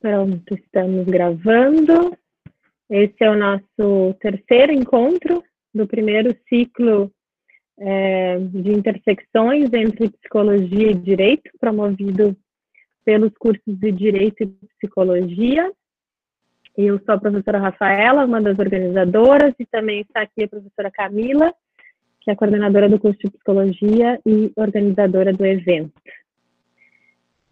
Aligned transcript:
Pronto, 0.00 0.54
estamos 0.54 1.06
gravando. 1.06 2.16
Esse 2.88 3.16
é 3.20 3.30
o 3.30 3.36
nosso 3.36 4.14
terceiro 4.20 4.72
encontro 4.72 5.42
do 5.74 5.86
primeiro 5.86 6.36
ciclo 6.48 7.10
é, 7.78 8.38
de 8.38 8.72
intersecções 8.72 9.72
entre 9.72 10.10
psicologia 10.10 10.90
e 10.90 10.94
direito, 10.94 11.50
promovido 11.58 12.36
pelos 13.04 13.32
cursos 13.38 13.62
de 13.66 13.92
direito 13.92 14.42
e 14.42 14.46
psicologia. 14.78 15.72
Eu 16.76 17.00
sou 17.04 17.14
a 17.14 17.18
professora 17.18 17.58
Rafaela, 17.58 18.24
uma 18.24 18.40
das 18.40 18.58
organizadoras, 18.58 19.54
e 19.58 19.66
também 19.66 20.02
está 20.02 20.22
aqui 20.22 20.44
a 20.44 20.48
professora 20.48 20.90
Camila, 20.90 21.54
que 22.20 22.30
é 22.30 22.34
coordenadora 22.34 22.88
do 22.88 22.98
curso 22.98 23.18
de 23.24 23.30
psicologia 23.30 24.20
e 24.26 24.52
organizadora 24.56 25.32
do 25.32 25.46
evento. 25.46 25.92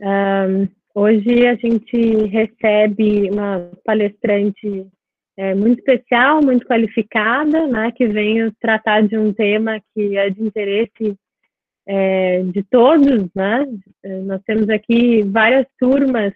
Um, 0.00 0.68
hoje 0.94 1.46
a 1.46 1.54
gente 1.56 2.26
recebe 2.26 3.30
uma 3.30 3.70
palestrante 3.84 4.86
é, 5.36 5.54
muito 5.54 5.80
especial, 5.80 6.40
muito 6.40 6.64
qualificada, 6.66 7.66
né, 7.66 7.90
que 7.90 8.06
vem 8.06 8.50
tratar 8.60 9.02
de 9.02 9.18
um 9.18 9.32
tema 9.32 9.80
que 9.92 10.16
é 10.16 10.30
de 10.30 10.42
interesse 10.42 11.16
é, 11.86 12.42
de 12.44 12.62
todos, 12.62 13.28
né? 13.34 13.66
Nós 14.24 14.40
temos 14.46 14.70
aqui 14.70 15.22
várias 15.22 15.66
turmas 15.78 16.32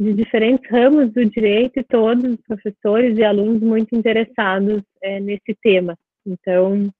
de 0.00 0.12
diferentes 0.12 0.68
ramos 0.68 1.12
do 1.12 1.24
direito 1.24 1.78
e 1.78 1.84
todos 1.84 2.24
os 2.24 2.40
professores 2.40 3.16
e 3.16 3.22
alunos 3.22 3.62
muito 3.62 3.94
interessados 3.94 4.82
é, 5.00 5.20
nesse 5.20 5.54
tema. 5.62 5.96
Então, 6.26 6.92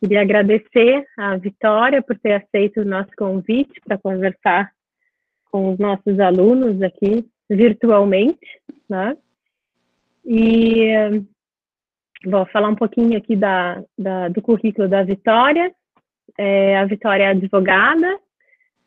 queria 0.00 0.22
agradecer 0.22 1.04
a 1.18 1.36
Vitória 1.36 2.00
por 2.00 2.18
ter 2.18 2.32
aceito 2.32 2.80
o 2.80 2.84
nosso 2.84 3.10
convite 3.16 3.78
para 3.84 3.98
conversar 3.98 4.72
com 5.52 5.70
os 5.70 5.78
nossos 5.78 6.18
alunos 6.18 6.80
aqui 6.80 7.28
virtualmente, 7.48 8.48
né? 8.88 9.16
E 10.24 11.22
vou 12.24 12.46
falar 12.46 12.70
um 12.70 12.74
pouquinho 12.74 13.18
aqui 13.18 13.36
da, 13.36 13.84
da 13.96 14.28
do 14.28 14.40
currículo 14.40 14.88
da 14.88 15.02
Vitória. 15.02 15.70
É, 16.38 16.78
a 16.78 16.86
Vitória 16.86 17.24
é 17.24 17.28
advogada, 17.28 18.18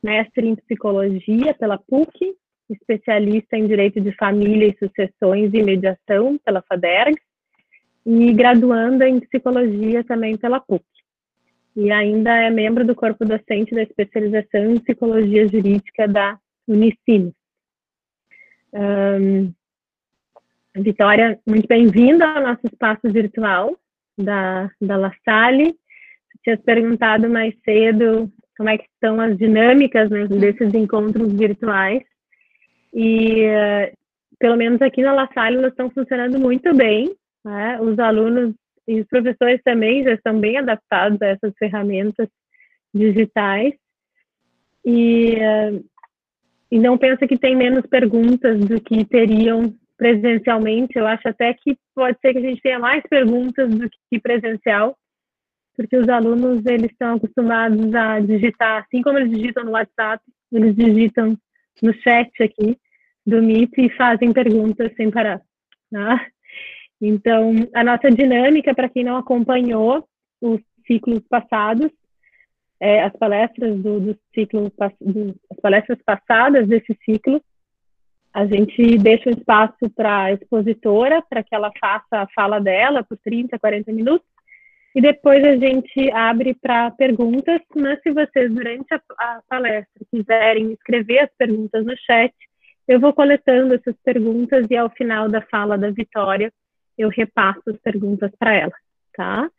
mestre 0.02 0.47
em 0.47 0.55
psicologia 0.55 1.53
pela 1.53 1.77
PUC, 1.77 2.35
especialista 2.67 3.55
em 3.55 3.67
direito 3.67 4.02
de 4.02 4.11
família 4.13 4.67
e 4.67 4.77
sucessões 4.79 5.53
e 5.53 5.61
mediação 5.61 6.39
pela 6.44 6.63
FADERG 6.63 7.16
e 8.03 8.33
graduanda 8.33 9.07
em 9.07 9.19
psicologia 9.19 10.03
também 10.03 10.35
pela 10.35 10.59
PUC. 10.59 10.83
E 11.75 11.91
ainda 11.91 12.35
é 12.35 12.50
membro 12.50 12.85
do 12.85 12.95
corpo 12.95 13.23
docente 13.23 13.75
da 13.75 13.83
especialização 13.83 14.72
em 14.72 14.79
psicologia 14.79 15.47
jurídica 15.47 16.07
da 16.07 16.39
Unicinos. 16.67 17.33
Um, 18.73 19.53
Vitória, 20.77 21.39
muito 21.47 21.67
bem-vinda 21.69 22.27
ao 22.27 22.41
nosso 22.41 22.59
espaço 22.66 23.09
virtual 23.09 23.77
da, 24.17 24.69
da 24.81 24.97
La 24.97 25.13
Salle. 25.23 25.73
Tinha 26.44 26.57
perguntado 26.57 27.30
mais 27.30 27.55
cedo 27.63 28.30
como 28.57 28.69
é 28.69 28.77
que 28.77 28.83
estão 28.94 29.22
as 29.22 29.38
dinâmicas 29.38 30.09
né, 30.09 30.27
desses 30.27 30.73
encontros 30.73 31.31
virtuais. 31.31 32.03
E, 32.94 33.45
uh, 33.45 33.97
pelo 34.38 34.57
menos 34.57 34.81
aqui 34.81 35.02
na 35.02 35.13
La 35.13 35.29
Salle, 35.33 35.57
elas 35.57 35.72
estão 35.72 35.89
funcionando 35.89 36.38
muito 36.39 36.75
bem. 36.75 37.16
Né? 37.44 37.79
Os 37.79 37.97
alunos 37.97 38.53
e 38.85 39.00
os 39.00 39.07
professores 39.07 39.61
também 39.63 40.03
já 40.03 40.13
estão 40.13 40.38
bem 40.38 40.57
adaptados 40.57 41.22
a 41.22 41.27
essas 41.27 41.53
ferramentas 41.57 42.27
digitais. 42.94 43.73
E, 44.85 45.35
uh, 45.35 45.85
e 46.71 46.80
não 46.80 46.97
pensa 46.97 47.27
que 47.27 47.38
tem 47.38 47.55
menos 47.55 47.85
perguntas 47.85 48.59
do 48.59 48.81
que 48.81 49.05
teriam 49.05 49.73
presencialmente. 49.97 50.97
Eu 50.97 51.07
acho 51.07 51.27
até 51.27 51.53
que 51.53 51.77
pode 51.94 52.17
ser 52.19 52.33
que 52.33 52.40
a 52.40 52.41
gente 52.41 52.62
tenha 52.62 52.79
mais 52.79 53.03
perguntas 53.09 53.69
do 53.69 53.90
que 54.09 54.19
presencial, 54.19 54.97
porque 55.75 55.95
os 55.97 56.09
alunos 56.09 56.66
eles 56.66 56.91
estão 56.91 57.16
acostumados 57.16 57.94
a 57.94 58.19
digitar, 58.19 58.84
assim 58.84 59.01
como 59.01 59.17
eles 59.17 59.31
digitam 59.31 59.66
no 59.66 59.72
WhatsApp, 59.72 60.23
eles 60.51 60.75
digitam 60.75 61.38
no 61.81 61.94
chat 62.01 62.31
aqui 62.41 62.78
do 63.25 63.41
Meet 63.41 63.72
e 63.78 63.90
fazem 63.91 64.31
perguntas 64.31 64.94
sem 64.95 65.09
parar. 65.09 65.41
Tá? 65.91 66.25
Então, 67.01 67.53
a 67.73 67.84
nossa 67.84 68.09
dinâmica, 68.09 68.73
para 68.73 68.90
quem 68.90 69.03
não 69.03 69.17
acompanhou 69.17 70.07
os 70.41 70.61
ciclos 70.88 71.22
passados, 71.28 71.91
é, 72.80 73.03
as 73.03 73.13
palestras 73.13 73.75
do, 73.78 74.00
do 74.00 74.18
ciclo, 74.34 74.72
do, 75.02 75.36
as 75.52 75.59
palestras 75.62 76.00
passadas 76.06 76.68
desse 76.68 76.97
ciclo, 77.06 77.41
a 78.34 78.46
gente 78.46 78.97
deixa 78.97 79.30
um 79.30 79.34
espaço 79.34 79.90
para 79.96 80.24
a 80.24 80.34
expositora, 80.34 81.24
para 81.30 81.41
que 81.41 81.56
ela 81.56 81.72
faça 81.80 82.06
a 82.12 82.28
fala 82.35 82.59
dela 82.59 83.02
por 83.03 83.18
30, 83.24 83.58
40 83.58 83.94
minutos, 83.94 84.28
e 84.94 85.02
depois 85.02 85.44
a 85.46 85.56
gente 85.56 86.12
abre 86.12 86.53
para 86.53 86.91
perguntas, 86.91 87.62
mas 87.75 88.00
se 88.02 88.12
vocês, 88.12 88.53
durante 88.53 88.94
a, 88.94 89.02
a, 89.19 89.41
palestra, 89.47 90.06
quiserem 90.12 90.72
escrever 90.72 91.19
as 91.19 91.30
perguntas 91.38 91.85
no 91.85 91.96
chat, 91.97 92.34
eu 92.88 93.00
vou 93.00 93.14
coletando 93.14 93.74
essas 93.74 93.96
perguntas 94.03 94.68
e 94.69 94.78
ao 94.78 94.90
final 94.90 95.28
da 95.28 95.41
fala 95.41 95.78
da 95.78 95.90
Vitória, 95.91 96.52
eu 96.97 97.09
repasso 97.09 97.62
as 97.68 97.78
perguntas 97.78 98.31
para 98.40 98.53
ela, 98.53 98.74
tá? 99.14 99.50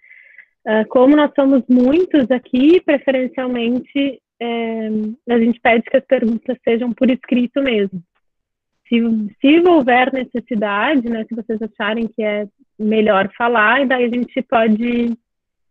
Uh, 0.66 0.86
como 0.88 1.14
nós 1.14 1.30
somos 1.34 1.62
muitos 1.68 2.28
aqui, 2.30 2.80
preferencialmente, 2.80 4.20
é, 4.40 4.88
a 5.30 5.38
gente 5.38 5.60
pede 5.60 5.84
que 5.84 5.96
as 5.96 6.04
perguntas 6.04 6.58
sejam 6.64 6.92
por 6.92 7.08
escrito 7.08 7.62
mesmo, 7.62 8.02
se, 8.88 8.96
se 9.40 9.68
houver 9.68 10.12
necessidade, 10.12 11.08
né, 11.08 11.24
se 11.24 11.34
vocês 11.34 11.60
acharem 11.62 12.06
que 12.06 12.22
é 12.22 12.46
melhor 12.78 13.30
falar, 13.36 13.82
e 13.82 13.86
daí 13.86 14.04
a 14.04 14.08
gente 14.08 14.42
pode, 14.42 15.16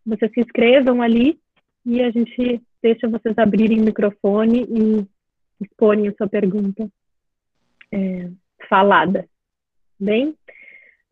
vocês 0.06 0.32
se 0.34 0.42
inscrevam 0.42 1.02
ali 1.02 1.40
e 1.86 2.02
a 2.02 2.10
gente 2.10 2.62
deixa 2.82 3.08
vocês 3.08 3.38
abrirem 3.38 3.82
o 3.82 3.86
microfone 3.86 4.64
e 4.64 5.64
exporem 5.64 6.08
a 6.08 6.14
sua 6.14 6.28
pergunta 6.28 6.88
é, 7.92 8.30
falada. 8.68 9.26
Bem, 10.00 10.30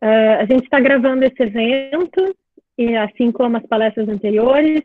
uh, 0.01 0.39
a 0.39 0.45
gente 0.45 0.63
está 0.63 0.79
gravando 0.79 1.23
esse 1.23 1.41
evento, 1.41 2.35
e 2.77 2.95
assim 2.95 3.31
como 3.31 3.57
as 3.57 3.65
palestras 3.65 4.07
anteriores, 4.07 4.81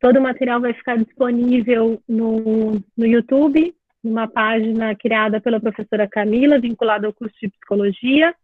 todo 0.00 0.18
o 0.18 0.22
material 0.22 0.60
vai 0.60 0.72
ficar 0.72 0.96
disponível 0.96 2.02
no, 2.08 2.82
no 2.96 3.06
YouTube 3.06 3.74
numa 4.02 4.26
página 4.26 4.94
criada 4.94 5.40
pela 5.40 5.60
professora 5.60 6.08
Camila, 6.08 6.58
vinculada 6.58 7.06
ao 7.06 7.12
curso 7.12 7.34
de 7.40 7.48
psicologia. 7.48 8.34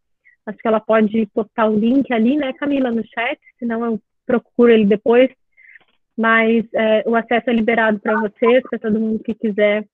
Acho 0.44 0.58
que 0.58 0.68
ela 0.68 0.80
pode 0.80 1.26
postar 1.26 1.68
o 1.68 1.78
link 1.78 2.12
ali, 2.12 2.36
né, 2.36 2.52
Camila, 2.52 2.90
no 2.90 3.04
chat, 3.06 3.40
senão 3.58 3.84
eu 3.84 4.00
procuro 4.24 4.70
ele 4.70 4.84
depois. 4.84 5.30
Mas 6.16 6.64
é, 6.72 7.02
o 7.06 7.14
acesso 7.14 7.50
é 7.50 7.52
liberado 7.52 7.98
para 7.98 8.20
vocês, 8.20 8.62
para 8.68 8.78
todo 8.78 9.00
mundo 9.00 9.22
que 9.22 9.34
quiser 9.34 9.86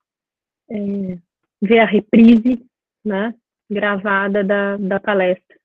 é, 0.71 1.19
ver 1.61 1.79
a 1.79 1.85
reprise, 1.85 2.65
né, 3.05 3.35
gravada 3.71 4.45
da, 4.45 4.77
da 4.77 5.01
palestra. 5.01 5.57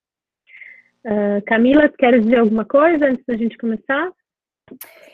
Uh, 1.08 1.42
Camila, 1.46 1.88
quer 1.88 2.20
dizer 2.20 2.40
alguma 2.40 2.66
coisa 2.66 3.06
antes 3.06 3.26
da 3.26 3.38
gente 3.38 3.58
começar? 3.58 4.12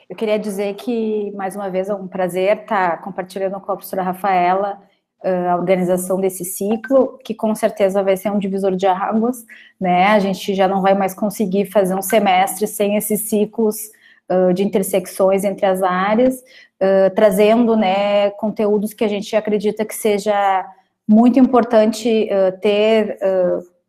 Eu 0.09 0.15
queria 0.15 0.39
dizer 0.39 0.73
que, 0.73 1.31
mais 1.35 1.55
uma 1.55 1.69
vez, 1.69 1.87
é 1.87 1.93
um 1.93 2.07
prazer 2.07 2.57
estar 2.57 2.99
compartilhando 3.01 3.59
com 3.61 3.71
a 3.71 3.75
professora 3.75 4.01
Rafaela 4.01 4.81
a 5.23 5.55
organização 5.55 6.19
desse 6.19 6.43
ciclo, 6.43 7.17
que 7.23 7.33
com 7.33 7.55
certeza 7.55 8.03
vai 8.03 8.17
ser 8.17 8.29
um 8.29 8.37
divisor 8.37 8.75
de 8.75 8.85
águas, 8.85 9.45
né? 9.79 10.07
A 10.07 10.19
gente 10.19 10.53
já 10.53 10.67
não 10.67 10.81
vai 10.81 10.93
mais 10.93 11.13
conseguir 11.13 11.65
fazer 11.65 11.95
um 11.95 12.01
semestre 12.01 12.67
sem 12.67 12.97
esses 12.97 13.21
ciclos 13.21 13.89
uh, 14.29 14.53
de 14.53 14.63
intersecções 14.63 15.45
entre 15.45 15.65
as 15.65 15.81
áreas, 15.81 16.35
uh, 16.35 17.13
trazendo, 17.15 17.77
né, 17.77 18.31
conteúdos 18.31 18.93
que 18.93 19.03
a 19.03 19.07
gente 19.07 19.34
acredita 19.34 19.85
que 19.85 19.96
seja 19.96 20.66
muito 21.07 21.39
importante 21.39 22.28
uh, 22.29 22.59
ter 22.59 23.17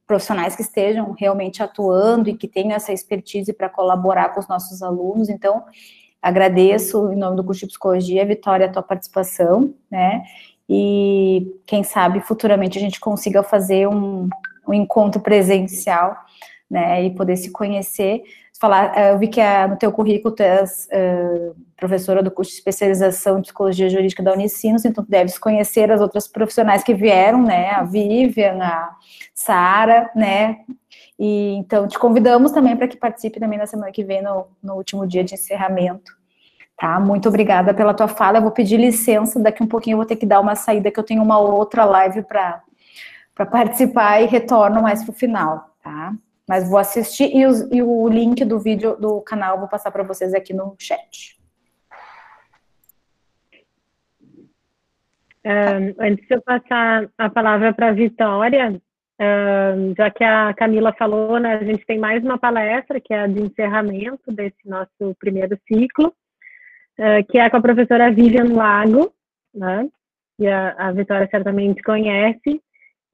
profissionais 0.06 0.54
que 0.54 0.62
estejam 0.62 1.12
realmente 1.12 1.62
atuando 1.62 2.28
e 2.28 2.36
que 2.36 2.46
tenham 2.46 2.72
essa 2.72 2.92
expertise 2.92 3.52
para 3.52 3.68
colaborar 3.68 4.30
com 4.30 4.40
os 4.40 4.48
nossos 4.48 4.82
alunos. 4.82 5.28
Então, 5.28 5.64
agradeço 6.20 7.12
em 7.12 7.16
nome 7.16 7.36
do 7.36 7.44
curso 7.44 7.60
de 7.60 7.68
psicologia, 7.68 8.24
Vitória, 8.26 8.66
a 8.66 8.72
tua 8.72 8.82
participação, 8.82 9.74
né? 9.90 10.22
E 10.68 11.54
quem 11.66 11.82
sabe 11.82 12.20
futuramente 12.20 12.78
a 12.78 12.80
gente 12.80 12.98
consiga 12.98 13.42
fazer 13.42 13.86
um, 13.86 14.28
um 14.66 14.72
encontro 14.72 15.20
presencial, 15.20 16.16
né? 16.70 17.04
E 17.04 17.10
poder 17.14 17.36
se 17.36 17.50
conhecer. 17.50 18.22
Falar, 18.60 18.96
eh, 18.96 19.12
eu 19.12 19.18
vi 19.18 19.28
que 19.28 19.40
a, 19.40 19.66
no 19.66 19.76
teu 19.76 19.90
currículo 19.90 20.34
tu 20.34 20.42
és 20.42 20.88
uh, 20.92 21.56
professora 21.76 22.22
do 22.22 22.30
curso 22.30 22.52
de 22.52 22.58
especialização 22.58 23.38
em 23.38 23.42
psicologia 23.42 23.90
jurídica 23.90 24.22
da 24.22 24.32
Unicinos, 24.32 24.84
então 24.84 25.02
tu 25.02 25.10
deves 25.10 25.36
conhecer 25.38 25.90
as 25.90 26.00
outras 26.00 26.28
profissionais 26.28 26.84
que 26.84 26.94
vieram, 26.94 27.42
né? 27.42 27.70
A 27.70 27.82
Vivian, 27.82 28.62
a 28.62 28.96
Sara, 29.34 30.08
né? 30.14 30.58
E 31.18 31.54
então 31.56 31.88
te 31.88 31.98
convidamos 31.98 32.52
também 32.52 32.76
para 32.76 32.86
que 32.86 32.96
participe 32.96 33.40
também 33.40 33.58
na 33.58 33.66
semana 33.66 33.90
que 33.90 34.04
vem, 34.04 34.22
no, 34.22 34.46
no 34.62 34.74
último 34.74 35.06
dia 35.06 35.24
de 35.24 35.34
encerramento. 35.34 36.12
Tá? 36.76 36.98
Muito 37.00 37.28
obrigada 37.28 37.72
pela 37.74 37.94
tua 37.94 38.08
fala. 38.08 38.38
Eu 38.38 38.42
vou 38.42 38.50
pedir 38.50 38.76
licença, 38.76 39.38
daqui 39.40 39.62
um 39.62 39.66
pouquinho 39.66 39.94
eu 39.94 39.98
vou 39.98 40.06
ter 40.06 40.16
que 40.16 40.26
dar 40.26 40.40
uma 40.40 40.56
saída, 40.56 40.90
que 40.90 40.98
eu 40.98 41.04
tenho 41.04 41.22
uma 41.22 41.38
outra 41.38 41.84
live 41.84 42.22
para 42.22 42.62
participar 43.50 44.20
e 44.20 44.26
retorno 44.26 44.82
mais 44.82 45.02
para 45.02 45.10
o 45.10 45.14
final, 45.14 45.70
tá? 45.82 46.14
Mas 46.46 46.68
vou 46.68 46.78
assistir 46.78 47.34
e, 47.34 47.46
os, 47.46 47.62
e, 47.72 47.82
o 47.82 48.08
link 48.08 48.44
do 48.44 48.58
vídeo 48.58 48.96
do 48.96 49.20
canal 49.22 49.58
vou 49.58 49.68
passar 49.68 49.90
para 49.90 50.02
vocês 50.02 50.34
aqui 50.34 50.52
no 50.52 50.76
chat. 50.78 51.38
Um, 55.44 55.94
antes 56.02 56.26
de 56.26 56.34
eu 56.34 56.42
passar 56.42 57.08
a 57.18 57.28
palavra 57.28 57.72
para 57.72 57.88
a 57.88 57.92
Vitória, 57.92 58.80
um, 59.20 59.94
já 59.96 60.10
que 60.10 60.24
a 60.24 60.54
Camila 60.54 60.92
falou, 60.94 61.38
né, 61.38 61.54
a 61.54 61.64
gente 61.64 61.84
tem 61.86 61.98
mais 61.98 62.24
uma 62.24 62.38
palestra, 62.38 62.98
que 62.98 63.12
é 63.12 63.20
a 63.20 63.26
de 63.26 63.42
encerramento 63.42 64.32
desse 64.32 64.66
nosso 64.66 65.14
primeiro 65.18 65.58
ciclo, 65.68 66.14
uh, 66.98 67.24
que 67.28 67.38
é 67.38 67.48
com 67.50 67.58
a 67.58 67.62
professora 67.62 68.10
Vivian 68.10 68.54
Lago, 68.54 69.12
né, 69.54 69.88
que 70.38 70.46
a, 70.46 70.74
a 70.78 70.92
Vitória 70.92 71.28
certamente 71.30 71.82
conhece, 71.82 72.60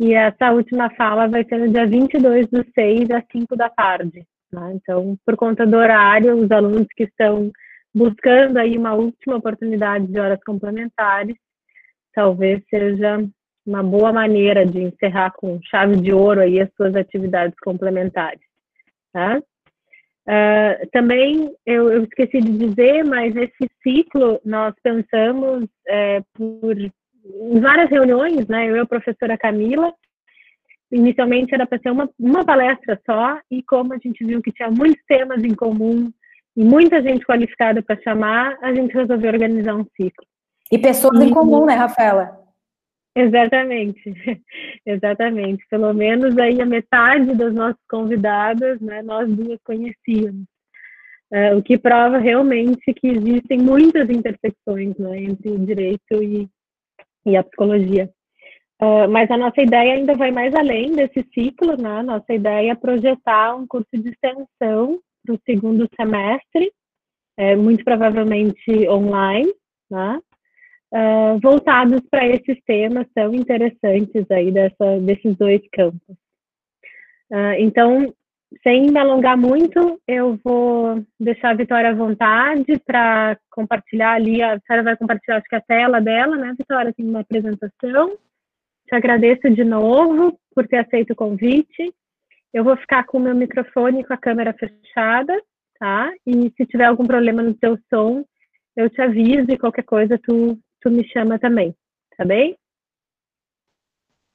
e 0.01 0.15
essa 0.15 0.51
última 0.51 0.89
fala 0.95 1.29
vai 1.29 1.45
ser 1.45 1.59
no 1.59 1.69
dia 1.71 1.87
22 1.87 2.47
do 2.49 2.65
6 2.75 3.11
às 3.11 3.23
5 3.31 3.55
da 3.55 3.69
tarde. 3.69 4.27
Né? 4.51 4.73
Então, 4.75 5.15
por 5.27 5.37
conta 5.37 5.67
do 5.67 5.77
horário, 5.77 6.37
os 6.37 6.51
alunos 6.51 6.87
que 6.97 7.05
estão 7.05 7.53
buscando 7.95 8.57
aí 8.57 8.79
uma 8.79 8.95
última 8.95 9.37
oportunidade 9.37 10.07
de 10.07 10.19
horas 10.19 10.41
complementares, 10.43 11.37
talvez 12.15 12.63
seja 12.71 13.23
uma 13.67 13.83
boa 13.83 14.11
maneira 14.11 14.65
de 14.65 14.81
encerrar 14.81 15.33
com 15.33 15.61
chave 15.65 15.97
de 15.97 16.15
ouro 16.15 16.41
aí 16.41 16.59
as 16.59 16.73
suas 16.77 16.95
atividades 16.97 17.55
complementares. 17.63 18.41
Tá? 19.13 19.39
Uh, 20.27 20.89
também 20.93 21.55
eu, 21.67 21.93
eu, 21.93 22.05
esqueci 22.05 22.41
de 22.41 22.57
dizer, 22.57 23.05
mas 23.05 23.37
esse 23.37 23.71
ciclo 23.83 24.41
nós 24.47 24.75
pensamos 24.83 25.69
é, 25.87 26.23
por 26.35 26.75
em 27.53 27.61
várias 27.61 27.91
reuniões, 27.91 28.47
né? 28.47 28.69
Eu 28.69 28.77
e 28.77 28.81
a 28.81 28.87
professora 28.87 29.39
Camila, 29.39 29.93
inicialmente 30.91 31.55
era 31.55 31.67
para 31.67 31.79
ser 31.79 31.91
uma, 31.91 32.09
uma 32.19 32.45
palestra 32.45 33.01
só, 33.07 33.39
e 33.51 33.63
como 33.63 33.95
a 33.95 33.99
gente 33.99 34.25
viu 34.25 34.43
que 34.43 34.53
tinha 34.53 34.71
muitos 34.71 35.03
temas 35.07 35.43
em 35.45 35.55
comum 35.55 36.11
e 36.57 36.65
muita 36.65 37.01
gente 37.03 37.25
qualificada 37.25 37.83
para 37.83 38.01
chamar, 38.03 38.59
a 38.61 38.75
gente 38.75 38.93
resolveu 38.93 39.33
organizar 39.33 39.75
um 39.75 39.85
ciclo. 39.97 40.27
E 40.71 40.79
pessoas 40.79 41.21
e, 41.21 41.27
em 41.27 41.31
comum, 41.31 41.65
né, 41.65 41.75
Rafaela? 41.75 42.39
Exatamente, 43.15 44.03
exatamente. 44.87 45.65
Pelo 45.69 45.93
menos 45.93 46.37
aí 46.39 46.61
a 46.61 46.67
metade 46.67 47.35
das 47.35 47.53
nossas 47.53 47.81
convidadas, 47.89 48.81
né, 48.81 49.03
nós 49.03 49.29
duas 49.29 49.59
conhecíamos. 49.65 50.45
Uh, 51.33 51.57
o 51.59 51.63
que 51.63 51.79
prova 51.79 52.19
realmente 52.19 52.93
que 52.93 53.07
existem 53.07 53.59
muitas 53.59 54.11
intersecções 54.11 54.97
né, 54.99 55.23
entre 55.23 55.49
o 55.51 55.59
direito 55.65 56.21
e, 56.21 56.49
e 57.27 57.37
a 57.37 57.43
psicologia. 57.43 58.11
Uh, 58.83 59.09
mas 59.11 59.31
a 59.31 59.37
nossa 59.37 59.61
ideia 59.61 59.95
ainda 59.95 60.15
vai 60.15 60.31
mais 60.31 60.55
além 60.55 60.93
desse 60.93 61.23
ciclo, 61.35 61.77
né? 61.77 62.03
Nossa 62.03 62.33
ideia 62.33 62.73
é 62.73 62.75
projetar 62.75 63.55
um 63.55 63.67
curso 63.67 63.91
de 63.93 64.09
extensão 64.09 64.99
para 65.23 65.35
o 65.35 65.41
segundo 65.45 65.87
semestre, 65.95 66.73
é, 67.37 67.55
muito 67.55 67.85
provavelmente 67.85 68.89
online, 68.89 69.53
né? 69.91 70.19
Uh, 70.93 71.39
voltados 71.41 72.01
para 72.11 72.27
esses 72.27 72.59
temas 72.65 73.07
tão 73.15 73.33
interessantes 73.35 74.29
aí 74.31 74.51
dessa, 74.51 74.99
desses 75.01 75.37
dois 75.37 75.61
campos. 75.73 76.17
Uh, 77.31 77.55
então, 77.59 78.13
sem 78.63 78.91
me 78.91 78.99
alongar 78.99 79.37
muito, 79.37 80.01
eu 80.07 80.39
vou 80.45 81.05
deixar 81.19 81.51
a 81.51 81.55
Vitória 81.55 81.91
à 81.91 81.95
vontade 81.95 82.79
para 82.85 83.39
compartilhar 83.51 84.15
ali. 84.15 84.43
A 84.43 84.57
Vitória 84.57 84.83
vai 84.83 84.97
compartilhar, 84.97 85.39
acho 85.39 85.49
que 85.49 85.57
a 85.57 85.61
tela 85.61 86.01
dela, 86.01 86.37
né, 86.37 86.55
Vitória? 86.59 86.93
Tem 86.93 87.07
uma 87.07 87.21
apresentação. 87.21 88.17
Te 88.87 88.95
agradeço 88.95 89.49
de 89.51 89.63
novo 89.63 90.39
por 90.55 90.67
ter 90.67 90.79
aceito 90.79 91.13
o 91.13 91.17
convite. 91.17 91.95
Eu 92.53 92.65
vou 92.65 92.77
ficar 92.77 93.05
com 93.05 93.19
o 93.19 93.21
meu 93.21 93.35
microfone 93.35 94.05
com 94.05 94.13
a 94.13 94.19
câmera 94.19 94.53
fechada, 94.53 95.41
tá? 95.79 96.13
E 96.27 96.53
se 96.57 96.67
tiver 96.67 96.85
algum 96.85 97.07
problema 97.07 97.43
no 97.43 97.55
teu 97.55 97.79
som, 97.89 98.25
eu 98.77 98.91
te 98.91 99.01
aviso 99.01 99.47
e 99.49 99.59
qualquer 99.59 99.85
coisa 99.85 100.19
tu, 100.23 100.59
tu 100.81 100.91
me 100.91 101.07
chama 101.09 101.39
também, 101.39 101.75
tá 102.17 102.25
bem? 102.25 102.57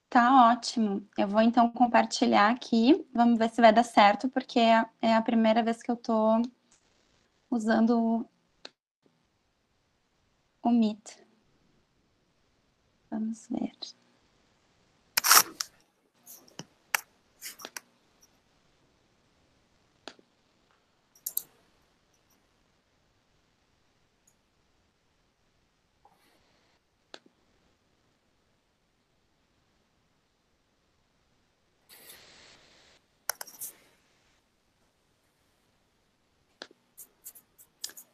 Tá 0.10 0.50
ótimo. 0.52 1.08
Eu 1.18 1.28
vou 1.28 1.42
então 1.42 1.70
compartilhar 1.72 2.50
aqui. 2.50 3.06
Vamos 3.14 3.38
ver 3.38 3.50
se 3.50 3.62
vai 3.62 3.72
dar 3.74 3.84
certo, 3.84 4.28
porque 4.30 4.60
é 4.60 5.14
a 5.14 5.22
primeira 5.22 5.62
vez 5.64 5.82
que 5.84 5.92
eu 5.92 5.96
tô 5.98 6.42
usando 7.50 8.28
o 10.64 10.70
Meet. 10.70 11.16
Vamos 13.10 13.48
ver. 13.50 13.72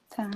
Tá. 0.10 0.30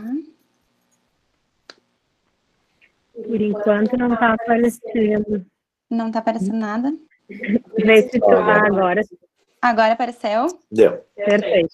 Por 3.27 3.41
enquanto 3.41 3.97
não 3.97 4.13
está 4.13 4.33
aparecendo. 4.33 5.45
Não 5.89 6.07
está 6.07 6.19
aparecendo 6.19 6.57
nada? 6.57 6.93
Vê 7.27 8.01
se 8.03 8.19
tá 8.19 8.65
agora. 8.65 9.01
Agora 9.61 9.93
apareceu? 9.93 10.47
Deu. 10.71 11.03
Perfeito. 11.15 11.73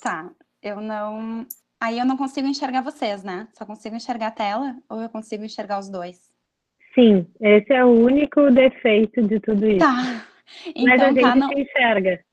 Tá. 0.00 0.30
Eu 0.62 0.80
não. 0.80 1.46
Aí 1.80 1.98
eu 1.98 2.04
não 2.04 2.16
consigo 2.16 2.46
enxergar 2.46 2.82
vocês, 2.82 3.24
né? 3.24 3.48
Só 3.54 3.64
consigo 3.64 3.96
enxergar 3.96 4.28
a 4.28 4.32
tela 4.32 4.76
ou 4.88 5.00
eu 5.00 5.08
consigo 5.08 5.44
enxergar 5.44 5.80
os 5.80 5.88
dois? 5.88 6.32
Sim, 6.94 7.26
esse 7.40 7.72
é 7.72 7.84
o 7.84 7.90
único 7.90 8.50
defeito 8.50 9.22
de 9.22 9.40
tudo 9.40 9.66
isso. 9.66 9.78
Tá. 9.78 10.26
Então, 10.66 10.84
Mas 10.84 11.00
a 11.00 11.10
então, 11.10 11.14
gente 11.14 11.22
tá, 11.22 11.36
não... 11.36 11.52
enxerga. 11.52 12.24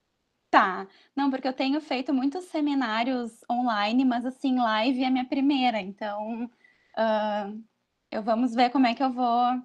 Tá. 0.51 0.87
Não, 1.15 1.29
porque 1.29 1.47
eu 1.47 1.53
tenho 1.53 1.79
feito 1.79 2.13
muitos 2.13 2.45
seminários 2.45 3.39
online, 3.49 4.03
mas 4.03 4.25
assim, 4.25 4.57
live 4.57 5.03
é 5.03 5.07
a 5.07 5.11
minha 5.11 5.25
primeira, 5.25 5.79
então 5.79 6.43
uh, 6.97 7.63
eu 8.11 8.23
vamos 8.23 8.53
ver 8.55 8.69
como 8.71 8.87
é 8.87 8.93
que 8.95 9.03
eu 9.03 9.11
vou 9.11 9.61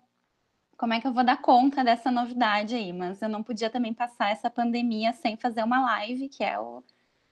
como 0.77 0.93
é 0.93 1.01
que 1.01 1.07
eu 1.07 1.13
vou 1.13 1.25
dar 1.25 1.41
conta 1.41 1.85
dessa 1.85 2.11
novidade 2.11 2.75
aí, 2.75 2.93
mas 2.93 3.23
eu 3.23 3.29
não 3.29 3.43
podia 3.43 3.71
também 3.71 3.95
passar 3.95 4.31
essa 4.31 4.51
pandemia 4.51 5.13
sem 5.13 5.37
fazer 5.37 5.63
uma 5.63 5.81
live, 5.81 6.29
que 6.29 6.43
é 6.43 6.59
o 6.59 6.83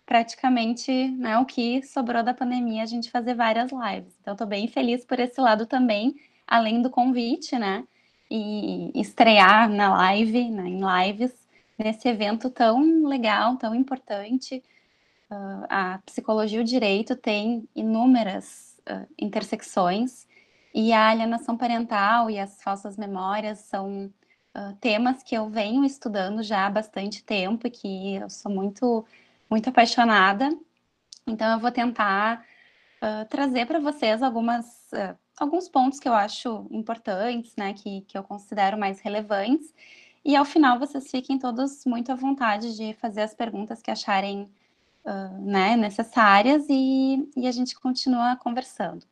praticamente 0.06 1.08
né, 1.08 1.38
o 1.38 1.44
que 1.44 1.82
sobrou 1.82 2.22
da 2.22 2.34
pandemia, 2.34 2.82
a 2.82 2.87
gente 2.87 3.10
fazer 3.10 3.34
várias 3.34 3.70
lives. 3.72 4.16
Então, 4.20 4.34
estou 4.34 4.46
bem 4.46 4.68
feliz 4.68 5.04
por 5.04 5.18
esse 5.18 5.40
lado 5.40 5.66
também, 5.66 6.14
além 6.46 6.82
do 6.82 6.90
convite, 6.90 7.58
né? 7.58 7.84
E 8.30 8.90
estrear 8.94 9.68
na 9.68 9.92
live, 9.96 10.50
né, 10.50 10.68
em 10.68 10.80
lives, 10.80 11.32
nesse 11.78 12.08
evento 12.08 12.50
tão 12.50 13.04
legal, 13.06 13.56
tão 13.56 13.75
importante. 13.75 14.62
Uh, 15.30 15.66
a 15.68 15.98
psicologia 16.04 16.58
e 16.58 16.62
o 16.62 16.64
direito 16.64 17.16
tem 17.16 17.68
inúmeras 17.75 18.76
uh, 18.88 19.06
intersecções 19.18 20.26
e 20.74 20.92
a 20.92 21.08
alienação 21.08 21.56
parental 21.56 22.30
e 22.30 22.38
as 22.38 22.62
falsas 22.62 22.96
memórias 22.96 23.58
são 23.60 24.12
uh, 24.56 24.74
temas 24.80 25.22
que 25.22 25.34
eu 25.34 25.48
venho 25.48 25.84
estudando 25.84 26.42
já 26.42 26.66
há 26.66 26.70
bastante 26.70 27.24
tempo 27.24 27.66
e 27.66 27.70
que 27.70 28.16
eu 28.16 28.30
sou 28.30 28.50
muito, 28.50 29.04
muito 29.50 29.68
apaixonada. 29.68 30.48
Então, 31.26 31.52
eu 31.52 31.60
vou 31.60 31.70
tentar 31.70 32.44
trazer 33.28 33.66
para 33.66 33.80
vocês 33.80 34.22
algumas, 34.22 34.88
alguns 35.36 35.68
pontos 35.68 35.98
que 35.98 36.08
eu 36.08 36.14
acho 36.14 36.68
importantes, 36.70 37.52
né, 37.56 37.72
que, 37.72 38.02
que 38.02 38.16
eu 38.16 38.22
considero 38.22 38.78
mais 38.78 39.00
relevantes 39.00 39.74
e 40.24 40.36
ao 40.36 40.44
final 40.44 40.78
vocês 40.78 41.10
fiquem 41.10 41.38
todos 41.38 41.84
muito 41.84 42.12
à 42.12 42.14
vontade 42.14 42.76
de 42.76 42.94
fazer 42.94 43.22
as 43.22 43.34
perguntas 43.34 43.82
que 43.82 43.90
acharem 43.90 44.48
uh, 45.04 45.40
né, 45.40 45.76
necessárias 45.76 46.64
e, 46.68 47.28
e, 47.36 47.48
a 47.48 47.52
gente 47.52 47.74
continua 47.78 48.36
conversando. 48.36 49.04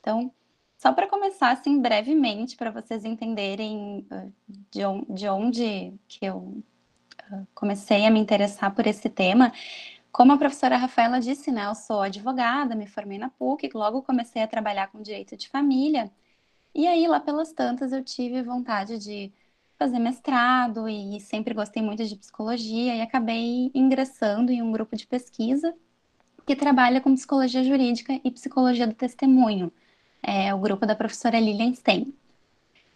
Então, 0.00 0.30
só 0.78 0.92
para 0.92 1.08
começar, 1.08 1.50
assim, 1.50 1.80
brevemente, 1.80 2.56
para 2.56 2.70
vocês 2.70 3.04
entenderem 3.04 4.06
uh, 4.10 4.32
de, 4.70 4.84
on 4.86 5.04
de, 5.10 5.28
onde 5.28 5.92
que 6.08 6.24
eu 6.24 6.36
uh, 6.38 7.46
comecei 7.54 8.06
a 8.06 8.10
me 8.10 8.20
interessar 8.20 8.74
por 8.74 8.86
esse 8.86 9.10
tema, 9.10 9.52
como 10.12 10.32
a 10.32 10.38
professora 10.38 10.76
Rafaela 10.76 11.20
disse, 11.20 11.50
né, 11.52 11.66
eu 11.66 11.74
sou 11.74 12.00
advogada, 12.00 12.74
me 12.74 12.86
formei 12.86 13.18
na 13.18 13.28
PUC, 13.28 13.68
logo 13.74 14.02
comecei 14.02 14.42
a 14.42 14.48
trabalhar 14.48 14.88
com 14.88 15.02
direito 15.02 15.36
de 15.36 15.48
família, 15.48 16.10
e 16.74 16.86
aí, 16.86 17.08
lá 17.08 17.18
pelas 17.20 17.52
tantas, 17.52 17.92
eu 17.92 18.04
tive 18.04 18.42
vontade 18.42 18.98
de 18.98 19.32
fazer 19.78 19.98
mestrado 19.98 20.88
e 20.88 21.20
sempre 21.20 21.54
gostei 21.54 21.82
muito 21.82 22.04
de 22.04 22.16
psicologia 22.16 22.94
e 22.94 23.00
acabei 23.00 23.70
ingressando 23.74 24.52
em 24.52 24.62
um 24.62 24.72
grupo 24.72 24.96
de 24.96 25.06
pesquisa 25.06 25.74
que 26.46 26.56
trabalha 26.56 27.00
com 27.00 27.14
psicologia 27.14 27.64
jurídica 27.64 28.20
e 28.24 28.30
psicologia 28.30 28.86
do 28.86 28.94
testemunho, 28.94 29.72
é 30.22 30.52
o 30.54 30.58
grupo 30.58 30.86
da 30.86 30.94
professora 30.94 31.38
Lilian 31.38 31.74
Stein. 31.74 32.14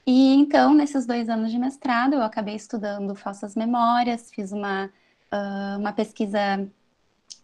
E 0.07 0.35
então, 0.35 0.75
nesses 0.75 1.07
dois 1.07 1.29
anos 1.29 1.51
de 1.51 1.59
mestrado, 1.59 2.15
eu 2.15 2.23
acabei 2.23 2.57
estudando 2.57 3.15
falsas 3.15 3.55
memórias, 3.55 4.31
fiz 4.33 4.51
uma, 4.51 4.87
uh, 4.87 5.79
uma 5.79 5.93
pesquisa 5.93 6.39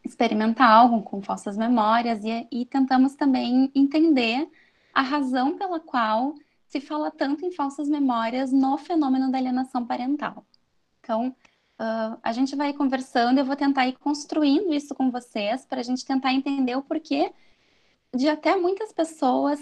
experimental 0.04 1.02
com 1.02 1.22
falsas 1.22 1.56
memórias 1.56 2.24
e, 2.24 2.48
e 2.50 2.64
tentamos 2.64 3.14
também 3.14 3.70
entender 3.74 4.48
a 4.92 5.02
razão 5.02 5.56
pela 5.56 5.78
qual 5.78 6.34
se 6.66 6.80
fala 6.80 7.10
tanto 7.10 7.44
em 7.44 7.52
falsas 7.52 7.88
memórias 7.88 8.52
no 8.52 8.76
fenômeno 8.76 9.30
da 9.30 9.38
alienação 9.38 9.86
parental. 9.86 10.44
Então, 11.00 11.28
uh, 11.28 12.18
a 12.22 12.32
gente 12.32 12.56
vai 12.56 12.72
conversando, 12.72 13.38
eu 13.38 13.44
vou 13.44 13.56
tentar 13.56 13.86
ir 13.86 13.96
construindo 13.98 14.74
isso 14.74 14.94
com 14.94 15.10
vocês 15.10 15.64
para 15.64 15.80
a 15.80 15.84
gente 15.84 16.04
tentar 16.04 16.32
entender 16.32 16.76
o 16.76 16.82
porquê 16.82 17.32
de 18.14 18.28
até 18.28 18.56
muitas 18.56 18.92
pessoas 18.92 19.60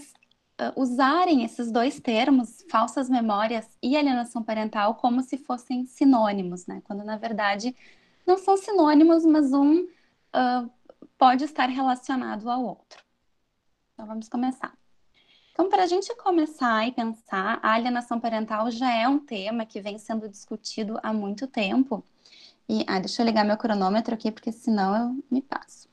uh, 0.61 0.81
usarem 0.81 1.45
esses 1.45 1.71
dois 1.71 2.01
termos, 2.01 2.65
falsas 2.71 3.09
memórias 3.09 3.69
e 3.83 3.97
alienação 3.97 4.43
parental, 4.43 4.95
como 4.95 5.23
se 5.23 5.39
fossem 5.39 5.87
sinônimos, 5.87 6.67
né? 6.67 6.83
Quando 6.85 7.05
na 7.05 7.17
verdade 7.17 7.75
não 8.27 8.39
são 8.39 8.57
sinônimos, 8.57 9.25
mas 9.25 9.53
um 9.53 9.83
uh, 9.83 10.71
pode 11.19 11.45
estar 11.45 11.69
relacionado 11.69 12.51
ao 12.51 12.65
outro. 12.65 13.03
Então 13.95 14.07
vamos 14.07 14.29
começar. 14.29 14.77
Então, 15.53 15.71
para 15.71 15.85
a 15.85 15.87
gente 15.87 16.15
começar 16.17 16.87
e 16.87 16.93
pensar, 16.93 17.59
a 17.63 17.73
alienação 17.73 18.21
parental 18.21 18.71
já 18.71 18.95
é 18.95 19.09
um 19.09 19.19
tema 19.19 19.65
que 19.65 19.81
vem 19.81 19.97
sendo 19.97 20.29
discutido 20.29 21.01
há 21.03 21.15
muito 21.15 21.47
tempo. 21.47 22.05
E, 22.69 22.85
ah, 22.87 22.99
deixa 22.99 23.23
eu 23.23 23.27
ligar 23.27 23.43
meu 23.43 23.57
cronômetro 23.57 24.13
aqui, 24.13 24.31
porque 24.31 24.53
senão 24.53 24.95
eu 24.95 25.25
me 25.31 25.41
passo. 25.41 25.86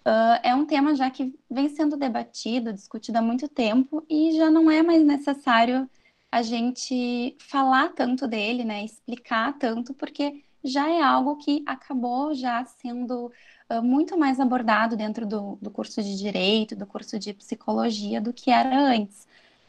Uh, 0.00 0.40
é 0.42 0.54
um 0.54 0.64
tema 0.64 0.94
já 0.94 1.10
que 1.10 1.34
vem 1.50 1.68
sendo 1.68 1.96
debatido, 1.96 2.72
discutido 2.72 3.18
há 3.18 3.22
muito 3.22 3.48
tempo 3.48 4.04
e 4.08 4.32
já 4.32 4.50
não 4.50 4.70
é 4.70 4.82
mais 4.82 5.04
necessário 5.04 5.88
a 6.32 6.42
gente 6.42 7.36
falar 7.40 7.90
tanto 7.90 8.26
dele, 8.26 8.64
né, 8.64 8.84
explicar 8.84 9.58
tanto, 9.58 9.92
porque 9.92 10.42
já 10.64 10.88
é 10.88 11.02
algo 11.02 11.36
que 11.36 11.62
acabou 11.66 12.34
já 12.34 12.64
sendo 12.64 13.32
uh, 13.68 13.82
muito 13.82 14.16
mais 14.18 14.38
abordado 14.38 14.96
dentro 14.96 15.26
do, 15.26 15.58
do 15.60 15.70
curso 15.70 16.02
de 16.02 16.16
Direito, 16.16 16.76
do 16.76 16.86
curso 16.86 17.18
de 17.18 17.34
Psicologia, 17.34 18.20
do 18.20 18.32
que 18.32 18.50
era 18.50 18.78
antes. 18.78 19.26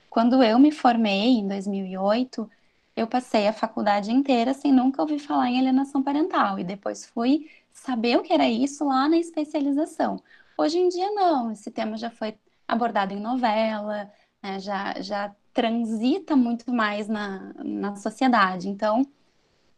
Quando 0.10 0.44
eu 0.44 0.60
me 0.60 0.72
formei, 0.72 1.40
em 1.40 1.48
2008, 1.48 2.50
eu 2.96 3.08
passei 3.08 3.48
a 3.48 3.54
faculdade 3.54 4.12
inteira 4.12 4.54
sem 4.54 4.72
nunca 4.72 5.02
ouvir 5.02 5.20
falar 5.20 5.50
em 5.50 5.60
alienação 5.60 6.04
parental, 6.04 6.60
e 6.60 6.64
depois 6.64 7.06
fui 7.06 7.50
saber 7.74 8.18
o 8.18 8.24
que 8.24 8.34
era 8.34 8.48
isso 8.48 8.86
lá 8.86 9.08
na 9.08 9.18
especialização. 9.18 10.22
Hoje 10.58 10.78
em 10.78 10.90
dia, 10.90 11.12
não, 11.12 11.52
esse 11.52 11.72
tema 11.72 11.98
já 11.98 12.10
foi 12.10 12.38
abordado 12.68 13.14
em 13.14 13.20
novela, 13.20 14.12
né, 14.42 14.60
já, 14.60 15.00
já 15.02 15.36
transita 15.54 16.36
muito 16.36 16.72
mais 16.72 17.08
na, 17.08 17.54
na 17.64 17.96
sociedade. 17.96 18.70
Então, 18.70 19.06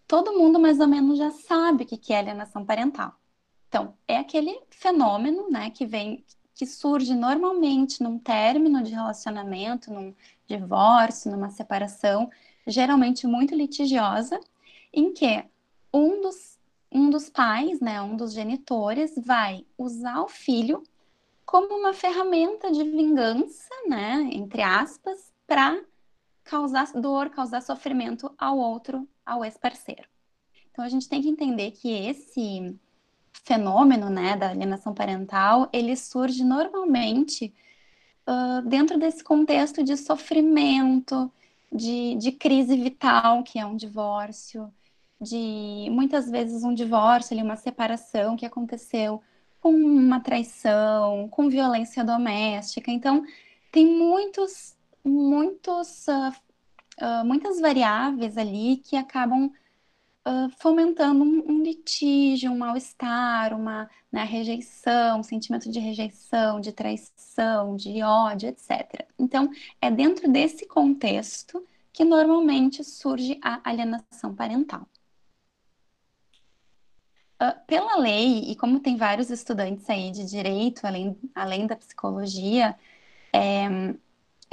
todo 0.07 0.37
mundo 0.37 0.59
mais 0.59 0.79
ou 0.79 0.87
menos 0.87 1.17
já 1.17 1.31
sabe 1.31 1.83
o 1.83 1.87
que 1.87 2.13
é 2.13 2.19
alienação 2.19 2.65
parental. 2.65 3.13
Então, 3.67 3.95
é 4.07 4.17
aquele 4.17 4.61
fenômeno, 4.69 5.49
né, 5.49 5.69
que 5.71 5.85
vem, 5.85 6.23
que 6.53 6.65
surge 6.65 7.15
normalmente 7.15 8.03
num 8.03 8.19
término 8.19 8.83
de 8.83 8.91
relacionamento, 8.91 9.91
num 9.91 10.13
divórcio, 10.47 11.31
numa 11.31 11.49
separação, 11.49 12.29
geralmente 12.67 13.25
muito 13.25 13.55
litigiosa, 13.55 14.39
em 14.93 15.11
que 15.11 15.43
um 15.91 16.21
dos, 16.21 16.52
um 16.93 17.09
dos 17.09 17.29
pais, 17.29 17.79
né, 17.79 18.01
um 18.01 18.15
dos 18.15 18.33
genitores, 18.33 19.13
vai 19.17 19.65
usar 19.77 20.21
o 20.21 20.27
filho 20.27 20.83
como 21.45 21.75
uma 21.75 21.93
ferramenta 21.93 22.71
de 22.71 22.83
vingança, 22.83 23.73
né, 23.87 24.29
entre 24.31 24.61
aspas, 24.61 25.33
para 25.47 25.81
causar 26.43 26.91
dor, 26.93 27.29
causar 27.29 27.61
sofrimento 27.61 28.33
ao 28.37 28.57
outro, 28.57 29.07
ao 29.25 29.43
ex-parceiro. 29.43 30.07
Então 30.71 30.83
a 30.83 30.89
gente 30.89 31.07
tem 31.07 31.21
que 31.21 31.29
entender 31.29 31.71
que 31.71 31.89
esse 31.89 32.75
fenômeno, 33.43 34.09
né, 34.09 34.35
da 34.35 34.49
alienação 34.49 34.93
parental, 34.93 35.69
ele 35.73 35.95
surge 35.95 36.43
normalmente 36.43 37.53
uh, 38.27 38.67
dentro 38.67 38.97
desse 38.97 39.23
contexto 39.23 39.83
de 39.83 39.97
sofrimento, 39.97 41.31
de, 41.71 42.15
de 42.15 42.31
crise 42.31 42.75
vital, 42.75 43.43
que 43.43 43.59
é 43.59 43.65
um 43.65 43.75
divórcio, 43.75 44.71
de 45.23 45.89
muitas 45.89 46.29
vezes 46.29 46.63
um 46.63 46.73
divórcio, 46.73 47.33
ali, 47.33 47.43
uma 47.43 47.55
separação 47.55 48.35
que 48.35 48.45
aconteceu 48.45 49.21
com 49.59 49.71
uma 49.71 50.19
traição, 50.19 51.29
com 51.29 51.49
violência 51.49 52.03
doméstica. 52.03 52.91
Então, 52.91 53.23
tem 53.71 53.85
muitos, 53.85 54.75
muitos, 55.03 56.05
uh, 56.07 56.33
uh, 57.01 57.25
muitas 57.25 57.59
variáveis 57.61 58.37
ali 58.37 58.77
que 58.77 58.97
acabam 58.97 59.49
uh, 60.27 60.49
fomentando 60.59 61.23
um, 61.23 61.51
um, 61.51 61.63
litígio, 61.63 62.51
um 62.51 62.57
mal-estar, 62.57 63.53
uma 63.53 63.89
né, 64.11 64.23
rejeição, 64.23 65.19
um 65.21 65.23
sentimento 65.23 65.71
de 65.71 65.79
rejeição, 65.79 66.59
de 66.59 66.71
traição, 66.71 67.75
de 67.75 68.03
ódio, 68.03 68.49
etc. 68.49 69.07
Então, 69.17 69.49
é 69.81 69.89
dentro 69.89 70.29
desse 70.31 70.67
contexto 70.67 71.65
que 71.91 72.03
normalmente 72.03 72.83
surge 72.83 73.39
a 73.41 73.61
alienação 73.63 74.33
parental. 74.35 74.87
Uh, 77.41 77.65
pela 77.67 77.97
lei, 77.97 78.51
e 78.51 78.55
como 78.55 78.79
tem 78.79 78.95
vários 78.95 79.29
estudantes 79.29 79.89
aí 79.89 80.11
de 80.11 80.23
direito, 80.25 80.85
além, 80.85 81.17
além 81.35 81.67
da 81.67 81.75
psicologia, 81.75 82.75
é, 83.33 83.67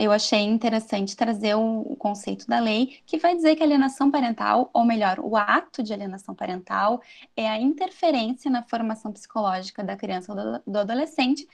eu 0.00 0.10
achei 0.12 0.40
interessante 0.40 1.14
trazer 1.14 1.54
o, 1.54 1.82
o, 1.82 1.94
conceito 1.94 2.46
da 2.46 2.58
lei, 2.58 3.00
que 3.04 3.18
vai 3.18 3.36
dizer 3.36 3.54
que 3.54 3.62
alienação 3.62 4.10
parental, 4.10 4.70
ou 4.72 4.82
melhor, 4.82 5.20
o 5.20 5.36
ato 5.36 5.82
de 5.82 5.92
alienação 5.92 6.34
parental, 6.34 7.02
é 7.36 7.46
a 7.46 7.60
interferência 7.60 8.50
na 8.50 8.62
formação 8.62 9.12
psicológica 9.12 9.84
da 9.84 9.96
criança 9.96 10.32
ou 10.32 10.38
do, 10.38 10.62
do 10.66 10.78
adolescente, 10.78 11.46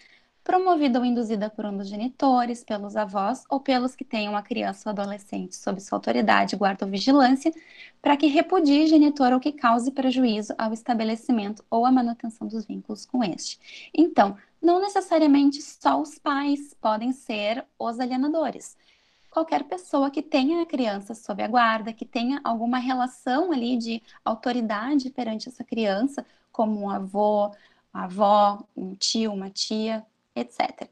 promovida 0.46 1.00
ou 1.00 1.04
induzida 1.04 1.50
por 1.50 1.66
um 1.66 1.76
dos 1.76 1.88
genitores, 1.88 2.62
pelos 2.62 2.94
avós 2.94 3.42
ou 3.50 3.58
pelos 3.58 3.96
que 3.96 4.04
tenham 4.04 4.36
a 4.36 4.42
criança 4.42 4.88
ou 4.88 4.92
adolescente 4.92 5.56
sob 5.56 5.80
sua 5.80 5.98
autoridade, 5.98 6.54
guarda 6.54 6.84
ou 6.84 6.90
vigilância, 6.90 7.52
para 8.00 8.16
que 8.16 8.28
repudie 8.28 8.86
genitor 8.86 9.32
ou 9.32 9.40
que 9.40 9.50
cause 9.50 9.90
prejuízo 9.90 10.54
ao 10.56 10.72
estabelecimento 10.72 11.64
ou 11.68 11.84
à 11.84 11.90
manutenção 11.90 12.46
dos 12.46 12.64
vínculos 12.64 13.04
com 13.04 13.24
este. 13.24 13.58
Então, 13.92 14.36
não 14.62 14.80
necessariamente 14.80 15.60
só 15.60 16.00
os 16.00 16.16
pais 16.16 16.72
podem 16.80 17.10
ser 17.10 17.64
os 17.76 17.98
alienadores. 17.98 18.76
Qualquer 19.28 19.64
pessoa 19.64 20.12
que 20.12 20.22
tenha 20.22 20.62
a 20.62 20.66
criança 20.66 21.12
sob 21.12 21.42
a 21.42 21.48
guarda, 21.48 21.92
que 21.92 22.04
tenha 22.04 22.40
alguma 22.44 22.78
relação 22.78 23.50
ali 23.50 23.76
de 23.76 24.00
autoridade 24.24 25.10
perante 25.10 25.48
essa 25.48 25.64
criança, 25.64 26.24
como 26.52 26.82
um 26.82 26.88
avô, 26.88 27.50
uma 27.92 28.04
avó, 28.04 28.64
um 28.76 28.94
tio, 28.94 29.32
uma 29.32 29.50
tia, 29.50 30.06
etc. 30.36 30.88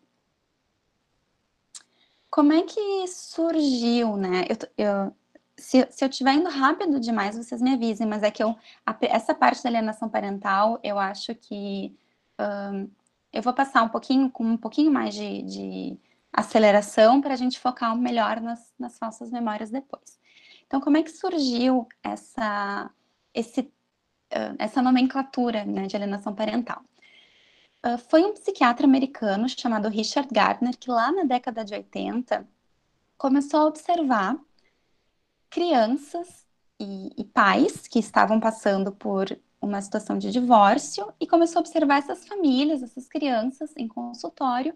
Como 2.30 2.52
é 2.52 2.62
que 2.62 3.06
surgiu, 3.06 4.16
né? 4.16 4.44
Eu, 4.48 4.86
eu, 4.86 5.16
se, 5.56 5.86
se 5.90 6.04
eu 6.04 6.08
estiver 6.08 6.32
indo 6.32 6.50
rápido 6.50 6.98
demais, 6.98 7.36
vocês 7.36 7.62
me 7.62 7.74
avisem, 7.74 8.06
mas 8.06 8.22
é 8.22 8.30
que 8.30 8.42
eu, 8.42 8.56
a, 8.84 8.96
essa 9.02 9.34
parte 9.34 9.62
da 9.62 9.68
alienação 9.68 10.08
parental, 10.08 10.80
eu 10.82 10.98
acho 10.98 11.34
que 11.34 11.96
um, 12.40 12.90
eu 13.32 13.42
vou 13.42 13.52
passar 13.52 13.82
um 13.82 13.88
pouquinho, 13.88 14.30
com 14.30 14.44
um 14.44 14.56
pouquinho 14.56 14.90
mais 14.90 15.14
de, 15.14 15.42
de 15.42 15.98
aceleração 16.32 17.20
para 17.20 17.34
a 17.34 17.36
gente 17.36 17.60
focar 17.60 17.96
melhor 17.96 18.40
nas, 18.40 18.72
nas 18.78 18.98
falsas 18.98 19.30
memórias 19.30 19.70
depois. 19.70 20.18
Então, 20.66 20.80
como 20.80 20.96
é 20.96 21.02
que 21.02 21.10
surgiu 21.10 21.86
essa, 22.02 22.90
esse, 23.32 23.72
essa 24.58 24.82
nomenclatura 24.82 25.64
né, 25.64 25.86
de 25.86 25.94
alienação 25.94 26.34
parental? 26.34 26.82
Uh, 27.84 27.98
foi 28.08 28.24
um 28.24 28.32
psiquiatra 28.32 28.86
americano 28.86 29.46
chamado 29.46 29.88
Richard 29.88 30.32
Gardner 30.32 30.74
que 30.78 30.90
lá 30.90 31.12
na 31.12 31.24
década 31.24 31.62
de 31.62 31.74
80 31.74 32.48
começou 33.18 33.60
a 33.60 33.66
observar 33.66 34.38
crianças 35.50 36.46
e, 36.80 37.10
e 37.16 37.24
pais 37.24 37.86
que 37.86 37.98
estavam 37.98 38.40
passando 38.40 38.90
por 38.90 39.38
uma 39.60 39.82
situação 39.82 40.16
de 40.16 40.30
divórcio 40.30 41.12
e 41.20 41.26
começou 41.26 41.58
a 41.58 41.60
observar 41.60 41.98
essas 41.98 42.26
famílias, 42.26 42.82
essas 42.82 43.06
crianças 43.06 43.72
em 43.76 43.86
consultório, 43.86 44.74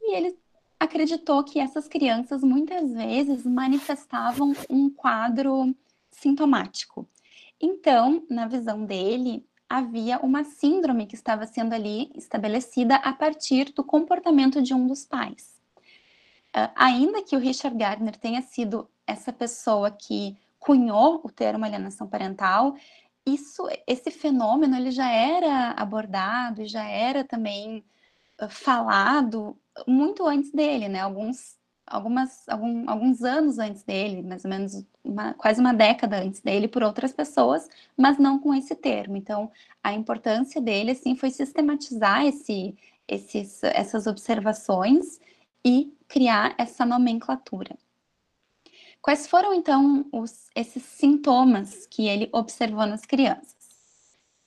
e 0.00 0.14
ele 0.14 0.38
acreditou 0.80 1.44
que 1.44 1.58
essas 1.60 1.86
crianças 1.86 2.42
muitas 2.42 2.92
vezes 2.92 3.44
manifestavam 3.44 4.54
um 4.70 4.88
quadro 4.88 5.74
sintomático. 6.10 7.08
Então, 7.60 8.24
na 8.30 8.46
visão 8.46 8.84
dele, 8.84 9.44
havia 9.68 10.18
uma 10.20 10.44
síndrome 10.44 11.06
que 11.06 11.14
estava 11.14 11.46
sendo 11.46 11.74
ali 11.74 12.10
estabelecida 12.14 12.96
a 12.96 13.12
partir 13.12 13.72
do 13.72 13.84
comportamento 13.84 14.62
de 14.62 14.72
um 14.72 14.86
dos 14.86 15.04
pais. 15.04 15.58
Uh, 16.56 16.72
ainda 16.74 17.22
que 17.22 17.36
o 17.36 17.38
Richard 17.38 17.76
Gardner 17.76 18.16
tenha 18.16 18.40
sido 18.40 18.88
essa 19.06 19.32
pessoa 19.32 19.90
que 19.90 20.36
cunhou 20.58 21.20
o 21.22 21.30
termo 21.30 21.64
alienação 21.64 22.06
parental, 22.06 22.74
isso, 23.26 23.68
esse 23.86 24.10
fenômeno, 24.10 24.74
ele 24.74 24.90
já 24.90 25.10
era 25.10 25.72
abordado 25.72 26.62
e 26.62 26.66
já 26.66 26.84
era 26.84 27.22
também 27.22 27.84
uh, 28.40 28.48
falado 28.48 29.54
muito 29.86 30.26
antes 30.26 30.50
dele, 30.50 30.88
né? 30.88 31.00
Alguns, 31.00 31.57
algumas, 31.90 32.48
algum, 32.48 32.88
alguns 32.88 33.22
anos 33.22 33.58
antes 33.58 33.82
dele, 33.82 34.22
mais 34.22 34.44
ou 34.44 34.50
menos 34.50 34.84
uma, 35.04 35.34
quase 35.34 35.60
uma 35.60 35.72
década 35.72 36.22
antes 36.22 36.40
dele, 36.40 36.68
por 36.68 36.82
outras 36.82 37.12
pessoas, 37.12 37.68
mas 37.96 38.18
não 38.18 38.38
com 38.38 38.54
esse 38.54 38.74
termo. 38.74 39.16
Então, 39.16 39.50
a 39.82 39.92
importância 39.92 40.60
dele, 40.60 40.92
assim, 40.92 41.16
foi 41.16 41.30
sistematizar 41.30 42.24
esse, 42.24 42.76
esses, 43.06 43.62
essas 43.64 44.06
observações 44.06 45.20
e 45.64 45.92
criar 46.06 46.54
essa 46.58 46.84
nomenclatura. 46.84 47.76
Quais 49.00 49.26
foram, 49.26 49.54
então, 49.54 50.06
os, 50.12 50.48
esses 50.54 50.82
sintomas 50.82 51.86
que 51.86 52.06
ele 52.06 52.28
observou 52.32 52.86
nas 52.86 53.06
crianças? 53.06 53.56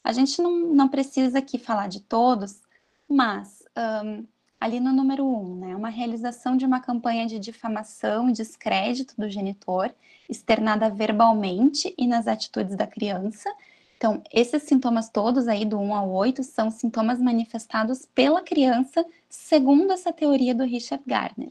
A 0.04 0.12
gente 0.14 0.42
não, 0.42 0.74
não 0.74 0.88
precisa 0.90 1.40
aqui 1.40 1.58
falar 1.58 1.88
de 1.88 2.02
todos, 2.02 2.62
mas 3.08 3.64
um, 4.04 4.26
ali 4.62 4.80
no 4.80 4.94
número 4.94 5.26
um, 5.26 5.56
né, 5.56 5.76
uma 5.76 5.90
realização 5.90 6.56
de 6.56 6.66
uma 6.66 6.80
campanha 6.80 7.26
de 7.26 7.40
difamação 7.40 8.30
e 8.30 8.34
descrédito 8.34 9.16
do 9.18 9.28
genitor, 9.28 9.92
externada 10.30 10.88
verbalmente 10.88 11.92
e 11.98 12.06
nas 12.06 12.28
atitudes 12.28 12.76
da 12.76 12.86
criança. 12.86 13.52
Então, 13.98 14.22
esses 14.32 14.62
sintomas 14.62 15.10
todos 15.10 15.48
aí 15.48 15.66
do 15.66 15.80
1 15.80 15.96
ao 15.96 16.12
8 16.12 16.44
são 16.44 16.70
sintomas 16.70 17.20
manifestados 17.20 18.06
pela 18.14 18.44
criança, 18.44 19.04
segundo 19.28 19.92
essa 19.92 20.14
teoria 20.14 20.54
do 20.54 20.64
Richard 20.64 21.04
Gardner. 21.08 21.50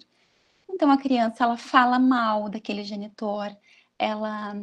Então, 0.69 0.89
a 0.89 0.97
criança, 0.97 1.43
ela 1.43 1.57
fala 1.57 1.99
mal 1.99 2.49
daquele 2.49 2.85
genitor, 2.85 3.55
ela 3.99 4.57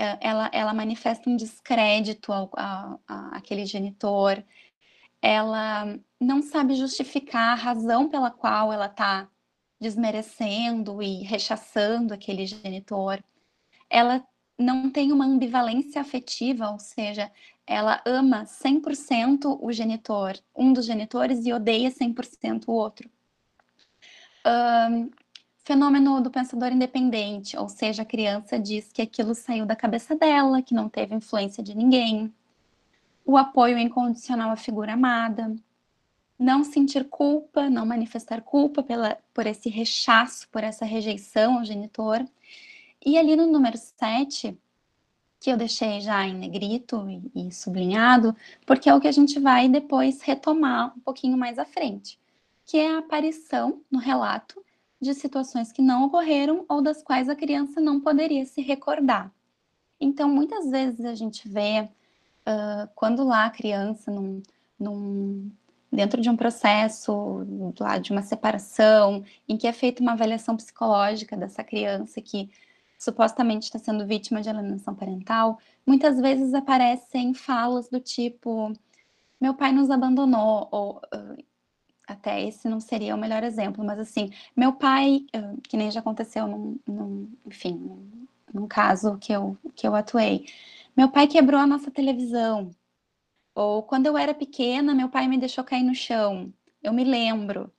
é, 0.00 0.16
ela, 0.22 0.48
ela 0.50 0.72
manifesta 0.72 1.28
um 1.28 1.36
descrédito 1.36 2.32
ao, 2.32 2.50
àquele 3.06 3.66
genitor, 3.66 4.42
ela 5.22 5.98
não 6.20 6.42
sabe 6.42 6.74
justificar 6.74 7.52
a 7.52 7.54
razão 7.54 8.08
pela 8.08 8.30
qual 8.30 8.72
ela 8.72 8.86
está 8.86 9.28
desmerecendo 9.80 11.02
e 11.02 11.22
rechaçando 11.22 12.12
aquele 12.12 12.46
genitor. 12.46 13.22
Ela 13.88 14.24
não 14.58 14.90
tem 14.90 15.10
uma 15.10 15.24
ambivalência 15.24 16.00
afetiva, 16.00 16.70
ou 16.70 16.78
seja, 16.78 17.30
ela 17.66 18.02
ama 18.04 18.44
100% 18.44 19.58
o 19.60 19.72
genitor, 19.72 20.38
um 20.54 20.72
dos 20.72 20.84
genitores, 20.84 21.46
e 21.46 21.52
odeia 21.52 21.90
100% 21.90 22.64
o 22.66 22.72
outro. 22.72 23.10
Um, 24.46 25.10
fenômeno 25.64 26.20
do 26.20 26.30
pensador 26.30 26.72
independente, 26.72 27.56
ou 27.56 27.68
seja, 27.68 28.02
a 28.02 28.06
criança 28.06 28.58
diz 28.58 28.92
que 28.92 29.00
aquilo 29.00 29.34
saiu 29.34 29.64
da 29.64 29.76
cabeça 29.76 30.14
dela, 30.14 30.62
que 30.62 30.74
não 30.74 30.88
teve 30.88 31.14
influência 31.14 31.62
de 31.62 31.74
ninguém 31.74 32.34
o 33.30 33.36
apoio 33.36 33.78
incondicional 33.78 34.50
à 34.50 34.56
figura 34.56 34.94
amada, 34.94 35.54
não 36.36 36.64
sentir 36.64 37.04
culpa, 37.08 37.70
não 37.70 37.86
manifestar 37.86 38.42
culpa 38.42 38.82
pela, 38.82 39.16
por 39.32 39.46
esse 39.46 39.68
rechaço, 39.68 40.48
por 40.48 40.64
essa 40.64 40.84
rejeição 40.84 41.58
ao 41.58 41.64
genitor. 41.64 42.26
E 43.06 43.16
ali 43.16 43.36
no 43.36 43.46
número 43.46 43.78
7, 43.78 44.58
que 45.38 45.48
eu 45.48 45.56
deixei 45.56 46.00
já 46.00 46.26
em 46.26 46.34
negrito 46.34 47.08
e, 47.08 47.46
e 47.46 47.52
sublinhado, 47.52 48.34
porque 48.66 48.90
é 48.90 48.94
o 48.96 49.00
que 49.00 49.06
a 49.06 49.12
gente 49.12 49.38
vai 49.38 49.68
depois 49.68 50.20
retomar 50.22 50.92
um 50.96 51.00
pouquinho 51.00 51.38
mais 51.38 51.56
à 51.56 51.64
frente, 51.64 52.18
que 52.66 52.78
é 52.78 52.96
a 52.96 52.98
aparição 52.98 53.80
no 53.88 54.00
relato 54.00 54.60
de 55.00 55.14
situações 55.14 55.70
que 55.70 55.80
não 55.80 56.06
ocorreram 56.06 56.64
ou 56.68 56.82
das 56.82 57.00
quais 57.00 57.28
a 57.28 57.36
criança 57.36 57.80
não 57.80 58.00
poderia 58.00 58.44
se 58.44 58.60
recordar. 58.60 59.32
Então, 60.00 60.28
muitas 60.28 60.68
vezes 60.68 61.04
a 61.04 61.14
gente 61.14 61.48
vê 61.48 61.88
uh, 62.46 62.88
quando 62.94 63.24
lá 63.24 63.46
a 63.46 63.50
criança, 63.50 64.10
num, 64.10 64.42
num, 64.78 65.50
dentro 65.92 66.20
de 66.20 66.30
um 66.30 66.36
processo, 66.36 67.46
lá 67.78 67.98
de 67.98 68.12
uma 68.12 68.22
separação, 68.22 69.24
em 69.48 69.56
que 69.56 69.66
é 69.66 69.72
feita 69.72 70.02
uma 70.02 70.12
avaliação 70.12 70.56
psicológica 70.56 71.36
dessa 71.36 71.64
criança 71.64 72.20
que 72.20 72.50
supostamente 72.98 73.64
está 73.64 73.78
sendo 73.78 74.06
vítima 74.06 74.42
de 74.42 74.50
alienação 74.50 74.94
parental, 74.94 75.58
muitas 75.86 76.20
vezes 76.20 76.52
aparecem 76.54 77.34
falas 77.34 77.88
do 77.88 77.98
tipo: 77.98 78.72
meu 79.40 79.54
pai 79.54 79.72
nos 79.72 79.90
abandonou, 79.90 80.68
ou 80.70 81.00
uh, 81.14 81.44
até 82.06 82.46
esse 82.46 82.68
não 82.68 82.80
seria 82.80 83.14
o 83.14 83.18
melhor 83.18 83.42
exemplo, 83.42 83.84
mas 83.84 83.98
assim, 83.98 84.30
meu 84.54 84.72
pai, 84.74 85.24
uh, 85.34 85.60
que 85.62 85.76
nem 85.76 85.90
já 85.90 86.00
aconteceu 86.00 86.46
num, 86.46 86.78
num 86.86 87.32
enfim, 87.46 87.72
num, 87.72 88.26
num, 88.52 88.68
caso 88.68 89.16
que 89.18 89.32
eu, 89.32 89.56
que 89.74 89.86
eu 89.86 89.94
atuei, 89.94 90.44
meu 90.96 91.10
pai 91.10 91.26
quebrou 91.26 91.60
a 91.60 91.66
nossa 91.66 91.90
televisão. 91.90 92.70
Ou 93.54 93.82
quando 93.82 94.06
eu 94.06 94.16
era 94.16 94.34
pequena, 94.34 94.94
meu 94.94 95.08
pai 95.08 95.26
me 95.28 95.38
deixou 95.38 95.64
cair 95.64 95.82
no 95.82 95.94
chão. 95.94 96.52
Eu 96.82 96.92
me 96.92 97.04
lembro. 97.04 97.72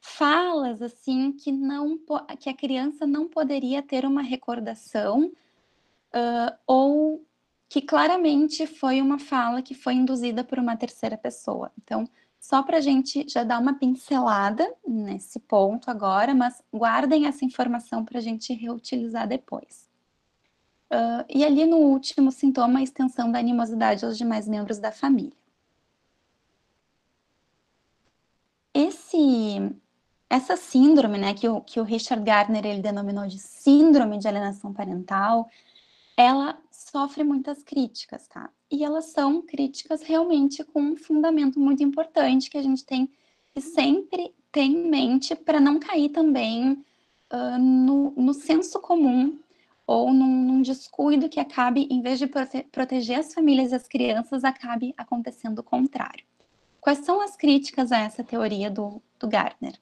Falas 0.00 0.82
assim 0.82 1.32
que 1.32 1.52
não 1.52 1.98
que 2.38 2.48
a 2.48 2.54
criança 2.56 3.06
não 3.06 3.28
poderia 3.28 3.82
ter 3.82 4.04
uma 4.04 4.22
recordação 4.22 5.32
uh, 6.12 6.58
ou 6.66 7.24
que 7.68 7.80
claramente 7.80 8.66
foi 8.66 9.00
uma 9.00 9.18
fala 9.18 9.62
que 9.62 9.74
foi 9.74 9.94
induzida 9.94 10.44
por 10.44 10.58
uma 10.58 10.76
terceira 10.76 11.16
pessoa. 11.16 11.70
Então, 11.80 12.08
só 12.38 12.62
para 12.62 12.78
a 12.78 12.80
gente 12.80 13.24
já 13.28 13.44
dar 13.44 13.60
uma 13.60 13.78
pincelada 13.78 14.68
nesse 14.86 15.38
ponto 15.38 15.88
agora, 15.88 16.34
mas 16.34 16.60
guardem 16.74 17.26
essa 17.26 17.44
informação 17.44 18.04
para 18.04 18.18
a 18.18 18.20
gente 18.20 18.52
reutilizar 18.52 19.28
depois. 19.28 19.81
Uh, 20.92 21.24
e 21.26 21.42
ali 21.42 21.64
no 21.64 21.78
último 21.78 22.30
sintoma, 22.30 22.80
a 22.80 22.82
extensão 22.82 23.32
da 23.32 23.38
animosidade 23.38 24.04
aos 24.04 24.18
demais 24.18 24.46
membros 24.46 24.78
da 24.78 24.92
família. 24.92 25.32
Esse, 28.74 29.74
essa 30.28 30.54
síndrome, 30.54 31.16
né, 31.16 31.32
que 31.32 31.48
o, 31.48 31.62
que 31.62 31.80
o 31.80 31.82
Richard 31.82 32.22
Gardner 32.22 32.66
ele 32.66 32.82
denominou 32.82 33.26
de 33.26 33.38
síndrome 33.38 34.18
de 34.18 34.28
alienação 34.28 34.70
parental, 34.74 35.48
ela 36.14 36.58
sofre 36.70 37.24
muitas 37.24 37.62
críticas, 37.62 38.28
tá? 38.28 38.50
E 38.70 38.84
elas 38.84 39.06
são 39.06 39.40
críticas 39.40 40.02
realmente 40.02 40.62
com 40.62 40.82
um 40.82 40.96
fundamento 40.96 41.58
muito 41.58 41.82
importante 41.82 42.50
que 42.50 42.58
a 42.58 42.62
gente 42.62 42.84
tem 42.84 43.10
que 43.54 43.62
sempre 43.62 44.34
ter 44.50 44.60
em 44.60 44.90
mente 44.90 45.34
para 45.34 45.58
não 45.58 45.78
cair 45.78 46.10
também 46.10 46.72
uh, 47.32 47.58
no, 47.58 48.10
no 48.10 48.34
senso 48.34 48.78
comum 48.78 49.41
ou 49.92 50.10
num, 50.10 50.44
num, 50.44 50.62
descuido 50.62 51.28
que 51.28 51.38
acabe, 51.38 51.86
em 51.90 52.00
vez 52.00 52.18
de 52.18 52.26
prote 52.26 52.62
proteger 52.72 53.18
as 53.18 53.34
famílias 53.34 53.72
e 53.72 53.74
as 53.74 53.86
crianças, 53.86 54.42
acabe 54.42 54.94
acontecendo 54.96 55.58
o 55.58 55.62
contrário. 55.62 56.24
Quais 56.80 57.00
são 57.00 57.20
as 57.20 57.36
críticas 57.36 57.92
a 57.92 57.98
essa 57.98 58.24
teoria 58.24 58.70
do, 58.70 59.02
do 59.18 59.28
Gardner? 59.28 59.74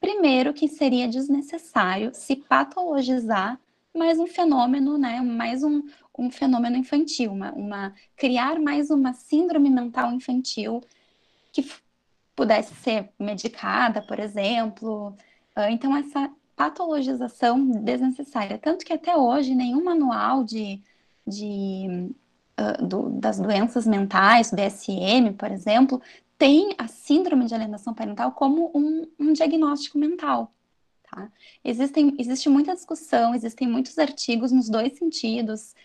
Primeiro, 0.00 0.52
que 0.52 0.66
seria 0.66 1.06
desnecessário 1.06 2.10
se 2.12 2.34
patologizar 2.34 3.60
mais 3.96 4.18
um 4.18 4.26
fenômeno, 4.26 4.98
né, 4.98 5.20
mais 5.20 5.62
um, 5.62 5.84
um 6.18 6.30
fenômeno 6.32 6.76
infantil, 6.76 7.30
uma, 7.30 7.52
uma, 7.52 7.94
criar 8.16 8.58
mais 8.58 8.90
uma 8.90 9.12
síndrome 9.12 9.70
mental 9.70 10.12
infantil 10.12 10.82
que 11.52 11.64
pudesse 12.34 12.74
ser 12.74 13.08
medicada, 13.16 14.02
por 14.02 14.18
exemplo. 14.18 15.16
Ah, 15.54 15.70
então, 15.70 15.96
essa 15.96 16.28
patologização 16.58 17.64
desnecessária. 17.70 18.58
Tanto 18.58 18.84
que 18.84 18.92
até 18.92 19.16
hoje 19.16 19.54
nenhum 19.54 19.84
manual 19.84 20.42
de, 20.42 20.82
de, 21.24 22.10
uh, 22.58 22.84
do, 22.84 23.10
das 23.10 23.38
doenças 23.38 23.86
mentais, 23.86 24.50
DSM, 24.50 25.34
por 25.38 25.52
exemplo, 25.52 26.02
tem 26.36 26.74
a 26.76 26.88
síndrome 26.88 27.46
de 27.46 27.54
alienação 27.54 27.94
parental 27.94 28.32
como 28.32 28.72
um, 28.74 29.06
um 29.20 29.32
diagnóstico 29.32 29.96
mental. 29.98 30.52
Tá? 31.08 31.30
Existem, 31.64 32.16
existe 32.18 32.48
muita 32.48 32.74
discussão, 32.74 33.36
existem 33.36 33.68
muitos 33.68 33.96
artigos 33.96 34.50
nos 34.50 34.68
dois 34.68 34.98
sentidos, 34.98 35.76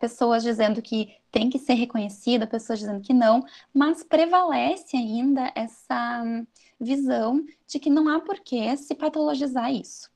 pessoas 0.00 0.42
dizendo 0.42 0.82
que 0.82 1.14
tem 1.30 1.48
que 1.48 1.60
ser 1.60 1.74
reconhecida, 1.74 2.44
pessoas 2.44 2.80
dizendo 2.80 3.00
que 3.00 3.14
não, 3.14 3.44
mas 3.72 4.02
prevalece 4.02 4.96
ainda 4.96 5.52
essa 5.54 6.24
visão 6.80 7.44
de 7.66 7.78
que 7.78 7.90
não 7.90 8.08
há 8.08 8.20
por 8.20 8.40
que 8.40 8.76
se 8.76 8.94
patologizar 8.94 9.72
isso. 9.72 10.10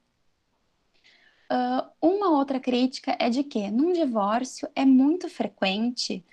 Uh, 1.51 1.91
uma 2.01 2.31
outra 2.31 2.59
crítica 2.59 3.17
é 3.19 3.29
de 3.29 3.45
que, 3.45 3.71
num 3.71 3.93
divórcio, 3.93 4.69
é 4.75 4.85
muito 4.85 5.29
frequente 5.29 6.25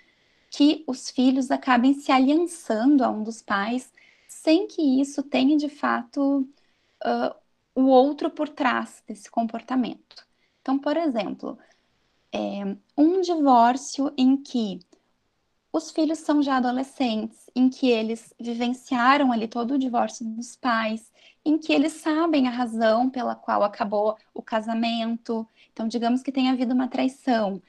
que 0.50 0.82
os 0.86 1.10
filhos 1.10 1.50
acabem 1.50 1.94
se 1.94 2.10
aliançando 2.10 3.04
a 3.04 3.10
um 3.10 3.22
dos 3.22 3.42
pais 3.42 3.92
sem 4.26 4.66
que 4.66 5.00
isso 5.00 5.22
tenha, 5.22 5.56
de 5.56 5.68
fato, 5.68 6.48
uh, 7.04 7.34
o 7.74 7.86
outro 7.86 8.30
por 8.30 8.48
trás 8.48 9.02
desse 9.06 9.30
comportamento. 9.30 10.26
Então, 10.62 10.78
por 10.78 10.96
exemplo, 10.96 11.58
é, 12.32 12.76
um 12.96 13.20
divórcio 13.20 14.12
em 14.16 14.36
que 14.36 14.80
os 15.72 15.90
filhos 15.90 16.18
são 16.18 16.42
já 16.42 16.56
adolescentes, 16.56 17.48
em 17.54 17.68
que 17.68 17.88
eles 17.88 18.34
vivenciaram 18.38 19.32
ali 19.32 19.46
todo 19.46 19.74
o 19.74 19.78
divórcio 19.78 20.26
dos 20.26 20.56
pais, 20.56 21.12
em 21.44 21.56
que 21.58 21.72
eles 21.72 21.92
sabem 21.92 22.48
a 22.48 22.50
razão 22.50 23.08
pela 23.08 23.34
qual 23.34 23.62
acabou 23.62 24.16
o 24.34 24.42
casamento. 24.42 25.46
Então, 25.72 25.86
digamos 25.86 26.22
que 26.22 26.32
tenha 26.32 26.52
havido 26.52 26.74
uma 26.74 26.88
traição 26.88 27.62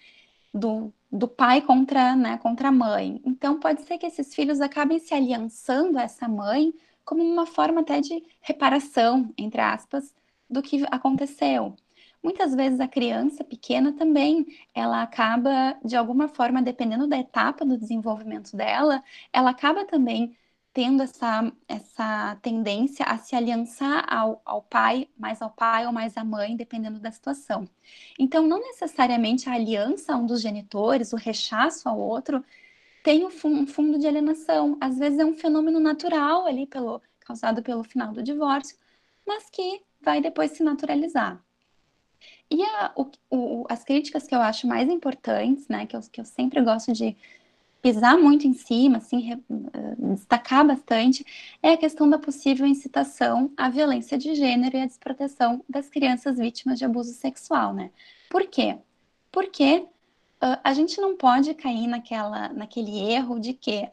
do, 0.54 0.92
do 1.12 1.28
pai 1.28 1.62
contra, 1.62 2.16
né, 2.16 2.38
contra 2.38 2.70
a 2.70 2.72
mãe. 2.72 3.22
Então, 3.24 3.60
pode 3.60 3.82
ser 3.84 3.98
que 3.98 4.06
esses 4.06 4.34
filhos 4.34 4.62
acabem 4.62 5.00
se 5.00 5.14
aliançando 5.14 5.98
a 5.98 6.04
essa 6.04 6.28
mãe 6.28 6.74
como 7.06 7.24
uma 7.24 7.46
forma 7.46 7.82
até 7.82 8.02
de 8.02 8.24
reparação, 8.42 9.34
entre 9.38 9.62
aspas, 9.62 10.14
do 10.50 10.62
que 10.62 10.84
aconteceu. 10.92 11.76
Muitas 12.24 12.54
vezes 12.54 12.80
a 12.80 12.88
criança 12.88 13.44
pequena 13.44 13.94
também, 13.94 14.46
ela 14.74 15.02
acaba, 15.02 15.78
de 15.84 15.96
alguma 15.96 16.28
forma, 16.28 16.62
dependendo 16.62 17.08
da 17.08 17.18
etapa 17.18 17.66
do 17.66 17.78
desenvolvimento 17.78 18.56
dela, 18.56 19.04
ela 19.34 19.50
acaba 19.50 19.86
também 19.86 20.38
tendo 20.74 21.04
essa, 21.04 21.52
essa 21.68 22.38
tendência 22.42 23.06
a 23.06 23.18
se 23.18 23.36
aliançar 23.36 24.06
ao, 24.08 24.42
ao 24.46 24.62
pai, 24.62 25.08
mais 25.18 25.42
ao 25.42 25.50
pai 25.50 25.86
ou 25.86 25.92
mais 25.92 26.16
à 26.16 26.24
mãe, 26.24 26.56
dependendo 26.56 27.00
da 27.00 27.12
situação. 27.12 27.68
Então, 28.18 28.48
não 28.48 28.60
necessariamente 28.60 29.50
a 29.50 29.54
aliança 29.54 30.14
a 30.14 30.18
um 30.18 30.26
dos 30.26 30.42
genitores, 30.42 31.12
o 31.14 31.18
rechaço 31.18 31.90
ao 31.90 32.00
outro, 32.00 32.44
tem 33.04 33.26
um 33.26 33.32
fundo 33.68 34.00
de 34.00 34.08
alienação. 34.08 34.78
Às 34.82 34.98
vezes 34.98 35.20
é 35.20 35.26
um 35.26 35.36
fenômeno 35.36 35.80
natural 35.80 36.46
ali, 36.46 36.66
pelo, 36.68 37.02
causado 37.22 37.64
pelo 37.64 37.84
final 37.84 38.14
do 38.14 38.24
divórcio, 38.24 38.78
mas 39.26 39.50
que 39.50 39.82
vai 40.02 40.22
depois 40.22 40.52
se 40.52 40.64
naturalizar. 40.64 41.44
E 42.52 42.62
a, 42.64 42.92
o, 42.98 43.10
o, 43.30 43.66
as 43.70 43.82
críticas 43.82 44.28
que 44.28 44.36
eu 44.36 44.42
acho 44.42 44.68
mais 44.68 44.90
importantes, 44.90 45.70
né, 45.70 45.86
que 45.86 45.96
eu, 45.96 46.02
que 46.02 46.20
eu 46.20 46.26
sempre 46.26 46.62
gosto 46.62 46.92
de 46.92 47.16
pisar 47.82 48.18
muito 48.18 48.46
em 48.46 48.54
cima, 48.54 48.98
assim, 48.98 49.22
re, 49.22 49.36
uh, 49.50 50.14
destacar 50.14 50.68
bastante, 50.68 51.26
é 51.64 51.72
a 51.72 51.78
questão 51.78 52.10
da 52.10 52.20
possível 52.20 52.68
incitação 52.68 53.52
à 53.56 53.70
violência 53.70 54.18
de 54.18 54.36
gênero 54.36 54.76
e 54.78 54.82
à 54.82 54.86
desproteção 54.86 55.64
das 55.68 55.90
crianças 55.90 56.38
vítimas 56.38 56.78
de 56.78 56.84
abuso 56.84 57.14
sexual, 57.14 57.74
né? 57.74 57.90
Por 58.30 58.46
quê? 58.48 58.78
Porque 59.32 59.78
uh, 60.44 60.60
a 60.62 60.74
gente 60.74 61.00
não 61.00 61.16
pode 61.16 61.54
cair 61.54 61.88
naquela, 61.88 62.50
naquele 62.50 63.00
erro 63.00 63.40
de 63.40 63.54
que 63.54 63.90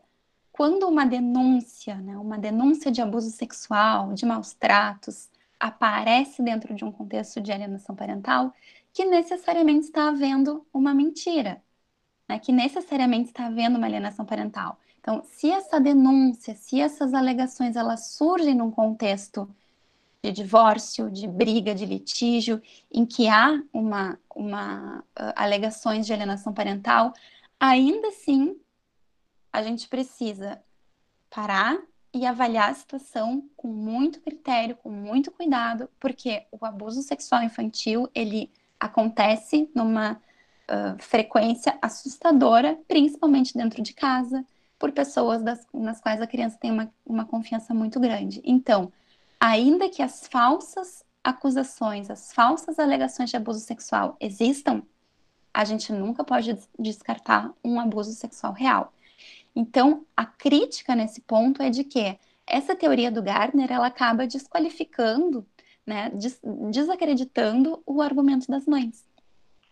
quando 0.51 0.89
uma 0.89 1.07
denúncia, 1.07 1.95
né, 1.95 2.19
uma 2.19 2.37
denúncia 2.37 2.91
de 2.91 3.01
abuso 3.01 3.31
sexual, 3.31 4.13
de 4.13 4.27
maus 4.27 4.53
tratos, 4.53 5.29
aparece 5.61 6.43
dentro 6.43 6.75
de 6.75 6.85
um 6.85 6.93
contexto 6.93 7.41
de 7.41 7.53
alienação 7.53 7.95
parental, 7.95 8.53
que 8.93 9.05
necessariamente 9.05 9.87
está 9.87 10.09
havendo 10.09 10.67
uma 10.73 10.95
mentira 10.95 11.63
né, 12.29 12.39
que 12.39 12.53
necessariamente 12.53 13.31
está 13.31 13.47
havendo 13.47 13.79
uma 13.79 13.87
alienação 13.87 14.25
parental. 14.25 14.79
Então, 15.01 15.23
se 15.25 15.51
essa 15.51 15.81
denúncia, 15.81 16.55
se 16.55 16.79
essas 16.81 17.15
alegações 17.15 17.75
elas 17.75 18.11
surgem 18.11 18.55
num 18.55 18.71
contexto 18.71 19.49
de 20.23 20.33
divórcio, 20.33 21.11
de 21.11 21.27
briga, 21.27 21.75
de 21.75 21.87
litígio, 21.87 22.61
em 22.93 23.07
que 23.07 23.29
há 23.29 23.63
uma, 23.73 24.19
uma 24.35 24.99
uh, 24.99 25.33
alegações 25.35 26.05
de 26.07 26.13
alienação 26.13 26.53
parental, 26.53 27.15
ainda 27.59 28.09
assim 28.09 28.61
a 29.51 29.63
gente 29.63 29.89
precisa 29.89 30.61
parar 31.31 31.79
e 32.19 32.27
avaliar 32.27 32.71
a 32.71 32.75
situação 32.75 33.49
com 33.57 33.69
muito 33.69 34.21
critério, 34.21 34.75
com 34.75 34.91
muito 34.91 35.31
cuidado, 35.31 35.89
porque 36.01 36.43
o 36.51 36.65
abuso 36.67 37.01
sexual 37.01 37.45
infantil 37.45 38.09
ele 38.13 38.51
acontece 38.81 39.71
numa 39.73 40.15
uh, 40.15 41.01
frequência 41.01 41.79
assustadora, 41.81 42.77
principalmente 42.89 43.57
dentro 43.57 43.81
de 43.81 43.93
casa, 43.93 44.45
por 44.81 44.91
pessoas 44.91 45.43
das, 45.45 45.65
nas 45.73 46.01
quais 46.01 46.21
a 46.21 46.27
criança 46.27 46.59
tem 46.61 46.73
uma, 46.73 46.93
uma 47.07 47.25
confiança 47.25 47.73
muito 47.73 48.01
grande. 48.01 48.43
Então, 48.45 48.93
ainda 49.39 49.89
que 49.89 50.03
as 50.03 50.27
falsas 50.27 51.05
acusações, 51.23 52.11
as 52.11 52.33
falsas 52.33 52.81
alegações 52.81 53.31
de 53.31 53.37
abuso 53.37 53.61
sexual 53.61 54.17
existam, 54.21 54.83
a 55.55 55.65
gente 55.65 55.93
nunca 55.93 56.25
pode 56.25 56.59
descartar 56.77 57.53
um 57.63 57.79
abuso 57.79 58.11
sexual 58.13 58.53
real. 58.53 58.93
Então, 59.55 60.07
a 60.17 60.25
crítica 60.25 60.95
nesse 60.95 61.21
ponto 61.21 61.63
é 61.63 61.71
de 61.71 61.85
que 61.85 62.19
essa 62.47 62.75
teoria 62.75 63.11
do 63.11 63.23
Gardner 63.23 63.71
ela 63.71 63.87
acaba 63.87 64.27
desqualificando, 64.27 65.47
né, 65.87 66.11
des 66.11 66.41
desacreditando 66.71 67.83
o 67.87 68.01
argumento 68.01 68.47
das 68.49 68.67
mães 68.67 69.09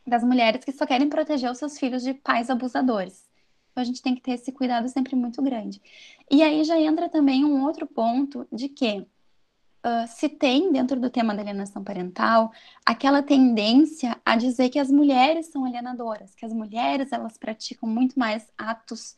das 0.06 0.22
mulheres 0.22 0.64
que 0.64 0.72
só 0.72 0.86
querem 0.86 1.08
proteger 1.08 1.50
os 1.50 1.58
seus 1.58 1.78
filhos 1.78 2.02
de 2.02 2.14
pais 2.14 2.48
abusadores. 2.48 3.28
Então 3.70 3.82
a 3.82 3.84
gente 3.84 4.00
tem 4.00 4.14
que 4.14 4.22
ter 4.22 4.32
esse 4.32 4.52
cuidado 4.52 4.88
sempre 4.88 5.16
muito 5.16 5.42
grande. 5.42 5.82
E 6.30 6.42
aí 6.42 6.62
já 6.64 6.80
entra 6.80 7.08
também 7.08 7.44
um 7.44 7.64
outro 7.64 7.86
ponto 7.86 8.46
de 8.52 8.68
que 8.68 9.00
uh, 9.00 10.06
se 10.06 10.28
tem 10.28 10.72
dentro 10.72 10.98
do 10.98 11.10
tema 11.10 11.34
da 11.34 11.42
alienação 11.42 11.82
parental 11.82 12.52
aquela 12.84 13.22
tendência 13.22 14.16
a 14.24 14.36
dizer 14.36 14.70
que 14.70 14.78
as 14.78 14.90
mulheres 14.90 15.46
são 15.46 15.64
alienadoras, 15.64 16.34
que 16.34 16.46
as 16.46 16.52
mulheres 16.52 17.12
elas 17.12 17.36
praticam 17.36 17.88
muito 17.88 18.18
mais 18.18 18.48
atos, 18.56 19.16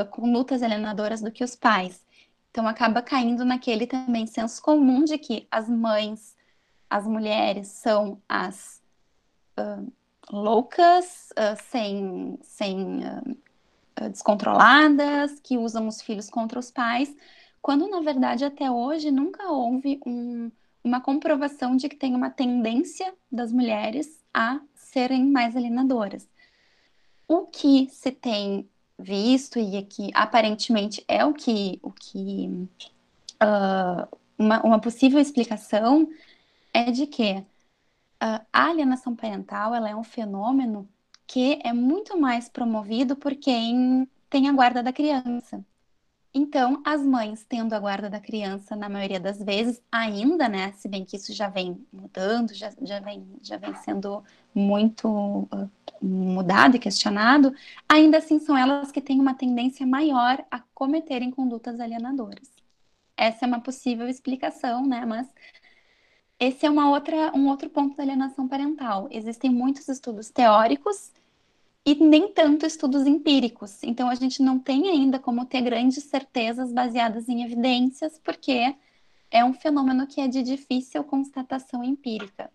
uh, 0.00 0.06
condutas 0.06 0.62
alienadoras 0.62 1.20
do 1.20 1.30
que 1.30 1.44
os 1.44 1.54
pais. 1.54 2.04
Então 2.50 2.66
acaba 2.66 3.00
caindo 3.00 3.44
naquele 3.44 3.86
também 3.86 4.26
senso 4.26 4.60
comum 4.62 5.04
de 5.04 5.16
que 5.18 5.46
as 5.50 5.68
mães, 5.68 6.36
as 6.88 7.06
mulheres 7.06 7.68
são 7.68 8.20
as 8.28 8.82
uh, 9.58 9.92
loucas, 10.30 11.30
uh, 11.32 11.56
sem, 11.70 12.38
sem 12.42 13.00
uh, 13.04 14.08
descontroladas, 14.10 15.38
que 15.40 15.56
usam 15.56 15.86
os 15.86 16.02
filhos 16.02 16.28
contra 16.28 16.58
os 16.58 16.70
pais, 16.70 17.14
quando 17.62 17.88
na 17.88 18.00
verdade 18.00 18.44
até 18.44 18.70
hoje 18.70 19.10
nunca 19.10 19.48
houve 19.48 20.00
um, 20.04 20.50
uma 20.82 21.00
comprovação 21.00 21.76
de 21.76 21.88
que 21.88 21.96
tem 21.96 22.14
uma 22.14 22.30
tendência 22.30 23.14
das 23.30 23.52
mulheres 23.52 24.24
a 24.32 24.60
serem 24.74 25.26
mais 25.26 25.54
alienadoras. 25.54 26.28
O 27.28 27.46
que 27.46 27.88
se 27.90 28.10
tem 28.10 28.68
visto 29.00 29.58
e 29.58 29.82
que 29.84 30.10
aparentemente 30.14 31.04
é 31.08 31.24
o 31.24 31.32
que, 31.32 31.78
o 31.82 31.90
que 31.92 32.68
uh, 33.42 34.18
uma, 34.38 34.62
uma 34.62 34.80
possível 34.80 35.20
explicação 35.20 36.08
é 36.72 36.90
de 36.90 37.06
que 37.06 37.44
a 38.20 38.44
alienação 38.52 39.16
parental 39.16 39.74
ela 39.74 39.88
é 39.88 39.96
um 39.96 40.04
fenômeno 40.04 40.86
que 41.26 41.58
é 41.64 41.72
muito 41.72 42.18
mais 42.18 42.48
promovido 42.48 43.16
por 43.16 43.34
quem 43.34 44.06
tem 44.28 44.48
a 44.48 44.52
guarda 44.52 44.82
da 44.82 44.92
criança. 44.92 45.64
Então, 46.32 46.80
as 46.84 47.02
mães 47.02 47.44
tendo 47.48 47.72
a 47.74 47.80
guarda 47.80 48.08
da 48.08 48.20
criança, 48.20 48.76
na 48.76 48.88
maioria 48.88 49.18
das 49.18 49.42
vezes, 49.42 49.82
ainda, 49.90 50.48
né, 50.48 50.72
se 50.72 50.88
bem 50.88 51.04
que 51.04 51.16
isso 51.16 51.32
já 51.32 51.48
vem 51.48 51.84
mudando, 51.92 52.54
já, 52.54 52.72
já, 52.82 53.00
vem, 53.00 53.26
já 53.42 53.56
vem 53.56 53.74
sendo 53.74 54.22
muito 54.54 55.08
uh, 55.08 55.70
mudado 56.00 56.76
e 56.76 56.78
questionado, 56.78 57.52
ainda 57.88 58.18
assim 58.18 58.38
são 58.38 58.56
elas 58.56 58.92
que 58.92 59.00
têm 59.00 59.20
uma 59.20 59.34
tendência 59.34 59.84
maior 59.84 60.44
a 60.50 60.60
cometerem 60.72 61.32
condutas 61.32 61.80
alienadoras. 61.80 62.48
Essa 63.16 63.44
é 63.44 63.48
uma 63.48 63.60
possível 63.60 64.08
explicação, 64.08 64.86
né, 64.86 65.04
mas 65.04 65.26
esse 66.38 66.64
é 66.64 66.70
uma 66.70 66.90
outra, 66.90 67.36
um 67.36 67.48
outro 67.48 67.68
ponto 67.68 67.96
da 67.96 68.02
alienação 68.04 68.48
parental. 68.48 69.08
Existem 69.10 69.50
muitos 69.50 69.88
estudos 69.88 70.30
teóricos 70.30 71.12
e 71.84 71.94
nem 71.94 72.32
tanto 72.32 72.66
estudos 72.66 73.06
empíricos. 73.06 73.82
Então, 73.82 74.08
a 74.08 74.14
gente 74.14 74.42
não 74.42 74.58
tem 74.58 74.88
ainda 74.88 75.18
como 75.18 75.46
ter 75.46 75.62
grandes 75.62 76.04
certezas 76.04 76.72
baseadas 76.72 77.28
em 77.28 77.42
evidências, 77.42 78.18
porque 78.22 78.74
é 79.30 79.44
um 79.44 79.54
fenômeno 79.54 80.06
que 80.06 80.20
é 80.20 80.28
de 80.28 80.42
difícil 80.42 81.04
constatação 81.04 81.82
empírica. 81.84 82.50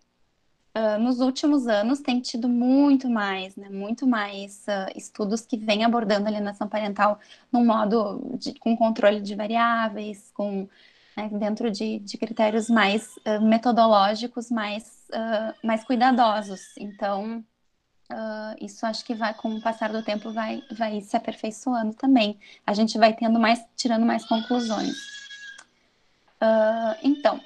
Uh, 0.76 0.98
nos 1.00 1.20
últimos 1.20 1.66
anos 1.66 2.00
tem 2.00 2.20
tido 2.20 2.50
muito 2.50 3.08
mais, 3.08 3.56
né, 3.56 3.70
muito 3.70 4.06
mais 4.06 4.62
uh, 4.68 4.92
estudos 4.94 5.46
que 5.46 5.56
vêm 5.56 5.84
abordando 5.84 6.26
a 6.26 6.28
alienação 6.28 6.68
parental 6.68 7.18
num 7.50 7.64
modo 7.64 8.36
de, 8.38 8.52
com 8.58 8.76
controle 8.76 9.22
de 9.22 9.34
variáveis, 9.34 10.30
com 10.34 10.68
né, 11.16 11.30
dentro 11.32 11.70
de, 11.70 11.98
de, 12.00 12.18
critérios 12.18 12.68
mais 12.68 13.16
uh, 13.16 13.42
metodológicos, 13.42 14.50
mais, 14.50 15.08
mais 15.64 15.82
cuidadosos. 15.82 16.76
Então, 16.76 17.42
uh, 18.10 18.64
isso 18.64 18.86
acho 18.86 19.04
que 19.04 19.14
vai, 19.14 19.34
com 19.34 19.54
o 19.54 19.60
passar 19.60 19.92
do 19.92 20.02
tempo, 20.02 20.32
vai, 20.32 20.62
vai 20.70 21.00
se 21.00 21.16
aperfeiçoando 21.16 21.94
também. 21.94 22.38
A 22.66 22.74
gente 22.74 22.98
vai 22.98 23.12
tendo 23.14 23.38
mais, 23.38 23.64
tirando 23.76 24.04
mais 24.04 24.24
conclusões. 24.24 24.94
então, 27.02 27.40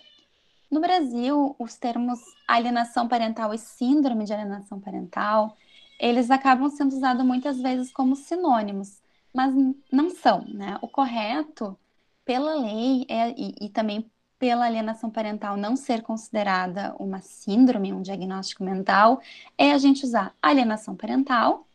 no 0.71 0.81
Brasil, 0.81 1.57
os 1.59 1.77
termos 1.77 2.21
alienação 2.47 3.09
parental 3.09 3.53
e 3.53 3.59
síndrome 3.59 4.25
de 4.25 4.33
alienação 4.33 4.81
parental, 4.81 5.57
eles 5.99 6.31
acabam 6.31 6.71
sendo 6.71 6.95
usados 6.95 7.25
muitas 7.25 7.61
vezes 7.61 7.93
como 7.93 8.17
sinônimos, 8.17 9.03
mas 9.35 9.53
não 9.93 10.11
são, 10.11 10.45
né? 10.49 10.79
O 10.81 10.89
correto 10.89 11.77
pela 12.25 12.55
lei 12.55 13.05
é, 13.09 13.31
e, 13.37 13.55
e 13.61 13.69
também 13.69 14.11
pela 14.41 14.65
alienação 14.65 15.11
parental 15.11 15.55
não 15.55 15.77
ser 15.77 16.01
considerada 16.03 16.97
uma 16.99 17.21
síndrome, 17.21 17.93
um 17.93 18.01
diagnóstico 18.01 18.65
mental, 18.65 19.21
é 19.57 19.71
a 19.73 19.79
gente 19.79 20.03
usar 20.03 20.35
alienação 20.41 20.97
parental 20.97 21.69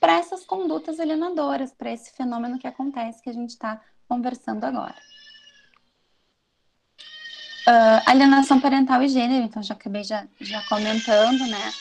para 0.00 0.14
essas 0.14 0.42
condutas 0.44 0.98
alienadoras, 0.98 1.72
para 1.74 1.92
esse 1.92 2.10
fenômeno 2.12 2.58
que 2.58 2.66
acontece 2.66 3.22
que 3.22 3.28
a 3.28 3.34
gente 3.34 3.50
está 3.50 3.82
conversando 4.08 4.64
agora. 4.64 4.96
Uh, 7.68 8.00
alienação 8.06 8.60
parental 8.60 9.02
e 9.02 9.08
gênero, 9.08 9.44
então 9.44 9.62
já 9.62 9.74
acabei 9.74 10.02
já, 10.02 10.26
já 10.40 10.62
comentando, 10.68 11.46
né? 11.46 11.72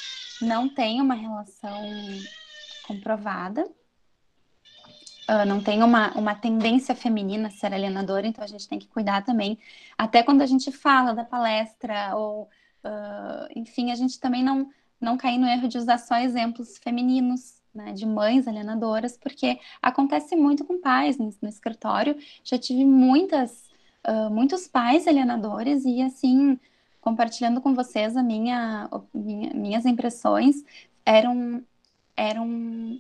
Não 0.41 0.67
tem 0.67 0.99
uma 0.99 1.15
relação 1.15 1.81
comprovada 2.85 3.65
uh, 5.29 5.45
não 5.45 5.61
tem 5.61 5.83
uma, 5.83 6.11
uma 6.13 6.35
tendência 6.35 6.95
feminina 6.95 7.47
a 7.47 7.51
ser 7.51 7.73
alienadora, 7.73 8.27
então 8.27 8.43
a 8.43 8.47
gente 8.47 8.67
tem 8.67 8.79
que 8.79 8.87
cuidar 8.87 9.23
também. 9.23 9.57
Até 9.97 10.23
quando 10.23 10.41
a 10.41 10.45
gente 10.45 10.71
fala 10.71 11.13
da 11.13 11.23
palestra 11.23 12.15
ou 12.15 12.49
uh, 12.85 13.47
enfim, 13.55 13.91
a 13.91 13.95
gente 13.95 14.19
também 14.19 14.43
não, 14.43 14.69
não 14.99 15.17
cair 15.17 15.37
no 15.37 15.47
erro 15.47 15.67
de 15.67 15.77
usar 15.77 15.97
só 15.97 16.17
exemplos 16.17 16.77
femininos, 16.77 17.61
né, 17.73 17.91
de 17.91 18.05
mães 18.05 18.47
alienadoras, 18.47 19.17
porque 19.17 19.59
acontece 19.81 20.35
muito 20.35 20.63
com 20.63 20.79
pais 20.79 21.17
no, 21.17 21.33
no 21.41 21.49
escritório. 21.49 22.17
Já 22.43 22.57
tive 22.57 22.85
muitas, 22.85 23.69
uh, 24.07 24.29
muitos 24.29 24.67
pais 24.67 25.07
alienadores 25.07 25.83
e, 25.83 26.01
assim, 26.01 26.57
compartilhando 27.01 27.59
com 27.59 27.75
vocês 27.75 28.15
a 28.15 28.23
minha, 28.23 28.89
minha 29.13 29.53
minhas 29.53 29.85
impressões, 29.85 30.63
eram, 31.05 31.61
eram, 32.15 32.99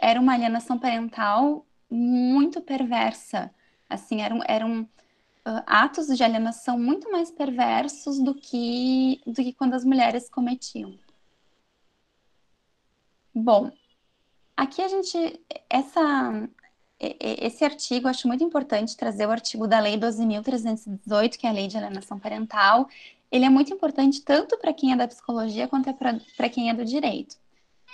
era 0.00 0.20
uma 0.20 0.34
alienação 0.34 0.78
parental 0.78 1.66
muito 1.90 2.60
perversa. 2.60 3.50
Assim, 3.88 4.20
eram, 4.20 4.40
eram 4.46 4.82
uh, 4.82 5.62
atos 5.66 6.06
de 6.08 6.22
alienação 6.22 6.78
muito 6.78 7.10
mais 7.10 7.30
perversos 7.30 8.18
do 8.18 8.34
que, 8.34 9.20
do 9.26 9.34
que 9.34 9.52
quando 9.52 9.74
as 9.74 9.84
mulheres 9.84 10.28
cometiam. 10.28 10.98
Bom, 13.34 13.70
aqui 14.56 14.80
a 14.80 14.88
gente, 14.88 15.40
essa, 15.68 16.48
esse 17.00 17.64
artigo, 17.64 18.08
acho 18.08 18.28
muito 18.28 18.44
importante 18.44 18.96
trazer 18.96 19.26
o 19.26 19.30
artigo 19.30 19.66
da 19.66 19.80
Lei 19.80 19.98
12.318, 19.98 21.36
que 21.36 21.46
é 21.46 21.50
a 21.50 21.52
Lei 21.52 21.66
de 21.66 21.76
Alienação 21.76 22.18
Parental. 22.18 22.88
Ele 23.30 23.44
é 23.44 23.50
muito 23.50 23.72
importante 23.74 24.22
tanto 24.22 24.56
para 24.58 24.72
quem 24.72 24.92
é 24.92 24.96
da 24.96 25.08
psicologia 25.08 25.66
quanto 25.68 25.90
é 25.90 25.92
para 25.92 26.48
quem 26.48 26.70
é 26.70 26.74
do 26.74 26.84
direito. 26.84 27.36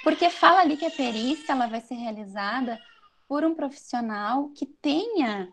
Porque 0.02 0.30
fala 0.30 0.60
ali 0.60 0.76
que 0.76 0.86
a 0.86 0.90
perícia 0.90 1.52
ela 1.52 1.66
vai 1.66 1.80
ser 1.80 1.94
realizada 1.94 2.80
por 3.28 3.44
um 3.44 3.54
profissional 3.54 4.48
que 4.50 4.66
tenha. 4.66 5.48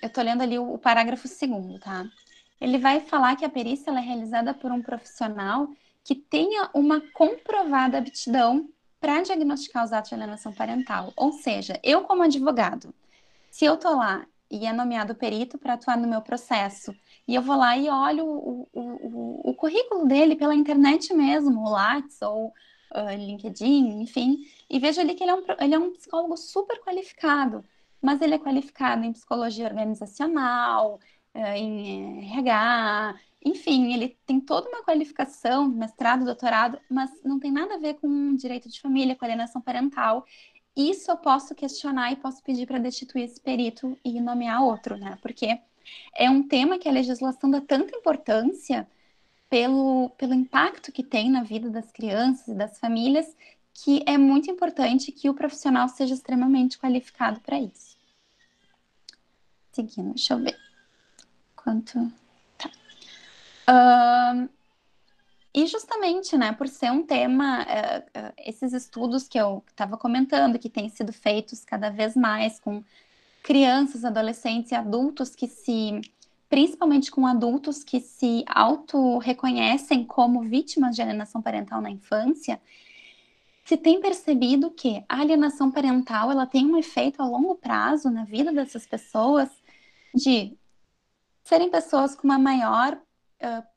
Eu 0.00 0.08
estou 0.08 0.22
lendo 0.22 0.42
ali 0.42 0.58
o, 0.58 0.74
o 0.74 0.78
parágrafo 0.78 1.26
segundo, 1.26 1.78
tá? 1.78 2.04
Ele 2.60 2.78
vai 2.78 3.00
falar 3.00 3.36
que 3.36 3.44
a 3.44 3.48
perícia 3.48 3.90
é 3.90 4.00
realizada 4.00 4.54
por 4.54 4.70
um 4.70 4.80
profissional 4.80 5.68
que 6.02 6.14
tenha 6.14 6.70
uma 6.72 7.00
comprovada 7.12 7.98
aptidão 7.98 8.68
para 9.00 9.22
diagnosticar 9.22 9.84
os 9.84 9.92
atos 9.92 10.08
de 10.08 10.14
alienação 10.14 10.52
parental. 10.52 11.12
Ou 11.16 11.32
seja, 11.32 11.78
eu 11.82 12.02
como 12.02 12.22
advogado, 12.22 12.94
se 13.50 13.64
eu 13.64 13.76
tô 13.76 13.90
lá 13.90 14.24
e 14.50 14.64
é 14.64 14.72
nomeado 14.72 15.14
perito 15.14 15.58
para 15.58 15.74
atuar 15.74 15.96
no 15.96 16.08
meu 16.08 16.22
processo, 16.22 16.94
e 17.26 17.34
eu 17.34 17.42
vou 17.42 17.56
lá 17.56 17.76
e 17.76 17.90
olho 17.90 18.24
o, 18.24 18.68
o, 18.72 18.80
o, 18.80 19.50
o 19.50 19.54
currículo 19.54 20.06
dele 20.06 20.36
pela 20.36 20.54
internet 20.54 21.12
mesmo, 21.12 21.60
o 21.60 21.70
Lattes 21.70 22.22
ou 22.22 22.54
uh, 22.94 23.16
LinkedIn, 23.16 24.00
enfim, 24.02 24.46
e 24.68 24.78
vejo 24.78 25.00
ali 25.00 25.14
que 25.14 25.22
ele 25.24 25.30
é, 25.30 25.34
um, 25.34 25.42
ele 25.60 25.74
é 25.74 25.78
um 25.78 25.92
psicólogo 25.92 26.36
super 26.36 26.80
qualificado, 26.80 27.64
mas 28.00 28.20
ele 28.20 28.34
é 28.34 28.38
qualificado 28.38 29.04
em 29.04 29.12
psicologia 29.12 29.66
organizacional, 29.66 31.00
uh, 31.34 31.38
em 31.38 32.30
RH, 32.32 33.16
enfim, 33.46 33.92
ele 33.94 34.18
tem 34.26 34.40
toda 34.40 34.68
uma 34.68 34.82
qualificação, 34.82 35.68
mestrado, 35.68 36.24
doutorado, 36.24 36.80
mas 36.90 37.10
não 37.24 37.38
tem 37.38 37.52
nada 37.52 37.74
a 37.74 37.78
ver 37.78 37.94
com 37.94 38.34
direito 38.34 38.68
de 38.68 38.80
família, 38.80 39.14
com 39.14 39.24
alienação 39.24 39.62
parental. 39.62 40.24
Isso 40.76 41.10
eu 41.12 41.16
posso 41.16 41.54
questionar 41.54 42.10
e 42.10 42.16
posso 42.16 42.42
pedir 42.42 42.66
para 42.66 42.78
destituir 42.78 43.22
esse 43.22 43.40
perito 43.40 43.96
e 44.04 44.20
nomear 44.20 44.62
outro, 44.64 44.96
né? 44.96 45.16
Porque 45.22 45.60
é 46.14 46.28
um 46.28 46.42
tema 46.42 46.76
que 46.76 46.88
a 46.88 46.92
legislação 46.92 47.48
dá 47.48 47.60
tanta 47.60 47.96
importância 47.96 48.86
pelo, 49.48 50.10
pelo 50.18 50.34
impacto 50.34 50.92
que 50.92 51.02
tem 51.02 51.30
na 51.30 51.42
vida 51.42 51.70
das 51.70 51.90
crianças 51.92 52.48
e 52.48 52.54
das 52.54 52.78
famílias, 52.78 53.36
que 53.72 54.02
é 54.06 54.16
muito 54.16 54.50
importante 54.50 55.12
que 55.12 55.28
o 55.28 55.34
profissional 55.34 55.88
seja 55.88 56.14
extremamente 56.14 56.78
qualificado 56.78 57.40
para 57.40 57.60
isso. 57.60 57.96
Seguindo, 59.72 60.14
deixa 60.14 60.34
eu 60.34 60.38
ver. 60.38 60.58
Quanto. 61.54 61.98
Uh, 63.68 64.48
e 65.54 65.66
justamente, 65.66 66.36
né, 66.36 66.52
por 66.52 66.68
ser 66.68 66.90
um 66.90 67.04
tema, 67.04 67.62
uh, 67.62 68.18
uh, 68.18 68.32
esses 68.38 68.72
estudos 68.72 69.28
que 69.28 69.38
eu 69.38 69.62
estava 69.68 69.96
comentando, 69.96 70.58
que 70.58 70.70
têm 70.70 70.88
sido 70.88 71.12
feitos 71.12 71.64
cada 71.64 71.90
vez 71.90 72.14
mais 72.14 72.58
com 72.60 72.82
crianças, 73.42 74.04
adolescentes 74.04 74.72
e 74.72 74.74
adultos 74.74 75.34
que 75.36 75.46
se, 75.46 76.00
principalmente 76.48 77.10
com 77.10 77.26
adultos 77.26 77.82
que 77.82 78.00
se 78.00 78.44
auto-reconhecem 78.46 80.04
como 80.04 80.42
vítimas 80.42 80.94
de 80.94 81.02
alienação 81.02 81.42
parental 81.42 81.80
na 81.80 81.90
infância, 81.90 82.60
se 83.64 83.76
tem 83.76 84.00
percebido 84.00 84.70
que 84.70 85.04
a 85.08 85.20
alienação 85.20 85.70
parental 85.70 86.30
ela 86.30 86.46
tem 86.46 86.64
um 86.66 86.76
efeito 86.76 87.20
a 87.20 87.26
longo 87.26 87.56
prazo 87.56 88.10
na 88.10 88.24
vida 88.24 88.52
dessas 88.52 88.86
pessoas 88.86 89.50
de 90.14 90.56
serem 91.42 91.68
pessoas 91.68 92.14
com 92.14 92.28
uma 92.28 92.38
maior 92.38 92.96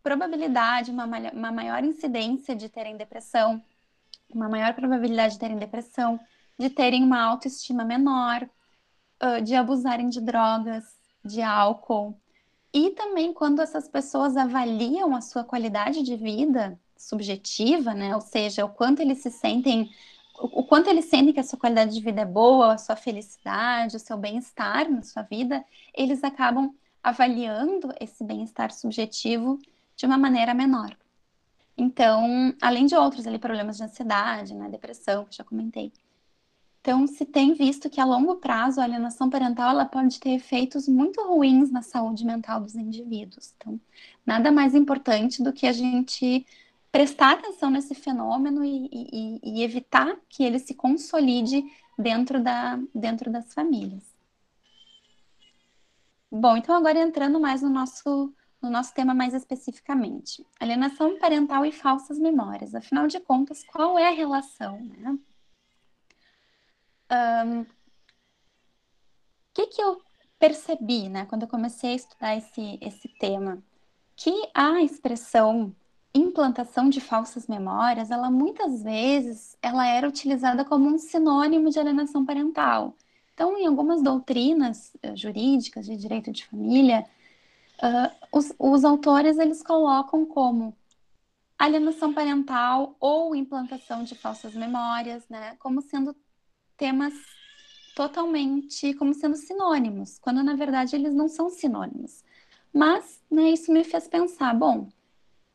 probabilidade, 0.01 0.91
uma, 0.91 1.05
uma 1.05 1.51
maior 1.51 1.83
incidência 1.83 2.55
de 2.55 2.69
terem 2.69 2.97
depressão, 2.97 3.61
uma 4.33 4.47
maior 4.47 4.73
probabilidade 4.73 5.33
de 5.33 5.39
terem 5.39 5.57
depressão, 5.57 6.19
de 6.57 6.69
terem 6.69 7.03
uma 7.03 7.21
autoestima 7.21 7.83
menor, 7.83 8.47
uh, 9.23 9.41
de 9.41 9.55
abusarem 9.55 10.09
de 10.09 10.21
drogas, 10.21 10.85
de 11.23 11.41
álcool. 11.41 12.19
E 12.73 12.91
também 12.91 13.33
quando 13.33 13.61
essas 13.61 13.87
pessoas 13.87 14.37
avaliam 14.37 15.15
a 15.15 15.21
sua 15.21 15.43
qualidade 15.43 16.03
de 16.03 16.15
vida 16.15 16.79
subjetiva, 16.95 17.93
né? 17.93 18.13
Ou 18.15 18.21
seja, 18.21 18.65
o 18.65 18.69
quanto 18.69 19.01
eles 19.01 19.19
se 19.19 19.31
sentem, 19.31 19.89
o, 20.37 20.63
quanto 20.63 20.89
eles 20.89 21.05
sentem 21.05 21.33
que 21.33 21.39
a 21.39 21.43
sua 21.43 21.57
qualidade 21.57 21.93
de 21.93 22.01
vida 22.01 22.21
é 22.21 22.25
boa, 22.25 22.73
a 22.73 22.77
sua 22.77 22.95
felicidade, 22.95 23.95
o 23.95 23.99
seu 23.99 24.17
bem-estar 24.17 24.89
na 24.89 25.01
sua 25.01 25.23
vida, 25.23 25.65
eles 25.95 26.23
acabam 26.23 26.73
avaliando 27.01 27.93
esse 27.99 28.23
bem-estar 28.23 28.71
subjetivo 28.71 29.57
de 29.95 30.05
uma 30.05 30.17
maneira 30.17 30.53
menor. 30.53 30.95
Então, 31.77 32.53
além 32.61 32.85
de 32.85 32.95
outros 32.95 33.25
ali, 33.25 33.39
problemas 33.39 33.77
de 33.77 33.83
ansiedade, 33.83 34.53
né, 34.53 34.69
depressão, 34.69 35.25
que 35.25 35.35
já 35.35 35.43
comentei. 35.43 35.93
Então, 36.89 37.05
se 37.05 37.23
tem 37.23 37.53
visto 37.53 37.87
que 37.87 38.01
a 38.01 38.03
longo 38.03 38.37
prazo 38.37 38.81
a 38.81 38.83
alienação 38.83 39.29
parental 39.29 39.69
ela 39.69 39.85
pode 39.85 40.19
ter 40.19 40.31
efeitos 40.31 40.87
muito 40.87 41.21
ruins 41.21 41.69
na 41.69 41.83
saúde 41.83 42.25
mental 42.25 42.61
dos 42.61 42.73
indivíduos. 42.73 43.53
Então, 43.55 43.79
nada 44.25 44.51
mais 44.51 44.73
importante 44.73 45.43
do 45.43 45.53
que 45.53 45.67
a 45.67 45.71
gente 45.71 46.43
prestar 46.91 47.33
atenção 47.33 47.69
nesse 47.69 47.93
fenômeno 47.93 48.65
e, 48.65 48.89
e, 48.91 49.39
e 49.43 49.63
evitar 49.63 50.17
que 50.27 50.43
ele 50.43 50.57
se 50.57 50.73
consolide 50.73 51.63
dentro, 51.95 52.41
da, 52.41 52.79
dentro 52.95 53.31
das 53.31 53.53
famílias. 53.53 54.03
Bom, 56.31 56.57
então 56.57 56.75
agora 56.75 56.97
entrando 56.97 57.39
mais 57.39 57.61
no 57.61 57.69
nosso, 57.69 58.33
no 58.59 58.71
nosso 58.71 58.95
tema 58.95 59.13
mais 59.13 59.35
especificamente. 59.35 60.43
Alienação 60.59 61.19
parental 61.19 61.63
e 61.67 61.71
falsas 61.71 62.17
memórias. 62.17 62.73
Afinal 62.73 63.05
de 63.05 63.19
contas, 63.19 63.63
qual 63.63 63.99
é 63.99 64.07
a 64.07 64.11
relação, 64.11 64.81
né? 64.97 65.19
O 67.09 67.47
um, 67.47 67.65
que, 69.53 69.67
que 69.67 69.81
eu 69.81 70.01
percebi, 70.37 71.09
né, 71.09 71.25
quando 71.25 71.43
eu 71.43 71.47
comecei 71.47 71.91
a 71.91 71.95
estudar 71.95 72.37
esse, 72.37 72.77
esse 72.81 73.07
tema? 73.19 73.61
Que 74.15 74.31
a 74.53 74.81
expressão 74.81 75.75
implantação 76.13 76.89
de 76.89 76.99
falsas 76.99 77.47
memórias, 77.47 78.11
ela 78.11 78.31
muitas 78.31 78.81
vezes 78.83 79.57
ela 79.61 79.87
era 79.87 80.07
utilizada 80.07 80.65
como 80.65 80.89
um 80.89 80.97
sinônimo 80.97 81.69
de 81.69 81.79
alienação 81.79 82.25
parental. 82.25 82.95
Então, 83.33 83.57
em 83.57 83.67
algumas 83.67 84.01
doutrinas 84.01 84.91
uh, 84.95 85.15
jurídicas 85.15 85.85
de 85.85 85.95
direito 85.95 86.31
de 86.31 86.45
família, 86.45 87.05
uh, 87.81 88.27
os, 88.31 88.53
os 88.57 88.83
autores 88.83 89.37
eles 89.37 89.63
colocam 89.63 90.25
como 90.25 90.75
alienação 91.57 92.13
parental 92.13 92.95
ou 92.99 93.35
implantação 93.35 94.03
de 94.03 94.15
falsas 94.15 94.53
memórias, 94.55 95.27
né, 95.29 95.55
como 95.59 95.81
sendo 95.81 96.15
temas 96.79 97.13
totalmente 97.95 98.93
como 98.93 99.13
sendo 99.13 99.35
sinônimos, 99.35 100.17
quando 100.19 100.41
na 100.41 100.55
verdade 100.55 100.95
eles 100.95 101.13
não 101.13 101.27
são 101.27 101.49
sinônimos. 101.49 102.23
Mas, 102.73 103.21
né, 103.29 103.51
isso 103.51 103.71
me 103.71 103.83
fez 103.83 104.07
pensar, 104.07 104.55
bom, 104.55 104.87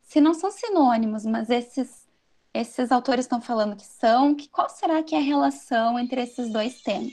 se 0.02 0.20
não 0.20 0.34
são 0.34 0.50
sinônimos, 0.50 1.24
mas 1.24 1.48
esses 1.48 2.04
esses 2.52 2.92
autores 2.92 3.24
estão 3.24 3.40
falando 3.40 3.74
que 3.74 3.84
são, 3.84 4.32
que 4.32 4.48
qual 4.48 4.68
será 4.68 5.02
que 5.02 5.16
é 5.16 5.18
a 5.18 5.22
relação 5.22 5.98
entre 5.98 6.22
esses 6.22 6.52
dois 6.52 6.80
temas? 6.82 7.12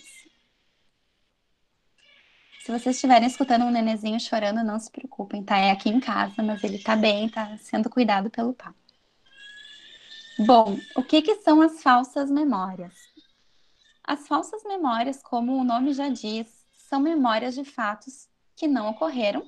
Se 2.64 2.72
vocês 2.72 2.96
estiverem 2.96 3.28
escutando 3.28 3.66
um 3.66 3.72
nenezinho 3.72 4.20
chorando, 4.20 4.64
não 4.64 4.78
se 4.78 4.92
preocupem, 4.92 5.44
tá? 5.44 5.58
É 5.58 5.72
aqui 5.72 5.90
em 5.90 6.00
casa, 6.00 6.44
mas 6.44 6.64
ele 6.64 6.78
tá 6.78 6.96
bem, 6.96 7.28
tá 7.28 7.58
sendo 7.58 7.90
cuidado 7.90 8.30
pelo 8.30 8.54
pai. 8.54 8.72
Bom, 10.38 10.78
o 10.96 11.04
que, 11.04 11.24
que 11.24 11.36
são 11.38 11.60
as 11.60 11.82
falsas 11.82 12.30
memórias? 12.30 12.94
As 14.04 14.28
falsas 14.28 14.64
memórias, 14.64 15.22
como 15.22 15.56
o 15.56 15.64
nome 15.64 15.94
já 15.94 16.10
diz, 16.10 16.66
são 16.74 17.00
memórias 17.00 17.56
de 17.56 17.64
fatos 17.64 18.28
que 18.56 18.68
não 18.68 18.90
ocorreram 18.90 19.48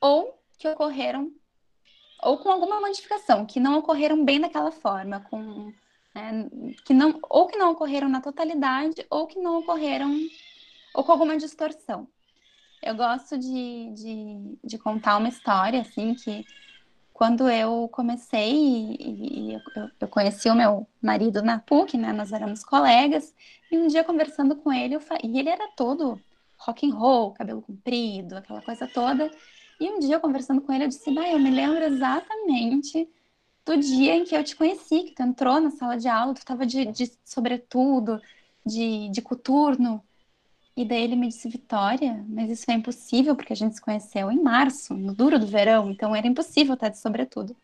ou 0.00 0.38
que 0.58 0.68
ocorreram 0.68 1.32
ou 2.22 2.38
com 2.38 2.50
alguma 2.50 2.80
modificação, 2.80 3.44
que 3.44 3.60
não 3.60 3.78
ocorreram 3.78 4.24
bem 4.24 4.40
daquela 4.40 4.72
forma, 4.72 5.20
com 5.20 5.72
né, 6.14 6.48
que 6.84 6.94
não 6.94 7.20
ou 7.28 7.46
que 7.46 7.56
não 7.56 7.72
ocorreram 7.72 8.08
na 8.08 8.20
totalidade 8.20 9.04
ou 9.10 9.26
que 9.26 9.38
não 9.38 9.58
ocorreram 9.58 10.10
ou 10.94 11.04
com 11.04 11.12
alguma 11.12 11.36
distorção. 11.36 12.08
Eu 12.82 12.94
gosto 12.94 13.38
de, 13.38 13.92
de, 13.94 14.58
de 14.62 14.78
contar 14.78 15.16
uma 15.16 15.28
história, 15.28 15.80
assim, 15.80 16.14
que 16.14 16.44
quando 17.14 17.48
eu 17.48 17.88
comecei 17.92 18.52
e, 18.98 19.50
e 19.50 19.54
eu, 19.54 19.60
eu, 20.00 20.08
conheci 20.08 20.50
o 20.50 20.54
meu 20.54 20.86
marido 21.00 21.42
na 21.42 21.60
PUC, 21.60 21.96
né? 21.96 22.12
Nós 22.12 22.32
éramos 22.32 22.64
colegas, 22.64 23.32
e 23.70 23.78
um 23.78 23.86
dia 23.86 24.02
conversando 24.02 24.56
com 24.56 24.72
ele, 24.72 24.96
eu, 24.96 25.00
e 25.22 25.38
ele 25.38 25.48
era 25.48 25.68
todo 25.76 26.20
rock 26.58 26.90
and 26.90 26.94
roll, 26.94 27.32
cabelo 27.32 27.62
comprido, 27.62 28.36
aquela 28.36 28.60
coisa 28.60 28.88
toda. 28.88 29.30
E 29.80 29.88
um 29.90 30.00
dia 30.00 30.18
conversando 30.18 30.60
com 30.60 30.72
ele, 30.72 30.84
eu 30.84 30.88
disse: 30.88 31.16
"Ah, 31.18 31.30
eu 31.30 31.38
me 31.38 31.50
lembro 31.50 31.84
exatamente 31.84 33.08
do 33.64 33.76
dia 33.78 34.16
em 34.16 34.24
que 34.24 34.36
eu 34.36 34.44
te 34.44 34.56
conheci, 34.56 35.04
que 35.04 35.14
tu 35.14 35.22
entrou 35.22 35.60
na 35.60 35.70
sala 35.70 35.96
de 35.96 36.08
aula, 36.08 36.34
tu 36.34 36.38
estava 36.38 36.66
de, 36.66 36.86
de 36.86 37.12
sobretudo, 37.24 38.20
de, 38.66 39.08
de 39.10 39.22
coturno. 39.22 40.04
E 40.76 40.84
daí 40.84 41.04
ele 41.04 41.14
me 41.14 41.28
disse, 41.28 41.48
Vitória, 41.48 42.24
mas 42.28 42.50
isso 42.50 42.68
é 42.68 42.74
impossível, 42.74 43.36
porque 43.36 43.52
a 43.52 43.56
gente 43.56 43.76
se 43.76 43.80
conheceu 43.80 44.30
em 44.30 44.42
março, 44.42 44.92
no 44.92 45.14
duro 45.14 45.38
do 45.38 45.46
verão, 45.46 45.90
então 45.90 46.16
era 46.16 46.26
impossível 46.26 46.74
estar 46.74 46.88
de 46.88 46.98
sobretudo. 46.98 47.56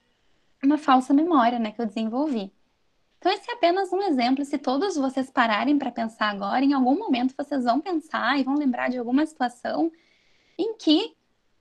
Uma 0.62 0.78
falsa 0.78 1.12
memória, 1.12 1.58
né, 1.58 1.72
que 1.72 1.80
eu 1.80 1.86
desenvolvi. 1.86 2.52
Então 3.18 3.32
esse 3.32 3.50
é 3.50 3.54
apenas 3.54 3.92
um 3.92 4.00
exemplo, 4.00 4.44
se 4.44 4.56
todos 4.56 4.96
vocês 4.96 5.28
pararem 5.30 5.76
para 5.76 5.90
pensar 5.90 6.30
agora, 6.30 6.64
em 6.64 6.72
algum 6.72 6.96
momento 6.96 7.34
vocês 7.36 7.64
vão 7.64 7.80
pensar 7.80 8.38
e 8.38 8.44
vão 8.44 8.54
lembrar 8.54 8.88
de 8.88 8.98
alguma 8.98 9.26
situação 9.26 9.90
em 10.56 10.74
que 10.76 11.14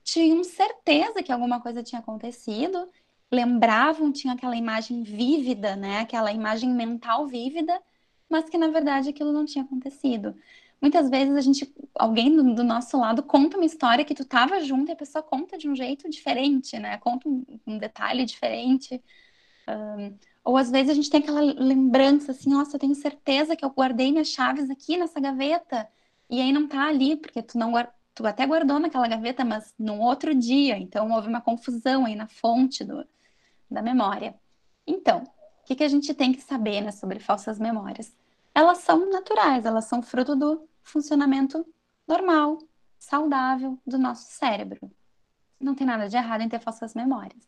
tinham 0.04 0.42
certeza 0.44 1.22
que 1.22 1.32
alguma 1.32 1.60
coisa 1.60 1.82
tinha 1.82 2.00
acontecido, 2.00 2.88
lembravam, 3.30 4.12
tinham 4.12 4.34
aquela 4.34 4.56
imagem 4.56 5.02
vívida, 5.02 5.74
né, 5.74 6.00
aquela 6.00 6.32
imagem 6.32 6.70
mental 6.70 7.26
vívida, 7.26 7.80
mas 8.28 8.48
que 8.48 8.56
na 8.56 8.68
verdade 8.68 9.10
aquilo 9.10 9.32
não 9.32 9.44
tinha 9.44 9.64
acontecido 9.64 10.34
muitas 10.80 11.10
vezes 11.10 11.36
a 11.36 11.40
gente, 11.40 11.72
alguém 11.94 12.34
do, 12.34 12.54
do, 12.54 12.64
nosso 12.64 12.98
lado 12.98 13.22
conta 13.22 13.56
uma 13.56 13.66
história 13.66 14.04
que 14.04 14.14
tu 14.14 14.24
tava 14.24 14.60
junto 14.60 14.88
e 14.90 14.92
a 14.92 14.96
pessoa 14.96 15.22
conta 15.22 15.58
de 15.58 15.68
um 15.68 15.76
jeito 15.76 16.08
diferente, 16.08 16.78
né? 16.78 16.98
Conta 16.98 17.28
um, 17.28 17.44
um 17.66 17.78
detalhe 17.78 18.24
diferente. 18.24 19.02
Um, 19.68 20.16
ou 20.44 20.56
às 20.56 20.70
vezes 20.70 20.90
a 20.90 20.94
gente 20.94 21.10
tem 21.10 21.20
aquela 21.20 21.40
lembrança 21.40 22.32
assim, 22.32 22.50
nossa, 22.50 22.76
eu 22.76 22.80
tenho 22.80 22.94
certeza 22.94 23.54
que 23.54 23.64
eu 23.64 23.70
guardei 23.70 24.10
minhas 24.10 24.28
chaves 24.28 24.70
aqui 24.70 24.96
nessa 24.96 25.20
gaveta 25.20 25.88
e 26.28 26.40
aí 26.40 26.52
não 26.52 26.66
tá 26.66 26.86
ali 26.86 27.16
porque 27.16 27.42
tu 27.42 27.58
não 27.58 27.72
tu 28.14 28.26
até 28.26 28.46
guardou 28.46 28.78
naquela 28.78 29.08
gaveta, 29.08 29.44
mas 29.44 29.74
num 29.78 30.00
outro 30.00 30.34
dia. 30.34 30.78
Então 30.78 31.10
houve 31.12 31.28
uma 31.28 31.40
confusão 31.40 32.06
aí 32.06 32.14
na 32.16 32.26
fonte 32.26 32.84
do, 32.84 33.06
da 33.70 33.82
memória. 33.82 34.34
Então, 34.86 35.22
o 35.22 35.66
que, 35.66 35.74
que 35.76 35.84
a 35.84 35.88
gente 35.88 36.12
tem 36.14 36.32
que 36.32 36.42
saber 36.42 36.80
né, 36.80 36.90
sobre 36.90 37.18
falsas 37.20 37.58
memórias? 37.58 38.14
Elas 38.54 38.78
são 38.78 39.08
naturais, 39.10 39.64
elas 39.64 39.84
são 39.84 40.02
fruto 40.02 40.34
do 40.34 40.68
funcionamento 40.90 41.66
normal, 42.06 42.58
saudável 42.98 43.78
do 43.86 43.98
nosso 43.98 44.30
cérebro. 44.32 44.90
Não 45.58 45.74
tem 45.74 45.86
nada 45.86 46.08
de 46.08 46.16
errado 46.16 46.42
em 46.42 46.48
ter 46.48 46.60
falsas 46.60 46.94
memórias. 46.94 47.44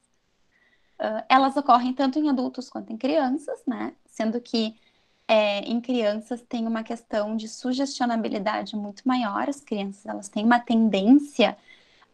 Uh, 0.99 1.25
elas 1.29 1.57
ocorrem 1.57 1.93
tanto 1.93 2.19
em 2.19 2.29
adultos 2.29 2.71
quanto 2.71 2.93
em 2.93 2.97
crianças, 2.97 3.63
né? 3.67 3.95
Sendo 4.07 4.41
que 4.41 4.77
é, 5.27 5.61
em 5.61 5.81
crianças 5.81 6.43
tem 6.43 6.67
uma 6.67 6.83
questão 6.83 7.37
de 7.37 7.49
sugestionabilidade 7.49 8.77
muito 8.77 9.03
maior. 9.07 9.49
As 9.49 9.61
crianças 9.61 10.05
elas 10.07 10.29
têm 10.29 10.45
uma 10.45 10.61
tendência 10.61 11.57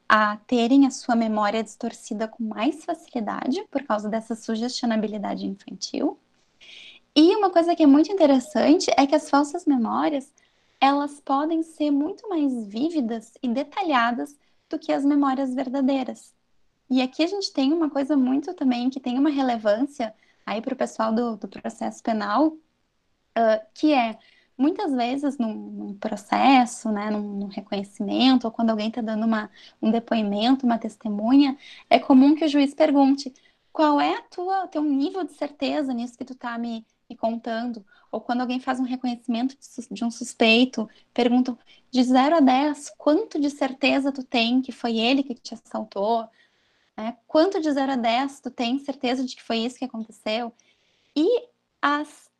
a 0.08 0.38
terem 0.46 0.86
a 0.86 0.90
sua 0.90 1.14
memória 1.14 1.62
distorcida 1.62 2.26
com 2.26 2.42
mais 2.42 2.84
facilidade 2.84 3.62
por 3.70 3.82
causa 3.82 4.08
dessa 4.08 4.34
sugestionabilidade 4.34 5.46
infantil. 5.46 6.18
E 7.14 7.34
uma 7.36 7.50
coisa 7.50 7.74
que 7.74 7.82
é 7.82 7.86
muito 7.86 8.10
interessante 8.10 8.90
é 8.96 9.06
que 9.06 9.14
as 9.14 9.28
falsas 9.28 9.66
memórias 9.66 10.32
elas 10.80 11.20
podem 11.20 11.62
ser 11.62 11.90
muito 11.90 12.28
mais 12.28 12.66
vívidas 12.66 13.32
e 13.42 13.48
detalhadas 13.48 14.36
do 14.68 14.78
que 14.78 14.92
as 14.92 15.04
memórias 15.04 15.54
verdadeiras. 15.54 16.34
E 16.90 17.02
aqui 17.02 17.22
a 17.22 17.26
gente 17.26 17.52
tem 17.52 17.72
uma 17.72 17.90
coisa 17.90 18.16
muito 18.16 18.54
também 18.54 18.90
que 18.90 19.00
tem 19.00 19.18
uma 19.18 19.30
relevância 19.30 20.14
aí 20.46 20.60
para 20.62 20.74
o 20.74 20.76
pessoal 20.76 21.12
do, 21.14 21.36
do, 21.36 21.48
processo 21.48 22.02
penal, 22.02 22.48
uh, 22.48 23.66
que 23.74 23.92
é 23.92 24.18
muitas 24.56 24.92
vezes 24.92 25.38
num, 25.38 25.54
num 25.54 25.94
processo, 25.98 26.90
né, 26.90 27.10
num, 27.10 27.22
num, 27.38 27.46
reconhecimento, 27.46 28.46
ou 28.46 28.50
quando 28.50 28.70
alguém 28.70 28.88
está 28.88 29.02
dando 29.02 29.24
uma, 29.26 29.50
um 29.80 29.90
depoimento, 29.90 30.66
uma 30.66 30.78
testemunha, 30.78 31.56
é 31.90 31.98
comum 31.98 32.34
que 32.34 32.44
o 32.44 32.48
juiz 32.48 32.74
pergunte 32.74 33.32
qual 33.72 34.00
é 34.00 34.16
a 34.16 34.22
tua 34.22 34.66
teu 34.68 34.82
nível 34.82 35.24
de 35.24 35.32
certeza 35.34 35.92
nisso 35.92 36.16
que 36.18 36.24
tu 36.24 36.32
está 36.32 36.58
me, 36.58 36.84
me 37.08 37.16
contando, 37.16 37.84
ou 38.10 38.20
quando 38.20 38.40
alguém 38.40 38.60
faz 38.60 38.78
um 38.78 38.84
reconhecimento 38.84 39.56
de 39.90 40.04
um 40.04 40.10
suspeito, 40.10 40.88
perguntam 41.12 41.58
de 41.90 42.02
0 42.02 42.36
a 42.36 42.40
10, 42.40 42.94
quanto 42.98 43.40
de 43.40 43.50
certeza 43.50 44.12
tu 44.12 44.22
tem 44.22 44.60
que 44.60 44.72
foi 44.72 44.96
ele 44.98 45.22
que 45.22 45.34
te 45.34 45.54
assaltou? 45.54 46.28
Né? 46.96 47.16
Quanto 47.26 47.60
de 47.60 47.70
0 47.70 47.92
a 47.92 47.96
10 47.96 48.40
tu 48.40 48.50
tem 48.50 48.78
certeza 48.78 49.24
de 49.24 49.36
que 49.36 49.42
foi 49.42 49.58
isso 49.58 49.78
que 49.78 49.84
aconteceu? 49.84 50.52
E 51.16 51.48
as, 51.80 52.30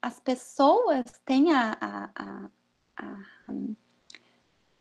as 0.00 0.18
pessoas 0.20 1.04
têm 1.24 1.52
a, 1.52 1.76
a, 1.80 2.10
a, 2.14 2.50
a, 2.96 3.52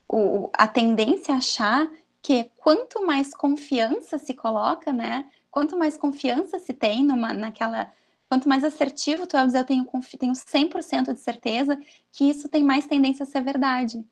o, 0.08 0.50
a 0.54 0.68
tendência 0.68 1.34
a 1.34 1.38
achar 1.38 1.90
que 2.22 2.50
quanto 2.58 3.06
mais 3.06 3.36
confiança 3.36 4.18
se 4.18 4.34
coloca, 4.34 4.92
né? 4.92 5.30
Quanto 5.52 5.78
mais 5.78 5.96
confiança 5.96 6.58
se 6.58 6.74
tem 6.74 7.04
numa, 7.04 7.34
naquela 7.34 7.94
Quanto 8.30 8.50
mais 8.50 8.64
assertivo 8.64 9.28
tu 9.28 9.38
é 9.38 9.44
eu 9.44 9.64
tenho, 9.66 9.88
tenho 10.20 10.34
100% 10.34 11.14
de 11.14 11.20
certeza 11.20 11.78
que 12.12 12.26
isso 12.26 12.50
tem 12.50 12.64
mais 12.64 12.88
tendência 12.88 13.24
a 13.24 13.28
ser 13.28 13.42
verdade. 13.42 14.04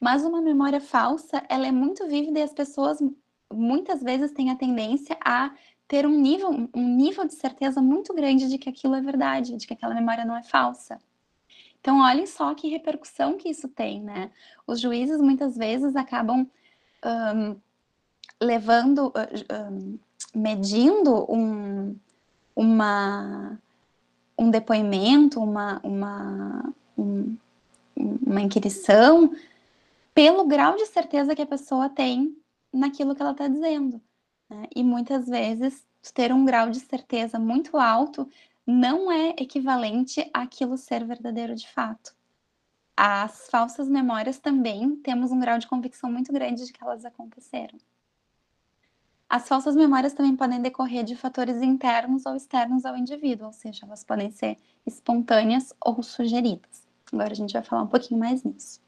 Mas 0.00 0.24
uma 0.24 0.40
memória 0.40 0.80
falsa, 0.80 1.42
ela 1.48 1.66
é 1.66 1.72
muito 1.72 2.06
vívida 2.06 2.38
e 2.38 2.42
as 2.42 2.52
pessoas 2.52 2.98
muitas 3.52 4.02
vezes 4.02 4.32
têm 4.32 4.50
a 4.50 4.56
tendência 4.56 5.16
a 5.24 5.52
ter 5.88 6.06
um 6.06 6.20
nível, 6.20 6.68
um 6.74 6.96
nível 6.96 7.24
de 7.24 7.34
certeza 7.34 7.80
muito 7.80 8.12
grande 8.12 8.48
de 8.48 8.58
que 8.58 8.68
aquilo 8.68 8.94
é 8.94 9.00
verdade, 9.00 9.56
de 9.56 9.66
que 9.66 9.74
aquela 9.74 9.94
memória 9.94 10.24
não 10.24 10.36
é 10.36 10.42
falsa. 10.42 10.98
Então, 11.80 12.00
olhem 12.00 12.26
só 12.26 12.52
que 12.54 12.68
repercussão 12.68 13.36
que 13.36 13.48
isso 13.48 13.68
tem, 13.68 14.02
né? 14.02 14.30
Os 14.66 14.80
juízes 14.80 15.20
muitas 15.20 15.56
vezes 15.56 15.94
acabam 15.94 16.50
um, 17.04 17.56
levando, 18.40 19.12
um, 19.70 19.98
medindo 20.34 21.32
um, 21.32 21.96
uma, 22.56 23.60
um 24.38 24.50
depoimento, 24.50 25.40
uma, 25.40 25.78
uma, 25.84 26.74
um, 26.96 27.36
uma 27.94 28.40
inquirição, 28.40 29.30
pelo 30.14 30.46
grau 30.46 30.76
de 30.76 30.86
certeza 30.86 31.36
que 31.36 31.42
a 31.42 31.46
pessoa 31.46 31.90
tem 31.90 32.34
naquilo 32.72 33.14
que 33.14 33.20
ela 33.20 33.32
está 33.32 33.46
dizendo. 33.46 34.00
Né? 34.48 34.66
E 34.74 34.82
muitas 34.82 35.26
vezes, 35.26 35.86
ter 36.14 36.32
um 36.32 36.44
grau 36.44 36.70
de 36.70 36.80
certeza 36.80 37.38
muito 37.38 37.76
alto 37.76 38.28
não 38.66 39.12
é 39.12 39.30
equivalente 39.38 40.28
àquilo 40.32 40.76
ser 40.76 41.04
verdadeiro 41.04 41.54
de 41.54 41.68
fato. 41.68 42.14
As 42.96 43.48
falsas 43.50 43.88
memórias 43.88 44.38
também 44.38 44.96
temos 44.96 45.30
um 45.30 45.38
grau 45.38 45.58
de 45.58 45.66
convicção 45.66 46.10
muito 46.10 46.32
grande 46.32 46.64
de 46.64 46.72
que 46.72 46.82
elas 46.82 47.04
aconteceram. 47.04 47.78
As 49.36 49.46
falsas 49.46 49.76
memórias 49.76 50.14
também 50.14 50.34
podem 50.34 50.62
decorrer 50.62 51.04
de 51.04 51.14
fatores 51.14 51.60
internos 51.60 52.24
ou 52.24 52.34
externos 52.34 52.86
ao 52.86 52.96
indivíduo, 52.96 53.48
ou 53.48 53.52
seja, 53.52 53.84
elas 53.84 54.02
podem 54.02 54.30
ser 54.30 54.56
espontâneas 54.86 55.74
ou 55.78 56.02
sugeridas. 56.02 56.88
Agora 57.12 57.32
a 57.32 57.36
gente 57.36 57.52
vai 57.52 57.62
falar 57.62 57.82
um 57.82 57.86
pouquinho 57.86 58.18
mais 58.18 58.42
nisso. 58.42 58.80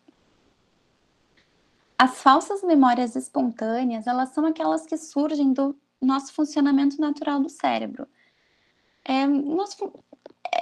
As 1.98 2.22
falsas 2.22 2.62
memórias 2.62 3.14
espontâneas, 3.14 4.06
elas 4.06 4.30
são 4.30 4.46
aquelas 4.46 4.86
que 4.86 4.96
surgem 4.96 5.52
do 5.52 5.76
nosso 6.00 6.32
funcionamento 6.32 6.98
natural 6.98 7.42
do 7.42 7.50
cérebro. 7.50 8.08
É, 9.04 9.26
nosso, 9.26 9.92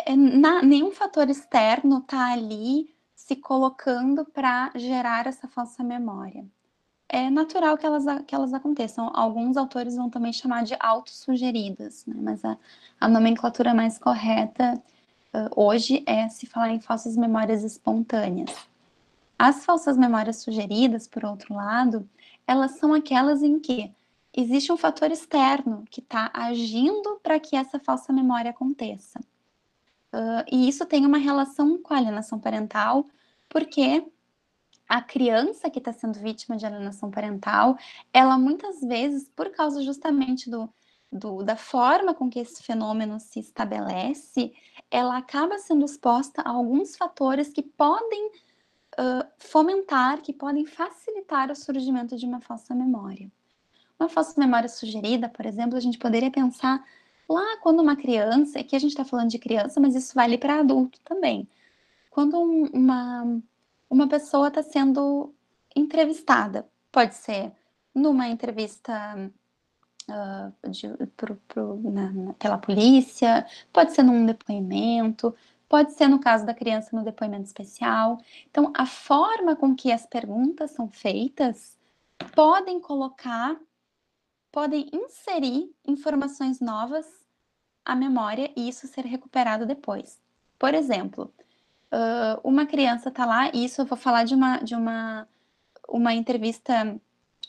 é, 0.05 0.16
na, 0.16 0.64
nenhum 0.64 0.90
fator 0.90 1.31
externo 1.31 1.99
está 1.99 2.33
ali 2.33 2.92
se 3.14 3.37
colocando 3.37 4.25
para 4.25 4.72
gerar 4.75 5.29
essa 5.29 5.46
falsa 5.46 5.85
memória 5.85 6.44
é 7.09 7.31
natural 7.31 7.78
que 7.78 7.87
elas, 7.87 8.05
que 8.26 8.35
elas 8.35 8.53
aconteçam. 8.53 9.11
Alguns 9.14 9.57
autores 9.57 9.97
vão 9.97 10.11
também 10.11 10.33
chamar 10.33 10.64
de 10.64 10.76
autossugeridas, 10.80 12.05
né? 12.07 12.16
mas 12.18 12.45
a, 12.45 12.57
a 13.01 13.09
nomenclatura 13.09 13.74
mais 13.74 13.99
correta 13.99 14.83
uh, 15.35 15.61
hoje 15.61 16.03
é 16.07 16.28
se 16.28 16.47
falar 16.47 16.70
em 16.70 16.80
falsas 16.80 17.16
memórias 17.16 17.62
espontâneas. 17.62 18.51
As 19.39 19.64
falsas 19.64 19.97
memórias 19.97 20.37
sugeridas, 20.37 21.07
por 21.07 21.24
outro 21.24 21.55
lado, 21.55 22.09
elas 22.47 22.72
são 22.72 22.95
aquelas 22.95 23.43
em 23.43 23.59
que 23.61 23.93
existe 24.35 24.72
um 24.72 24.76
fator 24.76 25.11
externo 25.11 25.85
que 25.91 26.01
está 26.01 26.30
agindo 26.33 27.20
para 27.22 27.39
que 27.39 27.57
essa 27.57 27.78
falsa 27.78 28.12
memória 28.12 28.51
aconteça. 28.51 29.20
Uh, 30.12 30.45
e 30.51 30.68
isso 30.68 30.87
tem 30.87 31.05
uma 31.05 31.18
relação 31.18 31.78
com 31.83 31.93
a 31.93 31.99
alienação 31.99 32.39
parental, 32.39 33.07
porque 33.49 34.05
a 34.89 35.03
criança 35.03 35.68
que 35.68 35.78
está 35.78 35.93
sendo 35.93 36.18
vítima 36.18 36.57
de 36.57 36.64
alienação 36.64 37.11
parental, 37.11 37.76
ela 38.12 38.39
muitas 38.39 38.80
vezes, 38.80 39.28
por 39.34 39.51
causa 39.51 39.82
justamente 39.82 40.49
do, 40.49 40.68
do, 41.11 41.43
da 41.43 41.57
forma 41.57 42.14
com 42.14 42.30
que 42.30 42.39
esse 42.39 42.62
fenômeno 42.62 43.18
se 43.18 43.41
estabelece, 43.41 44.53
ela 44.91 45.16
acaba 45.16 45.59
sendo 45.59 45.84
exposta 45.84 46.43
a 46.43 46.51
alguns 46.51 46.97
fatores 46.97 47.53
que 47.53 47.62
podem 47.62 48.28
uh, 48.28 49.26
fomentar, 49.39 50.20
que 50.22 50.32
podem 50.32 50.64
facilitar 50.64 51.51
o 51.51 51.57
surgimento 51.57 52.16
de 52.16 52.26
uma 52.26 52.41
falsa 52.41 52.74
memória. 52.74 53.30
Uma 53.99 54.09
falsa 54.09 54.39
memória 54.39 54.68
sugerida, 54.68 55.28
por 55.28 55.47
exemplo, 55.47 55.76
a 55.76 55.80
gente 55.80 55.99
poderia 55.99 56.30
pensar 56.30 56.84
lá 57.28 57.57
quando 57.62 57.80
uma 57.80 57.97
criança, 57.97 58.61
aqui 58.61 58.76
a 58.76 58.78
gente 58.78 58.91
está 58.91 59.05
falando 59.05 59.30
de 59.30 59.39
criança, 59.39 59.80
mas 59.80 59.95
isso 59.95 60.14
vale 60.14 60.39
para 60.39 60.61
adulto 60.61 61.01
também. 61.05 61.49
Quando 62.11 62.39
um, 62.39 62.66
uma, 62.72 63.41
uma 63.89 64.09
pessoa 64.09 64.49
está 64.49 64.62
sendo 64.62 65.34
entrevistada, 65.74 66.68
pode 66.91 67.14
ser 67.14 67.53
numa 67.95 68.28
entrevista 68.28 69.30
uh, 70.09 70.70
de, 70.70 70.89
pro, 71.16 71.37
pro, 71.49 71.80
na, 71.91 72.34
pela 72.34 72.59
polícia, 72.59 73.47
pode 73.72 73.93
ser 73.93 74.03
num 74.03 74.26
depoimento, 74.26 75.34
pode 75.68 75.93
ser 75.93 76.09
no 76.09 76.18
caso 76.18 76.45
da 76.45 76.55
criança 76.55 76.97
no 76.97 77.05
depoimento 77.05 77.45
especial. 77.45 78.18
Então, 78.51 78.72
a 78.76 78.87
forma 78.87 79.57
com 79.57 79.74
que 79.74 79.93
as 79.93 80.07
perguntas 80.07 80.70
são 80.72 80.89
feitas 80.89 81.78
podem 82.34 82.80
colocar, 82.80 83.57
podem 84.51 84.89
inserir 84.93 85.70
informações 85.87 86.61
novas 86.61 87.07
à 87.84 87.95
memória 87.95 88.51
e 88.57 88.68
isso 88.68 88.87
ser 88.87 89.05
recuperado 89.05 89.66
depois. 89.66 90.20
Por 90.59 90.74
exemplo, 90.74 91.32
uh, 91.93 92.41
uma 92.43 92.66
criança 92.66 93.09
está 93.09 93.24
lá, 93.24 93.51
e 93.53 93.64
isso 93.64 93.80
eu 93.80 93.87
vou 93.87 93.99
falar 93.99 94.24
de 94.24 94.34
uma, 94.34 94.59
de 94.59 94.74
uma, 94.74 95.28
uma 95.89 96.14
entrevista, 96.14 96.99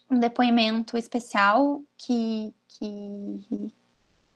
um 0.10 0.20
depoimento 0.20 0.98
especial 0.98 1.82
que, 1.98 2.54
que, 2.68 3.68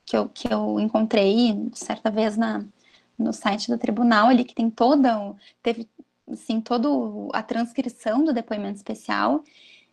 que, 0.06 0.18
eu, 0.18 0.30
que 0.30 0.52
eu 0.52 0.80
encontrei 0.80 1.70
certa 1.74 2.10
vez 2.10 2.38
na, 2.38 2.66
no 3.18 3.34
site 3.34 3.70
do 3.70 3.78
tribunal 3.78 4.28
ali, 4.28 4.43
que 4.43 4.56
tem 4.56 4.70
toda, 4.70 5.36
teve, 5.62 5.88
assim, 6.30 6.62
toda 6.62 6.88
a 7.34 7.43
transcrição 7.43 8.24
do 8.24 8.34
depoimento 8.34 8.78
especial, 8.78 9.43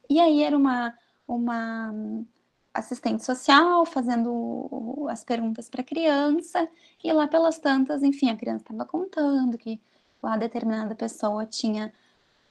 e 0.08 0.20
aí 0.20 0.42
era 0.42 0.56
uma, 0.56 0.94
uma 1.26 1.92
assistente 2.72 3.24
social 3.24 3.84
fazendo 3.84 5.06
as 5.10 5.22
perguntas 5.24 5.68
para 5.68 5.82
a 5.82 5.84
criança, 5.84 6.68
e 7.02 7.12
lá 7.12 7.28
pelas 7.28 7.58
tantas, 7.58 8.02
enfim, 8.02 8.30
a 8.30 8.36
criança 8.36 8.64
estava 8.64 8.84
contando 8.86 9.58
que 9.58 9.80
lá 10.22 10.36
determinada 10.36 10.94
pessoa 10.94 11.46
tinha 11.46 11.92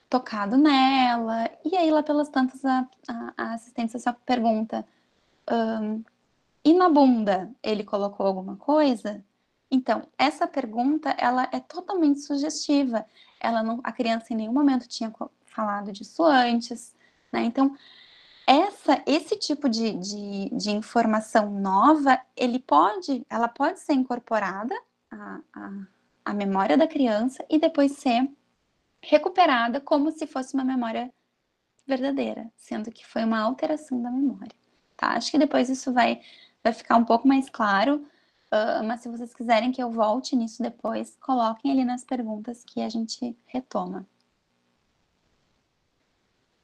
tocado 0.10 0.58
nela, 0.58 1.50
e 1.66 1.76
aí 1.76 1.92
lá 1.92 2.02
pelas 2.02 2.30
tantas 2.30 2.64
a, 2.64 2.88
a, 3.08 3.34
a 3.38 3.54
assistente 3.54 3.92
social 3.92 4.16
pergunta, 4.26 4.86
um, 5.52 6.04
e 6.64 6.74
na 6.74 6.90
bunda 6.90 7.50
ele 7.64 7.84
colocou 7.84 8.26
alguma 8.26 8.56
coisa? 8.58 9.24
Então, 9.70 10.08
essa 10.18 10.48
pergunta, 10.48 11.14
ela 11.18 11.48
é 11.52 11.60
totalmente 11.60 12.22
sugestiva. 12.22 13.06
Ela 13.40 13.62
não, 13.62 13.82
a 13.84 13.92
criança 13.92 14.34
em 14.34 14.38
nenhum 14.38 14.54
momento 14.54 14.88
tinha 14.88 15.14
falado 15.46 15.92
disso 15.92 16.24
antes, 16.24 16.96
né? 17.32 17.44
Então, 17.44 17.76
essa, 18.46 19.02
esse 19.06 19.36
tipo 19.36 19.68
de, 19.68 19.94
de, 19.94 20.50
de, 20.52 20.72
informação 20.72 21.52
nova, 21.52 22.20
ele 22.36 22.60
pode, 22.60 23.26
ela 23.30 23.50
pode 23.50 23.80
ser 23.80 23.94
incorporada 23.94 24.74
à, 25.12 25.40
à 26.28 26.34
memória 26.34 26.78
da 26.78 26.86
criança 26.86 27.46
e 27.50 27.58
depois 27.58 27.94
ser 27.94 28.30
recuperada 29.02 29.80
como 29.80 30.12
se 30.12 30.28
fosse 30.28 30.54
uma 30.54 30.64
memória 30.66 31.10
verdadeira, 31.88 32.52
sendo 32.58 32.92
que 32.92 33.08
foi 33.08 33.24
uma 33.24 33.40
alteração 33.40 34.02
da 34.02 34.12
memória. 34.12 34.52
Tá? 34.98 35.12
Acho 35.12 35.32
que 35.32 35.40
depois 35.40 35.70
isso 35.70 35.94
vai, 35.94 36.22
vai 36.62 36.74
ficar 36.74 36.98
um 36.98 37.06
pouco 37.06 37.26
mais 37.26 37.50
claro. 37.50 38.06
Uh, 38.48 38.84
mas 38.86 39.02
se 39.02 39.10
vocês 39.10 39.34
quiserem 39.34 39.72
que 39.72 39.82
eu 39.82 39.90
volte 39.90 40.36
nisso 40.36 40.62
depois, 40.62 41.16
coloquem 41.22 41.72
ali 41.72 41.86
nas 41.86 42.04
perguntas 42.04 42.62
que 42.66 42.82
a 42.82 42.90
gente 42.90 43.38
retoma. 43.46 44.06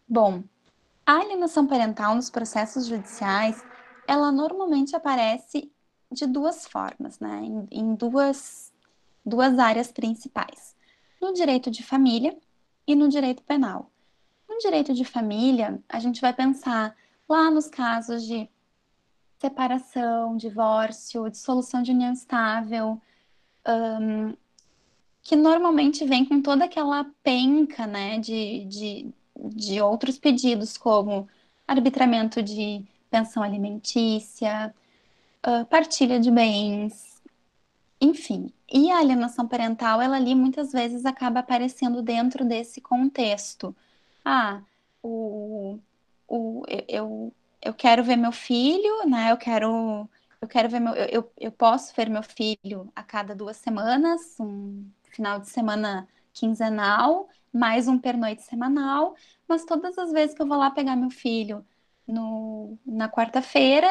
Bom, 0.06 0.44
a 1.06 1.20
alienação 1.20 1.66
parental 1.66 2.16
nos 2.16 2.30
processos 2.30 2.86
judiciais, 2.86 3.64
ela 4.06 4.30
normalmente 4.30 4.94
aparece 4.94 5.72
de 6.12 6.26
duas 6.28 6.68
formas, 6.68 7.18
né? 7.20 7.42
Em, 7.44 7.68
em 7.72 7.96
duas, 7.96 8.73
duas 9.26 9.58
áreas 9.60 9.92
principais. 9.92 10.76
No 11.22 11.34
direito 11.34 11.72
de 11.72 11.84
família 11.84 12.38
e 12.86 12.96
no 12.96 13.08
direito 13.08 13.44
penal. 13.44 13.90
No 14.48 14.58
direito 14.58 14.94
de 14.94 15.06
família, 15.06 15.82
a 15.88 16.00
gente 16.00 16.22
vai 16.22 16.34
pensar 16.34 16.96
lá 17.28 17.50
nos 17.50 17.68
casos 17.68 18.26
de 18.26 18.50
separação, 19.40 20.38
divórcio, 20.38 21.30
dissolução 21.30 21.82
de 21.82 21.92
união 21.92 22.14
estável, 22.14 23.02
um, 23.68 24.36
que 25.22 25.36
normalmente 25.36 26.06
vem 26.06 26.26
com 26.26 26.42
toda 26.42 26.66
aquela 26.66 27.06
penca, 27.24 27.88
né, 27.88 28.20
de, 28.20 28.66
de, 28.66 29.14
de 29.36 29.82
outros 29.82 30.18
pedidos, 30.18 30.78
como 30.78 31.28
arbitramento 31.68 32.44
de 32.44 32.86
pensão 33.10 33.42
alimentícia, 33.42 34.74
uh, 35.46 35.66
partilha 35.66 36.20
de 36.20 36.30
bens, 36.30 37.13
enfim. 38.04 38.52
E 38.72 38.92
a 38.92 39.00
alienação 39.00 39.48
parental, 39.48 40.02
ela 40.02 40.18
ali 40.18 40.36
muitas 40.36 40.72
vezes 40.72 41.06
acaba 41.06 41.40
aparecendo 41.40 42.02
dentro 42.02 42.44
desse 42.46 42.82
contexto. 42.82 43.76
Ah, 44.26 44.62
o, 45.02 45.80
o, 46.28 46.64
eu, 46.88 47.34
eu 47.62 47.74
quero 47.74 48.04
ver 48.04 48.18
meu 48.18 48.32
filho, 48.32 49.08
né? 49.08 49.32
Eu 49.32 49.38
quero, 49.38 50.10
eu 50.42 50.48
quero 50.48 50.70
ver 50.70 50.80
meu, 50.82 50.94
eu, 50.96 51.32
eu 51.40 51.52
posso 51.52 51.94
ver 51.96 52.10
meu 52.10 52.24
filho 52.24 52.92
a 52.96 53.04
cada 53.04 53.34
duas 53.36 53.58
semanas, 53.58 54.38
um 54.40 54.86
final 55.10 55.40
de 55.40 55.50
semana 55.50 56.08
quinzenal, 56.34 57.30
mais 57.54 57.88
um 57.88 57.98
pernoite 57.98 58.44
semanal, 58.44 59.16
mas 59.48 59.64
todas 59.64 59.98
as 59.98 60.12
vezes 60.12 60.36
que 60.36 60.42
eu 60.42 60.48
vou 60.48 60.58
lá 60.58 60.72
pegar 60.72 60.96
meu 60.96 61.10
filho 61.10 61.66
no, 62.08 62.78
na 62.86 63.08
quarta-feira, 63.08 63.90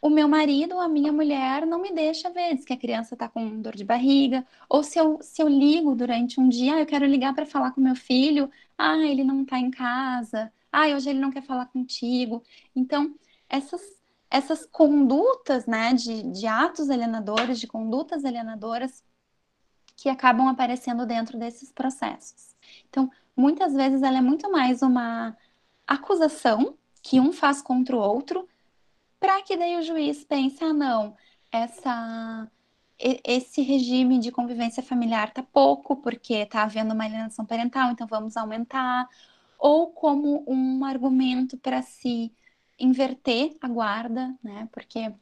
o 0.00 0.08
meu 0.08 0.28
marido, 0.28 0.78
a 0.78 0.88
minha 0.88 1.12
mulher, 1.12 1.66
não 1.66 1.80
me 1.80 1.92
deixa 1.92 2.30
ver, 2.30 2.54
diz 2.54 2.64
que 2.64 2.72
a 2.72 2.76
criança 2.76 3.14
está 3.14 3.28
com 3.28 3.60
dor 3.60 3.74
de 3.74 3.84
barriga, 3.84 4.46
ou 4.68 4.82
se 4.82 4.98
eu, 4.98 5.18
se 5.20 5.42
eu 5.42 5.48
ligo 5.48 5.94
durante 5.94 6.40
um 6.40 6.48
dia, 6.48 6.76
ah, 6.76 6.80
eu 6.80 6.86
quero 6.86 7.04
ligar 7.04 7.34
para 7.34 7.46
falar 7.46 7.72
com 7.72 7.80
meu 7.80 7.96
filho, 7.96 8.50
ah, 8.76 8.96
ele 8.98 9.24
não 9.24 9.42
está 9.42 9.58
em 9.58 9.70
casa, 9.70 10.52
ah, 10.72 10.86
hoje 10.88 11.10
ele 11.10 11.18
não 11.18 11.30
quer 11.30 11.42
falar 11.42 11.66
contigo. 11.66 12.42
Então, 12.76 13.14
essas, 13.48 13.80
essas 14.30 14.66
condutas, 14.66 15.66
né, 15.66 15.92
de, 15.94 16.22
de 16.24 16.46
atos 16.46 16.90
alienadores, 16.90 17.58
de 17.58 17.66
condutas 17.66 18.24
alienadoras, 18.24 19.02
que 19.96 20.08
acabam 20.08 20.46
aparecendo 20.48 21.04
dentro 21.04 21.36
desses 21.36 21.72
processos. 21.72 22.54
Então, 22.88 23.10
muitas 23.36 23.74
vezes 23.74 24.02
ela 24.02 24.18
é 24.18 24.20
muito 24.20 24.50
mais 24.50 24.80
uma 24.80 25.36
acusação 25.86 26.76
que 27.02 27.18
um 27.18 27.32
faz 27.32 27.60
contra 27.60 27.96
o 27.96 28.00
outro, 28.00 28.48
para 29.20 29.42
que 29.42 29.56
daí 29.56 29.76
o 29.76 29.82
juiz 29.82 30.24
pense, 30.24 30.62
ah, 30.64 30.72
não, 30.72 31.16
essa 31.52 32.50
esse 33.00 33.62
regime 33.62 34.18
de 34.18 34.32
convivência 34.32 34.82
familiar 34.82 35.32
tá 35.32 35.42
pouco, 35.42 35.96
porque 35.96 36.44
tá 36.46 36.64
havendo 36.64 36.94
uma 36.94 37.04
alienação 37.04 37.46
parental, 37.46 37.92
então 37.92 38.06
vamos 38.08 38.36
aumentar, 38.36 39.08
ou 39.58 39.92
como 39.92 40.44
um 40.48 40.84
argumento 40.84 41.56
para 41.56 41.80
se 41.82 42.32
inverter 42.78 43.56
a 43.60 43.68
guarda, 43.68 44.34
né? 44.42 44.68
Porque 44.72 45.08
uh, 45.08 45.14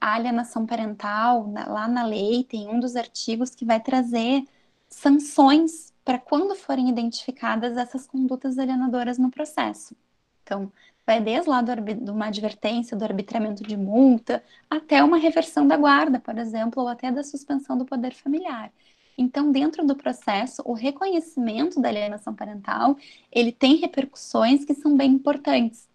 a 0.00 0.14
alienação 0.14 0.66
parental, 0.66 1.50
lá 1.66 1.88
na 1.88 2.04
lei, 2.04 2.44
tem 2.44 2.68
um 2.68 2.80
dos 2.80 2.96
artigos 2.96 3.50
que 3.54 3.64
vai 3.64 3.80
trazer 3.80 4.44
sanções 4.88 5.92
para 6.04 6.18
quando 6.18 6.54
forem 6.54 6.88
identificadas 6.88 7.76
essas 7.76 8.06
condutas 8.06 8.58
alienadoras 8.58 9.18
no 9.18 9.30
processo. 9.30 9.96
Então, 10.42 10.70
vai 11.06 11.20
desde 11.20 11.48
lá 11.48 11.60
de 11.62 12.10
uma 12.10 12.26
advertência, 12.26 12.96
do 12.96 13.04
arbitramento 13.04 13.62
de 13.62 13.76
multa, 13.76 14.42
até 14.70 15.02
uma 15.02 15.18
reversão 15.18 15.66
da 15.66 15.76
guarda, 15.76 16.18
por 16.18 16.38
exemplo, 16.38 16.82
ou 16.82 16.88
até 16.88 17.10
da 17.12 17.22
suspensão 17.22 17.76
do 17.76 17.84
poder 17.84 18.14
familiar. 18.14 18.72
Então, 19.16 19.52
dentro 19.52 19.86
do 19.86 19.94
processo, 19.94 20.62
o 20.64 20.72
reconhecimento 20.72 21.80
da 21.80 21.88
alienação 21.88 22.34
parental, 22.34 22.96
ele 23.30 23.52
tem 23.52 23.76
repercussões 23.76 24.64
que 24.64 24.74
são 24.74 24.96
bem 24.96 25.12
importantes. 25.12 25.88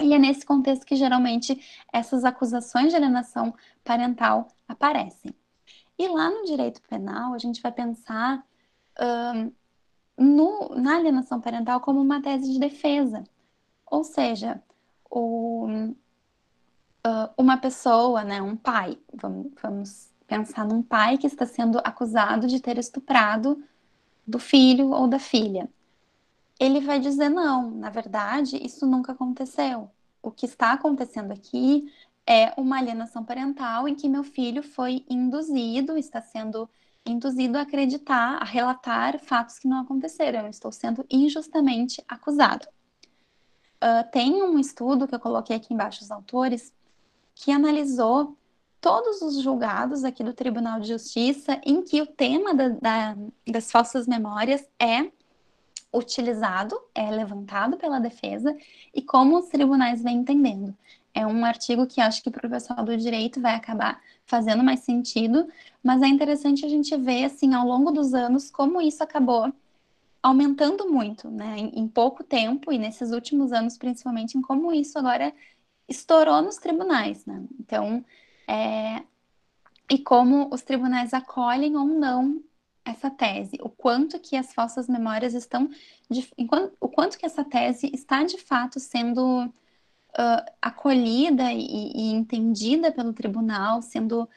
E 0.00 0.14
é 0.14 0.18
nesse 0.18 0.44
contexto 0.44 0.86
que 0.86 0.96
geralmente 0.96 1.60
essas 1.92 2.24
acusações 2.24 2.90
de 2.90 2.96
alienação 2.96 3.54
parental 3.84 4.48
aparecem. 4.68 5.34
E 5.98 6.08
lá 6.08 6.30
no 6.30 6.44
direito 6.44 6.80
penal, 6.82 7.34
a 7.34 7.38
gente 7.38 7.60
vai 7.60 7.72
pensar 7.72 8.44
um, 9.00 9.52
no, 10.18 10.74
na 10.76 10.96
alienação 10.96 11.40
parental 11.40 11.80
como 11.80 12.00
uma 12.00 12.22
tese 12.22 12.52
de 12.52 12.58
defesa. 12.58 13.24
Ou 13.92 14.04
seja, 14.04 14.58
o, 15.10 15.66
uh, 17.06 17.28
uma 17.36 17.58
pessoa, 17.58 18.24
né, 18.24 18.40
um 18.40 18.56
pai, 18.56 18.98
vamos, 19.12 19.52
vamos 19.62 20.10
pensar 20.26 20.64
num 20.64 20.82
pai 20.82 21.18
que 21.18 21.26
está 21.26 21.44
sendo 21.44 21.78
acusado 21.84 22.46
de 22.46 22.58
ter 22.58 22.78
estuprado 22.78 23.62
do 24.26 24.38
filho 24.38 24.92
ou 24.92 25.06
da 25.06 25.18
filha. 25.18 25.68
Ele 26.58 26.80
vai 26.80 26.98
dizer: 26.98 27.28
não, 27.28 27.70
na 27.70 27.90
verdade, 27.90 28.56
isso 28.64 28.86
nunca 28.86 29.12
aconteceu. 29.12 29.90
O 30.22 30.30
que 30.30 30.46
está 30.46 30.72
acontecendo 30.72 31.30
aqui 31.30 31.92
é 32.26 32.54
uma 32.56 32.78
alienação 32.78 33.22
parental 33.22 33.86
em 33.86 33.94
que 33.94 34.08
meu 34.08 34.24
filho 34.24 34.62
foi 34.62 35.04
induzido, 35.06 35.98
está 35.98 36.22
sendo 36.22 36.66
induzido 37.04 37.58
a 37.58 37.62
acreditar, 37.62 38.38
a 38.40 38.44
relatar 38.44 39.18
fatos 39.18 39.58
que 39.58 39.68
não 39.68 39.82
aconteceram. 39.82 40.44
Eu 40.44 40.50
estou 40.50 40.72
sendo 40.72 41.04
injustamente 41.10 42.02
acusado. 42.08 42.66
Uh, 43.82 44.10
tem 44.10 44.42
um 44.42 44.58
estudo 44.58 45.08
que 45.08 45.14
eu 45.14 45.20
coloquei 45.20 45.56
aqui 45.56 45.74
embaixo 45.74 46.02
os 46.02 46.10
autores 46.10 46.72
que 47.34 47.50
analisou 47.50 48.36
todos 48.80 49.22
os 49.22 49.42
julgados 49.42 50.04
aqui 50.04 50.22
do 50.24 50.32
Tribunal 50.32 50.80
de 50.80 50.88
Justiça 50.88 51.60
em 51.64 51.82
que 51.82 52.00
o 52.00 52.06
tema 52.06 52.54
da, 52.54 52.68
da, 52.68 53.16
das 53.46 53.70
falsas 53.70 54.06
memórias 54.06 54.64
é 54.78 55.10
utilizado, 55.92 56.80
é 56.94 57.10
levantado 57.10 57.76
pela 57.76 58.00
defesa 58.00 58.56
e 58.94 59.02
como 59.02 59.38
os 59.38 59.48
tribunais 59.48 60.02
vêm 60.02 60.18
entendendo. 60.18 60.74
É 61.14 61.26
um 61.26 61.44
artigo 61.44 61.86
que 61.86 62.00
acho 62.00 62.22
que 62.22 62.30
para 62.30 62.46
o 62.46 62.50
pessoal 62.50 62.82
do 62.84 62.96
direito 62.96 63.40
vai 63.40 63.54
acabar 63.54 64.00
fazendo 64.24 64.64
mais 64.64 64.80
sentido, 64.80 65.46
mas 65.82 66.00
é 66.00 66.06
interessante 66.06 66.64
a 66.64 66.68
gente 66.68 66.96
ver, 66.96 67.26
assim, 67.26 67.52
ao 67.54 67.66
longo 67.66 67.90
dos 67.90 68.14
anos, 68.14 68.50
como 68.50 68.80
isso 68.80 69.02
acabou 69.02 69.52
aumentando 70.22 70.88
muito, 70.88 71.30
né, 71.30 71.58
em, 71.58 71.80
em 71.80 71.88
pouco 71.88 72.22
tempo 72.22 72.72
e 72.72 72.78
nesses 72.78 73.10
últimos 73.10 73.52
anos, 73.52 73.76
principalmente, 73.76 74.38
em 74.38 74.42
como 74.42 74.72
isso 74.72 74.98
agora 74.98 75.34
estourou 75.88 76.40
nos 76.42 76.56
tribunais, 76.56 77.26
né? 77.26 77.44
Então, 77.60 78.04
é... 78.46 79.02
e 79.90 79.98
como 79.98 80.48
os 80.52 80.62
tribunais 80.62 81.12
acolhem 81.12 81.76
ou 81.76 81.86
não 81.86 82.42
essa 82.84 83.10
tese, 83.10 83.58
o 83.60 83.68
quanto 83.68 84.18
que 84.18 84.36
as 84.36 84.52
falsas 84.52 84.88
memórias 84.88 85.34
estão, 85.34 85.68
de, 86.10 86.28
o 86.80 86.88
quanto 86.88 87.18
que 87.18 87.26
essa 87.26 87.44
tese 87.44 87.90
está 87.94 88.24
de 88.24 88.38
fato 88.38 88.80
sendo 88.80 89.46
uh, 89.46 90.52
acolhida 90.60 91.52
e, 91.52 91.92
e, 91.94 92.12
entendida 92.12 92.90
pelo 92.92 93.12
tribunal, 93.12 93.82
sendo 93.82 94.28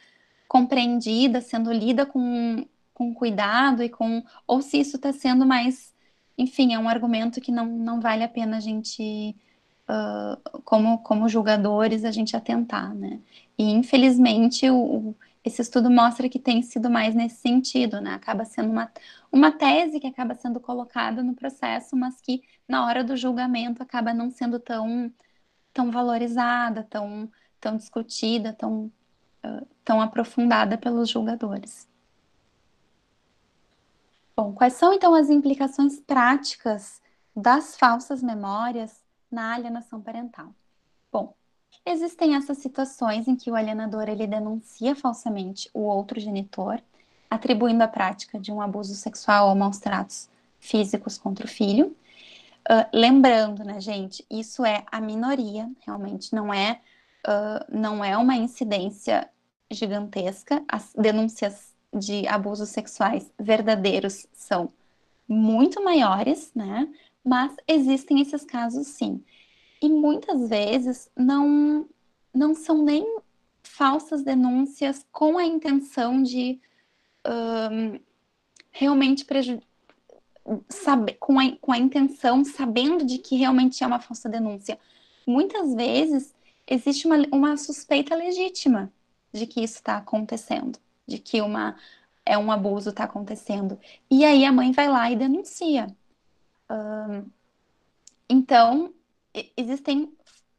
compreendida, 0.48 1.42
sendo 1.42 1.72
lida 1.72 2.06
com, 2.06 2.66
com 2.96 3.14
cuidado 3.14 3.84
e 3.84 3.89
com, 3.89 4.24
ou 4.48 4.62
se 4.62 4.80
isso 4.80 4.96
está 4.96 5.14
sendo 5.14 5.46
mais, 5.46 5.93
enfim, 6.38 6.74
é 6.74 6.80
um 6.80 6.89
argumento 6.89 7.41
que 7.41 7.52
não, 7.52 7.66
não 7.68 8.00
vale 8.02 8.24
a 8.24 8.30
pena 8.30 8.58
a 8.58 8.60
gente, 8.62 9.36
uh, 9.89 10.62
como, 10.64 11.00
como 11.00 11.30
julgadores, 11.30 12.06
a 12.06 12.12
gente 12.12 12.36
atentar, 12.38 12.96
né? 12.96 13.20
E 13.58 13.72
infelizmente 13.72 14.70
o, 14.70 15.16
esse 15.43 15.62
estudo 15.62 15.91
mostra 15.91 16.30
que 16.30 16.39
tem 16.39 16.62
sido 16.64 16.89
mais 16.89 17.14
nesse 17.14 17.38
sentido, 17.38 18.02
né? 18.02 18.14
Acaba 18.14 18.46
sendo 18.46 18.72
uma, 18.72 18.91
uma 19.32 19.52
tese 19.52 20.00
que 20.00 20.08
acaba 20.08 20.34
sendo 20.36 20.60
colocada 20.62 21.22
no 21.24 21.36
processo, 21.36 21.96
mas 21.98 22.22
que 22.22 22.41
na 22.68 22.86
hora 22.86 23.04
do 23.04 23.18
julgamento 23.18 23.84
acaba 23.84 24.14
não 24.14 24.32
sendo 24.32 24.60
tão, 24.60 25.12
tão 25.74 25.91
valorizada, 25.91 26.84
tão, 26.84 27.30
tão 27.60 27.78
discutida, 27.78 28.54
tão, 28.54 28.91
uh, 29.46 29.68
tão 29.84 30.02
aprofundada 30.02 30.78
pelos 30.78 31.10
julgadores. 31.10 31.88
Bom, 34.36 34.54
quais 34.54 34.74
são 34.74 34.94
então 34.94 35.14
as 35.14 35.30
implicações 35.30 36.00
práticas 36.00 37.02
das 37.36 37.78
falsas 37.78 38.22
memórias 38.22 39.02
na 39.32 39.54
alienação 39.54 40.02
parental? 40.02 40.54
Bom, 41.12 41.34
Existem 41.88 42.36
essas 42.36 42.58
situações 42.58 43.28
em 43.28 43.36
que 43.36 43.52
o 43.52 43.56
alienador 43.56 44.10
ele 44.10 44.26
denuncia 44.26 44.96
falsamente 44.96 45.70
o 45.72 45.82
outro 45.82 46.20
genitor, 46.20 46.82
atribuindo 47.30 47.84
a 47.84 47.88
prática 47.88 48.40
de 48.40 48.52
um 48.52 48.60
abuso 48.60 48.96
sexual 48.96 49.50
ou 49.50 49.56
maus 49.56 49.78
tratos 49.78 50.28
físicos 50.60 51.18
contra 51.18 51.46
o 51.46 51.50
filho. 51.50 51.96
Uh, 52.68 52.90
lembrando, 52.92 53.64
né, 53.64 53.80
gente, 53.80 54.26
isso 54.32 54.66
é 54.66 54.84
a 54.92 55.00
minoria, 55.00 55.70
realmente 55.86 56.34
não 56.34 56.52
é, 56.52 56.80
uh, 57.28 57.66
não 57.70 58.04
é 58.04 58.18
uma 58.18 58.36
incidência 58.36 59.30
gigantesca. 59.70 60.64
As 60.68 60.92
denúncias 60.98 61.75
de 61.96 62.28
abusos 62.28 62.70
sexuais 62.70 63.32
verdadeiros 63.39 64.28
são 64.34 64.72
muito 65.28 65.84
maiores, 65.84 66.52
né? 66.54 66.88
Mas 67.24 67.56
existem 67.68 68.22
esses 68.22 68.43
casos 68.43 68.88
sim. 68.88 69.24
E 69.82 69.89
muitas 69.89 70.50
vezes 70.50 71.10
não, 71.16 71.88
não 72.34 72.54
são 72.54 72.84
nem 72.84 73.18
falsas 73.64 74.22
denúncias 74.24 75.06
com 75.12 75.38
a 75.38 75.46
intenção 75.46 76.22
de 76.22 76.60
um, 77.28 78.00
realmente 78.72 79.26
prejudicar. 79.26 79.68
Com 81.20 81.39
a, 81.39 81.58
com 81.60 81.72
a 81.72 81.78
intenção, 81.80 82.46
sabendo 82.46 83.04
de 83.04 83.18
que 83.18 83.36
realmente 83.36 83.84
é 83.84 83.88
uma 83.88 84.00
falsa 84.00 84.30
denúncia. 84.30 84.78
Muitas 85.26 85.74
vezes 85.74 86.36
existe 86.68 87.08
uma, 87.08 87.16
uma 87.32 87.58
suspeita 87.58 88.16
legítima 88.16 88.93
de 89.34 89.48
que 89.48 89.62
isso 89.64 89.76
está 89.76 89.98
acontecendo, 89.98 90.78
de 91.08 91.20
que 91.20 91.41
uma, 91.41 91.76
é 92.26 92.38
um 92.38 92.51
abuso 92.51 92.89
está 92.89 93.03
acontecendo. 93.03 93.80
E 94.10 94.26
aí 94.26 94.45
a 94.45 94.51
mãe 94.51 94.72
vai 94.72 94.88
lá 94.88 95.10
e 95.12 95.16
denuncia. 95.16 95.88
Então, 98.28 98.93
existem 99.56 100.12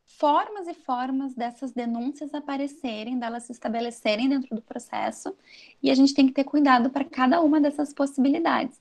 formas 0.07 0.67
e 0.67 0.75
formas 0.75 1.35
dessas 1.35 1.73
denúncias 1.73 2.33
aparecerem, 2.33 3.19
delas 3.19 3.45
se 3.45 3.53
estabelecerem 3.53 4.29
dentro 4.29 4.55
do 4.55 4.63
processo, 4.63 5.37
e 5.83 5.91
a 5.91 5.95
gente 5.95 6.15
tem 6.15 6.27
que 6.27 6.33
ter 6.33 6.45
cuidado 6.45 6.89
para 6.89 7.05
cada 7.05 7.41
uma 7.43 7.61
dessas 7.61 7.93
possibilidades, 7.93 8.81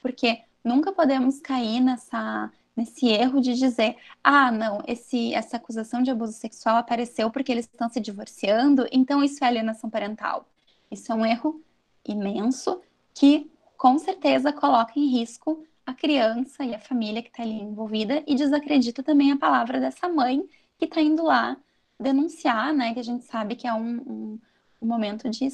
porque 0.00 0.42
nunca 0.62 0.92
podemos 0.92 1.40
cair 1.40 1.80
nessa 1.80 2.50
nesse 2.76 3.08
erro 3.08 3.40
de 3.40 3.54
dizer, 3.54 3.96
ah, 4.22 4.52
não, 4.52 4.82
esse, 4.86 5.32
essa 5.32 5.56
acusação 5.56 6.02
de 6.02 6.10
abuso 6.10 6.34
sexual 6.34 6.76
apareceu 6.76 7.30
porque 7.30 7.50
eles 7.50 7.64
estão 7.64 7.88
se 7.88 7.98
divorciando, 7.98 8.86
então 8.92 9.24
isso 9.24 9.42
é 9.42 9.46
alienação 9.46 9.88
parental. 9.88 10.46
Isso 10.90 11.12
é 11.12 11.14
um 11.14 11.26
erro 11.26 11.60
imenso 12.04 12.80
que 13.14 13.50
com 13.76 13.98
certeza 13.98 14.52
coloca 14.52 14.92
em 14.96 15.06
risco 15.06 15.64
a 15.84 15.94
criança 15.94 16.64
e 16.64 16.74
a 16.74 16.78
família 16.78 17.22
que 17.22 17.28
está 17.28 17.42
ali 17.42 17.60
envolvida 17.60 18.22
e 18.26 18.34
desacredita 18.34 19.02
também 19.02 19.30
a 19.30 19.36
palavra 19.36 19.78
dessa 19.78 20.08
mãe 20.08 20.48
que 20.78 20.84
está 20.84 21.00
indo 21.00 21.22
lá 21.22 21.56
denunciar, 21.98 22.74
né? 22.74 22.92
Que 22.92 23.00
a 23.00 23.04
gente 23.04 23.24
sabe 23.24 23.54
que 23.54 23.66
é 23.66 23.72
um, 23.72 23.96
um, 24.06 24.38
um 24.82 24.86
momento 24.86 25.28
de 25.30 25.46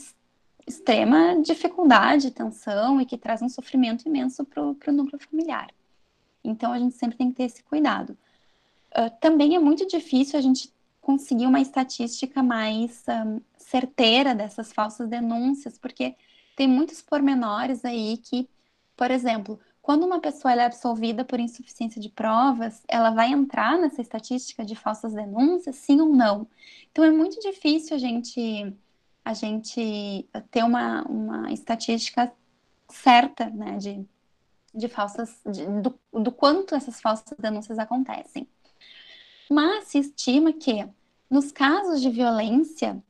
extrema 0.67 1.41
dificuldade, 1.43 2.31
tensão 2.31 3.01
e 3.01 3.07
que 3.07 3.19
traz 3.19 3.43
um 3.43 3.49
sofrimento 3.49 4.09
imenso 4.09 4.45
para 4.45 4.63
o 4.63 4.93
núcleo 4.93 5.21
familiar. 5.21 5.69
Então 6.43 6.73
a 6.73 6.79
gente 6.79 6.97
sempre 6.97 7.17
tem 7.17 7.31
que 7.31 7.37
ter 7.37 7.45
esse 7.45 7.63
cuidado. 7.63 8.17
Uh, 8.91 9.11
também 9.21 9.55
é 9.55 9.59
muito 9.59 9.87
difícil 9.87 10.39
a 10.39 10.43
gente 10.43 10.73
conseguir 11.03 11.47
uma 11.47 11.61
estatística 11.61 12.43
mais 12.43 13.05
um, 13.09 13.41
certeira 13.59 14.35
dessas 14.35 14.73
falsas 14.73 15.09
denúncias, 15.09 15.77
porque 15.77 16.15
tem 16.57 16.67
muitos 16.67 17.03
pormenores 17.03 17.85
aí 17.85 18.17
que, 18.19 18.49
por 18.97 19.11
exemplo, 19.11 19.61
quando 19.83 20.07
uma 20.07 20.21
pessoa 20.21 20.55
é 20.55 20.65
absolvida 20.65 21.25
por 21.25 21.41
insuficiência 21.41 22.01
de 22.01 22.09
provas, 22.09 22.83
ela 22.87 23.11
vai 23.11 23.33
entrar 23.33 23.77
nessa 23.77 24.01
estatística 24.01 24.65
de 24.65 24.77
falsas 24.77 25.13
denúncias, 25.13 25.77
sim 25.77 26.01
ou 26.01 26.09
não? 26.09 26.47
Então 26.93 27.05
é 27.05 27.11
muito 27.11 27.39
difícil 27.41 27.97
a 27.97 27.99
gente 27.99 28.73
a 29.25 29.35
gente 29.35 30.29
ter 30.51 30.65
uma, 30.65 31.03
uma 31.05 31.53
estatística 31.53 32.33
certa, 32.89 33.49
né, 33.51 33.77
de, 33.77 34.05
de 34.75 34.89
falsas, 34.89 35.41
de, 35.47 35.65
do, 35.81 35.99
do 36.13 36.33
quanto 36.33 36.75
essas 36.75 37.01
falsas 37.01 37.39
denúncias 37.39 37.79
acontecem. 37.79 38.49
Mas 39.53 39.89
se 39.89 39.99
estima 39.99 40.51
que 40.51 40.89
nos 41.29 41.53
casos 41.53 42.01
de 42.01 42.09
violência 42.09 43.05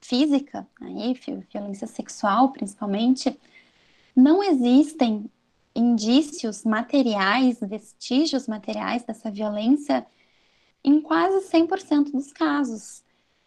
física, 0.00 0.66
aí, 0.80 1.12
violência 1.52 1.86
sexual 1.86 2.52
principalmente, 2.52 3.38
não 4.16 4.42
existem 4.42 5.30
indícios 5.76 6.64
materiais, 6.64 7.58
vestígios 7.60 8.48
materiais 8.48 9.02
dessa 9.02 9.30
violência 9.30 10.06
em 10.82 11.02
quase 11.02 11.46
100% 11.50 12.12
dos 12.12 12.32
casos. 12.32 13.04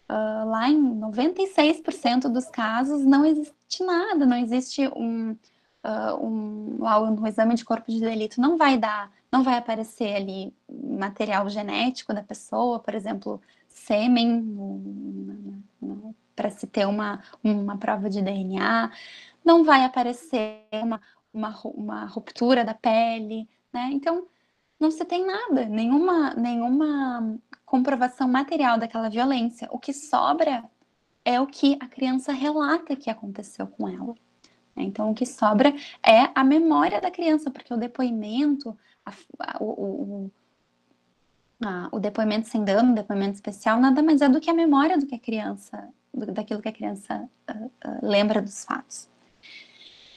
Uh, 0.07 0.45
lá 0.47 0.69
em 0.69 0.79
96% 0.79 2.31
dos 2.31 2.45
casos 2.45 3.03
não 3.03 3.25
existe 3.25 3.83
nada, 3.83 4.27
não 4.27 4.37
existe 4.37 4.87
um, 4.89 5.31
uh, 5.31 6.23
um, 6.23 6.77
lá 6.79 6.99
no 7.09 7.27
exame 7.27 7.55
de 7.55 7.65
corpo 7.65 7.91
de 7.91 7.99
delito 7.99 8.39
não 8.39 8.57
vai 8.59 8.77
dar, 8.77 9.11
não 9.31 9.43
vai 9.43 9.57
aparecer 9.57 10.15
ali 10.15 10.53
material 10.69 11.49
genético 11.49 12.13
da 12.13 12.21
pessoa, 12.21 12.79
por 12.79 12.93
exemplo, 12.93 13.41
sêmen, 13.67 15.63
para 16.35 16.49
se 16.49 16.67
ter 16.67 16.85
uma, 16.85 17.23
uma 17.43 17.77
prova 17.77 18.09
de 18.09 18.21
DNA, 18.21 18.91
não 19.43 19.63
vai 19.63 19.85
aparecer 19.85 20.65
uma, 20.73 21.01
uma, 21.33 21.59
uma 21.63 22.05
ruptura 22.05 22.65
da 22.65 22.73
pele, 22.73 23.47
né? 23.71 23.89
Então, 23.91 24.27
não 24.79 24.91
se 24.91 25.05
tem 25.05 25.25
nada, 25.25 25.65
nenhuma, 25.65 26.33
nenhuma 26.33 27.37
comprovação 27.65 28.27
material 28.27 28.77
daquela 28.77 29.09
violência. 29.09 29.67
O 29.71 29.79
que 29.79 29.93
sobra 29.93 30.63
é 31.23 31.39
o 31.39 31.47
que 31.47 31.77
a 31.79 31.87
criança 31.87 32.33
relata 32.33 32.95
que 32.95 33.09
aconteceu 33.09 33.67
com 33.67 33.87
ela. 33.87 34.15
Né? 34.75 34.83
Então, 34.83 35.11
o 35.11 35.13
que 35.13 35.25
sobra 35.25 35.73
é 36.03 36.31
a 36.33 36.43
memória 36.43 36.99
da 36.99 37.11
criança, 37.11 37.51
porque 37.51 37.73
o 37.73 37.77
depoimento, 37.77 38.77
a, 39.05 39.11
a, 39.39 39.63
o, 39.63 39.65
o, 39.65 40.31
a, 41.63 41.89
o, 41.91 41.99
depoimento 41.99 42.47
sem 42.47 42.63
dano, 42.63 42.91
o 42.91 42.95
depoimento 42.95 43.35
especial, 43.35 43.79
nada 43.79 44.01
mais 44.01 44.21
é 44.21 44.29
do 44.29 44.39
que 44.39 44.49
a 44.49 44.53
memória 44.53 44.97
do 44.97 45.05
que 45.05 45.15
a 45.15 45.19
criança, 45.19 45.89
do, 46.13 46.31
daquilo 46.31 46.61
que 46.61 46.69
a 46.69 46.73
criança 46.73 47.29
uh, 47.49 47.65
uh, 47.65 47.99
lembra 48.01 48.41
dos 48.41 48.63
fatos. 48.63 49.09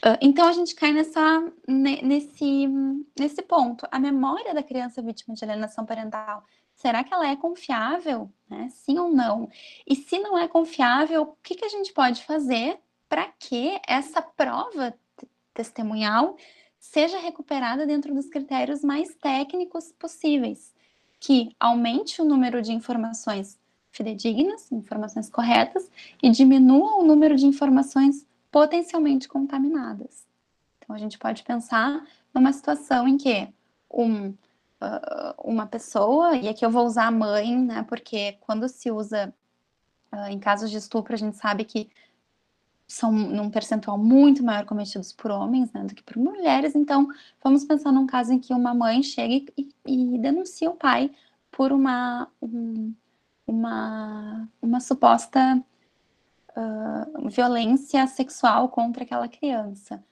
Uh, 0.05 0.19
então 0.21 0.47
a 0.47 0.53
gente 0.53 0.75
cai 0.75 0.93
nessa, 0.93 1.53
nesse, 1.67 2.67
nesse 3.19 3.43
ponto. 3.43 3.87
A 3.91 3.99
memória 3.99 4.53
da 4.53 4.63
criança 4.63 5.01
vítima 5.01 5.35
de 5.35 5.45
alienação 5.45 5.87
parental, 5.87 6.45
será 6.75 7.03
que 7.03 7.15
ela 7.15 7.27
é 7.27 7.37
confiável? 7.37 8.31
Né? 8.49 8.69
Sim 8.71 8.99
ou 8.99 9.11
não? 9.11 9.49
E 9.87 9.97
se 9.97 10.19
não 10.19 10.37
é 10.37 10.47
confiável, 10.47 11.23
o 11.23 11.37
que, 11.43 11.55
que 11.55 11.65
a 11.65 11.71
gente 11.71 11.93
pode 11.93 12.23
fazer 12.25 12.79
para 13.09 13.29
que 13.39 13.81
essa 13.87 14.21
prova 14.21 14.95
testemunhal 15.55 16.37
seja 16.85 17.19
recuperada 17.19 17.87
dentro 17.87 18.15
dos 18.15 18.27
critérios 18.27 18.83
mais 18.83 19.15
técnicos 19.15 19.91
possíveis, 19.99 20.75
que 21.19 21.55
aumente 21.59 22.21
o 22.21 22.25
número 22.25 22.61
de 22.61 22.73
informações 22.73 23.59
fidedignas, 23.91 24.71
informações 24.71 25.31
corretas, 25.31 25.91
e 26.23 26.31
diminua 26.31 26.97
o 26.97 27.03
número 27.03 27.37
de 27.37 27.47
informações 27.47 28.27
potencialmente 28.51 29.27
contaminadas. 29.27 30.27
Então, 30.79 30.95
a 30.95 30.99
gente 30.99 31.19
pode 31.19 31.43
pensar 31.43 32.05
numa 32.35 32.53
situação 32.53 33.09
em 33.09 33.17
que 33.17 33.49
um, 33.91 34.29
uh, 34.29 34.37
uma 35.43 35.67
pessoa, 35.67 36.37
e 36.37 36.49
aqui 36.49 36.67
eu 36.67 36.71
vou 36.71 36.85
usar 36.85 37.07
a 37.07 37.11
mãe, 37.11 37.57
né, 37.57 37.85
porque 37.89 38.37
quando 38.41 38.69
se 38.69 38.91
usa 38.91 39.33
uh, 40.13 40.29
em 40.29 40.39
casos 40.39 40.71
de 40.71 40.77
estupro, 40.77 41.15
a 41.15 41.19
gente 41.19 41.37
sabe 41.37 41.65
que 41.65 41.89
são 42.87 43.11
num 43.11 43.51
percentual 43.51 43.99
muito 43.99 44.43
maior 44.43 44.65
cometidos 44.65 45.13
por 45.13 45.31
homens 45.31 45.73
né, 45.73 45.85
do 45.85 45.95
que 45.95 46.03
por 46.03 46.17
mulheres. 46.17 46.75
Então, 46.75 47.09
vamos 47.43 47.65
pensar 47.65 47.93
num 47.93 48.07
caso 48.07 48.33
em 48.33 48.39
que 48.39 48.53
uma 48.53 48.75
mãe 48.75 49.03
chega 49.03 49.35
e, 49.57 49.69
e 49.87 50.19
denuncia 50.19 50.71
o 50.71 50.75
pai 50.75 51.11
por 51.51 51.73
uma, 51.73 52.29
um, 52.43 52.95
uma, 53.47 54.49
uma 54.61 54.81
suposta 54.81 55.63
uh, 56.57 57.29
violência 57.29 58.07
sexual 58.07 58.69
contra 58.69 59.05
aquela 59.05 59.29
criança. 59.29 60.03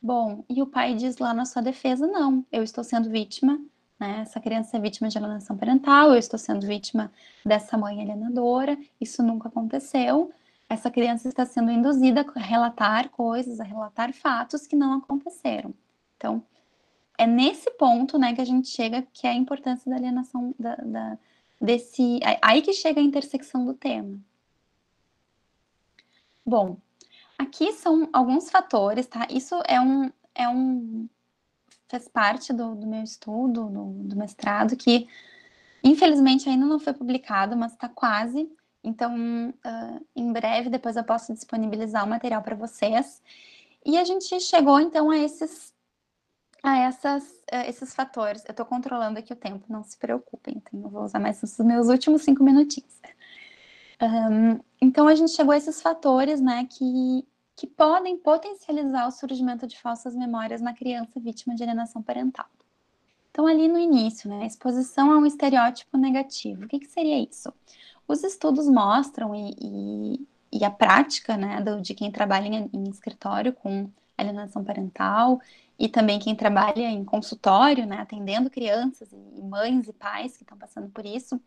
Bom, 0.00 0.44
e 0.48 0.62
o 0.62 0.66
pai 0.66 0.94
diz 0.94 1.18
lá 1.18 1.34
na 1.34 1.44
sua 1.44 1.62
defesa: 1.62 2.06
não, 2.06 2.44
eu 2.50 2.62
estou 2.62 2.82
sendo 2.84 3.10
vítima, 3.10 3.60
né? 3.98 4.20
Essa 4.22 4.40
criança 4.40 4.76
é 4.76 4.80
vítima 4.80 5.08
de 5.08 5.18
alienação 5.18 5.56
parental, 5.56 6.10
eu 6.10 6.16
estou 6.16 6.38
sendo 6.38 6.66
vítima 6.66 7.12
dessa 7.44 7.76
mãe 7.76 8.00
alienadora, 8.00 8.78
isso 8.98 9.22
nunca 9.22 9.48
aconteceu 9.48 10.32
essa 10.70 10.88
criança 10.88 11.28
está 11.28 11.44
sendo 11.44 11.72
induzida 11.72 12.24
a 12.36 12.38
relatar 12.38 13.08
coisas, 13.08 13.58
a 13.58 13.64
relatar 13.64 14.12
fatos 14.12 14.68
que 14.68 14.76
não 14.76 14.98
aconteceram. 14.98 15.74
Então, 16.16 16.44
é 17.18 17.26
nesse 17.26 17.68
ponto, 17.72 18.16
né, 18.16 18.32
que 18.32 18.40
a 18.40 18.44
gente 18.44 18.68
chega, 18.68 19.02
que 19.12 19.26
é 19.26 19.30
a 19.30 19.34
importância 19.34 19.90
da 19.90 19.96
alienação, 19.96 20.54
da, 20.56 20.76
da 20.76 21.18
desse, 21.60 22.20
aí 22.40 22.62
que 22.62 22.72
chega 22.72 23.00
a 23.00 23.04
intersecção 23.04 23.66
do 23.66 23.74
tema. 23.74 24.16
Bom, 26.46 26.78
aqui 27.36 27.72
são 27.72 28.08
alguns 28.12 28.48
fatores, 28.48 29.06
tá? 29.08 29.26
Isso 29.28 29.60
é 29.66 29.80
um, 29.80 30.10
é 30.34 30.48
um, 30.48 31.08
faz 31.88 32.08
parte 32.08 32.52
do, 32.52 32.76
do 32.76 32.86
meu 32.86 33.02
estudo, 33.02 33.68
do, 33.68 33.84
do 34.04 34.16
mestrado, 34.16 34.76
que 34.76 35.08
infelizmente 35.82 36.48
ainda 36.48 36.64
não 36.64 36.78
foi 36.78 36.92
publicado, 36.92 37.56
mas 37.56 37.72
está 37.72 37.88
quase, 37.88 38.48
então, 38.82 39.14
uh, 39.50 40.06
em 40.16 40.32
breve, 40.32 40.70
depois 40.70 40.96
eu 40.96 41.04
posso 41.04 41.32
disponibilizar 41.32 42.04
o 42.04 42.08
material 42.08 42.42
para 42.42 42.56
vocês. 42.56 43.22
E 43.84 43.98
a 43.98 44.04
gente 44.04 44.40
chegou, 44.40 44.80
então, 44.80 45.10
a 45.10 45.18
esses, 45.18 45.72
a 46.62 46.78
essas, 46.78 47.24
uh, 47.24 47.68
esses 47.68 47.94
fatores. 47.94 48.44
Eu 48.46 48.52
estou 48.52 48.64
controlando 48.64 49.18
aqui 49.18 49.32
o 49.32 49.36
tempo, 49.36 49.64
não 49.68 49.82
se 49.82 49.98
preocupem. 49.98 50.54
Então, 50.56 50.80
eu 50.80 50.88
vou 50.88 51.04
usar 51.04 51.18
mais 51.18 51.42
os 51.42 51.58
meus 51.58 51.88
últimos 51.88 52.22
cinco 52.22 52.42
minutinhos. 52.42 52.98
Um, 54.02 54.60
então, 54.80 55.06
a 55.06 55.14
gente 55.14 55.32
chegou 55.32 55.52
a 55.52 55.58
esses 55.58 55.82
fatores, 55.82 56.40
né, 56.40 56.66
que, 56.70 57.26
que 57.54 57.66
podem 57.66 58.16
potencializar 58.16 59.06
o 59.06 59.10
surgimento 59.10 59.66
de 59.66 59.78
falsas 59.78 60.16
memórias 60.16 60.62
na 60.62 60.72
criança 60.72 61.20
vítima 61.20 61.54
de 61.54 61.62
alienação 61.62 62.02
parental. 62.02 62.46
Então, 63.30 63.46
ali 63.46 63.68
no 63.68 63.78
início, 63.78 64.28
né, 64.28 64.46
exposição 64.46 65.12
a 65.12 65.18
um 65.18 65.26
estereótipo 65.26 65.98
negativo. 65.98 66.64
O 66.64 66.68
que, 66.68 66.80
que 66.80 66.88
seria 66.90 67.18
isso? 67.22 67.52
Os 68.10 68.24
estudos 68.24 68.66
mostram 68.68 69.34
e, 69.34 69.54
e, 69.60 70.28
e 70.60 70.64
a 70.64 70.70
prática 70.70 71.36
né, 71.36 71.60
do, 71.60 71.80
de 71.80 71.94
quem 71.94 72.10
trabalha 72.10 72.46
em, 72.46 72.70
em, 72.72 72.90
escritório 72.90 73.52
com 73.52 73.88
alienação 74.18 74.64
parental 74.64 75.40
e 75.78 75.88
também 75.88 76.18
quem 76.18 76.34
trabalha 76.34 76.88
em 76.88 77.04
consultório, 77.04 77.86
né, 77.86 77.98
atendendo 77.98 78.50
crianças 78.50 79.12
e 79.12 79.40
mães 79.42 79.88
e 79.88 79.92
pais 79.92 80.36
que 80.36 80.42
estão 80.42 80.58
passando 80.58 80.88
por 80.90 81.06
isso, 81.06 81.40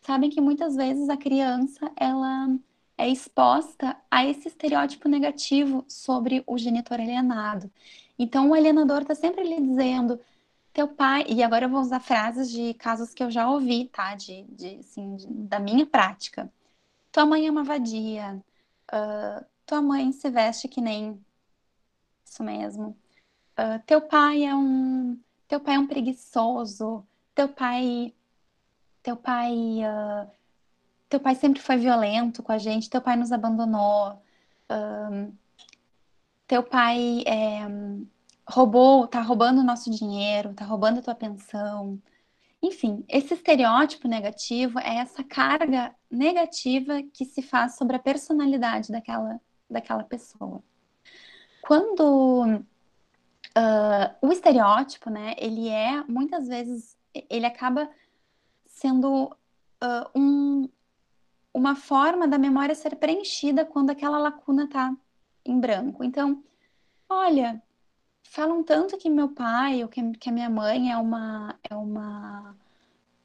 sabem 0.00 0.28
que 0.28 0.40
muitas 0.40 0.74
vezes 0.74 1.08
a 1.08 1.16
criança 1.16 1.90
ela 1.96 2.48
é 2.98 3.08
exposta 3.08 3.96
a 4.10 4.26
esse 4.26 4.48
estereótipo 4.48 5.08
negativo 5.08 5.84
sobre 5.88 6.42
o 6.46 6.58
genitor 6.58 7.00
alienado. 7.00 7.70
Então 8.18 8.50
o 8.50 8.54
alienador 8.54 9.02
está 9.02 9.14
sempre 9.14 9.44
lhe 9.44 9.60
dizendo 9.60 10.18
teu 10.76 10.88
pai, 10.88 11.24
e 11.26 11.42
agora 11.42 11.64
eu 11.64 11.70
vou 11.70 11.80
usar 11.80 12.00
frases 12.00 12.50
de 12.50 12.74
casos 12.74 13.14
que 13.14 13.22
eu 13.22 13.30
já 13.30 13.48
ouvi, 13.48 13.86
tá? 13.88 14.14
De, 14.14 14.42
de, 14.42 14.80
assim, 14.80 15.16
de, 15.16 15.26
da 15.26 15.58
minha 15.58 15.86
prática. 15.86 16.52
Tua 17.10 17.24
mãe 17.24 17.46
é 17.46 17.50
uma 17.50 17.64
vadia, 17.64 18.44
uh, 18.92 19.46
tua 19.64 19.80
mãe 19.80 20.12
se 20.12 20.28
veste 20.28 20.68
que 20.68 20.82
nem. 20.82 21.18
Isso 22.26 22.42
mesmo. 22.44 22.94
Uh, 23.58 23.82
teu 23.86 24.02
pai 24.02 24.44
é 24.44 24.54
um. 24.54 25.18
Teu 25.48 25.60
pai 25.60 25.76
é 25.76 25.78
um 25.78 25.86
preguiçoso, 25.86 27.06
teu 27.34 27.48
pai. 27.48 28.14
Teu 29.02 29.16
pai. 29.16 29.54
Uh, 29.54 30.30
teu 31.08 31.20
pai 31.20 31.34
sempre 31.36 31.62
foi 31.62 31.78
violento 31.78 32.42
com 32.42 32.52
a 32.52 32.58
gente, 32.58 32.90
teu 32.90 33.00
pai 33.00 33.16
nos 33.16 33.32
abandonou. 33.32 34.22
teu 36.46 36.62
pai 36.62 37.22
é 37.26 37.66
roubou, 38.48 39.06
tá 39.06 39.20
roubando 39.20 39.60
o 39.60 39.64
nosso 39.64 39.90
dinheiro, 39.90 40.54
tá 40.54 40.64
roubando 40.64 41.00
a 41.00 41.02
tua 41.02 41.14
pensão. 41.14 42.00
Enfim, 42.62 43.04
esse 43.08 43.34
estereótipo 43.34 44.08
negativo 44.08 44.78
é 44.78 44.96
essa 44.96 45.22
carga 45.22 45.94
negativa 46.10 47.02
que 47.12 47.24
se 47.24 47.42
faz 47.42 47.76
sobre 47.76 47.96
a 47.96 48.00
personalidade 48.00 48.90
daquela, 48.90 49.40
daquela 49.68 50.04
pessoa. 50.04 50.62
Quando 51.60 52.62
uh, 53.56 54.16
o 54.22 54.32
estereótipo, 54.32 55.10
né, 55.10 55.34
ele 55.36 55.68
é, 55.68 56.02
muitas 56.04 56.46
vezes, 56.46 56.96
ele 57.28 57.46
acaba 57.46 57.90
sendo 58.66 59.24
uh, 59.26 60.10
um, 60.18 60.68
uma 61.52 61.74
forma 61.74 62.28
da 62.28 62.38
memória 62.38 62.74
ser 62.74 62.96
preenchida 62.96 63.64
quando 63.64 63.90
aquela 63.90 64.18
lacuna 64.18 64.64
está 64.64 64.94
em 65.44 65.58
branco. 65.58 66.04
Então, 66.04 66.42
olha, 67.08 67.62
falam 68.36 68.62
tanto 68.62 68.98
que 68.98 69.08
meu 69.08 69.30
pai 69.30 69.82
ou 69.82 69.88
que, 69.88 70.12
que 70.18 70.28
a 70.28 70.32
minha 70.32 70.50
mãe 70.50 70.92
é 70.92 70.96
uma 70.98 71.58
é 71.70 71.74
uma 71.74 72.54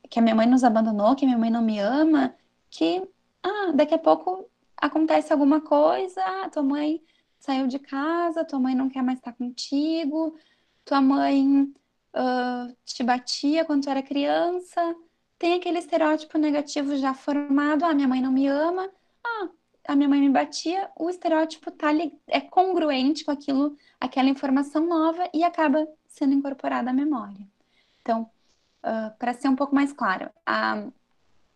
que 0.09 0.19
a 0.19 0.21
minha 0.21 0.35
mãe 0.35 0.47
nos 0.47 0.63
abandonou, 0.63 1.15
que 1.15 1.25
a 1.25 1.27
minha 1.27 1.37
mãe 1.37 1.49
não 1.49 1.61
me 1.61 1.79
ama, 1.79 2.35
que 2.69 3.01
ah, 3.43 3.71
daqui 3.73 3.93
a 3.93 3.99
pouco 3.99 4.49
acontece 4.77 5.33
alguma 5.33 5.61
coisa, 5.61 6.21
ah, 6.23 6.49
tua 6.49 6.63
mãe 6.63 7.01
saiu 7.39 7.67
de 7.67 7.79
casa, 7.79 8.45
tua 8.45 8.59
mãe 8.59 8.75
não 8.75 8.89
quer 8.89 9.03
mais 9.03 9.19
estar 9.19 9.33
contigo, 9.33 10.35
tua 10.85 11.01
mãe 11.01 11.63
uh, 12.15 12.75
te 12.85 13.03
batia 13.03 13.65
quando 13.65 13.83
tu 13.83 13.89
era 13.89 14.03
criança, 14.03 14.95
tem 15.37 15.55
aquele 15.55 15.79
estereótipo 15.79 16.37
negativo 16.37 16.95
já 16.97 17.13
formado, 17.13 17.83
ah, 17.85 17.93
minha 17.93 18.07
mãe 18.07 18.21
não 18.21 18.31
me 18.31 18.47
ama, 18.47 18.89
ah, 19.25 19.49
a 19.87 19.95
minha 19.95 20.07
mãe 20.07 20.19
me 20.19 20.29
batia, 20.29 20.89
o 20.95 21.09
estereótipo 21.09 21.71
tá 21.71 21.89
é 22.27 22.41
congruente 22.41 23.25
com 23.25 23.31
aquilo, 23.31 23.75
aquela 23.99 24.29
informação 24.29 24.85
nova 24.85 25.29
e 25.33 25.43
acaba 25.43 25.87
sendo 26.07 26.33
incorporada 26.33 26.89
à 26.89 26.93
memória. 26.93 27.47
Então, 28.01 28.29
uh, 28.83 29.17
para 29.17 29.33
ser 29.33 29.47
um 29.49 29.55
pouco 29.55 29.73
mais 29.73 29.91
claro, 29.91 30.29
a, 30.45 30.83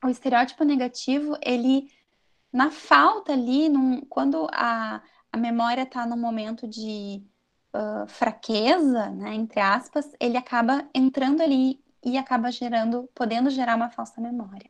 o 0.04 0.10
estereótipo 0.10 0.64
negativo, 0.64 1.38
ele, 1.42 1.92
na 2.52 2.72
falta 2.72 3.34
ali, 3.34 3.70
num, 3.70 4.02
quando 4.02 4.48
a, 4.52 5.02
a 5.32 5.38
memória 5.38 5.84
está 5.84 6.06
num 6.06 6.18
momento 6.18 6.68
de 6.68 7.22
uh, 7.74 8.08
fraqueza, 8.08 9.10
né, 9.10 9.36
entre 9.36 9.60
aspas, 9.60 10.12
ele 10.20 10.38
acaba 10.38 10.88
entrando 10.94 11.42
ali 11.42 11.80
e 12.04 12.18
acaba 12.18 12.52
gerando, 12.52 13.10
podendo 13.14 13.50
gerar 13.50 13.76
uma 13.76 13.90
falsa 13.90 14.20
memória. 14.22 14.70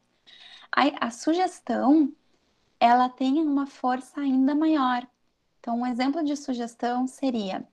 a, 0.72 1.08
a 1.08 1.12
sugestão 1.12 2.12
ela 2.80 3.10
tem 3.10 3.40
uma 3.42 3.66
força 3.68 4.22
ainda 4.22 4.56
maior. 4.56 5.08
Então, 5.60 5.80
um 5.80 5.86
exemplo 5.86 6.24
de 6.24 6.36
sugestão 6.36 7.08
seria: 7.08 7.68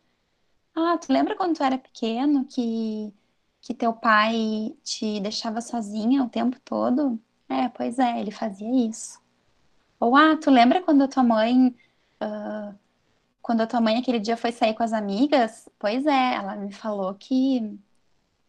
Ah, 0.74 0.98
tu 0.98 1.12
lembra 1.12 1.36
quando 1.36 1.56
tu 1.56 1.62
era 1.62 1.78
pequeno 1.78 2.44
que, 2.46 3.12
que 3.60 3.74
teu 3.74 3.92
pai 3.92 4.74
te 4.82 5.20
deixava 5.20 5.60
sozinha 5.60 6.22
o 6.22 6.28
tempo 6.28 6.58
todo? 6.64 7.20
É, 7.48 7.68
pois 7.68 7.98
é, 7.98 8.20
ele 8.20 8.30
fazia 8.30 8.70
isso. 8.88 9.20
Ou, 10.00 10.16
ah, 10.16 10.36
tu 10.36 10.50
lembra 10.50 10.82
quando 10.82 11.02
a 11.02 11.08
tua 11.08 11.22
mãe. 11.22 11.68
Uh, 12.20 12.74
quando 13.42 13.62
a 13.62 13.66
tua 13.66 13.80
mãe 13.80 13.98
aquele 13.98 14.20
dia 14.20 14.36
foi 14.36 14.52
sair 14.52 14.74
com 14.74 14.82
as 14.82 14.92
amigas? 14.92 15.68
Pois 15.78 16.06
é, 16.06 16.34
ela 16.34 16.56
me 16.56 16.72
falou 16.72 17.14
que, 17.14 17.78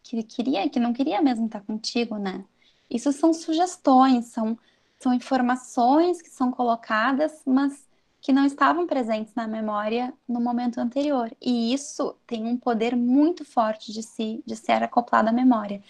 que 0.03 0.23
queria, 0.23 0.69
que 0.69 0.79
não 0.79 0.93
queria 0.93 1.21
mesmo 1.21 1.47
estar 1.47 1.61
contigo, 1.61 2.17
né? 2.17 2.45
Isso 2.89 3.11
são 3.11 3.33
sugestões, 3.33 4.25
são 4.27 4.57
são 5.03 5.13
informações 5.13 6.21
que 6.21 6.29
são 6.29 6.49
colocadas, 6.51 7.41
mas 7.45 7.87
que 8.21 8.31
não 8.31 8.45
estavam 8.45 8.87
presentes 8.87 9.35
na 9.35 9.45
memória 9.45 10.13
no 10.25 10.39
momento 10.39 10.79
anterior. 10.79 11.29
E 11.41 11.73
isso 11.73 12.15
tem 12.25 12.47
um 12.47 12.55
poder 12.57 12.95
muito 12.95 13.43
forte 13.43 13.91
de, 13.91 14.01
se, 14.01 14.41
de 14.45 14.55
ser 14.55 14.81
acoplado 14.81 15.27
à 15.27 15.31
memória. 15.33 15.83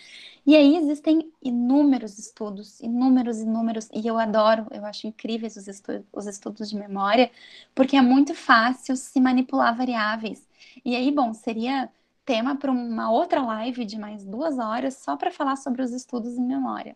E 0.46 0.56
aí 0.56 0.76
existem 0.76 1.32
inúmeros 1.44 2.18
estudos, 2.18 2.80
inúmeros, 2.82 3.40
inúmeros, 3.40 3.88
e 3.94 4.08
eu 4.08 4.18
adoro, 4.18 4.66
eu 4.72 4.84
acho 4.84 5.06
incríveis 5.06 5.56
os, 5.56 5.68
estu 5.68 6.04
os 6.12 6.26
estudos 6.26 6.72
de 6.72 6.76
memória, 6.76 7.32
porque 7.76 7.96
é 7.96 8.02
muito 8.02 8.34
fácil 8.34 8.96
se 8.96 9.20
manipular 9.22 9.78
variáveis. 9.78 10.48
E 10.84 10.96
aí, 10.96 11.12
bom, 11.12 11.34
seria 11.34 11.88
tema 12.26 12.56
para 12.56 12.72
uma 12.72 13.12
outra 13.12 13.44
live 13.44 13.86
de 13.86 13.98
mais 13.98 14.26
duas 14.26 14.58
horas 14.58 14.96
só 14.98 15.16
para 15.16 15.32
falar 15.32 15.56
sobre 15.58 15.84
os 15.84 15.92
estudos 15.92 16.36
em 16.36 16.46
memória. 16.46 16.96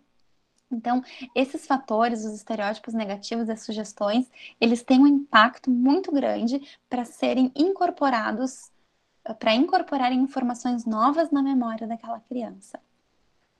Então, 0.71 1.01
esses 1.33 1.65
fatores, 1.65 2.25
os 2.25 2.33
estereótipos 2.33 2.93
negativos, 2.93 3.49
as 3.49 3.61
sugestões, 3.61 4.29
eles 4.59 4.83
têm 4.83 4.99
um 4.99 5.07
impacto 5.07 5.69
muito 5.71 6.11
grande 6.11 6.61
para 6.89 7.05
serem 7.05 7.51
incorporados, 7.55 8.69
para 9.39 9.53
incorporarem 9.53 10.19
informações 10.19 10.85
novas 10.85 11.31
na 11.31 11.41
memória 11.41 11.87
daquela 11.87 12.19
criança. 12.19 12.79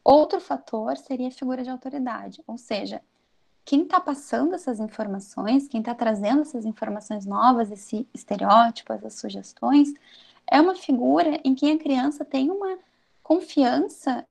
Outro 0.04 0.40
fator 0.40 0.98
seria 0.98 1.30
a 1.30 1.32
figura 1.32 1.64
de 1.64 1.70
autoridade, 1.70 2.42
ou 2.48 2.58
seja, 2.58 3.02
quem 3.66 3.84
está 3.84 4.00
passando 4.00 4.56
essas 4.56 4.80
informações, 4.80 5.68
quem 5.68 5.82
está 5.82 5.94
trazendo 5.94 6.42
essas 6.42 6.66
informações 6.66 7.26
novas, 7.26 7.70
esse 7.70 8.08
estereótipo, 8.14 8.94
essas 8.94 9.16
sugestões, 9.16 9.94
é 10.50 10.62
uma 10.62 10.76
figura 10.76 11.42
em 11.44 11.54
quem 11.54 11.74
a 11.74 11.78
criança 11.78 12.24
tem 12.24 12.50
uma 12.50 12.80
confiança 13.22 14.26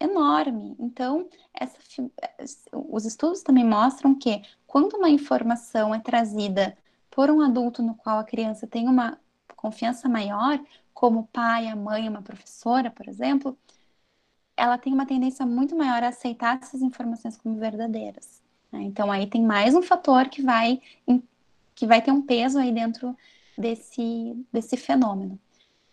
enorme. 0.00 0.76
Então, 0.78 1.28
essa, 1.54 1.78
os 2.72 3.04
estudos 3.04 3.42
também 3.42 3.64
mostram 3.64 4.14
que 4.14 4.42
quando 4.66 4.94
uma 4.94 5.08
informação 5.10 5.94
é 5.94 6.00
trazida 6.00 6.76
por 7.10 7.30
um 7.30 7.40
adulto 7.40 7.82
no 7.82 7.94
qual 7.94 8.18
a 8.18 8.24
criança 8.24 8.66
tem 8.66 8.88
uma 8.88 9.18
confiança 9.56 10.08
maior, 10.08 10.60
como 10.92 11.20
o 11.20 11.26
pai, 11.26 11.68
a 11.68 11.76
mãe, 11.76 12.08
uma 12.08 12.22
professora, 12.22 12.90
por 12.90 13.08
exemplo, 13.08 13.56
ela 14.56 14.78
tem 14.78 14.92
uma 14.92 15.06
tendência 15.06 15.44
muito 15.44 15.76
maior 15.76 16.02
a 16.02 16.08
aceitar 16.08 16.58
essas 16.62 16.82
informações 16.82 17.36
como 17.36 17.56
verdadeiras. 17.56 18.42
Né? 18.72 18.82
Então, 18.82 19.10
aí 19.10 19.26
tem 19.26 19.42
mais 19.42 19.74
um 19.74 19.82
fator 19.82 20.28
que 20.28 20.42
vai, 20.42 20.80
que 21.74 21.86
vai 21.86 22.00
ter 22.02 22.12
um 22.12 22.22
peso 22.22 22.58
aí 22.58 22.72
dentro 22.72 23.16
desse, 23.56 24.46
desse 24.52 24.76
fenômeno. 24.76 25.38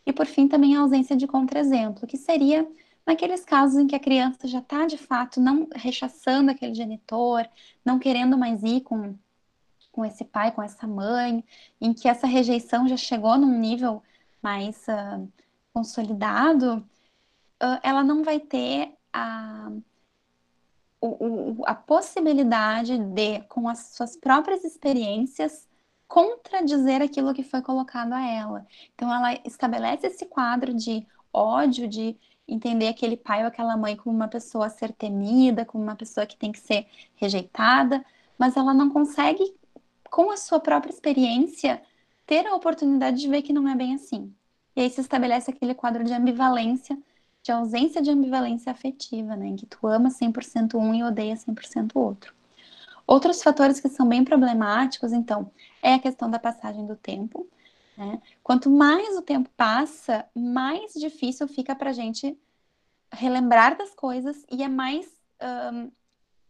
E, 0.05 0.11
por 0.11 0.25
fim, 0.25 0.47
também 0.47 0.75
a 0.75 0.81
ausência 0.81 1.15
de 1.15 1.27
contra-exemplo, 1.27 2.07
que 2.07 2.17
seria 2.17 2.67
naqueles 3.05 3.43
casos 3.43 3.77
em 3.77 3.87
que 3.87 3.95
a 3.95 3.99
criança 3.99 4.47
já 4.47 4.59
está 4.59 4.85
de 4.85 4.97
fato 4.97 5.39
não 5.41 5.67
rechaçando 5.75 6.51
aquele 6.51 6.73
genitor, 6.73 7.47
não 7.83 7.99
querendo 7.99 8.37
mais 8.37 8.63
ir 8.63 8.81
com, 8.81 9.15
com 9.91 10.05
esse 10.05 10.23
pai, 10.23 10.51
com 10.51 10.61
essa 10.61 10.87
mãe, 10.87 11.43
em 11.79 11.93
que 11.93 12.07
essa 12.07 12.27
rejeição 12.27 12.87
já 12.87 12.97
chegou 12.97 13.37
num 13.37 13.59
nível 13.59 14.01
mais 14.41 14.85
uh, 14.87 15.27
consolidado, 15.73 16.77
uh, 17.61 17.79
ela 17.81 18.03
não 18.03 18.23
vai 18.23 18.39
ter 18.39 18.93
a, 19.11 19.71
o, 20.99 21.07
o, 21.07 21.63
a 21.65 21.75
possibilidade 21.75 22.97
de, 22.97 23.41
com 23.43 23.67
as 23.67 23.93
suas 23.95 24.15
próprias 24.15 24.63
experiências, 24.63 25.67
contradizer 26.07 27.01
aquilo 27.01 27.33
que 27.33 27.43
foi 27.43 27.61
colocado 27.61 28.13
a 28.13 28.25
ela. 28.25 28.65
Então, 28.93 29.13
ela 29.13 29.33
estabelece 29.45 30.07
esse 30.07 30.25
quadro 30.25 30.73
de 30.73 31.05
ódio, 31.31 31.87
de 31.87 32.15
entender 32.47 32.87
aquele 32.87 33.17
pai 33.17 33.41
ou 33.41 33.47
aquela 33.47 33.77
mãe 33.77 33.95
como 33.95 34.15
uma 34.15 34.27
pessoa 34.27 34.67
a 34.67 34.69
ser 34.69 34.91
temida, 34.93 35.65
como 35.65 35.83
uma 35.83 35.95
pessoa 35.95 36.25
que 36.25 36.37
tem 36.37 36.51
que 36.51 36.59
ser 36.59 36.87
rejeitada, 37.15 38.03
mas 38.37 38.57
ela 38.57 38.73
não 38.73 38.89
consegue, 38.89 39.55
com 40.09 40.31
a 40.31 40.37
sua 40.37 40.59
própria 40.59 40.91
experiência, 40.91 41.81
ter 42.25 42.45
a 42.47 42.55
oportunidade 42.55 43.19
de 43.19 43.27
ver 43.27 43.41
que 43.41 43.53
não 43.53 43.67
é 43.67 43.75
bem 43.75 43.95
assim. 43.95 44.33
E 44.75 44.81
aí 44.81 44.89
se 44.89 45.01
estabelece 45.01 45.51
aquele 45.51 45.73
quadro 45.73 46.03
de 46.03 46.13
ambivalência, 46.13 46.97
de 47.43 47.51
ausência 47.51 48.01
de 48.01 48.09
ambivalência 48.09 48.71
afetiva, 48.71 49.35
né, 49.35 49.47
em 49.47 49.55
que 49.55 49.65
tu 49.65 49.85
ama 49.87 50.09
100% 50.09 50.75
um 50.75 50.93
e 50.93 51.03
odeia 51.03 51.35
100% 51.35 51.95
o 51.95 51.99
outro. 51.99 52.33
Outros 53.05 53.43
fatores 53.43 53.79
que 53.79 53.89
são 53.89 54.07
bem 54.07 54.23
problemáticos, 54.23 55.11
então, 55.11 55.51
é 55.81 55.93
a 55.93 55.99
questão 55.99 56.29
da 56.31 56.39
passagem 56.39 56.85
do 56.85 56.95
tempo. 56.95 57.45
Né? 57.97 58.21
Quanto 58.41 58.69
mais 58.69 59.17
o 59.17 59.21
tempo 59.21 59.49
passa, 59.55 60.25
mais 60.35 60.93
difícil 60.93 61.47
fica 61.47 61.75
para 61.75 61.91
a 61.91 61.93
gente 61.93 62.37
relembrar 63.11 63.77
das 63.77 63.93
coisas 63.93 64.43
e 64.51 64.63
é 64.63 64.67
mais 64.67 65.07
um, 65.71 65.91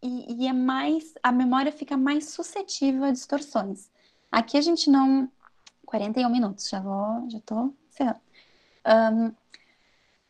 e, 0.02 0.44
e, 0.44 0.48
é 0.48 0.54
mais 0.54 1.14
a 1.24 1.32
memória 1.32 1.72
fica 1.72 1.96
mais 1.96 2.30
suscetível 2.30 3.04
a 3.06 3.12
distorções. 3.12 3.90
Aqui 4.32 4.58
a 4.58 4.62
gente 4.62 4.90
não 4.90 5.32
41 5.86 6.30
minutos, 6.30 6.68
já 6.70 6.80
vou, 6.80 7.30
já 7.30 7.40
tô 7.42 7.74
encerrando. 7.90 8.20
Um, 8.86 9.34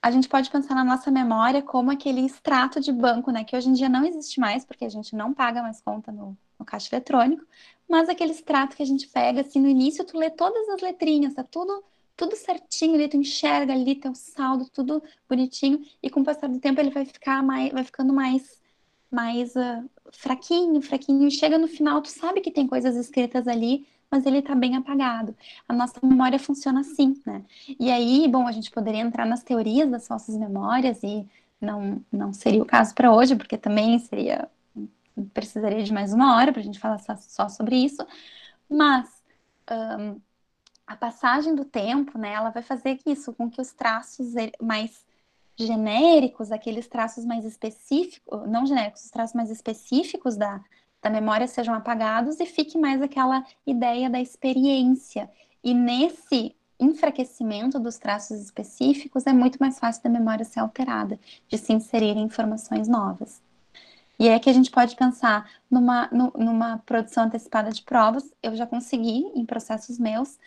a 0.02 0.12
gente 0.12 0.28
pode 0.28 0.52
pensar 0.52 0.76
na 0.76 0.84
nossa 0.84 1.10
memória 1.10 1.62
como 1.62 1.90
aquele 1.90 2.26
extrato 2.26 2.82
de 2.82 2.92
banco, 2.92 3.32
né? 3.32 3.44
Que 3.44 3.56
hoje 3.56 3.70
em 3.70 3.74
dia 3.74 3.88
não 3.88 4.04
existe 4.06 4.40
mais, 4.40 4.66
porque 4.66 4.84
a 4.84 4.90
gente 4.90 5.16
não 5.16 5.34
paga 5.34 5.62
mais 5.62 5.80
conta 5.82 6.12
no, 6.12 6.38
no 6.60 6.66
caixa 6.66 6.94
eletrônico, 6.94 7.46
mas 7.90 8.10
aquele 8.10 8.32
extrato 8.32 8.76
que 8.76 8.84
a 8.84 8.86
gente 8.86 9.08
pega, 9.08 9.42
assim, 9.42 9.60
no 9.60 9.68
início 9.68 10.06
tu 10.06 10.18
lê 10.18 10.30
todas 10.30 10.68
as 10.70 10.82
letrinhas, 10.82 11.34
tá 11.34 11.44
tudo, 11.44 11.84
tudo 12.16 12.36
certinho 12.36 12.96
ali, 12.96 13.08
tu 13.08 13.18
enxerga 13.18 13.74
ali 13.74 13.96
teu 13.96 14.16
saldo, 14.16 14.70
tudo 14.70 15.04
bonitinho, 15.30 15.82
e 16.02 16.10
com 16.10 16.22
o 16.22 16.24
passar 16.24 16.48
do 16.48 16.60
tempo 16.60 16.80
ele 16.80 16.90
vai 16.92 17.06
ficar 17.06 17.44
mais, 17.44 17.72
vai 17.72 17.84
ficando 17.84 18.14
mais, 18.14 18.62
mais 19.12 19.56
uh, 19.56 19.90
fraquinho, 20.12 20.82
fraquinho, 20.82 21.30
chega 21.32 21.58
no 21.58 21.68
final, 21.68 22.02
tu 22.02 22.10
sabe 22.10 22.42
que 22.42 22.52
tem 22.52 22.68
coisas 22.68 22.96
escritas 22.96 23.48
ali, 23.48 23.88
mas 24.10 24.26
ele 24.28 24.44
tá 24.44 24.54
bem 24.54 24.76
apagado. 24.76 25.36
A 25.68 25.74
nossa 25.74 26.00
memória 26.04 26.38
funciona 26.38 26.82
assim, 26.82 27.20
né? 27.26 27.44
E 27.80 27.90
aí, 27.90 28.28
bom, 28.28 28.48
a 28.48 28.52
gente 28.52 28.70
poderia 28.70 29.02
entrar 29.02 29.26
nas 29.26 29.42
teorias 29.44 29.90
das 29.90 30.08
falsas 30.08 30.38
memórias, 30.38 31.02
e 31.02 31.28
não, 31.60 32.04
não 32.12 32.32
seria 32.32 32.62
o 32.62 32.66
caso 32.66 32.94
para 32.94 33.12
hoje, 33.12 33.36
porque 33.36 33.58
também 33.58 33.98
seria 34.00 34.48
precisaria 35.34 35.84
de 35.84 35.94
mais 35.94 36.14
uma 36.14 36.36
hora 36.36 36.52
para 36.52 36.62
a 36.62 36.64
gente 36.64 36.80
falar 36.80 37.00
só 37.00 37.50
sobre 37.50 37.76
isso, 37.76 38.06
mas 38.70 39.24
um, 40.00 40.20
a 40.86 40.96
passagem 40.96 41.56
do 41.56 41.66
tempo, 41.66 42.18
né, 42.18 42.34
ela 42.34 42.50
vai 42.50 42.64
fazer 42.64 43.00
isso 43.06 43.34
com 43.34 43.50
que 43.50 43.62
os 43.62 43.74
traços 43.74 44.34
mais 44.62 45.06
genéricos, 45.58 46.52
aqueles 46.52 46.88
traços 46.88 47.26
mais 47.26 47.46
específicos, 47.46 48.48
não 48.50 48.66
genéricos, 48.66 49.06
os 49.06 49.12
traços 49.12 49.36
mais 49.36 49.52
específicos 49.52 50.36
da, 50.36 50.64
da 51.02 51.10
memória 51.10 51.48
sejam 51.48 51.76
apagados 51.76 52.40
e 52.40 52.46
fique 52.46 52.78
mais 52.78 53.02
aquela 53.02 53.46
ideia 53.68 54.10
da 54.10 54.20
experiência. 54.20 55.30
E 55.64 55.74
nesse 55.74 56.56
enfraquecimento 56.80 57.80
dos 57.80 57.98
traços 57.98 58.40
específicos, 58.40 59.28
é 59.28 59.34
muito 59.34 59.58
mais 59.60 59.78
fácil 59.78 60.04
da 60.04 60.10
memória 60.10 60.46
ser 60.46 60.60
alterada, 60.60 61.20
de 61.48 61.58
se 61.58 61.74
inserir 61.74 62.18
informações 62.18 62.88
novas. 62.88 63.43
E 64.24 64.30
é 64.30 64.40
que 64.40 64.50
a 64.50 64.54
gente 64.54 64.72
pode 64.72 64.96
pensar 64.96 65.52
numa, 65.70 66.10
numa 66.10 66.78
produção 66.86 67.26
antecipada 67.26 67.70
de 67.72 67.82
provas. 67.82 68.34
Eu 68.42 68.56
já 68.56 68.66
consegui, 68.66 69.26
em 69.36 69.46
processos 69.46 70.00
meus, 70.00 70.40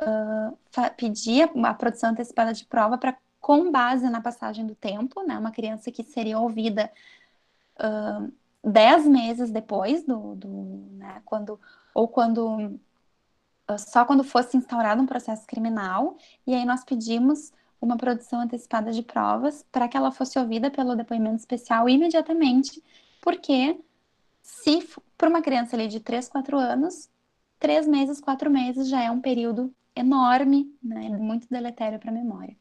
uh, 0.00 0.56
pedir 0.96 1.50
a 1.64 1.74
produção 1.74 2.10
antecipada 2.10 2.52
de 2.52 2.64
prova 2.64 2.96
para, 2.96 3.18
com 3.40 3.72
base 3.72 4.08
na 4.08 4.20
passagem 4.20 4.64
do 4.64 4.76
tempo, 4.76 5.26
né, 5.26 5.36
uma 5.36 5.50
criança 5.50 5.90
que 5.90 6.04
seria 6.04 6.38
ouvida 6.38 6.88
uh, 7.80 8.32
dez 8.62 9.04
meses 9.04 9.50
depois 9.50 10.04
do, 10.04 10.36
do 10.36 10.48
né, 10.92 11.20
quando 11.24 11.58
ou 11.92 12.06
quando 12.06 12.78
só 13.76 14.04
quando 14.04 14.22
fosse 14.22 14.56
instaurado 14.56 15.02
um 15.02 15.06
processo 15.06 15.44
criminal, 15.48 16.16
e 16.46 16.54
aí 16.54 16.64
nós 16.64 16.84
pedimos 16.84 17.52
uma 17.80 17.96
produção 17.96 18.38
antecipada 18.38 18.92
de 18.92 19.02
provas 19.02 19.64
para 19.72 19.88
que 19.88 19.96
ela 19.96 20.12
fosse 20.12 20.38
ouvida 20.38 20.70
pelo 20.70 20.94
depoimento 20.94 21.38
especial 21.38 21.88
imediatamente 21.88 22.80
porque 23.26 23.80
se 24.40 24.88
para 25.18 25.28
uma 25.28 25.42
criança 25.42 25.74
ali 25.74 25.88
de 25.88 25.98
3, 25.98 26.28
4 26.28 26.56
anos, 26.56 27.10
três 27.58 27.84
meses, 27.84 28.20
quatro 28.20 28.48
meses 28.48 28.88
já 28.88 29.02
é 29.02 29.10
um 29.10 29.20
período 29.20 29.74
enorme, 29.96 30.72
né, 30.80 31.08
muito 31.08 31.48
deletério 31.50 31.98
para 31.98 32.10
a 32.10 32.14
memória. 32.14 32.56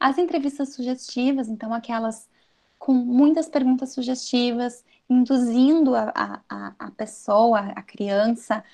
As 0.00 0.16
entrevistas 0.16 0.72
sugestivas, 0.74 1.50
então 1.50 1.74
aquelas 1.74 2.30
com 2.78 2.94
muitas 2.94 3.46
perguntas 3.46 3.92
sugestivas, 3.92 4.82
induzindo 5.06 5.94
a, 5.94 6.40
a, 6.48 6.74
a 6.78 6.90
pessoa, 6.92 7.58
a 7.76 7.82
criança, 7.82 8.64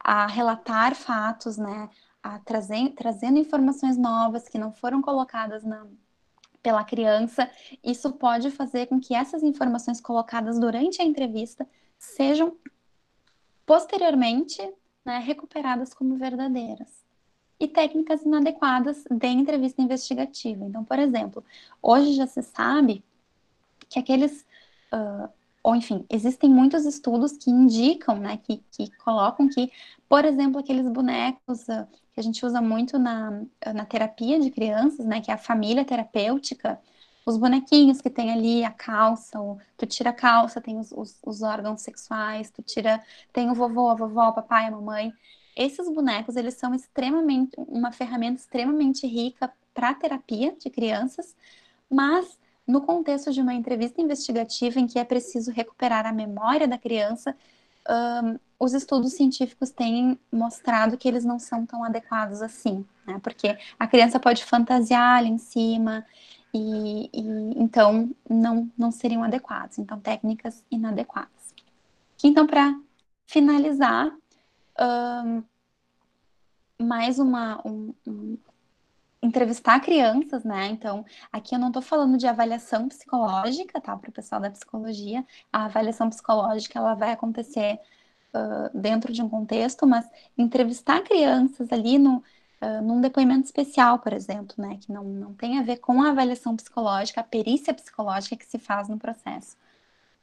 a 0.00 0.26
relatar 0.26 0.94
fatos, 0.94 1.58
né, 1.58 1.90
a 2.22 2.38
trazer, 2.38 2.94
trazendo 2.94 3.38
informações 3.38 3.98
novas 3.98 4.48
que 4.48 4.56
não 4.56 4.72
foram 4.72 5.02
colocadas 5.02 5.62
na, 5.62 5.86
pela 6.66 6.82
criança, 6.82 7.48
isso 7.84 8.14
pode 8.14 8.50
fazer 8.50 8.86
com 8.86 8.98
que 8.98 9.14
essas 9.14 9.44
informações 9.44 10.00
colocadas 10.00 10.58
durante 10.58 11.00
a 11.00 11.04
entrevista 11.04 11.64
sejam 11.96 12.56
posteriormente 13.64 14.60
né, 15.04 15.18
recuperadas 15.18 15.94
como 15.94 16.16
verdadeiras. 16.16 17.06
E 17.60 17.68
técnicas 17.68 18.22
inadequadas 18.22 19.04
de 19.08 19.28
entrevista 19.28 19.80
investigativa. 19.80 20.64
Então, 20.64 20.82
por 20.82 20.98
exemplo, 20.98 21.44
hoje 21.80 22.14
já 22.14 22.26
se 22.26 22.42
sabe 22.42 23.00
que 23.88 24.00
aqueles 24.00 24.44
uh, 24.92 25.28
ou 25.66 25.74
enfim, 25.74 26.06
existem 26.08 26.48
muitos 26.48 26.86
estudos 26.86 27.32
que 27.32 27.50
indicam, 27.50 28.16
né, 28.20 28.36
que, 28.36 28.62
que 28.70 28.88
colocam 28.98 29.48
que, 29.48 29.72
por 30.08 30.24
exemplo, 30.24 30.60
aqueles 30.60 30.86
bonecos 30.88 31.62
uh, 31.62 31.84
que 32.14 32.20
a 32.20 32.22
gente 32.22 32.46
usa 32.46 32.62
muito 32.62 33.00
na, 33.00 33.42
na 33.74 33.84
terapia 33.84 34.38
de 34.38 34.48
crianças, 34.48 35.04
né, 35.04 35.20
que 35.20 35.28
é 35.28 35.34
a 35.34 35.36
família 35.36 35.84
terapêutica, 35.84 36.80
os 37.26 37.36
bonequinhos 37.36 38.00
que 38.00 38.08
tem 38.08 38.30
ali 38.30 38.64
a 38.64 38.70
calça, 38.70 39.40
tu 39.76 39.86
tira 39.86 40.10
a 40.10 40.12
calça, 40.12 40.60
tem 40.60 40.78
os, 40.78 40.92
os, 40.92 41.18
os, 41.26 41.42
órgãos 41.42 41.80
sexuais, 41.80 42.48
tu 42.48 42.62
tira, 42.62 43.02
tem 43.32 43.50
o 43.50 43.54
vovô, 43.54 43.90
a 43.90 43.94
vovó, 43.96 44.28
o 44.28 44.34
papai, 44.34 44.66
a 44.66 44.70
mamãe. 44.70 45.12
Esses 45.56 45.92
bonecos, 45.92 46.36
eles 46.36 46.54
são 46.54 46.72
extremamente, 46.76 47.56
uma 47.56 47.90
ferramenta 47.90 48.40
extremamente 48.40 49.04
rica 49.04 49.52
para 49.74 49.92
terapia 49.94 50.54
de 50.56 50.70
crianças, 50.70 51.34
mas 51.90 52.38
no 52.66 52.80
contexto 52.80 53.32
de 53.32 53.40
uma 53.40 53.54
entrevista 53.54 54.00
investigativa 54.00 54.80
em 54.80 54.86
que 54.86 54.98
é 54.98 55.04
preciso 55.04 55.50
recuperar 55.52 56.06
a 56.06 56.12
memória 56.12 56.66
da 56.66 56.76
criança, 56.76 57.36
um, 57.88 58.38
os 58.58 58.72
estudos 58.72 59.12
científicos 59.12 59.70
têm 59.70 60.18
mostrado 60.32 60.96
que 60.96 61.06
eles 61.06 61.24
não 61.24 61.38
são 61.38 61.64
tão 61.64 61.84
adequados 61.84 62.42
assim, 62.42 62.84
né? 63.06 63.20
Porque 63.22 63.56
a 63.78 63.86
criança 63.86 64.18
pode 64.18 64.44
fantasiar 64.44 65.18
ali 65.18 65.28
em 65.28 65.38
cima, 65.38 66.04
e, 66.56 67.10
e 67.12 67.62
então 67.62 68.10
não, 68.28 68.70
não 68.76 68.90
seriam 68.90 69.22
adequados. 69.22 69.78
Então, 69.78 70.00
técnicas 70.00 70.64
inadequadas. 70.70 71.54
Então, 72.24 72.46
para 72.46 72.78
finalizar, 73.26 74.10
um, 74.80 75.42
mais 76.80 77.18
uma. 77.18 77.60
Um, 77.66 78.38
entrevistar 79.22 79.80
crianças, 79.80 80.44
né? 80.44 80.66
Então, 80.68 81.04
aqui 81.32 81.54
eu 81.54 81.58
não 81.58 81.68
estou 81.68 81.82
falando 81.82 82.16
de 82.18 82.26
avaliação 82.26 82.88
psicológica, 82.88 83.80
tá? 83.80 83.96
Para 83.96 84.10
o 84.10 84.12
pessoal 84.12 84.40
da 84.40 84.50
psicologia, 84.50 85.24
a 85.52 85.64
avaliação 85.66 86.08
psicológica 86.10 86.78
ela 86.78 86.94
vai 86.94 87.12
acontecer 87.12 87.80
uh, 88.34 88.78
dentro 88.78 89.12
de 89.12 89.22
um 89.22 89.28
contexto, 89.28 89.86
mas 89.86 90.08
entrevistar 90.36 91.02
crianças 91.02 91.72
ali 91.72 91.98
no, 91.98 92.18
uh, 92.18 92.82
num 92.82 93.00
depoimento 93.00 93.46
especial, 93.46 93.98
por 93.98 94.12
exemplo, 94.12 94.54
né, 94.58 94.78
que 94.80 94.92
não, 94.92 95.04
não 95.04 95.34
tem 95.34 95.58
a 95.58 95.62
ver 95.62 95.78
com 95.78 96.02
a 96.02 96.10
avaliação 96.10 96.56
psicológica, 96.56 97.20
a 97.20 97.24
perícia 97.24 97.74
psicológica 97.74 98.36
que 98.36 98.46
se 98.46 98.58
faz 98.58 98.88
no 98.88 98.98
processo. 98.98 99.56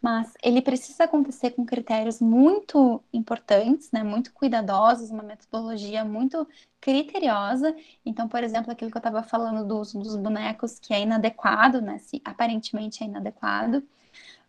Mas 0.04 0.34
ele 0.44 0.62
precisa 0.62 1.06
acontecer 1.06 1.52
com 1.52 1.66
critérios 1.66 2.20
muito 2.20 3.02
importantes, 3.14 3.90
né, 3.90 4.04
muito 4.04 4.34
cuidadosos, 4.34 5.10
uma 5.10 5.24
metodologia 5.24 6.04
muito 6.04 6.46
criteriosa. 6.82 7.74
Então, 8.06 8.28
por 8.28 8.44
exemplo, 8.44 8.70
aquilo 8.70 8.92
que 8.92 8.98
eu 8.98 9.00
estava 9.00 9.24
falando 9.24 9.66
dos, 9.66 9.94
bonecos, 10.18 10.78
que 10.78 10.94
é 10.94 11.02
inadequado, 11.02 11.82
né, 11.82 12.00
se 12.00 12.22
aparentemente 12.26 13.02
é 13.02 13.08
inadequado, 13.08 13.78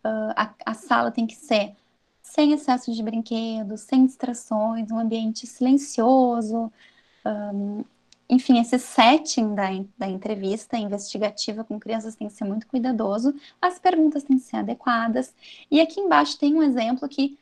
uh, 0.05 0.32
a, 0.36 0.55
a 0.66 0.74
sala 0.74 1.12
tem 1.12 1.24
que 1.26 1.36
ser 1.36 1.76
sem 2.20 2.52
excesso 2.52 2.92
de 2.92 3.02
brinquedos, 3.02 3.82
sem 3.82 4.07
distrações, 4.07 4.90
um 4.90 4.98
ambiente 4.98 5.46
silencioso, 5.46 6.72
um, 7.24 7.84
enfim, 8.35 8.59
esse 8.59 8.78
setting 8.78 9.55
da, 9.55 9.68
da 9.97 10.09
entrevista 10.09 10.76
investigativa 10.76 11.62
com 11.62 11.78
crianças 11.78 12.16
tem 12.16 12.26
que 12.26 12.35
ser 12.35 12.45
muito 12.45 12.66
cuidadoso, 12.66 13.35
as 13.61 13.78
perguntas 13.78 14.24
têm 14.24 14.39
que 14.39 14.45
ser 14.45 14.57
adequadas. 14.57 15.35
E 15.70 15.80
aqui 15.80 16.01
embaixo 16.01 16.39
tem 16.39 16.55
um 16.55 16.62
exemplo 16.62 17.09
que 17.09 17.39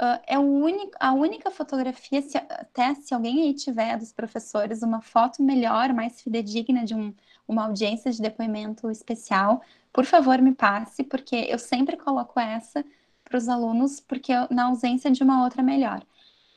uh, 0.00 0.20
é 0.26 0.38
único, 0.38 0.92
a 0.98 1.12
única 1.12 1.50
fotografia, 1.50 2.20
se, 2.22 2.36
até 2.36 2.94
se 2.94 3.14
alguém 3.14 3.42
aí 3.42 3.54
tiver 3.54 3.96
dos 3.96 4.12
professores 4.12 4.82
uma 4.82 5.00
foto 5.00 5.42
melhor, 5.42 5.92
mais 5.92 6.20
fidedigna 6.20 6.84
de 6.84 6.94
um, 6.94 7.14
uma 7.46 7.66
audiência 7.66 8.10
de 8.10 8.20
depoimento 8.20 8.90
especial, 8.90 9.62
por 9.92 10.04
favor 10.04 10.40
me 10.40 10.54
passe, 10.54 11.04
porque 11.04 11.36
eu 11.36 11.58
sempre 11.58 11.96
coloco 11.96 12.40
essa 12.40 12.84
para 13.22 13.38
os 13.38 13.48
alunos, 13.48 14.00
porque 14.00 14.32
eu, 14.32 14.48
na 14.50 14.64
ausência 14.64 15.10
de 15.10 15.22
uma 15.22 15.44
outra 15.44 15.62
melhor. 15.62 16.02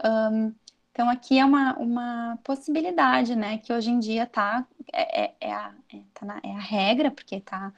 Um, 0.04 0.54
então, 0.96 1.10
aqui 1.10 1.38
é 1.38 1.44
uma, 1.44 1.74
uma 1.74 2.40
possibilidade, 2.42 3.36
né, 3.36 3.58
que 3.58 3.74
hoje 3.74 3.92
em 3.92 4.00
dia 4.00 4.26
tá, 4.26 4.66
é, 4.94 5.26
é, 5.26 5.36
é 5.42 5.52
a, 5.52 5.74
é, 5.94 6.00
tá 6.14 6.26
na, 6.26 6.40
é 6.42 6.52
a 6.54 6.60
regra, 6.60 7.12
porque 7.12 7.42
tá, 7.42 7.74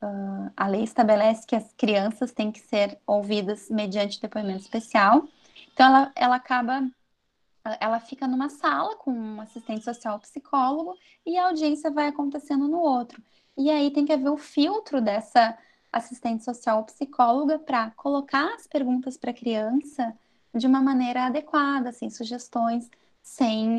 uh, 0.00 0.52
a 0.56 0.68
lei 0.68 0.84
estabelece 0.84 1.44
que 1.48 1.56
as 1.56 1.72
crianças 1.72 2.30
têm 2.30 2.52
que 2.52 2.60
ser 2.60 2.96
ouvidas 3.04 3.68
mediante 3.68 4.20
depoimento 4.20 4.60
especial. 4.60 5.26
Então, 5.72 5.84
ela, 5.84 6.12
ela 6.14 6.36
acaba, 6.36 6.88
ela 7.80 7.98
fica 7.98 8.28
numa 8.28 8.48
sala 8.48 8.94
com 8.98 9.10
um 9.10 9.40
assistente 9.40 9.84
social 9.84 10.20
psicólogo 10.20 10.96
e 11.26 11.36
a 11.36 11.46
audiência 11.46 11.90
vai 11.90 12.06
acontecendo 12.06 12.68
no 12.68 12.78
outro. 12.78 13.20
E 13.56 13.68
aí 13.68 13.90
tem 13.90 14.04
que 14.04 14.12
haver 14.12 14.30
o 14.30 14.36
filtro 14.36 15.00
dessa 15.00 15.58
assistente 15.92 16.44
social 16.44 16.84
psicóloga 16.84 17.58
para 17.58 17.90
colocar 17.96 18.54
as 18.54 18.68
perguntas 18.68 19.16
para 19.16 19.32
a 19.32 19.34
criança 19.34 20.16
de 20.54 20.66
uma 20.66 20.80
maneira 20.80 21.26
adequada, 21.26 21.92
sem 21.92 22.08
sugestões, 22.10 22.88
sem, 23.22 23.78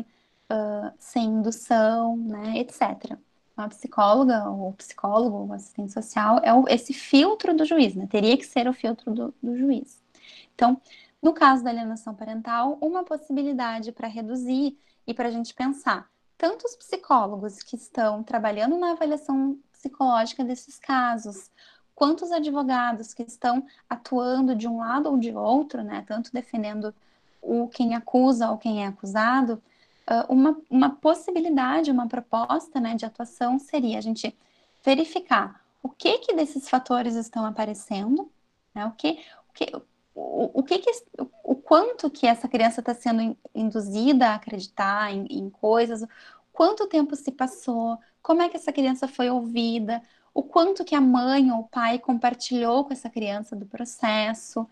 uh, 0.50 0.92
sem 0.98 1.24
indução, 1.24 2.16
né, 2.16 2.58
etc. 2.58 3.18
A 3.56 3.68
psicóloga, 3.68 4.48
ou 4.50 4.72
psicólogo, 4.74 5.46
o 5.46 5.52
assistente 5.52 5.92
social, 5.92 6.40
é 6.42 6.52
o, 6.52 6.68
esse 6.68 6.92
filtro 6.92 7.54
do 7.54 7.64
juiz, 7.64 7.94
né? 7.94 8.06
Teria 8.06 8.36
que 8.36 8.44
ser 8.44 8.68
o 8.68 8.72
filtro 8.72 9.14
do, 9.14 9.34
do 9.42 9.56
juiz. 9.56 10.02
Então, 10.54 10.80
no 11.22 11.32
caso 11.32 11.64
da 11.64 11.70
alienação 11.70 12.14
parental, 12.14 12.76
uma 12.80 13.02
possibilidade 13.02 13.92
para 13.92 14.08
reduzir 14.08 14.78
e 15.06 15.14
para 15.14 15.28
a 15.28 15.30
gente 15.30 15.54
pensar, 15.54 16.08
tanto 16.36 16.66
os 16.66 16.76
psicólogos 16.76 17.62
que 17.62 17.76
estão 17.76 18.22
trabalhando 18.22 18.76
na 18.76 18.92
avaliação 18.92 19.58
psicológica 19.72 20.44
desses 20.44 20.78
casos, 20.78 21.50
quantos 21.96 22.30
advogados 22.30 23.14
que 23.14 23.22
estão 23.22 23.66
atuando 23.88 24.54
de 24.54 24.68
um 24.68 24.78
lado 24.78 25.08
ou 25.08 25.16
de 25.16 25.34
outro, 25.34 25.82
né, 25.82 26.04
tanto 26.06 26.30
defendendo 26.30 26.94
o 27.40 27.68
quem 27.68 27.94
acusa 27.94 28.50
ou 28.50 28.58
quem 28.58 28.84
é 28.84 28.86
acusado, 28.86 29.54
uh, 30.08 30.32
uma, 30.32 30.60
uma 30.68 30.90
possibilidade, 30.90 31.90
uma 31.90 32.06
proposta 32.06 32.78
né, 32.78 32.94
de 32.94 33.06
atuação 33.06 33.58
seria 33.58 33.96
a 33.96 34.02
gente 34.02 34.36
verificar 34.84 35.64
o 35.82 35.88
que 35.88 36.18
que 36.18 36.34
desses 36.34 36.68
fatores 36.68 37.14
estão 37.14 37.46
aparecendo, 37.46 38.30
né, 38.74 38.84
o 38.84 38.92
que, 38.92 39.18
o 39.48 39.52
que, 39.54 39.72
o, 40.14 40.60
o, 40.60 40.62
que, 40.62 40.78
que 40.78 40.90
o 41.42 41.54
quanto 41.54 42.10
que 42.10 42.26
essa 42.26 42.46
criança 42.46 42.80
está 42.80 42.92
sendo 42.92 43.34
induzida 43.54 44.28
a 44.28 44.34
acreditar 44.34 45.14
em, 45.14 45.26
em 45.30 45.48
coisas, 45.48 46.04
quanto 46.52 46.88
tempo 46.88 47.16
se 47.16 47.32
passou, 47.32 47.98
como 48.20 48.42
é 48.42 48.50
que 48.50 48.56
essa 48.56 48.72
criança 48.72 49.08
foi 49.08 49.30
ouvida, 49.30 50.02
o 50.36 50.42
quanto 50.42 50.84
que 50.84 50.94
a 50.94 51.00
mãe 51.00 51.50
ou 51.50 51.60
o 51.60 51.68
pai 51.68 51.98
compartilhou 51.98 52.84
com 52.84 52.92
essa 52.92 53.08
criança 53.08 53.56
do 53.56 53.64
processo, 53.64 54.68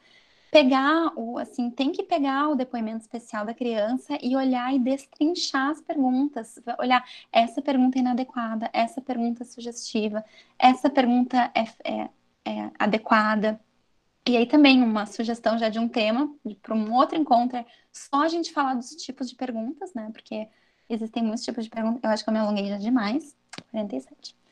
pegar 0.51 1.11
o 1.17 1.39
assim, 1.39 1.71
tem 1.71 1.91
que 1.91 2.03
pegar 2.03 2.51
o 2.51 2.55
depoimento 2.55 3.01
especial 3.01 3.47
da 3.47 3.55
criança 3.55 4.19
e 4.23 4.37
olhar 4.37 4.75
e 4.75 4.79
destrinchar 4.79 5.71
as 5.71 5.81
perguntas, 5.81 6.61
olhar 6.79 7.03
essa 7.33 7.63
pergunta 7.63 7.99
é 7.99 8.01
inadequada, 8.01 8.69
essa 8.75 9.01
pergunta 9.01 9.43
é 9.43 9.47
sugestiva, 9.47 10.23
essa 10.59 10.91
pergunta 10.91 11.51
é, 11.55 11.63
é, 11.83 12.11
é 12.45 12.71
adequada. 12.79 13.59
E 14.29 14.37
aí 14.37 14.47
também 14.47 14.83
uma 14.83 15.07
sugestão 15.07 15.59
já 15.59 15.71
de 15.71 15.79
um 15.79 15.89
tema 15.89 16.31
para 16.63 16.75
um 16.75 16.93
outro 16.93 17.19
encontro 17.19 17.57
é 17.57 17.67
só 17.91 18.23
a 18.23 18.29
gente 18.29 18.53
falar 18.53 18.75
dos 18.75 18.91
tipos 18.91 19.31
de 19.31 19.35
perguntas, 19.35 19.95
né? 19.95 20.11
Porque 20.13 20.47
existem 20.91 21.23
muitos 21.23 21.45
tipos 21.45 21.65
de 21.65 21.71
perguntas. 21.71 22.01
Eu 22.05 22.11
acho 22.11 22.23
que 22.23 22.31
eu 22.31 22.35
me 22.35 22.41
alonguei 22.41 22.69
já 22.69 22.77
demais. 22.79 23.35
47. 23.71 24.44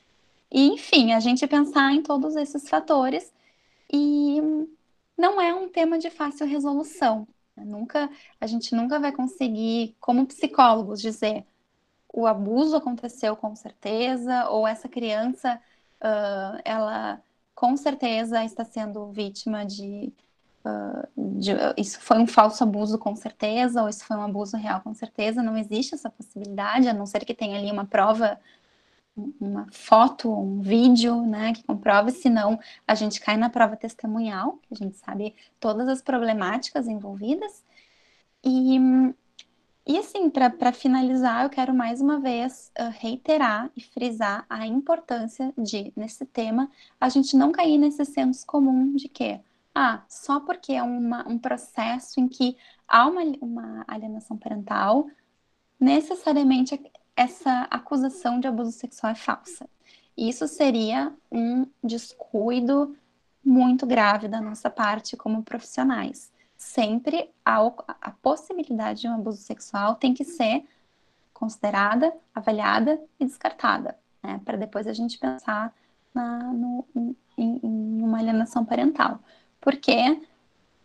E, 0.53 0.69
enfim, 0.69 1.13
a 1.13 1.21
gente 1.21 1.47
pensar 1.47 1.93
em 1.93 2.03
todos 2.03 2.37
esses 2.37 2.69
fatores 2.69 3.33
e 3.91 4.41
não 5.17 5.41
é 5.41 5.55
um 5.55 5.69
tema 5.69 5.99
de 5.99 6.11
fácil 6.11 6.47
resolução. 6.47 7.27
Nunca, 7.57 8.11
a 8.41 8.47
gente 8.47 8.75
nunca 8.75 8.99
vai 8.99 9.13
conseguir, 9.13 9.97
como 10.01 10.27
psicólogos, 10.27 11.01
dizer 11.01 11.45
o 12.13 12.27
abuso 12.27 12.77
aconteceu 12.77 13.35
com 13.35 13.57
certeza, 13.57 14.49
ou 14.51 14.69
essa 14.69 14.89
criança, 14.89 15.59
uh, 16.01 16.61
ela 16.65 17.23
com 17.55 17.77
certeza 17.77 18.45
está 18.45 18.65
sendo 18.65 19.07
vítima 19.07 19.65
de, 19.65 20.13
uh, 20.65 21.39
de, 21.39 21.53
Isso 21.79 21.99
foi 22.01 22.19
um 22.19 22.27
falso 22.27 22.63
abuso 22.63 22.99
com 22.99 23.17
certeza, 23.17 23.83
ou 23.83 23.89
isso 23.89 24.05
foi 24.05 24.17
um 24.17 24.23
abuso 24.23 24.57
real 24.59 24.83
com 24.83 24.93
certeza. 24.95 25.43
Não 25.43 25.57
existe 25.57 25.95
essa 25.95 26.11
possibilidade, 26.11 26.89
a 26.89 26.93
não 26.93 27.07
ser 27.07 27.25
que 27.25 27.35
tenha 27.35 27.59
ali 27.59 27.71
uma 27.71 27.87
prova 27.87 28.39
uma 29.17 29.67
foto, 29.71 30.33
um 30.33 30.61
vídeo, 30.61 31.23
né, 31.27 31.53
que 31.53 31.63
comprove, 31.65 32.11
senão 32.11 32.59
a 32.87 32.95
gente 32.95 33.21
cai 33.21 33.37
na 33.37 33.51
prova 33.51 33.77
testemunhal, 33.77 34.59
que 34.63 34.73
a 34.73 34.77
gente 34.77 34.97
sabe 34.97 35.35
todas 35.61 35.89
as 35.89 36.01
problemáticas 36.01 36.89
envolvidas. 36.89 37.63
E, 38.43 38.79
e 39.87 39.99
assim, 39.99 40.31
para 40.31 40.73
finalizar, 40.73 41.45
eu 41.45 41.51
quero 41.51 41.75
mais 41.75 42.01
uma 42.01 42.19
vez 42.21 42.73
uh, 42.79 42.91
reiterar 42.99 43.71
e 43.77 43.83
frisar 43.83 44.47
a 44.49 44.67
importância 44.67 45.53
de, 45.59 45.93
nesse 45.95 46.25
tema, 46.25 46.71
a 47.01 47.09
gente 47.09 47.37
não 47.37 47.53
cair 47.53 47.79
nesse 47.79 48.05
senso 48.05 48.47
comum 48.47 48.95
de 48.97 49.09
que, 49.09 49.41
ah, 49.75 50.03
só 50.09 50.41
porque 50.41 50.73
é 50.73 50.83
uma, 50.83 51.29
um 51.29 51.39
processo 51.39 52.19
em 52.21 52.29
que 52.29 52.57
há 52.89 53.07
uma, 53.07 53.23
uma 53.41 53.85
alienação 53.87 54.37
parental, 54.39 55.07
necessariamente 55.79 56.75
essa 57.17 57.63
acusação 57.71 58.41
de 58.41 58.47
abuso 58.47 58.73
sexual 58.73 59.13
é 59.13 59.15
falsa. 59.15 59.69
Isso 60.17 60.47
seria 60.47 61.13
um 61.31 61.67
descuido 61.83 62.97
muito 63.45 63.87
grave 63.87 64.29
da 64.29 64.41
nossa 64.41 64.71
parte 64.71 65.17
como 65.17 65.43
profissionais. 65.43 66.33
Sempre 66.57 67.31
a, 67.45 67.59
a 68.01 68.11
possibilidade 68.11 69.01
de 69.01 69.09
um 69.09 69.15
abuso 69.15 69.43
sexual 69.43 69.97
tem 69.97 70.15
que 70.15 70.25
ser 70.25 70.65
considerada, 71.33 72.15
avaliada 72.33 73.03
e 73.19 73.25
descartada, 73.25 73.99
né? 74.23 74.41
Para 74.45 74.57
depois 74.57 74.87
a 74.87 74.93
gente 74.93 75.19
pensar 75.19 75.75
na, 76.15 76.53
no, 76.53 76.87
em, 76.95 77.17
em, 77.37 78.03
uma 78.03 78.19
alienação 78.19 78.65
parental. 78.65 79.19
Porque 79.61 80.21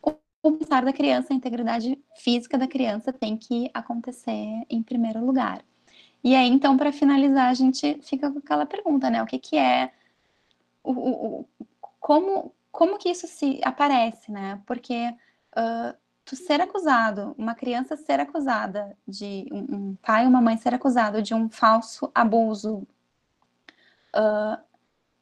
o, 0.01 0.15
o 0.41 0.51
bem-estar 0.51 0.84
da 0.84 0.93
criança, 0.93 1.32
a 1.32 1.36
integridade 1.36 1.99
física 2.15 2.57
da 2.57 2.67
criança 2.67 3.13
tem 3.13 3.38
que 3.38 3.69
acontecer 3.71 4.63
em 4.67 4.82
primeiro 4.82 5.23
lugar. 5.23 5.63
E 6.28 6.36
aí, 6.36 6.49
então, 6.49 6.75
para 6.75 6.91
finalizar, 6.91 7.47
a 7.49 7.53
gente 7.53 8.01
fica 8.01 8.30
com 8.30 8.39
aquela 8.39 8.65
pergunta, 8.65 9.09
né? 9.09 9.23
O 9.23 9.25
que, 9.25 9.39
que 9.39 9.57
é 9.57 9.93
o, 10.84 10.91
o, 10.91 11.45
como, 12.01 12.53
como 12.69 12.97
que 12.97 13.07
isso 13.07 13.25
se 13.28 13.61
aparece, 13.63 14.30
né? 14.30 14.61
Porque 14.65 15.07
uh, 15.57 15.97
tu 16.25 16.36
ser 16.36 16.59
acusado, 16.59 17.34
uma 17.38 17.55
criança 17.55 17.95
ser 17.95 18.19
acusada 18.19 18.97
de 19.07 19.47
um, 19.49 19.91
um 19.91 19.95
pai 20.01 20.23
ou 20.23 20.30
uma 20.30 20.41
mãe 20.41 20.57
ser 20.57 20.73
acusado 20.73 21.21
de 21.21 21.34
um 21.34 21.49
falso 21.49 22.11
abuso 22.13 22.86
uh, 24.13 24.61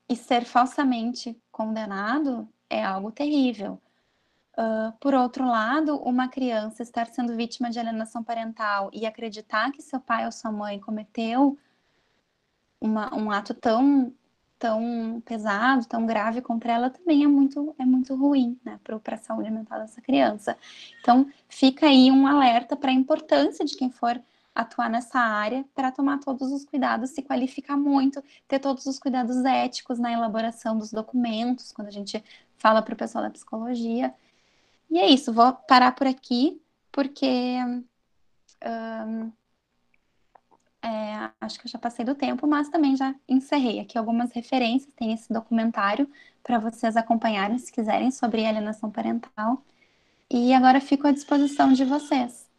e 0.10 0.16
ser 0.16 0.44
falsamente 0.44 1.40
condenado 1.52 2.50
é 2.68 2.84
algo 2.84 3.12
terrível. 3.12 3.80
Uh, 4.58 4.92
por 5.00 5.14
outro 5.14 5.46
lado, 5.46 5.98
uma 5.98 6.30
criança 6.30 6.82
estar 6.82 7.08
sendo 7.08 7.36
vítima 7.36 7.70
de 7.70 7.78
alienação 7.78 8.24
parental 8.24 8.90
e 8.94 9.06
acreditar 9.06 9.72
que 9.72 9.82
seu 9.82 10.00
pai 10.00 10.26
ou 10.26 10.32
sua 10.32 10.52
mãe 10.52 10.80
cometeu 10.80 11.58
uma, 12.80 13.14
um 13.14 13.30
ato 13.32 13.54
tão 13.54 14.14
tão 14.58 15.22
pesado, 15.26 15.86
tão 15.86 16.06
grave 16.06 16.42
contra 16.42 16.72
ela 16.72 16.90
também 16.90 17.24
é 17.24 17.28
muito, 17.28 17.76
é 17.78 17.86
muito 17.86 18.16
ruim, 18.16 18.58
né, 18.64 18.80
para 18.84 19.16
a 19.16 19.18
saúde 19.18 19.52
mental 19.52 19.80
dessa 19.80 20.02
criança. 20.02 20.58
Então, 21.02 21.30
fica 21.48 21.88
aí 21.88 22.10
um 22.10 22.26
alerta 22.26 22.76
para 22.76 22.90
a 22.90 22.94
importância 22.94 23.66
de 23.66 23.76
quem 23.76 23.92
for 23.92 24.20
atuar 24.54 24.90
nessa 24.90 25.20
área 25.20 25.66
para 25.76 25.92
tomar 25.92 26.20
todos 26.20 26.52
os 26.52 26.64
cuidados, 26.64 27.10
se 27.10 27.22
qualificar 27.22 27.76
muito, 27.76 28.24
ter 28.48 28.60
todos 28.60 28.86
os 28.86 28.98
cuidados 28.98 29.44
éticos 29.44 30.00
na 30.00 30.14
elaboração 30.14 30.78
dos 30.78 30.92
documentos, 30.92 31.74
quando 31.74 31.90
a 31.90 31.92
gente 31.92 32.24
fala 32.58 32.82
para 32.82 32.94
o 32.94 32.98
pessoal 32.98 33.26
da 33.26 33.30
psicologia. 33.30 34.14
E 34.90 35.00
é 35.00 35.10
isso, 35.10 35.34
vou 35.34 35.54
parar 35.54 35.92
por 35.94 36.08
aqui, 36.08 36.62
porque 36.92 37.58
um, 38.64 39.32
é, 40.84 41.32
acho 41.42 41.60
que 41.60 41.68
eu 41.68 41.72
já 41.72 41.80
passei 41.80 42.06
do 42.06 42.16
tempo, 42.16 42.46
mas 42.48 42.70
também 42.70 42.96
já 42.96 43.14
encerrei 43.28 43.80
aqui 43.80 43.98
algumas 43.98 44.32
referências. 44.32 44.94
Tem 44.96 45.12
esse 45.14 45.32
documentário 45.34 46.08
para 46.44 46.60
vocês 46.60 46.96
acompanharem, 46.96 47.58
se 47.58 47.72
quiserem, 47.72 48.12
sobre 48.12 48.46
alienação 48.46 48.92
parental. 48.92 49.64
E 50.30 50.54
agora 50.54 50.80
fico 50.80 51.08
à 51.08 51.12
disposição 51.12 51.74
de 51.74 51.84
vocês 51.84 52.50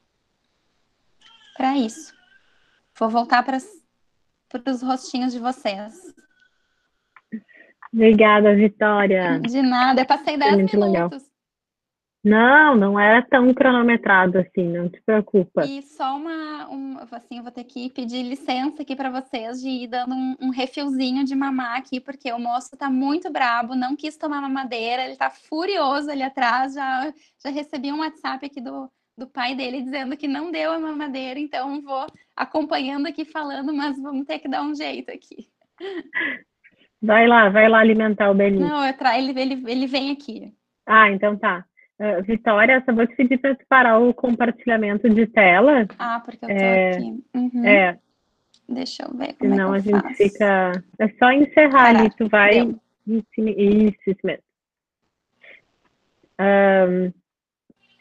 para 1.57 1.77
isso. 1.77 2.15
Vou 2.99 3.09
voltar 3.09 3.43
para 3.43 3.57
os 3.57 4.83
rostinhos 4.83 5.33
de 5.33 5.39
vocês. 5.39 6.15
Obrigada, 7.93 8.55
Vitória. 8.55 9.41
De 9.41 9.63
nada, 9.63 10.03
eu 10.03 10.07
passei 10.07 10.37
10 10.37 10.57
minutos. 10.57 10.81
Legal. 10.81 11.11
Não, 12.27 12.75
não 12.75 12.99
era 12.99 13.23
tão 13.23 13.55
cronometrado 13.55 14.37
assim, 14.37 14.65
não 14.65 14.89
te 14.89 15.01
preocupa. 15.03 15.65
E 15.65 15.81
só 15.83 16.17
uma, 16.17 16.69
um, 16.69 16.99
assim, 17.13 17.37
eu 17.37 17.43
vou 17.45 17.53
ter 17.53 17.63
que 17.63 17.89
pedir 17.89 18.25
licença 18.25 18.83
aqui 18.83 18.97
para 18.97 19.11
vocês 19.11 19.63
de 19.63 19.69
ir 19.69 19.87
dando 19.87 20.13
um, 20.13 20.35
um, 20.41 20.51
refilzinho 20.51 21.25
de 21.25 21.37
mamar 21.37 21.79
aqui, 21.79 22.01
porque 22.01 22.33
o 22.33 22.39
moço 22.41 22.77
tá 22.77 22.91
muito 22.91 23.31
brabo, 23.31 23.77
não 23.77 23.95
quis 23.95 24.17
tomar 24.17 24.41
mamadeira, 24.41 25.05
ele 25.05 25.15
tá 25.15 25.31
furioso 25.31 26.11
ali 26.11 26.25
atrás, 26.25 26.75
já, 26.75 27.15
já 27.45 27.51
recebi 27.51 27.93
um 27.93 28.01
WhatsApp 28.01 28.45
aqui 28.45 28.61
do, 28.61 28.91
do 29.17 29.29
pai 29.29 29.55
dele 29.55 29.83
dizendo 29.83 30.17
que 30.17 30.27
não 30.27 30.51
deu 30.51 30.73
a 30.73 30.81
mamadeira, 30.81 31.39
então 31.39 31.81
vou 31.81 32.09
acompanhando 32.35 33.07
aqui 33.07 33.25
falando, 33.25 33.73
mas 33.73 34.03
vamos 34.03 34.27
ter 34.27 34.41
que 34.41 34.49
dar 34.49 34.63
um 34.63 34.75
jeito 34.75 35.13
aqui. 35.13 35.49
Vai 37.01 37.29
lá, 37.29 37.49
vai 37.51 37.69
lá 37.69 37.79
alimentar 37.79 38.33
o 38.33 38.35
Belinho. 38.35 38.67
Não, 38.67 38.85
eu 38.85 38.93
tra... 38.95 39.17
ele, 39.17 39.39
ele, 39.41 39.63
ele 39.71 39.87
vem 39.87 40.11
aqui. 40.11 40.53
Ah, 40.85 41.09
então 41.09 41.37
tá. 41.37 41.65
Uh, 41.99 42.23
Vitória, 42.25 42.83
só 42.85 42.93
vou 42.93 43.07
te 43.07 43.17
pedir 43.17 43.39
para 43.39 43.57
parar 43.69 43.99
o 43.99 44.13
compartilhamento 44.13 45.09
de 45.09 45.27
tela. 45.27 45.87
Ah, 45.99 46.21
porque 46.23 46.45
eu 46.45 46.49
tô 46.49 46.55
é, 46.55 46.91
aqui. 46.91 47.25
Uhum. 47.35 47.67
É. 47.67 47.99
Deixa 48.69 49.05
eu 49.05 49.17
ver 49.17 49.35
como 49.35 49.51
Senão 49.51 49.75
é 49.75 49.81
que 49.81 49.91
eu 49.91 49.97
a 49.97 50.01
gente 50.01 50.03
faço. 50.03 50.17
fica. 50.17 50.73
É 50.99 51.09
só 51.19 51.31
encerrar 51.33 51.71
Parar. 51.71 52.01
ali, 52.01 52.11
tu 52.17 52.29
vai. 52.29 52.77
Isso, 53.07 54.01
isso 54.07 54.21
mesmo. 54.25 54.43
Um, 56.39 57.13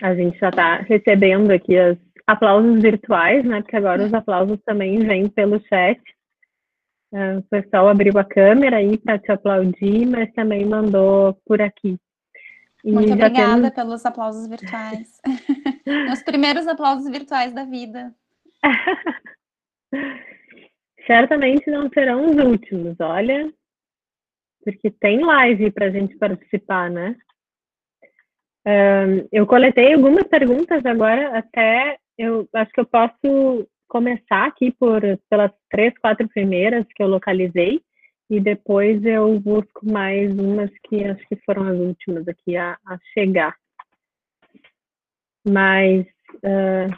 a 0.02 0.14
gente 0.14 0.38
já 0.40 0.50
está 0.50 0.78
recebendo 0.78 1.52
aqui 1.52 1.80
os 1.80 1.98
aplausos 2.28 2.82
virtuais, 2.82 3.46
né? 3.46 3.62
Porque 3.62 3.78
agora 3.78 4.04
os 4.04 4.14
aplausos 4.14 4.60
também 4.66 5.00
vêm 5.00 5.30
pelo 5.30 5.62
chat. 5.68 6.02
Uh, 7.14 7.38
o 7.40 7.44
pessoal 7.44 7.88
abriu 7.88 8.18
a 8.18 8.26
câmera 8.26 8.78
aí 8.78 8.98
para 8.98 9.20
te 9.20 9.32
aplaudir, 9.32 10.06
mas 10.06 10.34
também 10.34 10.66
mandou 10.66 11.40
por 11.46 11.62
aqui. 11.62 11.98
Muito 12.86 13.14
obrigada 13.14 13.56
temos... 13.56 13.74
pelos 13.74 14.06
aplausos 14.06 14.48
virtuais. 14.48 15.20
Os 16.14 16.22
primeiros 16.22 16.68
aplausos 16.68 17.10
virtuais 17.10 17.52
da 17.54 17.66
vida. 17.66 18.14
Certamente 21.08 21.70
não 21.70 21.90
serão 21.90 22.26
os 22.26 22.36
últimos, 22.36 23.00
olha, 23.00 23.54
porque 24.64 24.90
tem 24.90 25.24
live 25.24 25.72
para 25.72 25.86
a 25.86 25.92
gente 25.92 26.18
participar, 26.18 26.90
né? 26.90 27.16
Um, 28.66 29.28
eu 29.32 29.46
coletei 29.46 29.94
algumas 29.94 30.28
perguntas 30.28 30.84
agora, 30.84 31.38
até 31.38 32.00
eu 32.18 32.50
acho 32.54 32.72
que 32.72 32.80
eu 32.80 32.86
posso 32.88 33.68
começar 33.88 34.46
aqui 34.46 34.72
por 34.72 35.02
pelas 35.30 35.52
três, 35.70 35.96
quatro 36.00 36.28
primeiras 36.28 36.86
que 36.96 37.04
eu 37.04 37.08
localizei 37.08 37.80
e 38.30 38.40
depois 38.40 39.04
eu 39.06 39.40
busco 39.40 39.86
mais 39.86 40.32
umas 40.38 40.72
que 40.88 41.04
acho 41.04 41.24
que 41.28 41.36
foram 41.46 41.68
as 41.68 41.78
últimas 41.78 42.28
aqui 42.28 42.58
a, 42.58 42.78
a 42.86 42.98
chegar. 43.14 43.56
Mas, 45.48 46.06
uh, 46.38 46.96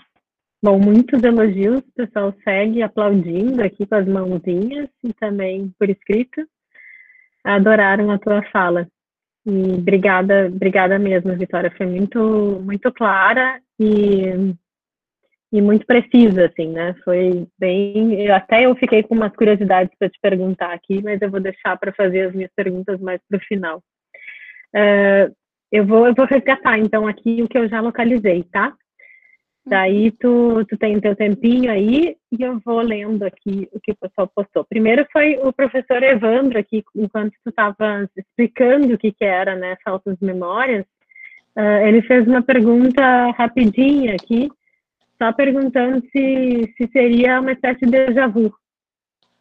bom, 0.64 0.80
muitos 0.80 1.22
elogios, 1.22 1.80
o 1.80 1.94
pessoal 1.94 2.34
segue 2.44 2.82
aplaudindo 2.82 3.62
aqui 3.62 3.86
com 3.86 3.96
as 3.96 4.08
mãozinhas 4.08 4.90
e 5.04 5.14
também 5.14 5.74
por 5.78 5.90
escrito. 5.90 6.48
Adoraram 7.44 8.10
a 8.12 8.18
tua 8.18 8.42
fala. 8.52 8.88
E 9.46 9.74
obrigada, 9.74 10.48
obrigada 10.48 10.98
mesmo, 10.98 11.36
Vitória. 11.38 11.74
Foi 11.78 11.86
muito, 11.86 12.62
muito 12.64 12.92
clara 12.94 13.62
e 13.80 14.54
e 15.52 15.62
muito 15.62 15.86
precisa, 15.86 16.46
assim, 16.46 16.68
né? 16.72 16.94
Foi 17.04 17.48
bem. 17.58 18.22
Eu, 18.22 18.36
até 18.36 18.66
eu 18.66 18.76
fiquei 18.76 19.02
com 19.04 19.16
umas 19.16 19.34
curiosidades 19.34 19.94
para 19.98 20.10
te 20.10 20.20
perguntar 20.22 20.74
aqui, 20.74 21.02
mas 21.02 21.22
eu 21.22 21.32
vou 21.32 21.40
deixar 21.40 21.78
para 21.78 21.94
fazer 21.94 22.28
as 22.28 22.36
minhas 22.36 22.52
perguntas 22.56 23.00
mais 23.00 23.22
para 23.30 23.38
o 23.38 23.42
final. 23.42 23.82
Uh, 24.76 25.34
eu, 25.72 25.86
vou, 25.86 26.08
eu 26.08 26.14
vou 26.14 26.26
resgatar, 26.26 26.78
então, 26.78 27.08
aqui 27.08 27.42
o 27.42 27.48
que 27.48 27.58
eu 27.58 27.68
já 27.70 27.80
localizei, 27.80 28.44
tá? 28.44 28.74
Daí 29.66 30.12
tu, 30.12 30.64
tu 30.66 30.78
tem 30.78 31.00
teu 31.00 31.14
tempinho 31.14 31.70
aí 31.70 32.16
e 32.32 32.42
eu 32.42 32.58
vou 32.64 32.80
lendo 32.80 33.24
aqui 33.24 33.68
o 33.74 33.80
que 33.82 33.92
o 33.92 33.98
pessoal 33.98 34.32
postou. 34.34 34.64
Primeiro 34.64 35.06
foi 35.12 35.38
o 35.44 35.52
professor 35.52 36.02
Evandro 36.02 36.58
aqui, 36.58 36.86
enquanto 36.96 37.34
tu 37.44 37.50
estava 37.50 38.10
explicando 38.16 38.94
o 38.94 38.98
que, 38.98 39.12
que 39.12 39.26
era, 39.26 39.56
né, 39.56 39.76
falsas 39.84 40.18
memórias, 40.22 40.86
uh, 41.58 41.86
ele 41.86 42.02
fez 42.02 42.26
uma 42.26 42.42
pergunta 42.42 43.32
rapidinha 43.32 44.16
aqui, 44.16 44.50
só 45.22 45.34
perguntando 45.34 46.02
se, 46.12 46.74
se 46.78 46.88
seria 46.92 47.40
uma 47.40 47.52
espécie 47.52 47.86
de 47.86 47.92
déjà 47.92 48.28
vu. 48.28 48.54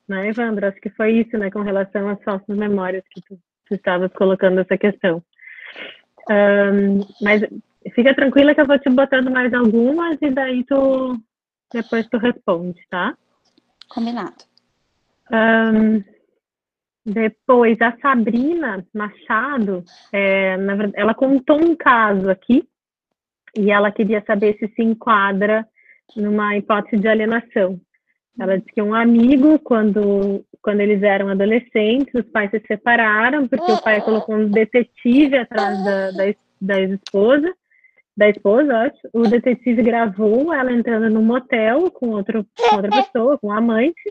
Né, 0.09 0.29
Evandro? 0.29 0.67
Acho 0.67 0.81
que 0.81 0.91
foi 0.91 1.21
isso, 1.21 1.37
né, 1.37 1.51
com 1.51 1.61
relação 1.61 2.09
às 2.09 2.23
falsas 2.23 2.57
memórias 2.57 3.05
que 3.11 3.21
tu, 3.23 3.39
tu 3.67 3.75
estavas 3.75 4.13
colocando 4.13 4.61
essa 4.61 4.77
questão. 4.79 5.23
Um, 6.31 7.01
mas 7.21 7.43
fica 7.95 8.15
tranquila 8.15 8.55
que 8.55 8.61
eu 8.61 8.67
vou 8.67 8.79
te 8.79 8.89
botando 8.91 9.31
mais 9.31 9.53
algumas 9.53 10.19
e 10.21 10.31
daí 10.31 10.65
tu 10.65 11.21
depois 11.73 12.07
tu 12.09 12.19
responde, 12.19 12.81
tá? 12.89 13.17
Combinado. 13.89 14.45
Um, 15.33 16.03
depois, 17.05 17.81
a 17.81 17.97
Sabrina 17.99 18.85
Machado, 18.93 19.85
é, 20.13 20.57
verdade, 20.57 20.93
ela 20.97 21.15
contou 21.15 21.57
um 21.61 21.77
caso 21.77 22.29
aqui 22.29 22.69
e 23.57 23.71
ela 23.71 23.91
queria 23.91 24.23
saber 24.27 24.57
se 24.59 24.69
se 24.69 24.83
enquadra 24.83 25.67
numa 26.17 26.57
hipótese 26.57 26.97
de 27.01 27.09
alienação. 27.09 27.81
Ela 28.39 28.59
disse 28.59 28.73
que 28.73 28.83
um 28.83 28.95
amigo, 28.95 29.59
quando, 29.59 30.45
quando 30.61 30.81
eles 30.81 31.03
eram 31.03 31.29
adolescentes, 31.29 32.13
os 32.15 32.31
pais 32.31 32.51
se 32.51 32.63
separaram 32.67 33.49
porque 33.49 33.73
o 33.73 33.83
pai 33.83 34.01
colocou 34.03 34.37
um 34.37 34.51
detetive 34.51 35.39
atrás 35.39 35.83
da, 35.85 36.11
da, 36.11 36.35
da 36.61 36.81
esposa, 36.81 37.55
da 38.15 38.29
esposa, 38.29 38.77
acho. 38.79 39.09
O 39.13 39.23
detetive 39.23 39.83
gravou 39.83 40.53
ela 40.53 40.73
entrando 40.73 41.09
num 41.09 41.23
motel 41.23 41.91
com, 41.91 42.11
outro, 42.11 42.47
com 42.59 42.77
outra 42.77 42.91
pessoa, 42.91 43.39
com 43.39 43.49
um 43.49 43.53
amante, 43.53 44.03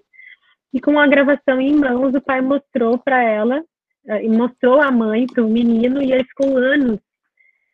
e 0.73 0.81
com 0.81 0.99
a 0.99 1.07
gravação 1.07 1.61
em 1.61 1.73
mãos, 1.73 2.13
o 2.13 2.21
pai 2.21 2.41
mostrou 2.41 2.97
para 2.97 3.23
ela 3.23 3.61
uh, 4.07 4.15
e 4.21 4.27
mostrou 4.27 4.81
a 4.81 4.91
mãe 4.91 5.25
para 5.25 5.41
o 5.41 5.49
menino 5.49 6.01
e 6.01 6.11
ele 6.11 6.25
ficou 6.25 6.57
anos 6.57 6.99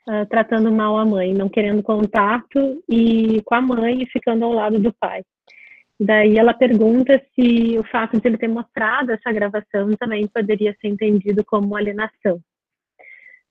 uh, 0.08 0.26
tratando 0.30 0.72
mal 0.72 0.98
a 0.98 1.06
mãe, 1.06 1.34
não 1.34 1.50
querendo 1.50 1.84
contato 1.84 2.84
e 2.90 3.42
com 3.44 3.56
a 3.56 3.62
mãe 3.62 4.04
e 4.04 4.08
ficando 4.08 4.46
ao 4.46 4.54
lado 4.54 4.80
do 4.80 4.94
pai. 4.94 5.24
Daí 6.00 6.38
ela 6.38 6.54
pergunta 6.54 7.22
se 7.36 7.78
o 7.78 7.84
fato 7.84 8.20
de 8.20 8.28
ele 8.28 8.38
ter 8.38 8.48
mostrado 8.48 9.12
essa 9.12 9.32
gravação 9.32 9.96
também 10.00 10.28
poderia 10.28 10.76
ser 10.82 10.88
entendido 10.88 11.44
como 11.46 11.76
alienação. 11.76 12.40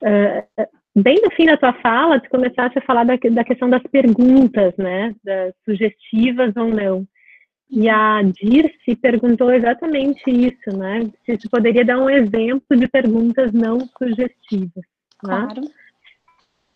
Uh, 0.02 0.66
bem 0.96 1.20
no 1.22 1.30
fim 1.32 1.46
da 1.46 1.56
tua 1.56 1.72
fala, 1.74 2.18
tu 2.18 2.28
começaste 2.28 2.78
a 2.78 2.82
falar 2.82 3.04
da, 3.04 3.14
da 3.16 3.44
questão 3.44 3.70
das 3.70 3.82
perguntas, 3.84 4.74
né, 4.76 5.14
das 5.22 5.54
sugestivas 5.64 6.56
ou 6.56 6.68
não. 6.68 7.06
E 7.70 7.88
a 7.88 8.20
Dirce 8.22 8.96
perguntou 9.00 9.52
exatamente 9.52 10.28
isso, 10.28 10.76
né? 10.76 11.08
Se 11.24 11.38
tu 11.38 11.48
poderia 11.48 11.84
dar 11.84 11.98
um 11.98 12.10
exemplo 12.10 12.76
de 12.76 12.88
perguntas 12.88 13.52
não 13.52 13.78
sugestivas. 13.96 14.84
Né? 15.24 15.48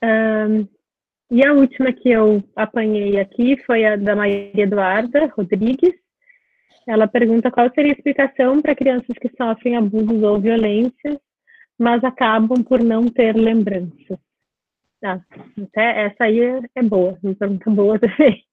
Um, 0.05 0.68
e 1.30 1.44
a 1.44 1.52
última 1.52 1.92
que 1.92 2.11
eu 2.11 2.42
apanhei 2.55 3.18
aqui 3.18 3.57
foi 3.64 3.84
a 3.84 3.96
da 3.96 4.14
Maria 4.14 4.52
Eduarda 4.55 5.26
Rodrigues. 5.36 5.94
Ela 6.86 7.09
pergunta 7.09 7.50
qual 7.50 7.72
seria 7.74 7.92
a 7.92 7.96
explicação 7.96 8.61
para 8.61 8.74
crianças 8.74 9.16
que 9.18 9.30
sofrem 9.36 9.76
abusos 9.76 10.22
ou 10.22 10.38
violências, 10.38 11.18
mas 11.78 12.05
acabam 12.05 12.62
por 12.62 12.82
não 12.82 13.07
ter 13.07 13.34
lembranças. 13.34 14.18
Ah, 15.02 15.20
até 15.62 16.07
essa 16.07 16.24
aí 16.24 16.40
é, 16.40 16.61
é 16.76 16.82
boa, 16.82 17.18
uma 17.22 17.34
pergunta 17.34 17.70
boa 17.70 17.98
também. 18.00 18.44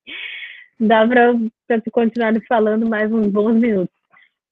Dá 0.79 1.07
para 1.07 1.33
continuar 1.91 2.33
falando 2.47 2.89
mais 2.89 3.11
uns 3.11 3.27
bons 3.27 3.53
minutos. 3.53 3.95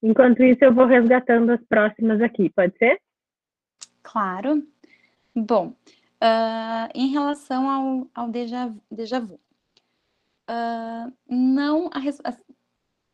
Enquanto 0.03 0.43
isso, 0.43 0.63
eu 0.63 0.73
vou 0.73 0.85
resgatando 0.85 1.51
as 1.51 1.61
próximas 1.65 2.21
aqui, 2.21 2.49
pode 2.49 2.77
ser? 2.77 2.99
Claro. 4.03 4.63
Bom, 5.35 5.73
Uh, 6.21 6.91
em 6.93 7.07
relação 7.07 7.69
ao, 7.69 8.07
ao 8.13 8.29
déjà, 8.29 8.69
déjà 8.91 9.21
vu, 9.21 9.39
uh, 10.49 11.13
não, 11.29 11.89
a, 11.93 12.01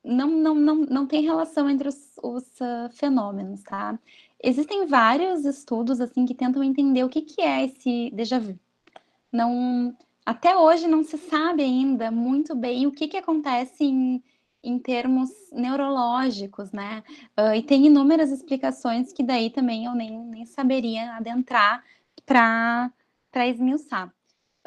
não, 0.03 0.27
não, 0.27 0.55
não, 0.55 0.75
não 0.77 1.05
tem 1.05 1.21
relação 1.21 1.69
entre 1.69 1.87
os, 1.87 2.17
os 2.23 2.43
uh, 2.59 2.89
fenômenos, 2.93 3.61
tá? 3.61 3.99
Existem 4.43 4.87
vários 4.87 5.45
estudos, 5.45 6.01
assim, 6.01 6.25
que 6.25 6.33
tentam 6.33 6.63
entender 6.63 7.03
o 7.03 7.09
que, 7.09 7.21
que 7.21 7.41
é 7.41 7.65
esse 7.65 8.09
déjà 8.11 8.39
vu. 8.39 8.59
Não, 9.31 9.95
até 10.25 10.57
hoje 10.57 10.87
não 10.87 11.03
se 11.03 11.17
sabe 11.19 11.61
ainda 11.61 12.09
muito 12.09 12.55
bem 12.55 12.87
o 12.87 12.91
que, 12.91 13.07
que 13.07 13.17
acontece 13.17 13.83
em, 13.83 14.23
em 14.63 14.79
termos 14.79 15.29
neurológicos, 15.51 16.71
né? 16.71 17.03
E 17.55 17.61
tem 17.61 17.85
inúmeras 17.85 18.31
explicações 18.31 19.13
que 19.13 19.21
daí 19.23 19.49
também 19.49 19.85
eu 19.85 19.93
nem, 19.93 20.17
nem 20.25 20.45
saberia 20.45 21.13
adentrar 21.15 21.83
para 22.25 22.91
esmiuçar. 23.47 24.07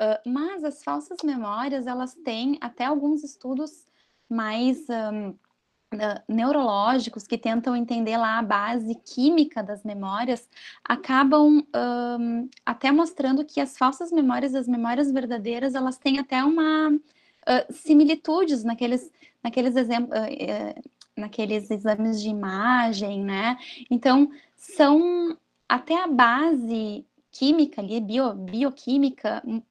Uh, 0.00 0.28
mas 0.28 0.62
as 0.62 0.84
falsas 0.84 1.18
memórias, 1.24 1.86
elas 1.86 2.14
têm 2.14 2.56
até 2.60 2.84
alguns 2.84 3.24
estudos 3.24 3.86
mais 4.28 4.78
um, 4.88 5.30
uh, 5.30 6.22
neurológicos 6.28 7.26
que 7.26 7.38
tentam 7.38 7.74
entender 7.74 8.16
lá 8.16 8.38
a 8.38 8.42
base 8.42 8.94
química 8.94 9.62
das 9.62 9.82
memórias, 9.82 10.48
acabam 10.84 11.66
um, 11.74 12.48
até 12.64 12.92
mostrando 12.92 13.44
que 13.44 13.60
as 13.60 13.76
falsas 13.76 14.12
memórias 14.12 14.54
as 14.54 14.68
memórias 14.68 15.10
verdadeiras, 15.10 15.74
elas 15.74 15.98
têm 15.98 16.18
até 16.18 16.44
uma 16.44 16.90
uh, 16.90 17.72
similitudes 17.72 18.62
naqueles, 18.64 19.10
naqueles 19.42 19.76
exemplos, 19.76 20.16
eh, 20.16 20.74
naqueles 21.16 21.70
exames 21.70 22.20
de 22.20 22.28
imagem, 22.28 23.24
né? 23.24 23.56
Então, 23.90 24.30
são 24.54 25.36
até 25.68 26.02
a 26.02 26.06
base 26.06 27.04
química 27.30 27.80
ali, 27.80 28.00
bio, 28.00 28.34
bioquímica, 28.34 29.42
hum, 29.46 29.62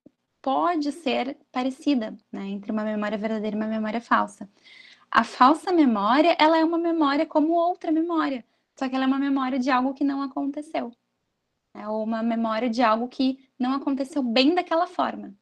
pode 0.42 0.92
ser 0.92 1.38
parecida, 1.52 2.18
né, 2.32 2.46
entre 2.48 2.72
uma 2.72 2.84
memória 2.84 3.18
verdadeira 3.18 3.56
e 3.56 3.60
uma 3.60 3.68
memória 3.68 4.02
falsa. 4.02 4.50
A 5.12 5.24
falsa 5.24 5.72
memória, 5.72 6.36
ela 6.40 6.58
é 6.58 6.64
uma 6.64 6.78
memória 6.78 7.26
como 7.26 7.54
outra 7.54 7.92
memória, 7.92 8.46
só 8.76 8.88
que 8.88 8.96
ela 8.96 9.06
é 9.06 9.08
uma 9.08 9.20
memória 9.20 9.60
de 9.60 9.70
algo 9.70 9.94
que 9.94 10.04
não 10.04 10.22
aconteceu. 10.22 10.92
Né, 11.74 11.88
ou 11.88 12.04
uma 12.04 12.24
memória 12.24 12.70
de 12.70 12.82
algo 12.82 13.08
que 13.08 13.40
não 13.60 13.74
aconteceu 13.74 14.24
bem 14.24 14.56
daquela 14.56 14.88
forma. 14.88 15.34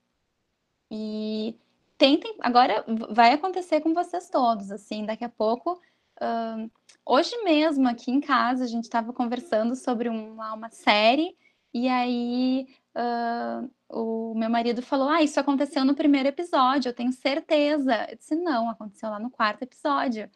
E 0.91 1.55
tentem, 1.97 2.35
agora 2.41 2.85
vai 3.09 3.33
acontecer 3.33 3.81
com 3.81 3.93
vocês 3.93 4.29
todos, 4.29 4.71
assim, 4.71 5.05
daqui 5.05 5.23
a 5.23 5.29
pouco. 5.29 5.81
Uh, 6.21 6.69
hoje 7.05 7.35
mesmo, 7.43 7.87
aqui 7.87 8.11
em 8.11 8.21
casa, 8.21 8.63
a 8.63 8.67
gente 8.67 8.85
estava 8.85 9.13
conversando 9.13 9.75
sobre 9.75 10.09
uma, 10.09 10.53
uma 10.53 10.69
série 10.69 11.35
e 11.75 11.89
aí 11.89 12.65
uh, 12.95 13.69
o 13.89 14.33
meu 14.33 14.49
marido 14.49 14.81
falou: 14.81 15.09
Ah, 15.09 15.21
isso 15.21 15.37
aconteceu 15.37 15.83
no 15.83 15.93
primeiro 15.93 16.29
episódio, 16.29 16.87
eu 16.87 16.93
tenho 16.93 17.11
certeza. 17.11 18.07
Eu 18.09 18.15
disse: 18.15 18.33
Não, 18.33 18.69
aconteceu 18.69 19.09
lá 19.09 19.19
no 19.19 19.29
quarto 19.29 19.63
episódio. 19.63 20.31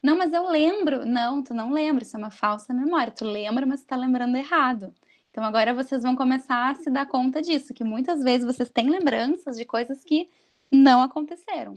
Não, 0.00 0.16
mas 0.16 0.32
eu 0.32 0.48
lembro. 0.48 1.04
Não, 1.04 1.42
tu 1.42 1.52
não 1.52 1.72
lembra, 1.72 2.04
isso 2.04 2.16
é 2.16 2.20
uma 2.20 2.30
falsa 2.30 2.72
memória. 2.72 3.10
Tu 3.12 3.24
lembra, 3.24 3.66
mas 3.66 3.80
tu 3.80 3.88
tá 3.88 3.96
lembrando 3.96 4.36
errado. 4.36 4.94
Então 5.28 5.42
agora 5.42 5.74
vocês 5.74 6.04
vão 6.04 6.14
começar 6.14 6.70
a 6.70 6.74
se 6.76 6.88
dar 6.88 7.06
conta 7.06 7.42
disso, 7.42 7.74
que 7.74 7.82
muitas 7.82 8.22
vezes 8.22 8.46
vocês 8.46 8.70
têm 8.70 8.88
lembranças 8.88 9.56
de 9.56 9.64
coisas 9.64 10.04
que 10.04 10.30
não 10.70 11.02
aconteceram. 11.02 11.74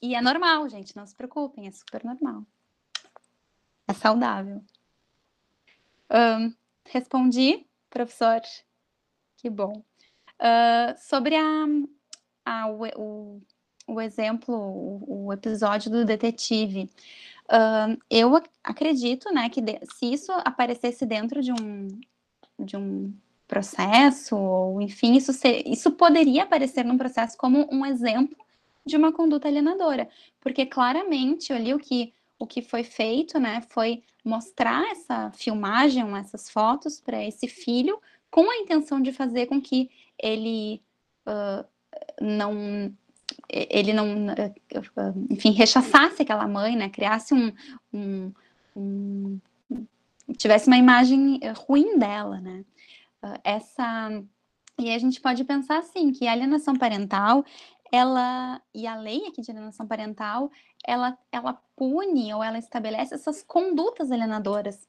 E 0.00 0.14
é 0.14 0.20
normal, 0.20 0.68
gente, 0.68 0.94
não 0.94 1.04
se 1.04 1.16
preocupem, 1.16 1.66
é 1.66 1.72
super 1.72 2.04
normal. 2.04 2.46
É 3.88 3.92
saudável. 3.92 4.62
Um, 6.08 6.54
respondi? 6.86 7.66
Professor. 7.90 8.40
Que 9.36 9.50
bom. 9.50 9.82
Uh, 10.40 10.96
sobre 10.96 11.36
a, 11.36 11.66
a 12.46 12.68
o, 12.70 13.42
o, 13.86 14.00
exemplo, 14.00 14.54
o, 14.54 15.26
o, 15.26 15.32
episódio 15.32 15.90
do 15.90 16.04
detetive, 16.04 16.88
uh, 17.46 17.98
eu 18.08 18.40
acredito, 18.64 19.30
né, 19.32 19.50
que 19.50 19.60
de, 19.60 19.78
se 19.98 20.12
isso 20.12 20.32
aparecesse 20.32 21.04
dentro 21.04 21.42
de 21.42 21.52
um, 21.52 21.88
de 22.58 22.76
um 22.76 23.12
processo, 23.46 24.36
ou 24.36 24.80
enfim, 24.80 25.16
isso, 25.16 25.32
ser, 25.32 25.66
isso 25.66 25.90
poderia 25.90 26.44
aparecer 26.44 26.84
num 26.84 26.96
processo 26.96 27.36
como 27.36 27.68
um 27.70 27.84
exemplo 27.84 28.36
de 28.86 28.96
uma 28.96 29.12
conduta 29.12 29.48
alienadora, 29.48 30.08
porque 30.40 30.64
claramente 30.64 31.52
ali 31.52 31.74
o 31.74 31.78
que 31.78 32.14
o 32.40 32.46
que 32.46 32.62
foi 32.62 32.82
feito, 32.82 33.38
né, 33.38 33.62
foi 33.68 34.02
mostrar 34.24 34.82
essa 34.90 35.30
filmagem, 35.32 36.02
essas 36.16 36.48
fotos 36.48 36.98
para 36.98 37.22
esse 37.22 37.46
filho, 37.46 38.00
com 38.30 38.50
a 38.50 38.56
intenção 38.56 38.98
de 39.00 39.12
fazer 39.12 39.46
com 39.46 39.60
que 39.60 39.90
ele 40.18 40.82
uh, 41.28 41.64
não 42.20 42.92
ele 43.48 43.92
não, 43.92 44.06
enfim, 45.28 45.50
rechaçasse 45.52 46.22
aquela 46.22 46.48
mãe, 46.48 46.76
né, 46.76 46.88
criasse 46.88 47.34
um, 47.34 47.52
um, 47.92 48.32
um 48.74 49.38
tivesse 50.36 50.66
uma 50.66 50.76
imagem 50.76 51.40
ruim 51.68 51.98
dela, 51.98 52.40
né, 52.40 52.64
essa 53.44 54.10
e 54.78 54.90
a 54.90 54.98
gente 54.98 55.20
pode 55.20 55.44
pensar 55.44 55.78
assim 55.78 56.10
que 56.10 56.26
a 56.26 56.32
alienação 56.32 56.74
parental 56.74 57.44
ela 57.90 58.60
e 58.74 58.86
a 58.86 58.96
lei 58.96 59.26
aqui 59.26 59.42
de 59.42 59.50
alienação 59.50 59.86
parental, 59.86 60.50
ela, 60.86 61.18
ela 61.32 61.60
pune 61.76 62.32
ou 62.32 62.42
ela 62.42 62.58
estabelece 62.58 63.14
essas 63.14 63.42
condutas 63.42 64.10
alienadoras. 64.12 64.88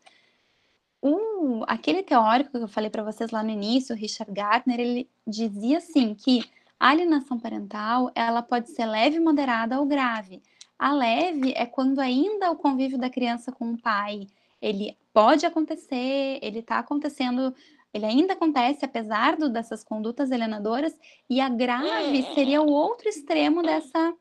O, 1.02 1.64
aquele 1.68 2.04
teórico 2.04 2.52
que 2.52 2.58
eu 2.58 2.68
falei 2.68 2.90
para 2.90 3.04
vocês 3.04 3.32
lá 3.32 3.42
no 3.42 3.50
início, 3.50 3.96
Richard 3.96 4.32
Gardner, 4.32 4.80
ele 4.80 5.10
dizia 5.26 5.80
assim 5.80 6.14
que 6.14 6.50
a 6.80 6.90
alienação 6.90 7.40
parental 7.40 8.12
ela 8.14 8.42
pode 8.42 8.70
ser 8.72 8.86
leve, 8.86 9.20
moderada 9.20 9.80
ou 9.80 9.86
grave. 9.86 10.42
A 10.78 10.94
leve 10.94 11.54
é 11.56 11.66
quando 11.66 12.00
ainda 12.00 12.52
o 12.52 12.56
convívio 12.56 12.98
da 12.98 13.10
criança 13.10 13.52
com 13.52 13.74
o 13.74 13.78
pai 13.78 14.28
ele 14.62 14.96
pode 15.12 15.46
acontecer, 15.46 16.40
ele 16.42 16.60
está 16.60 16.80
acontecendo 16.80 17.54
ele 17.94 18.06
ainda 18.06 18.34
acontece 18.34 18.86
apesar 18.86 19.36
do, 19.36 19.50
dessas 19.50 19.84
condutas 19.84 20.32
alienadoras, 20.32 20.98
e 21.30 21.42
a 21.42 21.50
grave 21.50 22.24
seria 22.34 22.62
o 22.62 22.70
outro 22.72 23.10
extremo 23.10 23.62
dessa, 23.62 24.14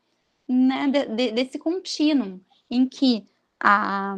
né, 0.47 0.87
de, 0.87 1.05
de, 1.05 1.31
desse 1.31 1.57
contínuo, 1.57 2.41
em 2.69 2.87
que 2.87 3.27
a, 3.59 4.15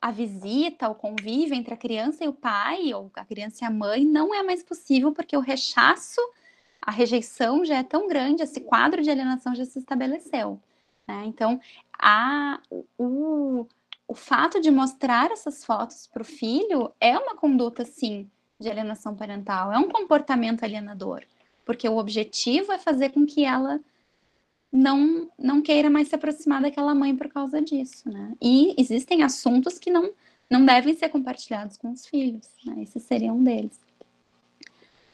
a 0.00 0.10
visita, 0.10 0.88
o 0.88 0.94
convívio 0.94 1.54
entre 1.54 1.74
a 1.74 1.76
criança 1.76 2.24
e 2.24 2.28
o 2.28 2.32
pai, 2.32 2.92
ou 2.92 3.10
a 3.14 3.24
criança 3.24 3.64
e 3.64 3.66
a 3.66 3.70
mãe, 3.70 4.04
não 4.04 4.34
é 4.34 4.42
mais 4.42 4.62
possível 4.62 5.12
porque 5.12 5.36
o 5.36 5.40
rechaço, 5.40 6.20
a 6.80 6.90
rejeição 6.90 7.64
já 7.64 7.78
é 7.78 7.82
tão 7.82 8.08
grande, 8.08 8.42
esse 8.42 8.60
quadro 8.60 9.02
de 9.02 9.10
alienação 9.10 9.54
já 9.54 9.64
se 9.64 9.78
estabeleceu. 9.78 10.60
Né? 11.06 11.24
Então, 11.26 11.60
a, 11.98 12.60
o, 12.98 13.66
o 14.06 14.14
fato 14.14 14.60
de 14.60 14.70
mostrar 14.70 15.30
essas 15.30 15.64
fotos 15.64 16.06
para 16.06 16.22
o 16.22 16.24
filho 16.24 16.92
é 17.00 17.16
uma 17.18 17.36
conduta, 17.36 17.84
sim, 17.84 18.30
de 18.62 18.70
alienação 18.70 19.14
parental, 19.14 19.72
é 19.72 19.78
um 19.78 19.88
comportamento 19.88 20.64
alienador, 20.64 21.22
porque 21.64 21.88
o 21.88 21.98
objetivo 21.98 22.72
é 22.72 22.78
fazer 22.78 23.10
com 23.10 23.26
que 23.26 23.44
ela 23.44 23.80
não 24.72 25.30
não 25.38 25.60
queira 25.60 25.90
mais 25.90 26.08
se 26.08 26.14
aproximar 26.14 26.62
daquela 26.62 26.94
mãe 26.94 27.14
por 27.14 27.28
causa 27.28 27.60
disso, 27.60 28.10
né? 28.10 28.34
E 28.40 28.74
existem 28.78 29.22
assuntos 29.22 29.78
que 29.78 29.90
não 29.90 30.10
não 30.50 30.64
devem 30.64 30.94
ser 30.94 31.08
compartilhados 31.08 31.76
com 31.78 31.90
os 31.90 32.06
filhos. 32.06 32.46
Né? 32.64 32.82
Esse 32.82 33.00
seria 33.00 33.32
um 33.32 33.42
deles. 33.42 33.80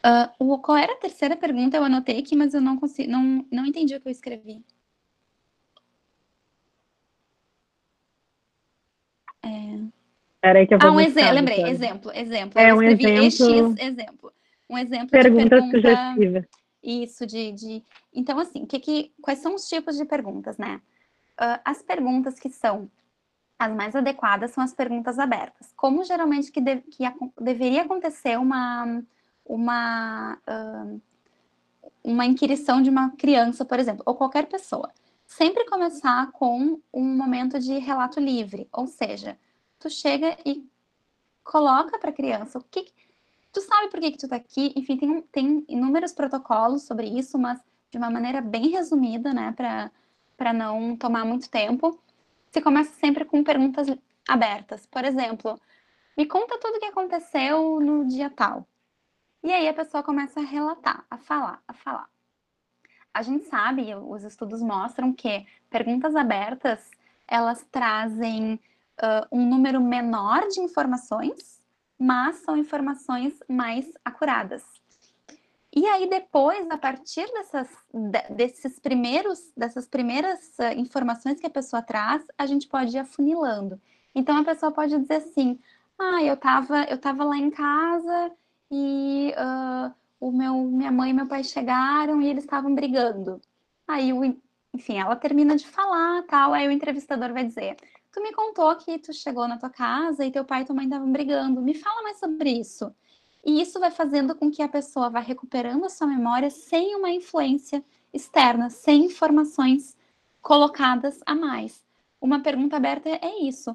Uh, 0.05 0.53
o, 0.55 0.59
qual 0.59 0.77
era 0.77 0.93
a 0.93 0.97
terceira 0.97 1.37
pergunta? 1.37 1.77
Eu 1.77 1.85
anotei 1.85 2.19
aqui, 2.19 2.35
mas 2.37 2.55
eu 2.55 2.61
não 2.61 2.77
consigo, 2.77 3.11
não, 3.11 3.47
não 3.51 3.67
entendi 3.67 3.95
o 3.95 4.01
que 4.01 4.09
eu 4.09 4.13
escrevi. 4.13 4.63
É... 9.43 9.98
Peraí 10.41 10.67
que 10.67 10.75
eu 10.75 10.79
vou 10.79 10.91
ah, 10.91 10.93
um 10.93 11.01
exemplo, 11.01 11.35
lembrei, 11.35 11.65
exemplo, 11.65 12.13
exemplo. 12.15 12.61
É, 12.61 12.73
um 12.73 12.83
exemplo... 12.83 13.25
X 13.25 13.41
exemplo. 13.79 14.33
Um 14.71 14.79
exemplo 14.79 15.09
pergunta 15.09 15.61
de 15.61 15.71
pergunta... 15.71 15.97
sugestiva. 15.97 16.49
Isso, 16.83 17.27
de, 17.27 17.53
de... 17.53 17.85
Então, 18.15 18.39
assim, 18.39 18.65
que, 18.65 18.79
que, 18.79 19.13
quais 19.21 19.41
são 19.41 19.55
os 19.55 19.69
tipos 19.69 19.97
de 19.97 20.05
perguntas, 20.05 20.57
né? 20.57 20.81
Uh, 21.41 21.61
as 21.65 21.83
perguntas 21.83 22.39
que 22.39 22.49
são 22.49 22.89
as 23.59 23.73
mais 23.75 23.97
adequadas 23.97 24.53
são 24.53 24.63
as 24.63 24.73
perguntas 24.73 25.19
abertas. 25.19 25.73
Como 25.77 26.05
geralmente 26.05 26.53
que, 26.53 26.61
de, 26.61 26.77
que 26.77 27.05
a, 27.05 27.13
deveria 27.41 27.83
acontecer 27.83 28.39
uma, 28.39 29.03
uma, 29.45 30.39
uh, 30.49 31.01
uma 32.05 32.25
inquirição 32.25 32.81
de 32.81 32.89
uma 32.89 33.11
criança, 33.11 33.65
por 33.65 33.81
exemplo, 33.81 34.03
ou 34.07 34.15
qualquer 34.15 34.47
pessoa. 34.47 34.91
Sempre 35.27 35.67
começar 35.67 36.31
com 36.33 36.81
um 36.93 37.05
momento 37.05 37.59
de 37.59 37.79
relato 37.79 38.21
livre, 38.21 38.69
ou 38.73 38.87
seja, 38.87 39.37
tu 39.79 39.91
chega 39.91 40.37
e 40.45 40.69
coloca 41.45 41.99
para 41.99 42.11
a 42.11 42.13
criança 42.13 42.59
o 42.59 42.65
que, 42.65 42.93
tu 43.53 43.61
sabe 43.61 43.89
por 43.89 44.01
que, 44.01 44.13
que 44.13 44.19
tu 44.19 44.29
tá 44.29 44.37
aqui, 44.37 44.73
enfim, 44.77 44.97
tem, 44.97 45.23
tem 45.23 45.65
inúmeros 45.69 46.13
protocolos 46.13 46.83
sobre 46.83 47.07
isso, 47.07 47.39
mas 47.39 47.61
de 47.91 47.99
uma 47.99 48.11
maneira 48.11 48.41
bem 48.41 48.69
resumida, 48.69 49.33
né, 49.33 49.55
para 50.37 50.53
não 50.53 50.97
tomar 50.97 51.25
muito 51.25 51.51
tempo. 51.51 51.99
Você 52.51 52.61
começa 52.61 52.93
sempre 52.95 53.25
com 53.25 53.43
perguntas 53.43 53.87
abertas. 54.29 54.87
Por 54.87 55.05
exemplo, 55.05 55.61
me 56.17 56.27
conta 56.27 56.59
tudo 56.59 56.77
o 56.77 56.81
que 56.81 56.87
aconteceu 56.87 57.81
no 57.81 58.07
dia 58.07 58.31
tal. 58.31 58.67
E 59.43 59.53
aí 59.53 59.69
a 59.69 59.75
pessoa 59.75 60.03
começa 60.03 60.41
a 60.41 60.45
relatar, 60.45 61.05
a 61.11 61.17
falar, 61.17 61.63
a 61.67 61.73
falar. 61.73 62.09
A 63.15 63.23
gente 63.23 63.47
sabe, 63.47 63.95
os 63.95 64.23
estudos 64.23 64.61
mostram 64.61 65.13
que 65.13 65.47
perguntas 65.71 66.15
abertas, 66.15 66.91
elas 67.27 67.67
trazem 67.71 68.61
uh, 69.03 69.27
um 69.31 69.49
número 69.49 69.81
menor 69.81 70.47
de 70.49 70.61
informações, 70.61 71.61
mas 71.99 72.37
são 72.37 72.57
informações 72.57 73.39
mais 73.49 73.91
acuradas. 74.05 74.63
E 75.75 75.87
aí 75.87 76.09
depois, 76.09 76.69
a 76.71 76.79
partir 76.79 77.27
dessas, 77.33 77.69
desses 78.31 78.79
primeiros, 78.79 79.53
dessas 79.57 79.87
primeiras 79.87 80.57
informações 80.77 81.39
que 81.39 81.47
a 81.47 81.51
pessoa 81.51 81.83
traz, 81.83 82.25
a 82.37 82.47
gente 82.47 82.67
pode 82.67 82.97
ir 82.97 83.01
afunilando. 83.01 83.81
Então 84.15 84.37
a 84.37 84.45
pessoa 84.45 84.73
pode 84.73 84.99
dizer 84.99 85.17
assim: 85.17 85.59
"Ah, 85.99 86.23
eu 86.23 86.35
estava 86.35 86.85
eu 86.85 86.99
tava 86.99 87.25
lá 87.25 87.37
em 87.37 87.51
casa 87.51 88.33
e 88.71 89.33
uh, 89.37 89.93
o 90.21 90.33
meu, 90.33 90.55
minha 90.65 90.91
mãe 90.91 91.11
e 91.11 91.15
meu 91.15 91.27
pai 91.27 91.45
chegaram 91.45 92.21
e 92.21 92.29
eles 92.29 92.45
estavam 92.45 92.75
brigando. 92.75 93.41
Aí, 93.87 94.13
o, 94.13 94.25
enfim, 94.75 94.99
ela 94.99 95.17
termina 95.17 95.57
de 95.57 95.67
falar, 95.67 96.23
tal, 96.25 96.53
aí 96.53 96.69
o 96.69 96.73
entrevistador 96.73 97.33
vai 97.33 97.45
dizer, 97.45 97.77
tu 98.19 98.23
me 98.23 98.33
contou 98.33 98.75
que 98.75 98.99
tu 98.99 99.13
chegou 99.13 99.47
na 99.47 99.57
tua 99.57 99.71
casa 99.71 100.25
e 100.25 100.31
teu 100.31 100.45
pai 100.45 100.63
e 100.63 100.65
tua 100.65 100.75
mãe 100.75 100.87
estavam 100.87 101.11
brigando, 101.11 101.63
me 101.63 101.75
fala 101.75 102.03
mais 102.03 102.19
sobre 102.19 102.51
isso. 102.51 102.93
E 103.45 103.61
isso 103.63 103.79
vai 103.79 103.91
fazendo 103.91 104.35
com 104.35 104.51
que 104.51 104.61
a 104.61 104.69
pessoa 104.69 105.09
vá 105.09 105.21
recuperando 105.21 105.85
a 105.85 105.89
sua 105.89 106.09
memória 106.09 106.51
sem 106.51 106.97
uma 106.97 107.11
influência 107.11 107.83
externa, 108.13 108.69
sem 108.69 109.05
informações 109.05 109.97
colocadas 110.43 111.21
a 111.25 111.35
mais. 111.35 111.85
Uma 112.21 112.41
pergunta 112.43 112.77
aberta 112.77 113.09
é 113.09 113.41
isso. 113.43 113.71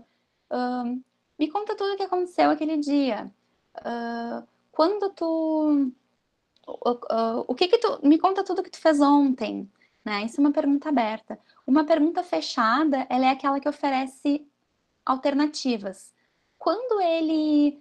Uh, 0.51 1.01
me 1.39 1.49
conta 1.49 1.75
tudo 1.75 1.93
o 1.93 1.97
que 1.97 2.03
aconteceu 2.03 2.49
aquele 2.49 2.77
dia. 2.77 3.31
Uh, 3.77 4.45
quando 4.71 5.09
tu 5.11 5.91
o, 6.67 7.45
o 7.47 7.55
que 7.55 7.67
que 7.69 7.77
tu 7.77 7.99
me 8.05 8.17
conta 8.17 8.43
tudo 8.43 8.63
que 8.63 8.69
tu 8.69 8.79
fez 8.79 8.99
ontem, 8.99 9.71
né? 10.03 10.23
Isso 10.23 10.39
é 10.39 10.43
uma 10.43 10.51
pergunta 10.51 10.89
aberta. 10.89 11.39
Uma 11.65 11.85
pergunta 11.85 12.23
fechada, 12.23 13.05
ela 13.09 13.25
é 13.25 13.29
aquela 13.29 13.59
que 13.59 13.69
oferece 13.69 14.45
alternativas. 15.05 16.13
Quando 16.57 17.01
ele 17.01 17.79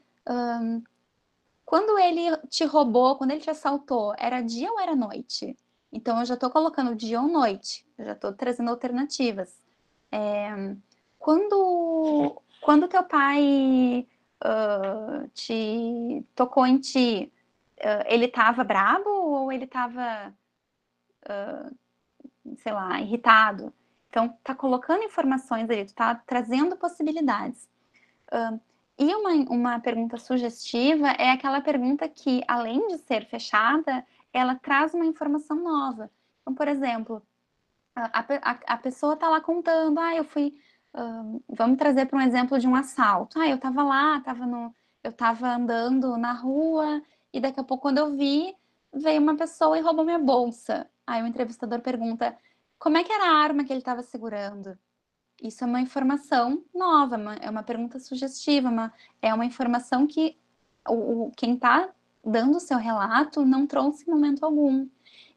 quando 1.64 1.98
ele 1.98 2.36
te 2.48 2.64
roubou, 2.64 3.16
quando 3.16 3.32
ele 3.32 3.40
te 3.40 3.50
assaltou, 3.50 4.14
era 4.18 4.40
dia 4.40 4.70
ou 4.70 4.78
era 4.78 4.94
noite? 4.94 5.56
Então 5.92 6.20
eu 6.20 6.24
já 6.24 6.34
estou 6.34 6.48
colocando 6.48 6.94
dia 6.94 7.20
ou 7.20 7.26
noite, 7.26 7.84
eu 7.98 8.04
já 8.04 8.12
estou 8.12 8.32
trazendo 8.32 8.70
alternativas. 8.70 9.60
É, 10.12 10.76
quando 11.18 12.40
quando 12.62 12.88
teu 12.88 13.02
pai 13.02 14.06
uh, 14.44 15.28
te 15.34 16.24
tocou 16.34 16.64
em 16.64 16.78
ti, 16.78 17.32
uh, 17.80 18.04
ele 18.06 18.26
estava 18.26 18.62
brabo 18.62 19.10
ou 19.10 19.52
ele 19.52 19.64
estava, 19.64 20.32
uh, 21.24 21.76
sei 22.56 22.72
lá, 22.72 23.00
irritado? 23.00 23.72
Então, 24.08 24.28
tá 24.44 24.54
colocando 24.54 25.04
informações 25.04 25.68
ali, 25.70 25.84
tu 25.84 25.94
tá 25.94 26.14
trazendo 26.14 26.76
possibilidades. 26.76 27.68
E 28.98 29.14
uma, 29.14 29.30
uma 29.50 29.80
pergunta 29.80 30.18
sugestiva 30.18 31.08
é 31.12 31.30
aquela 31.30 31.60
pergunta 31.60 32.08
que, 32.08 32.42
além 32.46 32.88
de 32.88 32.98
ser 32.98 33.26
fechada, 33.26 34.04
ela 34.32 34.54
traz 34.54 34.92
uma 34.92 35.06
informação 35.06 35.56
nova. 35.56 36.10
Então, 36.42 36.54
por 36.54 36.68
exemplo, 36.68 37.22
a, 37.96 38.20
a, 38.20 38.58
a 38.74 38.76
pessoa 38.76 39.16
tá 39.16 39.28
lá 39.28 39.40
contando, 39.40 39.98
ah, 39.98 40.14
eu 40.14 40.24
fui 40.24 40.54
vamos 41.48 41.78
trazer 41.78 42.06
para 42.06 42.18
um 42.18 42.22
exemplo 42.22 42.58
de 42.58 42.68
um 42.68 42.74
assalto. 42.74 43.38
Ah, 43.40 43.48
eu 43.48 43.56
estava 43.56 43.82
lá, 43.82 44.20
tava 44.20 44.46
no, 44.46 44.74
eu 45.02 45.10
estava 45.10 45.54
andando 45.54 46.16
na 46.16 46.32
rua 46.32 47.02
e 47.32 47.40
daqui 47.40 47.60
a 47.60 47.64
pouco, 47.64 47.82
quando 47.82 47.98
eu 47.98 48.14
vi, 48.16 48.54
veio 48.92 49.20
uma 49.20 49.36
pessoa 49.36 49.78
e 49.78 49.80
roubou 49.80 50.04
minha 50.04 50.18
bolsa. 50.18 50.88
Aí 51.06 51.22
o 51.22 51.26
entrevistador 51.26 51.80
pergunta: 51.80 52.36
como 52.78 52.98
é 52.98 53.04
que 53.04 53.12
era 53.12 53.30
a 53.30 53.36
arma 53.36 53.64
que 53.64 53.72
ele 53.72 53.80
estava 53.80 54.02
segurando? 54.02 54.78
Isso 55.42 55.64
é 55.64 55.66
uma 55.66 55.80
informação 55.80 56.62
nova, 56.74 57.16
é 57.40 57.50
uma 57.50 57.62
pergunta 57.62 57.98
sugestiva, 57.98 58.68
uma, 58.68 58.92
é 59.20 59.34
uma 59.34 59.44
informação 59.44 60.06
que 60.06 60.36
o, 60.88 61.24
o 61.26 61.30
quem 61.36 61.54
está 61.54 61.90
dando 62.24 62.56
o 62.56 62.60
seu 62.60 62.78
relato 62.78 63.44
não 63.44 63.66
trouxe 63.66 64.04
em 64.08 64.10
momento 64.12 64.44
algum. 64.44 64.88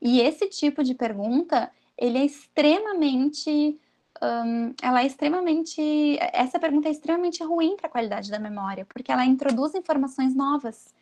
E 0.01 0.19
esse 0.19 0.47
tipo 0.49 0.83
de 0.83 0.93
pergunta, 0.93 1.71
ele 1.97 2.19
é 2.19 2.25
extremamente 2.25 3.79
um, 4.21 4.73
ela 4.81 5.01
é 5.01 5.05
extremamente. 5.05 6.17
Essa 6.33 6.59
pergunta 6.59 6.87
é 6.87 6.91
extremamente 6.91 7.43
ruim 7.43 7.75
para 7.75 7.87
a 7.87 7.91
qualidade 7.91 8.31
da 8.31 8.39
memória, 8.39 8.85
porque 8.85 9.11
ela 9.11 9.25
introduz 9.25 9.75
informações 9.75 10.35
novas. 10.35 10.93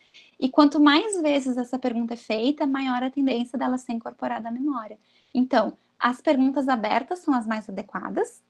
E 0.43 0.49
quanto 0.49 0.77
mais 0.77 1.21
vezes 1.21 1.55
essa 1.55 1.79
pergunta 1.79 2.15
é 2.15 2.17
feita, 2.17 2.67
maior 2.67 3.01
a 3.01 3.09
tendência 3.09 3.57
dela 3.57 3.77
ser 3.77 3.93
incorporada 3.93 4.49
à 4.49 4.51
memória. 4.51 4.99
Então, 5.33 5.77
as 5.97 6.19
perguntas 6.19 6.67
abertas 6.67 7.19
são 7.19 7.33
as 7.33 7.47
mais 7.47 7.69
adequadas, 7.69 8.43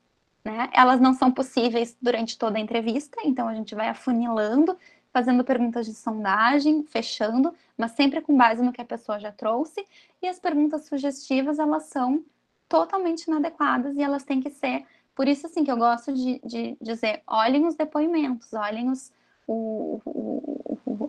né? 0.43 0.71
Elas 0.73 0.99
não 0.99 1.13
são 1.13 1.31
possíveis 1.31 1.95
durante 2.01 2.35
toda 2.35 2.57
a 2.57 2.59
entrevista, 2.59 3.15
então 3.23 3.47
a 3.47 3.53
gente 3.53 3.75
vai 3.75 3.89
afunilando, 3.89 4.75
fazendo 5.13 5.43
perguntas 5.43 5.85
de 5.85 5.93
sondagem, 5.93 6.81
fechando, 6.81 7.53
mas 7.77 7.91
sempre 7.91 8.21
com 8.21 8.35
base 8.35 8.63
no 8.63 8.73
que 8.73 8.81
a 8.81 8.85
pessoa 8.85 9.19
já 9.19 9.31
trouxe. 9.31 9.85
E 10.19 10.27
as 10.27 10.39
perguntas 10.39 10.87
sugestivas, 10.87 11.59
elas 11.59 11.83
são 11.83 12.25
totalmente 12.67 13.25
inadequadas 13.25 13.95
e 13.95 14.01
elas 14.01 14.23
têm 14.23 14.41
que 14.41 14.49
ser. 14.49 14.83
Por 15.13 15.27
isso, 15.27 15.45
assim, 15.45 15.63
que 15.63 15.71
eu 15.71 15.77
gosto 15.77 16.11
de, 16.11 16.41
de 16.43 16.75
dizer: 16.81 17.21
olhem 17.27 17.67
os 17.67 17.75
depoimentos, 17.75 18.51
olhem 18.51 18.89
os, 18.89 19.11
o, 19.45 20.01
o, 20.03 20.52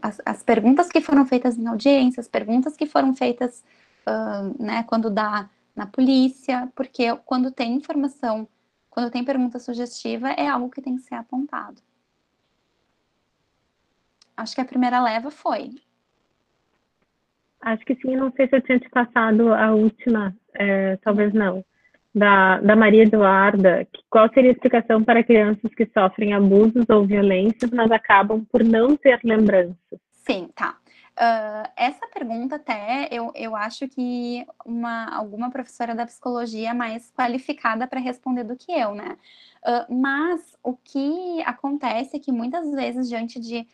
as, 0.03 0.21
as, 0.25 0.43
perguntas 0.43 0.89
que 0.89 1.01
foram 1.01 1.27
feitas 1.27 1.59
em 1.59 1.67
audiência, 1.67 2.21
as 2.21 2.29
perguntas 2.29 2.77
que 2.77 2.87
foram 2.87 3.15
feitas 3.15 3.65
uh, 4.07 4.63
né, 4.63 4.83
quando 4.85 5.11
dá 5.11 5.49
na 5.75 5.87
polícia, 5.87 6.71
porque 6.75 7.15
quando 7.25 7.51
tem 7.51 7.75
informação, 7.75 8.49
quando 8.91 9.11
tem 9.11 9.25
pergunta 9.25 9.59
sugestiva, 9.59 10.31
é 10.31 10.49
algo 10.49 10.71
que 10.71 10.81
tem 10.81 10.97
que 10.97 11.03
ser 11.03 11.17
apontado. 11.17 11.83
Acho 14.37 14.55
que 14.55 14.61
a 14.61 14.65
primeira 14.65 15.03
leva 15.03 15.31
foi. 15.31 15.71
Acho 17.61 17.85
que 17.85 17.95
sim, 17.97 18.17
não 18.17 18.31
sei 18.33 18.49
se 18.49 18.57
eu 18.57 18.63
tinha 18.63 18.79
te 18.79 18.89
passado 18.91 19.55
a 19.55 19.75
última, 19.75 20.37
é, 20.53 20.97
talvez 20.99 21.33
não, 21.33 21.65
da, 22.15 22.61
da 22.61 22.77
Maria 22.77 23.03
Eduarda, 23.03 23.87
que, 23.93 24.03
qual 24.09 24.33
seria 24.33 24.51
a 24.51 24.53
explicação 24.53 25.03
para 25.03 25.25
crianças 25.25 25.75
que 25.75 25.87
sofrem 25.87 26.33
abusos 26.33 26.85
ou 26.89 27.05
violências, 27.05 27.71
mas 27.73 27.91
acabam 27.91 28.45
por 28.45 28.63
não 28.63 28.97
ter 28.97 29.19
lembranças? 29.25 29.77
Sim, 30.13 30.49
tá. 30.55 30.77
Uh, 31.17 31.71
essa 31.77 32.09
pergunta 32.13 32.57
até 32.57 33.09
eu, 33.11 33.31
eu 33.37 33.55
acho 33.55 33.87
que 33.87 34.45
uma, 34.67 35.15
alguma 35.15 35.49
professora 35.49 35.95
da 35.95 36.07
psicologia 36.07 36.71
é 36.71 36.75
mais 36.75 37.13
qualificada 37.13 37.87
para 37.87 38.01
responder 38.01 38.43
do 38.43 38.57
que 38.57 38.73
eu, 38.73 38.95
né? 38.95 39.17
Uh, 39.65 39.95
mas 39.95 40.57
o 40.63 40.77
que 40.77 41.41
acontece 41.45 42.17
é 42.17 42.21
que 42.21 42.33
muitas 42.33 42.71
vezes, 42.73 43.09
diante 43.09 43.41
de 43.41 43.67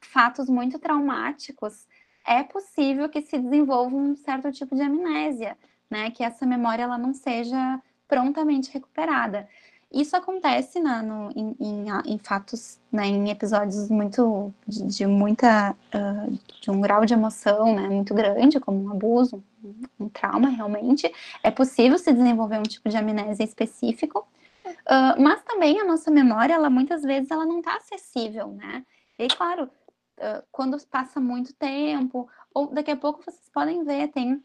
fatos 0.00 0.48
muito 0.48 0.78
traumáticos, 0.78 1.86
é 2.26 2.42
possível 2.42 3.08
que 3.08 3.22
se 3.22 3.38
desenvolva 3.38 3.94
um 3.94 4.16
certo 4.16 4.50
tipo 4.50 4.74
de 4.74 4.82
amnésia, 4.82 5.56
né? 5.92 6.10
Que 6.10 6.24
essa 6.24 6.46
memória 6.46 6.84
ela 6.84 6.96
não 6.96 7.12
seja 7.12 7.80
prontamente 8.08 8.72
recuperada. 8.72 9.46
Isso 9.92 10.16
acontece 10.16 10.80
na, 10.80 11.02
no, 11.02 11.30
em, 11.36 11.54
em, 11.60 11.86
em, 12.06 12.18
fatos, 12.18 12.80
né, 12.90 13.06
em 13.06 13.28
episódios 13.28 13.90
muito 13.90 14.52
de, 14.66 14.86
de 14.86 15.06
muita 15.06 15.72
uh, 15.72 16.38
de 16.62 16.70
um 16.70 16.80
grau 16.80 17.04
de 17.04 17.12
emoção, 17.12 17.74
né, 17.74 17.90
muito 17.90 18.14
grande, 18.14 18.58
como 18.58 18.82
um 18.82 18.90
abuso, 18.90 19.44
um, 19.62 19.74
um, 20.00 20.08
trauma 20.08 20.48
realmente. 20.48 21.12
É 21.42 21.50
possível 21.50 21.98
se 21.98 22.10
desenvolver 22.10 22.58
um 22.58 22.62
tipo 22.62 22.88
de 22.88 22.96
amnésia 22.96 23.44
específico, 23.44 24.26
uh, 24.66 25.20
mas 25.20 25.42
também 25.42 25.78
a 25.78 25.84
nossa 25.84 26.10
memória, 26.10 26.54
ela 26.54 26.70
muitas 26.70 27.02
vezes 27.02 27.30
ela 27.30 27.44
não 27.44 27.58
está 27.58 27.76
acessível, 27.76 28.48
né? 28.48 28.82
E 29.18 29.28
claro, 29.28 29.64
uh, 29.64 30.42
quando 30.50 30.78
passa 30.86 31.20
muito 31.20 31.52
tempo, 31.52 32.26
ou 32.54 32.68
daqui 32.68 32.90
a 32.90 32.96
pouco 32.96 33.22
vocês 33.22 33.50
podem 33.52 33.84
ver, 33.84 34.08
tem 34.08 34.42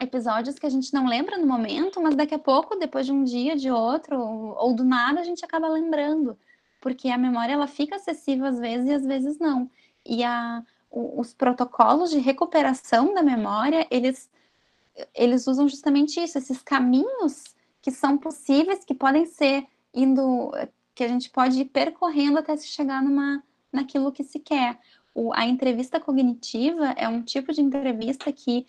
episódios 0.00 0.58
que 0.58 0.66
a 0.66 0.70
gente 0.70 0.92
não 0.92 1.06
lembra 1.06 1.38
no 1.38 1.46
momento, 1.46 2.00
mas 2.00 2.14
daqui 2.14 2.34
a 2.34 2.38
pouco, 2.38 2.76
depois 2.76 3.06
de 3.06 3.12
um 3.12 3.22
dia, 3.22 3.56
de 3.56 3.70
outro, 3.70 4.18
ou 4.18 4.74
do 4.74 4.84
nada, 4.84 5.20
a 5.20 5.24
gente 5.24 5.44
acaba 5.44 5.68
lembrando, 5.68 6.38
porque 6.80 7.08
a 7.08 7.18
memória 7.18 7.52
ela 7.52 7.66
fica 7.66 7.96
acessível 7.96 8.46
às 8.46 8.58
vezes 8.58 8.88
e 8.88 8.92
às 8.92 9.04
vezes 9.04 9.38
não. 9.38 9.70
E 10.04 10.24
a, 10.24 10.62
os 10.90 11.34
protocolos 11.34 12.10
de 12.10 12.18
recuperação 12.18 13.14
da 13.14 13.22
memória, 13.22 13.86
eles, 13.90 14.30
eles 15.14 15.46
usam 15.46 15.68
justamente 15.68 16.20
isso, 16.20 16.38
esses 16.38 16.62
caminhos 16.62 17.44
que 17.82 17.90
são 17.90 18.18
possíveis, 18.18 18.84
que 18.84 18.94
podem 18.94 19.26
ser 19.26 19.66
indo, 19.94 20.50
que 20.94 21.04
a 21.04 21.08
gente 21.08 21.30
pode 21.30 21.60
ir 21.60 21.66
percorrendo 21.66 22.38
até 22.38 22.56
se 22.56 22.68
chegar 22.68 23.02
numa, 23.02 23.42
naquilo 23.72 24.12
que 24.12 24.24
se 24.24 24.38
quer. 24.38 24.78
O, 25.14 25.32
a 25.34 25.46
entrevista 25.46 26.00
cognitiva 26.00 26.86
é 26.96 27.08
um 27.08 27.22
tipo 27.22 27.52
de 27.52 27.60
entrevista 27.60 28.32
que 28.32 28.66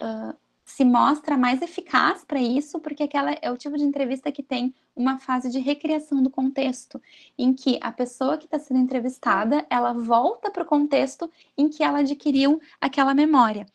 uh, 0.00 0.34
se 0.74 0.84
mostra 0.84 1.36
mais 1.36 1.62
eficaz 1.62 2.24
para 2.24 2.40
isso, 2.40 2.80
porque 2.80 3.04
aquela 3.04 3.30
é 3.40 3.48
o 3.48 3.56
tipo 3.56 3.78
de 3.78 3.84
entrevista 3.84 4.32
que 4.32 4.42
tem 4.42 4.74
uma 4.96 5.20
fase 5.20 5.48
de 5.48 5.60
recriação 5.60 6.20
do 6.20 6.28
contexto, 6.28 7.00
em 7.38 7.54
que 7.54 7.78
a 7.80 7.92
pessoa 7.92 8.36
que 8.36 8.46
está 8.46 8.58
sendo 8.58 8.80
entrevistada, 8.80 9.64
ela 9.70 9.92
volta 9.92 10.50
para 10.50 10.64
o 10.64 10.66
contexto 10.66 11.30
em 11.56 11.68
que 11.68 11.84
ela 11.84 12.00
adquiriu 12.00 12.60
aquela 12.80 13.14
memória. 13.14 13.66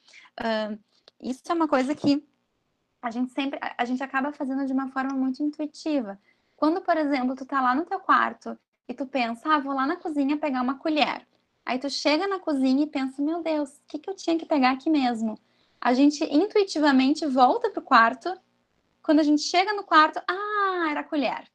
Uh, 0.41 0.77
isso 1.21 1.41
é 1.47 1.53
uma 1.53 1.69
coisa 1.69 1.95
que 1.95 2.21
a 3.01 3.09
gente 3.11 3.31
sempre, 3.31 3.57
a 3.77 3.85
gente 3.85 4.03
acaba 4.03 4.33
fazendo 4.33 4.65
de 4.65 4.73
uma 4.73 4.89
forma 4.89 5.13
muito 5.13 5.41
intuitiva. 5.41 6.19
Quando, 6.57 6.81
por 6.81 6.97
exemplo, 6.97 7.33
tu 7.33 7.45
tá 7.45 7.61
lá 7.61 7.73
no 7.73 7.85
teu 7.85 8.01
quarto 8.01 8.59
e 8.89 8.93
tu 8.93 9.05
pensa, 9.05 9.53
ah, 9.53 9.59
vou 9.59 9.73
lá 9.73 9.87
na 9.87 9.95
cozinha 9.95 10.35
pegar 10.35 10.61
uma 10.61 10.77
colher. 10.77 11.25
Aí 11.65 11.79
tu 11.79 11.89
chega 11.89 12.27
na 12.27 12.39
cozinha 12.39 12.83
e 12.83 12.87
pensa, 12.87 13.21
meu 13.21 13.41
Deus, 13.41 13.69
o 13.69 13.81
que, 13.87 13.99
que 13.99 14.09
eu 14.09 14.15
tinha 14.17 14.37
que 14.37 14.45
pegar 14.45 14.71
aqui 14.71 14.89
mesmo? 14.89 15.39
A 15.81 15.93
gente 15.93 16.23
intuitivamente 16.23 17.25
volta 17.25 17.69
para 17.69 17.79
o 17.79 17.83
quarto. 17.83 18.33
Quando 19.01 19.19
a 19.19 19.23
gente 19.23 19.41
chega 19.41 19.73
no 19.73 19.83
quarto, 19.83 20.21
ah, 20.27 20.87
era 20.89 20.99
a 21.01 21.03
colher. 21.03 21.47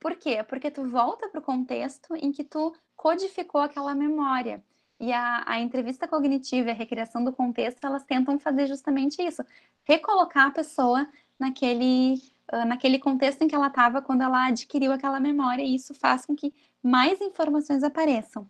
Por 0.00 0.16
quê? 0.16 0.42
Porque 0.42 0.70
tu 0.70 0.88
volta 0.88 1.28
para 1.28 1.40
o 1.40 1.44
contexto 1.44 2.14
em 2.16 2.32
que 2.32 2.44
tu 2.44 2.74
codificou 2.96 3.60
aquela 3.60 3.94
memória. 3.94 4.62
E 4.98 5.12
a, 5.12 5.44
a, 5.46 5.60
entrevista 5.60 6.08
cognitiva 6.08 6.68
e 6.68 6.72
a 6.72 6.74
recriação 6.74 7.22
do 7.22 7.32
contexto, 7.32 7.84
elas 7.84 8.04
tentam 8.04 8.38
fazer 8.38 8.66
justamente 8.66 9.20
isso. 9.20 9.42
Recolocar 9.84 10.46
a 10.46 10.50
pessoa 10.50 11.06
naquele, 11.38 12.14
uh, 12.50 12.64
naquele 12.66 12.98
contexto 12.98 13.42
em 13.42 13.48
que 13.48 13.54
ela 13.54 13.66
estava 13.66 14.00
quando 14.00 14.22
ela 14.22 14.46
adquiriu 14.46 14.92
aquela 14.92 15.20
memória, 15.20 15.62
e 15.62 15.74
isso 15.74 15.94
faz 15.94 16.24
com 16.24 16.34
que 16.34 16.54
mais 16.82 17.20
informações 17.20 17.82
apareçam. 17.82 18.48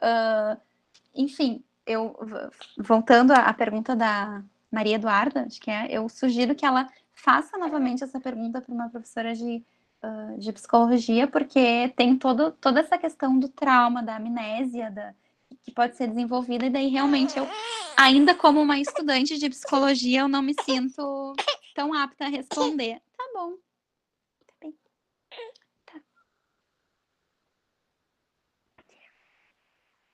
Uh, 0.00 0.60
enfim, 1.14 1.62
eu 1.86 2.16
voltando 2.76 3.30
à 3.32 3.52
pergunta 3.52 3.94
da, 3.94 4.42
Maria 4.74 4.96
Eduarda, 4.96 5.44
acho 5.46 5.60
que 5.60 5.70
é, 5.70 5.86
eu 5.88 6.08
sugiro 6.08 6.54
que 6.54 6.66
ela 6.66 6.88
faça 7.14 7.56
novamente 7.56 8.02
essa 8.02 8.20
pergunta 8.20 8.60
para 8.60 8.74
uma 8.74 8.88
professora 8.90 9.32
de, 9.34 9.64
uh, 10.02 10.38
de 10.38 10.52
psicologia, 10.52 11.28
porque 11.28 11.88
tem 11.96 12.18
todo, 12.18 12.50
toda 12.50 12.80
essa 12.80 12.98
questão 12.98 13.38
do 13.38 13.48
trauma, 13.48 14.02
da 14.02 14.16
amnésia, 14.16 14.90
da, 14.90 15.14
que 15.62 15.70
pode 15.70 15.96
ser 15.96 16.08
desenvolvida, 16.08 16.66
e 16.66 16.70
daí 16.70 16.88
realmente 16.88 17.38
eu, 17.38 17.46
ainda 17.96 18.34
como 18.34 18.60
uma 18.60 18.78
estudante 18.78 19.38
de 19.38 19.48
psicologia, 19.48 20.20
eu 20.20 20.28
não 20.28 20.42
me 20.42 20.54
sinto 20.64 21.34
tão 21.72 21.94
apta 21.94 22.24
a 22.24 22.28
responder. 22.28 23.00
Tá 23.16 23.24
bom. 23.32 23.52
Tá 24.46 24.54
bem. 24.60 24.74
Tá. 25.86 26.00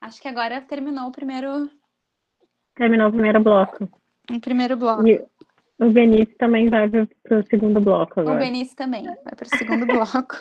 Acho 0.02 0.20
que 0.20 0.28
agora 0.28 0.60
terminou 0.60 1.08
o 1.08 1.12
primeiro. 1.12 1.70
Terminou 2.74 3.08
o 3.08 3.12
primeiro 3.12 3.42
bloco. 3.42 3.99
Um 4.31 4.39
primeiro 4.39 4.77
bloco. 4.77 5.07
E 5.07 5.20
o 5.81 5.90
Benício 5.90 6.36
também 6.39 6.69
vai 6.69 6.89
para 6.89 7.39
o 7.39 7.47
segundo 7.48 7.81
bloco 7.81 8.20
agora. 8.20 8.36
O 8.36 8.39
Benício 8.39 8.77
também 8.77 9.05
vai 9.05 9.35
para 9.35 9.47
o 9.47 9.59
segundo 9.59 9.86
bloco. 9.86 10.36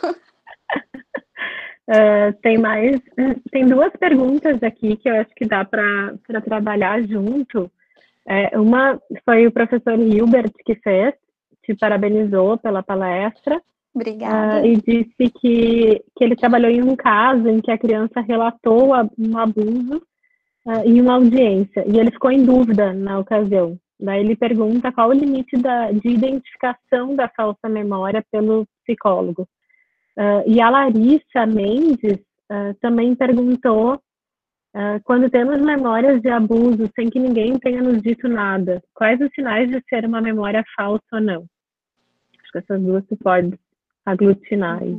Uh, 1.88 2.32
tem 2.42 2.58
mais, 2.58 3.00
tem 3.50 3.66
duas 3.66 3.90
perguntas 3.96 4.62
aqui 4.62 4.96
que 4.96 5.08
eu 5.08 5.16
acho 5.16 5.30
que 5.34 5.46
dá 5.46 5.64
para 5.64 6.40
trabalhar 6.44 7.02
junto. 7.02 7.70
É, 8.28 8.56
uma 8.58 9.00
foi 9.24 9.46
o 9.46 9.52
professor 9.52 9.98
Hilbert 9.98 10.52
que 10.64 10.74
fez, 10.76 11.14
te 11.64 11.74
parabenizou 11.74 12.58
pela 12.58 12.82
palestra. 12.82 13.60
Obrigada. 13.94 14.62
Uh, 14.62 14.66
e 14.66 14.76
disse 14.76 15.32
que, 15.40 16.04
que 16.16 16.24
ele 16.24 16.36
trabalhou 16.36 16.70
em 16.70 16.82
um 16.82 16.94
caso 16.94 17.48
em 17.48 17.60
que 17.60 17.70
a 17.70 17.78
criança 17.78 18.20
relatou 18.20 18.92
um 19.18 19.38
abuso 19.38 20.02
em 20.84 21.00
uma 21.00 21.14
audiência 21.14 21.84
e 21.86 21.98
ele 21.98 22.10
ficou 22.10 22.30
em 22.30 22.44
dúvida 22.44 22.92
na 22.92 23.18
ocasião. 23.18 23.78
Daí 23.98 24.20
ele 24.20 24.36
pergunta 24.36 24.92
qual 24.92 25.10
o 25.10 25.12
limite 25.12 25.56
da, 25.56 25.90
de 25.92 26.08
identificação 26.08 27.14
da 27.14 27.28
falsa 27.28 27.68
memória 27.68 28.24
pelo 28.30 28.66
psicólogo. 28.82 29.46
Uh, 30.16 30.42
e 30.46 30.60
a 30.60 30.70
Larissa 30.70 31.46
Mendes 31.46 32.18
uh, 32.50 32.74
também 32.80 33.14
perguntou 33.14 34.00
quando 35.02 35.28
temos 35.28 35.60
memórias 35.60 36.22
de 36.22 36.28
abuso 36.28 36.88
sem 36.94 37.10
que 37.10 37.18
ninguém 37.18 37.58
tenha 37.58 37.82
nos 37.82 38.00
dito 38.00 38.28
nada, 38.28 38.80
quais 38.94 39.20
os 39.20 39.28
sinais 39.34 39.68
de 39.68 39.82
ser 39.88 40.04
uma 40.04 40.20
memória 40.20 40.62
falsa 40.76 41.02
ou 41.12 41.20
não? 41.20 41.44
Acho 42.40 42.52
que 42.52 42.58
essas 42.58 42.80
duas 42.80 43.04
se 43.06 43.16
pode 43.16 43.58
aglutinar 44.06 44.80
aí. 44.80 44.96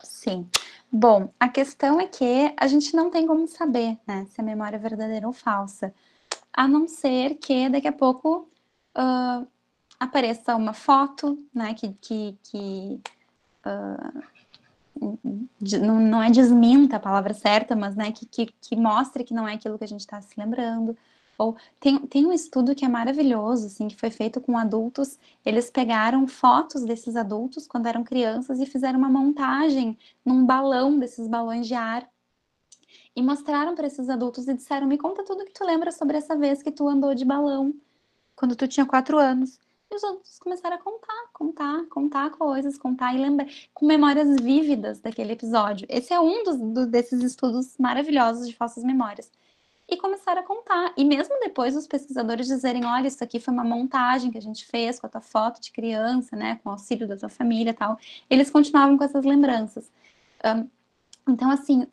Sim. 0.00 0.48
Bom, 0.96 1.34
a 1.40 1.48
questão 1.48 2.00
é 2.00 2.06
que 2.06 2.54
a 2.56 2.68
gente 2.68 2.94
não 2.94 3.10
tem 3.10 3.26
como 3.26 3.48
saber 3.48 3.98
né, 4.06 4.24
se 4.30 4.40
a 4.40 4.44
memória 4.44 4.76
é 4.76 4.78
verdadeira 4.78 5.26
ou 5.26 5.32
falsa, 5.32 5.92
a 6.52 6.68
não 6.68 6.86
ser 6.86 7.34
que 7.34 7.68
daqui 7.68 7.88
a 7.88 7.92
pouco 7.92 8.48
uh, 8.96 9.44
apareça 9.98 10.54
uma 10.54 10.72
foto, 10.72 11.36
né, 11.52 11.74
que, 11.74 11.94
que, 11.94 12.38
que 12.44 13.00
uh, 13.66 14.22
não, 15.82 15.98
não 15.98 16.22
é 16.22 16.30
desminta 16.30 16.94
a 16.94 17.00
palavra 17.00 17.34
certa, 17.34 17.74
mas 17.74 17.96
né, 17.96 18.12
que, 18.12 18.24
que, 18.24 18.46
que 18.60 18.76
mostre 18.76 19.24
que 19.24 19.34
não 19.34 19.48
é 19.48 19.54
aquilo 19.54 19.76
que 19.76 19.82
a 19.82 19.88
gente 19.88 20.02
está 20.02 20.20
se 20.22 20.38
lembrando. 20.38 20.96
Ou 21.38 21.56
tem, 21.80 21.98
tem 22.06 22.26
um 22.26 22.32
estudo 22.32 22.74
que 22.74 22.84
é 22.84 22.88
maravilhoso, 22.88 23.66
assim, 23.66 23.88
que 23.88 23.96
foi 23.96 24.10
feito 24.10 24.40
com 24.40 24.56
adultos. 24.56 25.18
Eles 25.44 25.70
pegaram 25.70 26.26
fotos 26.26 26.84
desses 26.84 27.16
adultos 27.16 27.66
quando 27.66 27.86
eram 27.86 28.04
crianças 28.04 28.60
e 28.60 28.66
fizeram 28.66 28.98
uma 28.98 29.08
montagem 29.08 29.98
num 30.24 30.44
balão 30.44 30.98
desses 30.98 31.26
balões 31.28 31.66
de 31.66 31.74
ar 31.74 32.08
e 33.16 33.22
mostraram 33.22 33.74
para 33.74 33.86
esses 33.86 34.08
adultos 34.08 34.48
e 34.48 34.54
disseram: 34.54 34.86
"Me 34.86 34.98
conta 34.98 35.24
tudo 35.24 35.44
que 35.44 35.52
tu 35.52 35.64
lembra 35.64 35.90
sobre 35.92 36.16
essa 36.16 36.36
vez 36.36 36.62
que 36.62 36.70
tu 36.70 36.88
andou 36.88 37.14
de 37.14 37.24
balão 37.24 37.74
quando 38.36 38.56
tu 38.56 38.66
tinha 38.68 38.86
quatro 38.86 39.18
anos." 39.18 39.58
E 39.90 39.96
os 39.96 40.02
adultos 40.02 40.38
começaram 40.38 40.76
a 40.76 40.78
contar, 40.78 41.28
contar, 41.32 41.86
contar 41.86 42.30
coisas, 42.30 42.78
contar 42.78 43.14
e 43.14 43.18
lembrar, 43.18 43.46
com 43.72 43.86
memórias 43.86 44.36
vívidas 44.40 44.98
daquele 45.00 45.32
episódio. 45.32 45.86
Esse 45.90 46.12
é 46.12 46.18
um 46.18 46.42
dos, 46.42 46.56
do, 46.58 46.86
desses 46.86 47.22
estudos 47.22 47.76
maravilhosos 47.78 48.48
de 48.48 48.56
falsas 48.56 48.82
memórias 48.82 49.30
e 49.88 49.96
começaram 49.96 50.40
a 50.40 50.44
contar. 50.44 50.92
E 50.96 51.04
mesmo 51.04 51.38
depois 51.40 51.76
os 51.76 51.86
pesquisadores 51.86 52.46
dizerem, 52.46 52.84
olha, 52.84 53.06
isso 53.06 53.22
aqui 53.22 53.38
foi 53.38 53.52
uma 53.52 53.64
montagem 53.64 54.30
que 54.30 54.38
a 54.38 54.42
gente 54.42 54.64
fez 54.66 54.98
com 54.98 55.06
a 55.06 55.10
tua 55.10 55.20
foto 55.20 55.60
de 55.60 55.70
criança, 55.70 56.34
né, 56.36 56.58
com 56.62 56.70
o 56.70 56.72
auxílio 56.72 57.06
da 57.06 57.16
tua 57.16 57.28
família 57.28 57.74
tal, 57.74 57.98
eles 58.28 58.50
continuavam 58.50 58.96
com 58.96 59.04
essas 59.04 59.24
lembranças. 59.24 59.90
Um, 60.44 60.68
então, 61.32 61.50
assim, 61.50 61.86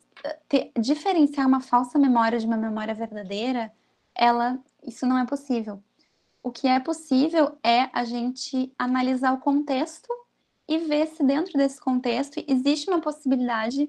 ter, 0.48 0.70
diferenciar 0.78 1.46
uma 1.46 1.60
falsa 1.60 1.98
memória 1.98 2.38
de 2.38 2.46
uma 2.46 2.56
memória 2.56 2.94
verdadeira, 2.94 3.72
ela, 4.14 4.58
isso 4.82 5.06
não 5.06 5.18
é 5.18 5.26
possível. 5.26 5.82
O 6.42 6.50
que 6.50 6.66
é 6.66 6.80
possível 6.80 7.56
é 7.62 7.88
a 7.92 8.04
gente 8.04 8.72
analisar 8.78 9.32
o 9.32 9.38
contexto 9.38 10.08
e 10.68 10.78
ver 10.78 11.06
se 11.08 11.22
dentro 11.22 11.52
desse 11.56 11.80
contexto 11.80 12.42
existe 12.46 12.90
uma 12.90 13.00
possibilidade 13.00 13.88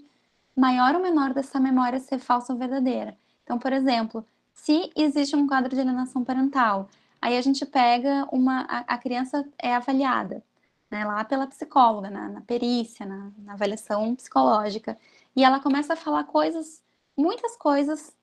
maior 0.56 0.96
ou 0.96 1.02
menor 1.02 1.34
dessa 1.34 1.60
memória 1.60 2.00
ser 2.00 2.20
falsa 2.20 2.54
ou 2.54 2.60
verdadeira. 2.60 3.18
Então, 3.44 3.60
por 3.60 3.74
exemplo, 3.74 4.26
se 4.54 4.92
existe 4.96 5.36
um 5.36 5.48
quadro 5.48 5.74
de 5.74 5.82
alienação 5.82 6.24
parental, 6.24 6.90
aí 7.22 7.38
a 7.38 7.42
gente 7.42 7.66
pega 7.66 8.28
uma. 8.32 8.62
A, 8.62 8.96
a 8.96 8.98
criança 8.98 9.48
é 9.58 9.76
avaliada, 9.76 10.44
né, 10.90 11.06
lá 11.06 11.24
pela 11.24 11.48
psicóloga, 11.48 12.10
na, 12.10 12.30
na 12.30 12.42
perícia, 12.42 13.06
na, 13.06 13.32
na, 13.40 13.54
avaliação 13.54 14.16
psicológica, 14.16 14.98
e 15.36 15.44
ela 15.44 15.60
começa 15.60 15.94
a 15.94 15.98
falar 15.98 16.24
coisas, 16.26 16.82
muitas 17.18 17.58
coisas 17.58 18.16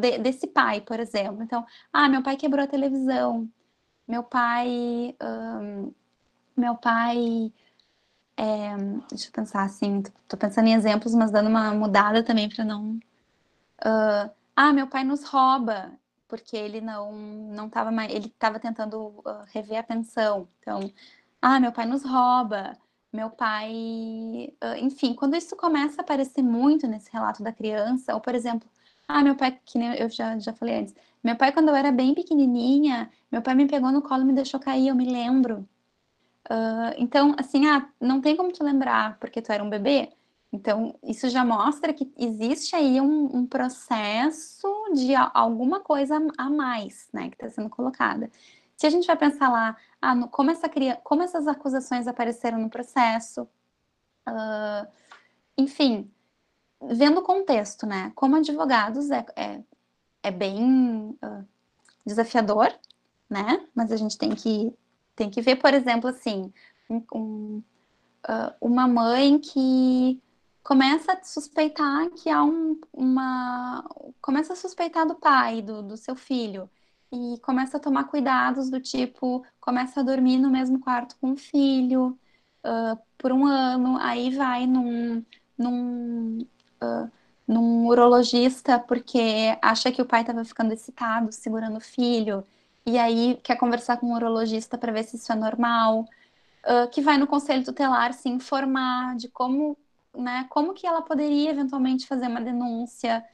de, 0.00 0.18
desse 0.18 0.46
pai, 0.46 0.80
por 0.80 1.00
exemplo. 1.00 1.42
Então, 1.42 1.66
ah, 1.92 2.08
meu 2.08 2.22
pai 2.22 2.36
quebrou 2.36 2.64
a 2.64 2.68
televisão, 2.68 3.48
meu 4.06 4.22
pai. 4.22 5.16
meu 6.56 6.76
pai 6.76 7.52
é, 8.36 8.76
deixa 9.08 9.28
eu 9.28 9.32
pensar 9.32 9.62
assim, 9.64 10.02
tô 10.28 10.36
pensando 10.36 10.66
em 10.68 10.74
exemplos, 10.74 11.14
mas 11.14 11.30
dando 11.30 11.48
uma 11.48 11.72
mudada 11.74 12.22
também 12.24 12.48
para 12.48 12.64
não. 12.64 12.98
Uh, 13.84 14.30
ah, 14.56 14.72
meu 14.72 14.86
pai 14.86 15.04
nos 15.04 15.24
rouba 15.24 15.92
porque 16.32 16.56
ele 16.56 16.80
não 16.80 17.12
não 17.12 17.66
estava 17.66 17.90
mais, 17.92 18.10
ele 18.10 18.26
estava 18.28 18.58
tentando 18.58 18.96
uh, 18.98 19.44
rever 19.52 19.78
a 19.78 19.82
pensão. 19.82 20.48
Então, 20.60 20.90
ah, 21.42 21.60
meu 21.60 21.72
pai 21.72 21.84
nos 21.86 22.02
rouba, 22.04 22.74
meu 23.12 23.28
pai, 23.30 24.54
uh, 24.64 24.76
enfim, 24.78 25.14
quando 25.14 25.36
isso 25.36 25.54
começa 25.56 26.00
a 26.00 26.04
aparecer 26.04 26.42
muito 26.42 26.86
nesse 26.86 27.12
relato 27.12 27.42
da 27.42 27.52
criança, 27.52 28.14
ou 28.14 28.20
por 28.20 28.34
exemplo, 28.34 28.68
ah, 29.06 29.22
meu 29.22 29.36
pai, 29.36 29.58
que 29.64 29.78
eu 29.78 30.08
já, 30.08 30.38
já 30.38 30.52
falei 30.54 30.80
antes, 30.80 30.94
meu 31.22 31.36
pai, 31.36 31.52
quando 31.52 31.68
eu 31.68 31.74
era 31.76 31.92
bem 31.92 32.14
pequenininha, 32.14 33.10
meu 33.30 33.42
pai 33.42 33.54
me 33.54 33.66
pegou 33.68 33.92
no 33.92 34.02
colo 34.02 34.22
e 34.22 34.24
me 34.24 34.32
deixou 34.32 34.58
cair, 34.60 34.88
eu 34.88 34.94
me 34.94 35.04
lembro. 35.04 35.68
Uh, 36.50 36.94
então, 36.98 37.34
assim, 37.38 37.66
ah, 37.68 37.88
não 38.00 38.20
tem 38.20 38.36
como 38.36 38.52
te 38.52 38.62
lembrar 38.62 39.18
porque 39.18 39.42
tu 39.42 39.52
era 39.52 39.62
um 39.62 39.70
bebê. 39.70 40.10
Então, 40.52 40.94
isso 41.02 41.30
já 41.30 41.44
mostra 41.44 41.94
que 41.94 42.12
existe 42.16 42.76
aí 42.76 43.00
um, 43.00 43.36
um 43.36 43.46
processo 43.46 44.68
de 44.92 45.14
alguma 45.14 45.80
coisa 45.80 46.20
a 46.36 46.50
mais, 46.50 47.08
né, 47.10 47.30
que 47.30 47.36
está 47.36 47.48
sendo 47.48 47.70
colocada. 47.70 48.30
Se 48.76 48.86
a 48.86 48.90
gente 48.90 49.06
vai 49.06 49.16
pensar 49.16 49.48
lá, 49.48 49.76
ah, 50.00 50.14
no, 50.14 50.28
como, 50.28 50.50
essa, 50.50 50.68
como 51.02 51.22
essas 51.22 51.46
acusações 51.48 52.06
apareceram 52.06 52.58
no 52.58 52.68
processo, 52.68 53.48
uh, 54.28 54.86
enfim, 55.56 56.10
vendo 56.82 57.20
o 57.20 57.24
contexto, 57.24 57.86
né, 57.86 58.12
como 58.14 58.36
advogados 58.36 59.10
é, 59.10 59.24
é, 59.34 59.60
é 60.22 60.30
bem 60.30 61.16
uh, 61.22 61.46
desafiador, 62.04 62.70
né, 63.30 63.66
mas 63.74 63.90
a 63.90 63.96
gente 63.96 64.18
tem 64.18 64.34
que 64.34 64.74
tem 65.14 65.28
que 65.30 65.42
ver, 65.42 65.56
por 65.56 65.74
exemplo, 65.74 66.08
assim, 66.08 66.52
um, 66.90 67.62
uh, 68.28 68.54
uma 68.60 68.88
mãe 68.88 69.38
que 69.38 70.20
começa 70.62 71.12
a 71.12 71.22
suspeitar 71.24 72.10
que 72.10 72.30
há 72.30 72.42
um, 72.42 72.80
uma. 72.92 73.84
começa 74.20 74.52
a 74.52 74.56
suspeitar 74.56 75.06
do 75.06 75.14
pai, 75.14 75.62
do, 75.62 75.82
do 75.82 75.96
seu 75.96 76.16
filho, 76.16 76.70
e 77.12 77.38
começa 77.42 77.76
a 77.76 77.80
tomar 77.80 78.04
cuidados 78.04 78.70
do 78.70 78.80
tipo, 78.80 79.44
começa 79.60 80.00
a 80.00 80.02
dormir 80.02 80.38
no 80.38 80.50
mesmo 80.50 80.80
quarto 80.80 81.16
com 81.20 81.32
o 81.32 81.36
filho 81.36 82.18
uh, 82.64 82.98
por 83.18 83.32
um 83.32 83.46
ano, 83.46 83.98
aí 83.98 84.30
vai 84.30 84.66
num. 84.66 85.24
num 85.58 86.46
uh, 86.82 87.10
num 87.46 87.86
urologista 87.88 88.78
porque 88.78 89.58
acha 89.60 89.90
que 89.90 90.00
o 90.00 90.06
pai 90.06 90.20
estava 90.20 90.44
ficando 90.44 90.72
excitado 90.72 91.32
segurando 91.32 91.78
o 91.78 91.80
filho 91.80 92.46
e 92.84 92.98
aí 92.98 93.38
quer 93.42 93.56
conversar 93.56 93.96
com 93.98 94.06
um 94.08 94.14
urologista 94.14 94.76
para 94.76 94.92
ver 94.92 95.04
se 95.04 95.16
isso 95.16 95.30
é 95.32 95.36
normal, 95.36 96.00
uh, 96.64 96.88
que 96.90 97.00
vai 97.00 97.16
no 97.16 97.26
conselho 97.26 97.64
tutelar 97.64 98.12
se 98.12 98.28
informar 98.28 99.16
de 99.16 99.28
como, 99.28 99.76
né, 100.14 100.46
como 100.50 100.74
que 100.74 100.86
ela 100.86 101.02
poderia 101.02 101.50
eventualmente 101.50 102.06
fazer 102.06 102.26
uma 102.26 102.40
denúncia. 102.40 103.24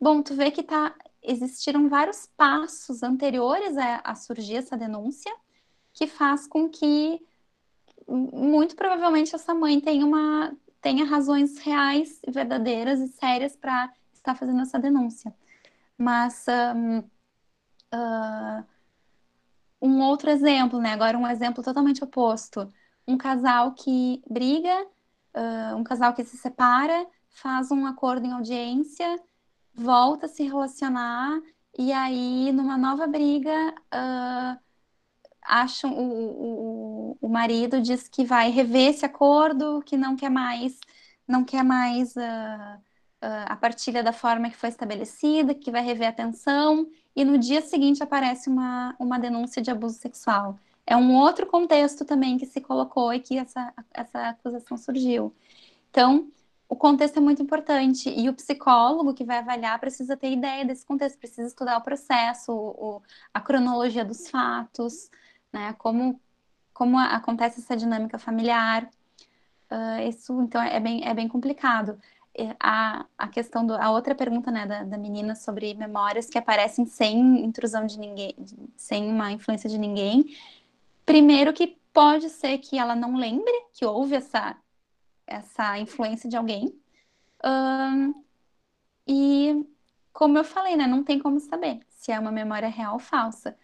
Bom, 0.00 0.22
tu 0.22 0.34
vê 0.34 0.50
que 0.50 0.62
tá, 0.62 0.94
existiram 1.22 1.88
vários 1.88 2.26
passos 2.36 3.02
anteriores 3.02 3.76
a, 3.76 4.00
a 4.04 4.14
surgir 4.14 4.56
essa 4.56 4.76
denúncia, 4.76 5.34
que 5.92 6.06
faz 6.06 6.46
com 6.46 6.68
que 6.68 7.20
muito 8.08 8.76
provavelmente 8.76 9.34
essa 9.34 9.54
mãe 9.54 9.80
tenha 9.80 10.04
uma 10.04 10.54
tenha 10.80 11.06
razões 11.06 11.56
reais, 11.60 12.20
verdadeiras 12.28 13.00
e 13.00 13.08
sérias 13.08 13.56
para 13.56 13.90
estar 14.12 14.34
fazendo 14.34 14.60
essa 14.60 14.78
denúncia. 14.78 15.34
Mas 15.96 16.44
um, 16.76 16.98
uh, 16.98 18.64
um 19.80 20.02
outro 20.02 20.28
exemplo, 20.28 20.78
né? 20.78 20.92
Agora 20.92 21.16
um 21.16 21.26
exemplo 21.26 21.64
totalmente 21.64 22.04
oposto. 22.04 22.68
Um 23.08 23.16
casal 23.16 23.72
que 23.72 24.22
briga, 24.28 24.86
uh, 25.34 25.76
um 25.76 25.84
casal 25.84 26.12
que 26.14 26.24
se 26.24 26.36
separa, 26.36 27.06
faz 27.30 27.70
um 27.70 27.86
acordo 27.86 28.26
em 28.26 28.32
audiência, 28.32 29.20
volta 29.74 30.26
a 30.26 30.28
se 30.28 30.44
relacionar 30.44 31.40
e 31.76 31.92
aí 31.92 32.52
numa 32.52 32.78
nova 32.78 33.06
briga 33.06 33.74
uh, 33.92 34.58
acham 35.42 35.92
o, 35.92 37.12
o, 37.12 37.18
o 37.20 37.28
marido 37.28 37.80
diz 37.80 38.08
que 38.08 38.24
vai 38.24 38.50
rever 38.50 38.90
esse 38.90 39.04
acordo, 39.04 39.82
que 39.84 39.96
não 39.96 40.16
quer 40.16 40.30
mais, 40.30 40.78
não 41.26 41.44
quer 41.44 41.62
mais 41.62 42.14
uh, 42.16 42.80
a 43.20 43.56
partilha 43.56 44.02
da 44.02 44.12
forma 44.12 44.50
que 44.50 44.56
foi 44.56 44.68
estabelecida, 44.68 45.54
que 45.54 45.70
vai 45.70 45.82
rever 45.82 46.08
a 46.08 46.12
pensão, 46.12 46.86
e 47.16 47.24
no 47.24 47.38
dia 47.38 47.62
seguinte 47.62 48.02
aparece 48.02 48.48
uma, 48.48 48.94
uma 48.98 49.18
denúncia 49.18 49.62
de 49.62 49.70
abuso 49.70 49.98
sexual. 49.98 50.58
É 50.86 50.96
um 50.96 51.14
outro 51.14 51.46
contexto 51.46 52.04
também 52.04 52.36
que 52.36 52.46
se 52.46 52.60
colocou 52.60 53.12
e 53.12 53.20
que 53.20 53.38
essa, 53.38 53.72
essa 53.92 54.28
acusação 54.28 54.76
surgiu. 54.76 55.34
Então, 55.90 56.28
o 56.68 56.76
contexto 56.76 57.18
é 57.18 57.20
muito 57.20 57.42
importante 57.42 58.08
e 58.10 58.28
o 58.28 58.34
psicólogo 58.34 59.14
que 59.14 59.24
vai 59.24 59.38
avaliar 59.38 59.78
precisa 59.78 60.16
ter 60.16 60.32
ideia 60.32 60.64
desse 60.64 60.84
contexto, 60.84 61.18
precisa 61.18 61.46
estudar 61.46 61.78
o 61.78 61.82
processo, 61.82 62.52
o, 62.52 63.02
a 63.32 63.40
cronologia 63.40 64.04
dos 64.04 64.28
fatos, 64.28 65.10
né? 65.52 65.74
Como, 65.74 66.20
como 66.72 66.98
acontece 66.98 67.60
essa 67.60 67.76
dinâmica 67.76 68.18
familiar. 68.18 68.88
Uh, 69.70 70.08
isso, 70.08 70.40
então, 70.42 70.60
é 70.60 70.80
bem, 70.80 71.06
é 71.06 71.14
bem 71.14 71.28
complicado. 71.28 71.98
A, 72.58 73.06
a 73.16 73.28
questão 73.28 73.64
do 73.64 73.74
a 73.74 73.92
outra 73.92 74.12
pergunta 74.12 74.50
né 74.50 74.66
da, 74.66 74.82
da 74.82 74.98
menina 74.98 75.36
sobre 75.36 75.72
memórias 75.74 76.28
que 76.28 76.36
aparecem 76.36 76.84
sem 76.84 77.44
intrusão 77.44 77.86
de 77.86 77.96
ninguém 77.96 78.34
sem 78.76 79.08
uma 79.08 79.30
influência 79.30 79.70
de 79.70 79.78
ninguém 79.78 80.24
primeiro 81.04 81.52
que 81.52 81.78
pode 81.92 82.28
ser 82.30 82.58
que 82.58 82.78
ela 82.78 82.94
não 82.94 83.16
lembre 83.16 83.52
que 83.72 83.84
houve 83.84 84.16
essa 84.16 84.56
essa 85.26 85.78
influência 85.78 86.28
de 86.28 86.36
alguém. 86.36 86.78
Um, 87.42 88.14
e 89.06 89.66
como 90.12 90.38
eu 90.38 90.44
falei 90.44 90.76
né 90.76 90.86
não 90.86 91.02
tem 91.02 91.18
como 91.18 91.40
saber 91.40 91.80
se 91.88 92.12
é 92.12 92.18
uma 92.18 92.32
memória 92.32 92.68
real 92.68 92.94
ou 92.94 92.98
falsa. 92.98 93.56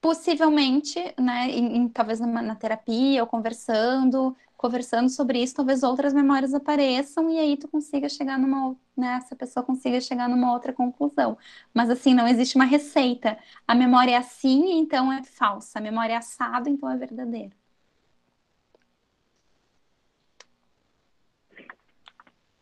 Possivelmente 0.00 0.98
né 1.18 1.48
em, 1.50 1.76
em 1.76 1.88
talvez 1.88 2.20
numa, 2.20 2.42
na 2.42 2.56
terapia 2.56 3.22
ou 3.22 3.26
conversando 3.26 4.36
conversando 4.60 5.08
sobre 5.08 5.42
isso, 5.42 5.56
talvez 5.56 5.82
outras 5.82 6.12
memórias 6.12 6.52
apareçam 6.52 7.30
e 7.30 7.38
aí 7.38 7.56
tu 7.56 7.66
consiga 7.66 8.10
chegar 8.10 8.38
numa, 8.38 8.76
né, 8.94 9.14
essa 9.16 9.34
pessoa 9.34 9.64
consiga 9.64 9.98
chegar 10.02 10.28
numa 10.28 10.52
outra 10.52 10.70
conclusão. 10.70 11.38
Mas 11.72 11.88
assim, 11.88 12.12
não 12.12 12.28
existe 12.28 12.56
uma 12.56 12.66
receita. 12.66 13.38
A 13.66 13.74
memória 13.74 14.10
é 14.12 14.16
assim, 14.18 14.78
então 14.78 15.10
é 15.10 15.22
falsa. 15.22 15.78
A 15.78 15.82
memória 15.82 16.12
é 16.12 16.16
assado, 16.16 16.68
então 16.68 16.90
é 16.90 16.96
verdadeira. 16.98 17.52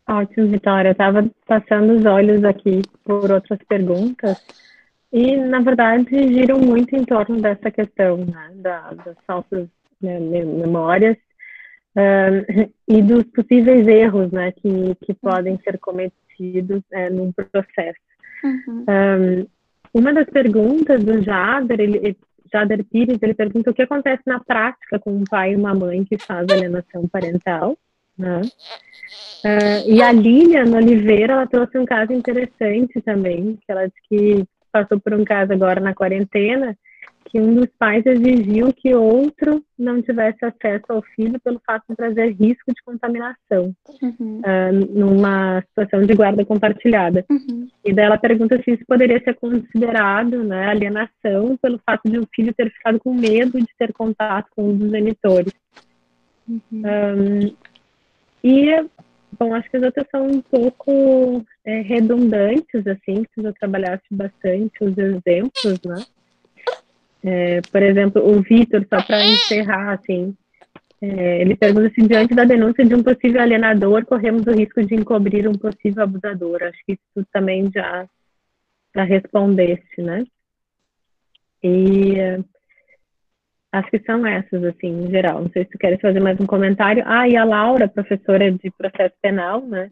Ótimo, 0.08 0.46
Vitória. 0.46 0.92
Estava 0.92 1.28
passando 1.48 1.94
os 1.94 2.04
olhos 2.04 2.44
aqui 2.44 2.80
por 3.02 3.28
outras 3.32 3.58
perguntas 3.68 4.40
e, 5.12 5.36
na 5.36 5.58
verdade, 5.58 6.06
giram 6.28 6.60
muito 6.60 6.94
em 6.94 7.04
torno 7.04 7.40
dessa 7.40 7.72
questão 7.72 8.18
né, 8.18 8.52
da, 8.54 8.92
das 8.92 9.16
falsas 9.26 9.68
né, 10.00 10.20
memórias 10.20 11.18
e 12.86 13.02
dos 13.02 13.24
possíveis 13.24 13.86
erros 13.86 14.30
né, 14.30 14.52
que, 14.52 14.94
que 15.04 15.14
podem 15.14 15.58
ser 15.62 15.78
cometidos 15.78 16.82
é, 16.92 17.10
num 17.10 17.32
processo. 17.32 17.98
Uhum. 18.44 18.84
Um, 18.88 19.46
uma 19.94 20.12
das 20.12 20.26
perguntas 20.26 21.02
do 21.02 21.22
Jader, 21.22 21.80
ele, 21.80 22.16
Jader 22.52 22.84
Pires, 22.84 23.18
ele 23.20 23.34
pergunta 23.34 23.70
o 23.70 23.74
que 23.74 23.82
acontece 23.82 24.22
na 24.26 24.38
prática 24.38 24.98
com 24.98 25.10
um 25.10 25.24
pai 25.24 25.52
e 25.52 25.56
uma 25.56 25.74
mãe 25.74 26.04
que 26.04 26.18
faz 26.18 26.46
alienação 26.50 27.08
parental. 27.08 27.76
Né? 28.16 28.40
Uh, 29.44 29.90
e 29.90 30.02
a 30.02 30.12
Lilian 30.12 30.76
Oliveira, 30.76 31.34
ela 31.34 31.46
trouxe 31.46 31.78
um 31.78 31.84
caso 31.84 32.12
interessante 32.12 33.00
também, 33.00 33.56
que 33.56 33.72
ela 33.72 33.86
disse 33.86 34.00
que 34.08 34.44
passou 34.70 35.00
por 35.00 35.14
um 35.14 35.24
caso 35.24 35.52
agora 35.52 35.80
na 35.80 35.94
quarentena, 35.94 36.76
que 37.28 37.38
um 37.38 37.54
dos 37.54 37.68
pais 37.78 38.04
exigiu 38.06 38.72
que 38.72 38.94
outro 38.94 39.62
não 39.78 40.00
tivesse 40.00 40.44
acesso 40.44 40.86
ao 40.88 41.02
filho 41.14 41.38
pelo 41.40 41.60
fato 41.64 41.84
de 41.88 41.96
trazer 41.96 42.32
risco 42.32 42.72
de 42.72 42.82
contaminação 42.82 43.74
uhum. 44.02 44.40
uh, 44.40 44.98
numa 44.98 45.60
situação 45.68 46.02
de 46.02 46.14
guarda 46.14 46.44
compartilhada. 46.44 47.24
Uhum. 47.30 47.68
E 47.84 47.92
daí 47.92 48.06
ela 48.06 48.18
pergunta 48.18 48.60
se 48.62 48.72
isso 48.72 48.84
poderia 48.86 49.22
ser 49.22 49.34
considerado 49.34 50.42
né, 50.42 50.68
alienação 50.68 51.56
pelo 51.60 51.78
fato 51.84 52.08
de 52.10 52.18
o 52.18 52.22
um 52.22 52.26
filho 52.34 52.54
ter 52.54 52.70
ficado 52.72 52.98
com 52.98 53.12
medo 53.12 53.58
de 53.58 53.68
ter 53.78 53.92
contato 53.92 54.48
com 54.56 54.70
um 54.70 54.76
dos 54.76 54.90
genitores. 54.90 55.52
Uhum. 56.48 56.62
Um, 56.72 57.56
e, 58.42 58.86
bom, 59.38 59.54
acho 59.54 59.70
que 59.70 59.76
as 59.76 59.82
outras 59.82 60.06
são 60.10 60.26
um 60.26 60.40
pouco 60.40 61.44
é, 61.64 61.82
redundantes, 61.82 62.86
assim, 62.86 63.24
precisa 63.24 63.52
trabalhar 63.60 64.00
bastante 64.10 64.82
os 64.82 64.96
exemplos, 64.96 65.78
né? 65.84 66.04
É, 67.24 67.60
por 67.72 67.82
exemplo, 67.82 68.22
o 68.24 68.40
Vitor, 68.42 68.86
só 68.88 69.02
para 69.02 69.24
encerrar, 69.24 69.94
assim, 69.94 70.36
é, 71.00 71.40
ele 71.40 71.56
pergunta 71.56 71.90
se 71.90 72.06
diante 72.06 72.34
da 72.34 72.44
denúncia 72.44 72.84
de 72.84 72.94
um 72.94 73.02
possível 73.02 73.40
alienador, 73.40 74.04
corremos 74.04 74.46
o 74.46 74.52
risco 74.52 74.82
de 74.84 74.94
encobrir 74.94 75.48
um 75.48 75.54
possível 75.54 76.04
abusador. 76.04 76.62
Acho 76.62 76.78
que 76.86 76.92
isso 76.92 77.26
também 77.32 77.70
já, 77.72 78.08
já 78.94 79.04
respondesse, 79.04 80.02
né? 80.02 80.24
E 81.62 82.16
acho 83.72 83.90
que 83.90 83.98
são 84.00 84.26
essas, 84.26 84.62
assim, 84.64 84.88
em 84.88 85.10
geral. 85.10 85.42
Não 85.42 85.50
sei 85.50 85.64
se 85.64 85.70
tu 85.70 85.78
queres 85.78 86.00
fazer 86.00 86.20
mais 86.20 86.38
um 86.40 86.46
comentário. 86.46 87.02
Ah, 87.06 87.28
e 87.28 87.36
a 87.36 87.44
Laura, 87.44 87.88
professora 87.88 88.50
de 88.50 88.70
processo 88.70 89.14
penal, 89.20 89.60
né, 89.62 89.90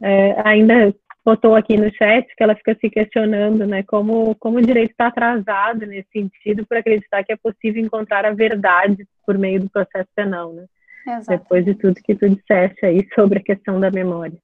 é, 0.00 0.48
ainda 0.48 0.94
botou 1.30 1.54
aqui 1.54 1.76
no 1.76 1.94
chat 1.94 2.26
que 2.36 2.42
ela 2.42 2.56
fica 2.56 2.76
se 2.80 2.90
questionando, 2.90 3.64
né, 3.64 3.84
como, 3.84 4.34
como 4.34 4.58
o 4.58 4.62
direito 4.62 4.90
está 4.90 5.06
atrasado 5.06 5.86
nesse 5.86 6.08
sentido 6.12 6.66
por 6.66 6.76
acreditar 6.76 7.22
que 7.22 7.32
é 7.32 7.36
possível 7.36 7.80
encontrar 7.80 8.24
a 8.24 8.32
verdade 8.32 9.06
por 9.24 9.38
meio 9.38 9.60
do 9.60 9.70
processo 9.70 10.08
penal, 10.14 10.52
né? 10.52 10.66
Exato. 11.06 11.28
Depois 11.28 11.64
de 11.64 11.74
tudo 11.74 12.02
que 12.02 12.16
tu 12.16 12.28
disseste 12.28 12.84
aí 12.84 13.06
sobre 13.14 13.38
a 13.38 13.42
questão 13.42 13.78
da 13.78 13.90
memória. 13.90 14.36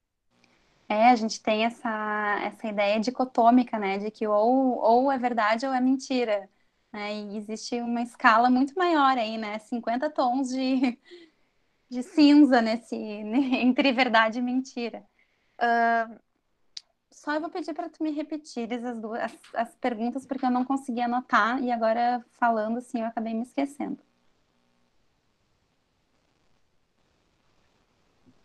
É, 0.88 1.10
a 1.10 1.16
gente 1.16 1.42
tem 1.42 1.64
essa, 1.64 2.40
essa 2.44 2.68
ideia 2.68 3.00
dicotômica, 3.00 3.78
né, 3.78 3.98
de 3.98 4.10
que 4.12 4.26
ou, 4.26 4.78
ou 4.78 5.10
é 5.10 5.18
verdade 5.18 5.66
ou 5.66 5.74
é 5.74 5.80
mentira. 5.80 6.48
Né, 6.92 7.14
e 7.14 7.36
existe 7.36 7.80
uma 7.80 8.02
escala 8.02 8.48
muito 8.48 8.74
maior 8.78 9.18
aí, 9.18 9.36
né, 9.36 9.58
50 9.58 10.08
tons 10.10 10.50
de, 10.50 10.96
de 11.90 12.02
cinza 12.04 12.62
nesse, 12.62 12.94
entre 12.96 13.92
verdade 13.92 14.38
e 14.38 14.42
mentira. 14.42 15.02
Uh, 15.60 16.25
só 17.26 17.34
eu 17.34 17.40
vou 17.40 17.50
pedir 17.50 17.74
para 17.74 17.88
tu 17.88 18.04
me 18.04 18.12
repetires 18.12 18.84
as, 18.84 19.00
duas, 19.00 19.20
as, 19.20 19.36
as 19.52 19.74
perguntas, 19.74 20.24
porque 20.24 20.46
eu 20.46 20.50
não 20.50 20.64
consegui 20.64 21.00
anotar, 21.00 21.60
e 21.60 21.72
agora 21.72 22.24
falando 22.38 22.78
assim, 22.78 23.00
eu 23.00 23.06
acabei 23.06 23.34
me 23.34 23.42
esquecendo. 23.42 23.98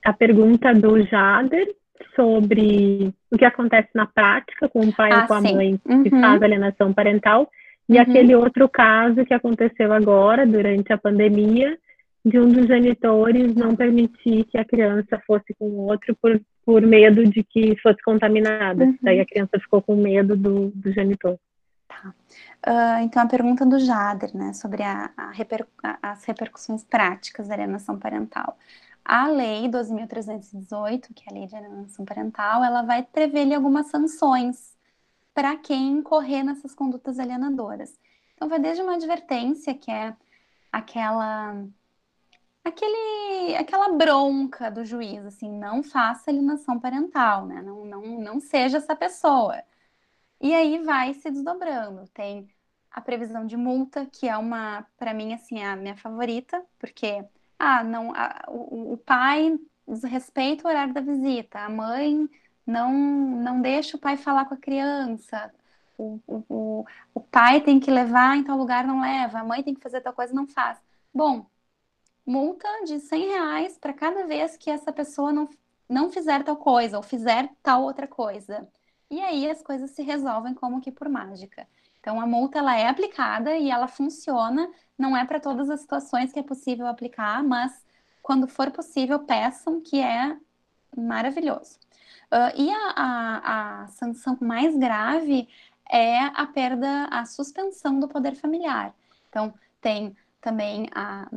A 0.03 0.11
pergunta 0.11 0.73
do 0.73 0.99
Jader 1.03 1.75
sobre 2.15 3.13
o 3.29 3.37
que 3.37 3.45
acontece 3.45 3.89
na 3.93 4.07
prática 4.07 4.67
com 4.67 4.79
o 4.79 4.95
pai 4.95 5.11
ah, 5.11 5.21
ou 5.21 5.27
com 5.27 5.35
a 5.35 5.41
sim. 5.41 5.53
mãe 5.53 5.79
uhum. 5.85 6.01
que 6.01 6.09
faz 6.09 6.41
alienação 6.41 6.91
parental, 6.91 7.51
e 7.87 7.97
uhum. 7.97 8.01
aquele 8.01 8.35
outro 8.35 8.67
caso 8.67 9.23
que 9.23 9.33
aconteceu 9.35 9.93
agora, 9.93 10.43
durante 10.43 10.91
a 10.91 10.97
pandemia, 10.97 11.77
de 12.23 12.39
um 12.39 12.47
dos 12.47 12.67
genitores 12.67 13.55
não 13.55 13.75
permitir 13.75 14.45
que 14.45 14.57
a 14.57 14.65
criança 14.65 15.21
fosse 15.25 15.53
com 15.55 15.65
o 15.65 15.87
outro 15.87 16.15
por, 16.21 16.39
por 16.63 16.81
medo 16.81 17.25
de 17.25 17.43
que 17.43 17.75
fosse 17.81 18.01
contaminada. 18.03 18.85
Uhum. 18.85 18.97
Daí 19.01 19.19
a 19.19 19.25
criança 19.25 19.59
ficou 19.59 19.81
com 19.81 19.95
medo 19.95 20.37
do, 20.37 20.69
do 20.69 20.91
genitor. 20.91 21.37
Tá. 21.87 22.13
Uh, 22.65 23.03
então, 23.03 23.23
a 23.23 23.27
pergunta 23.27 23.65
do 23.65 23.79
Jader, 23.79 24.35
né, 24.35 24.53
sobre 24.53 24.83
a, 24.83 25.11
a 25.17 25.31
reper, 25.31 25.67
as 26.01 26.23
repercussões 26.25 26.83
práticas 26.83 27.47
da 27.47 27.55
alienação 27.55 27.97
parental. 27.97 28.57
A 29.03 29.27
lei 29.27 29.67
12.318, 29.67 31.07
que 31.13 31.23
é 31.27 31.31
a 31.31 31.33
lei 31.33 31.47
de 31.47 31.55
alienação 31.55 32.05
parental, 32.05 32.63
ela 32.63 32.83
vai 32.83 33.01
prever 33.01 33.51
algumas 33.53 33.87
sanções 33.87 34.77
para 35.33 35.55
quem 35.57 35.91
incorrer 35.93 36.43
nessas 36.43 36.75
condutas 36.75 37.19
alienadoras. 37.19 37.99
Então, 38.35 38.47
vai 38.47 38.59
desde 38.59 38.83
uma 38.83 38.93
advertência, 38.93 39.73
que 39.73 39.89
é 39.89 40.15
aquela 40.71 41.65
aquele, 42.63 43.55
aquela 43.55 43.89
bronca 43.89 44.69
do 44.69 44.85
juiz, 44.85 45.25
assim, 45.25 45.49
não 45.51 45.83
faça 45.83 46.31
alienação 46.31 46.79
parental, 46.79 47.45
né? 47.45 47.61
Não, 47.61 47.85
não, 47.85 48.01
não 48.19 48.39
seja 48.39 48.77
essa 48.77 48.95
pessoa. 48.95 49.63
E 50.39 50.53
aí 50.53 50.79
vai 50.83 51.13
se 51.13 51.29
desdobrando. 51.31 52.07
Tem 52.13 52.49
a 52.91 53.01
previsão 53.01 53.45
de 53.45 53.57
multa, 53.57 54.05
que 54.05 54.27
é 54.27 54.37
uma, 54.37 54.85
para 54.97 55.13
mim, 55.13 55.33
assim, 55.33 55.59
é 55.59 55.67
a 55.67 55.75
minha 55.75 55.95
favorita, 55.95 56.63
porque 56.79 57.23
ah, 57.59 57.83
não, 57.83 58.13
a, 58.15 58.43
o, 58.47 58.93
o 58.93 58.97
pai 58.97 59.57
desrespeita 59.87 60.67
o 60.67 60.71
horário 60.71 60.93
da 60.93 61.01
visita, 61.01 61.59
a 61.59 61.69
mãe 61.69 62.29
não, 62.65 62.91
não 62.93 63.61
deixa 63.61 63.97
o 63.97 63.99
pai 63.99 64.17
falar 64.17 64.45
com 64.45 64.53
a 64.55 64.57
criança, 64.57 65.51
o, 65.97 66.19
o, 66.27 66.85
o, 67.13 67.21
pai 67.21 67.61
tem 67.61 67.79
que 67.79 67.91
levar 67.91 68.35
em 68.37 68.43
tal 68.43 68.57
lugar, 68.57 68.85
não 68.85 69.01
leva, 69.01 69.39
a 69.39 69.43
mãe 69.43 69.63
tem 69.63 69.73
que 69.73 69.81
fazer 69.81 70.01
tal 70.01 70.13
coisa, 70.13 70.33
não 70.33 70.47
faz. 70.47 70.79
Bom, 71.13 71.45
multa 72.25 72.67
de 72.85 72.99
100 72.99 73.27
reais 73.29 73.77
para 73.77 73.93
cada 73.93 74.25
vez 74.25 74.57
que 74.57 74.69
essa 74.69 74.91
pessoa 74.91 75.33
não, 75.33 75.49
não 75.89 76.09
fizer 76.09 76.43
tal 76.43 76.55
coisa 76.55 76.97
ou 76.97 77.03
fizer 77.03 77.49
tal 77.63 77.83
outra 77.83 78.07
coisa. 78.07 78.67
E 79.09 79.19
aí 79.21 79.49
as 79.49 79.61
coisas 79.61 79.91
se 79.91 80.01
resolvem 80.03 80.53
como 80.53 80.81
que 80.81 80.91
por 80.91 81.09
mágica. 81.09 81.67
Então 81.99 82.19
a 82.19 82.25
multa 82.25 82.59
ela 82.59 82.77
é 82.77 82.87
aplicada 82.87 83.55
e 83.55 83.69
ela 83.69 83.87
funciona, 83.87 84.69
não 84.97 85.15
é 85.15 85.25
para 85.25 85.39
todas 85.39 85.69
as 85.69 85.81
situações 85.81 86.31
que 86.31 86.39
é 86.39 86.43
possível 86.43 86.87
aplicar, 86.87 87.43
mas 87.43 87.85
quando 88.21 88.47
for 88.47 88.71
possível 88.71 89.19
peçam 89.19 89.81
que 89.81 89.99
é 89.99 90.37
maravilhoso. 90.95 91.79
Uh, 92.31 92.55
e 92.55 92.71
a, 92.71 92.93
a, 92.95 93.83
a 93.83 93.87
sanção 93.87 94.37
mais 94.39 94.75
grave 94.77 95.47
é 95.91 96.19
a 96.19 96.47
perda, 96.47 97.05
a 97.11 97.25
suspensão 97.25 97.99
do 97.99 98.07
poder 98.07 98.35
familiar. 98.35 98.95
Então 99.29 99.53
tem 99.81 100.15
também 100.39 100.87
a 100.95 101.29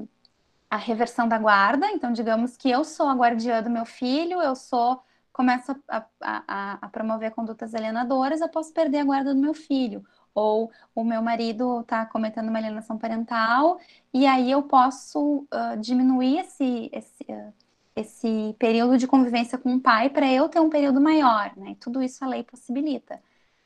a 0.74 0.76
reversão 0.76 1.28
da 1.28 1.38
guarda. 1.38 1.88
Então, 1.92 2.12
digamos 2.12 2.56
que 2.56 2.68
eu 2.68 2.84
sou 2.84 3.06
a 3.06 3.14
guardiã 3.14 3.62
do 3.62 3.70
meu 3.70 3.84
filho, 3.84 4.42
eu 4.42 4.56
sou 4.56 5.00
começo 5.32 5.72
a, 5.88 6.04
a, 6.20 6.78
a, 6.82 6.88
promover 6.88 7.32
condutas 7.32 7.74
alienadoras, 7.74 8.40
eu 8.40 8.48
posso 8.48 8.72
perder 8.72 8.98
a 8.98 9.04
guarda 9.04 9.34
do 9.34 9.40
meu 9.40 9.54
filho 9.54 10.04
ou 10.34 10.70
o 10.94 11.04
meu 11.04 11.22
marido 11.22 11.80
está 11.80 12.04
cometendo 12.06 12.48
uma 12.48 12.58
alienação 12.58 12.98
parental, 12.98 13.78
e 14.12 14.26
aí 14.26 14.50
eu 14.50 14.64
posso 14.64 15.46
uh, 15.52 15.76
diminuir 15.80 16.40
esse, 16.40 16.90
esse, 16.92 17.24
uh, 17.28 17.52
esse 17.94 18.56
período 18.58 18.98
de 18.98 19.06
convivência 19.06 19.56
com 19.56 19.76
o 19.76 19.80
pai 19.80 20.10
para 20.10 20.26
eu 20.26 20.48
ter 20.48 20.58
um 20.60 20.68
período 20.70 21.00
maior, 21.00 21.52
né? 21.56 21.70
E 21.70 21.76
tudo 21.76 22.02
isso 22.02 22.24
a 22.24 22.28
lei 22.28 22.42
possibilita. 22.42 23.20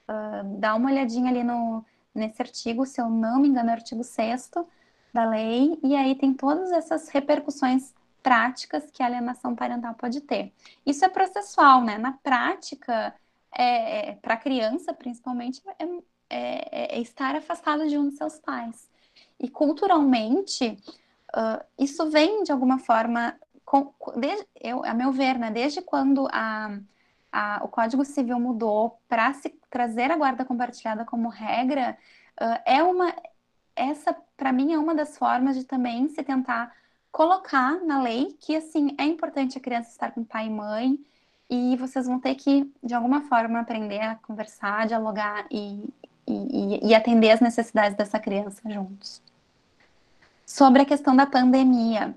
Uh, 0.07 0.59
dá 0.59 0.75
uma 0.75 0.91
olhadinha 0.91 1.31
ali 1.31 1.43
no, 1.43 1.85
nesse 2.15 2.43
artigo, 2.43 2.85
se 2.85 3.01
eu 3.01 3.09
não 3.09 3.41
me 3.41 3.49
engano, 3.49 3.71
é 3.71 3.73
o 3.73 3.77
artigo 3.77 4.05
6 4.05 4.51
da 5.13 5.25
lei, 5.25 5.79
e 5.83 5.97
aí 5.97 6.15
tem 6.15 6.35
todas 6.35 6.71
essas 6.73 7.09
repercussões 7.09 7.95
práticas 8.23 8.91
que 8.91 9.03
a 9.03 9.07
alienação 9.07 9.55
parental 9.55 9.95
pode 9.95 10.21
ter. 10.21 10.53
Isso 10.85 11.05
é 11.05 11.09
processual, 11.09 11.83
né? 11.83 11.97
Na 11.97 12.13
prática, 12.13 13.15
é, 13.53 14.11
é 14.11 14.13
para 14.17 14.35
a 14.35 14.39
criança, 14.39 14.93
principalmente, 14.93 15.63
é, 15.79 15.85
é, 16.31 16.97
é, 16.97 17.01
estar 17.01 17.35
afastado 17.37 17.89
de 17.89 17.97
um 17.97 18.09
de 18.09 18.17
seus 18.17 18.39
pais. 18.39 18.89
E 19.41 19.49
culturalmente, 19.49 20.79
uh, 21.35 21.65
isso 21.79 22.11
vem 22.11 22.43
de 22.43 22.53
alguma 22.53 22.79
forma, 22.79 23.35
com, 23.65 23.93
desde, 24.17 24.47
eu, 24.61 24.85
a 24.85 24.93
meu 24.93 25.13
ver, 25.13 25.39
né, 25.39 25.51
desde 25.51 25.81
quando 25.81 26.29
a, 26.31 26.79
a, 27.33 27.61
o 27.65 27.69
Código 27.69 28.05
Civil 28.05 28.39
mudou 28.39 29.01
para 29.09 29.33
se 29.35 29.49
trazer 29.71 30.11
a 30.11 30.17
guarda 30.17 30.45
compartilhada 30.45 31.05
como 31.05 31.29
regra, 31.29 31.97
uh, 32.41 32.61
é 32.65 32.83
uma. 32.83 33.15
Essa, 33.77 34.17
para 34.39 34.53
mim, 34.53 34.73
é 34.73 34.79
uma 34.79 34.95
das 34.95 35.19
formas 35.19 35.57
de 35.57 35.65
também 35.65 36.09
se 36.09 36.23
tentar 36.23 36.73
colocar 37.11 37.85
na 37.85 38.01
lei 38.01 38.37
que, 38.41 38.55
assim, 38.55 38.95
é 38.97 39.05
importante 39.05 39.59
a 39.59 39.61
criança 39.61 39.91
estar 39.91 40.13
com 40.13 40.23
pai 40.23 40.47
e 40.47 40.51
mãe, 40.51 40.99
e 41.51 41.77
vocês 41.77 42.07
vão 42.07 42.21
ter 42.21 42.35
que, 42.37 42.73
de 42.83 42.95
alguma 42.95 43.23
forma, 43.23 43.59
aprender 43.59 44.01
a 44.01 44.15
conversar, 44.17 44.87
dialogar 44.87 45.45
e, 45.51 45.83
e, 46.27 46.89
e, 46.89 46.95
atender 46.95 47.31
as 47.31 47.41
necessidades 47.41 47.97
dessa 47.97 48.21
criança 48.21 48.63
juntos. 48.71 49.21
Sobre 50.47 50.83
a 50.83 50.87
questão 50.87 51.17
da 51.17 51.27
pandemia. 51.27 52.15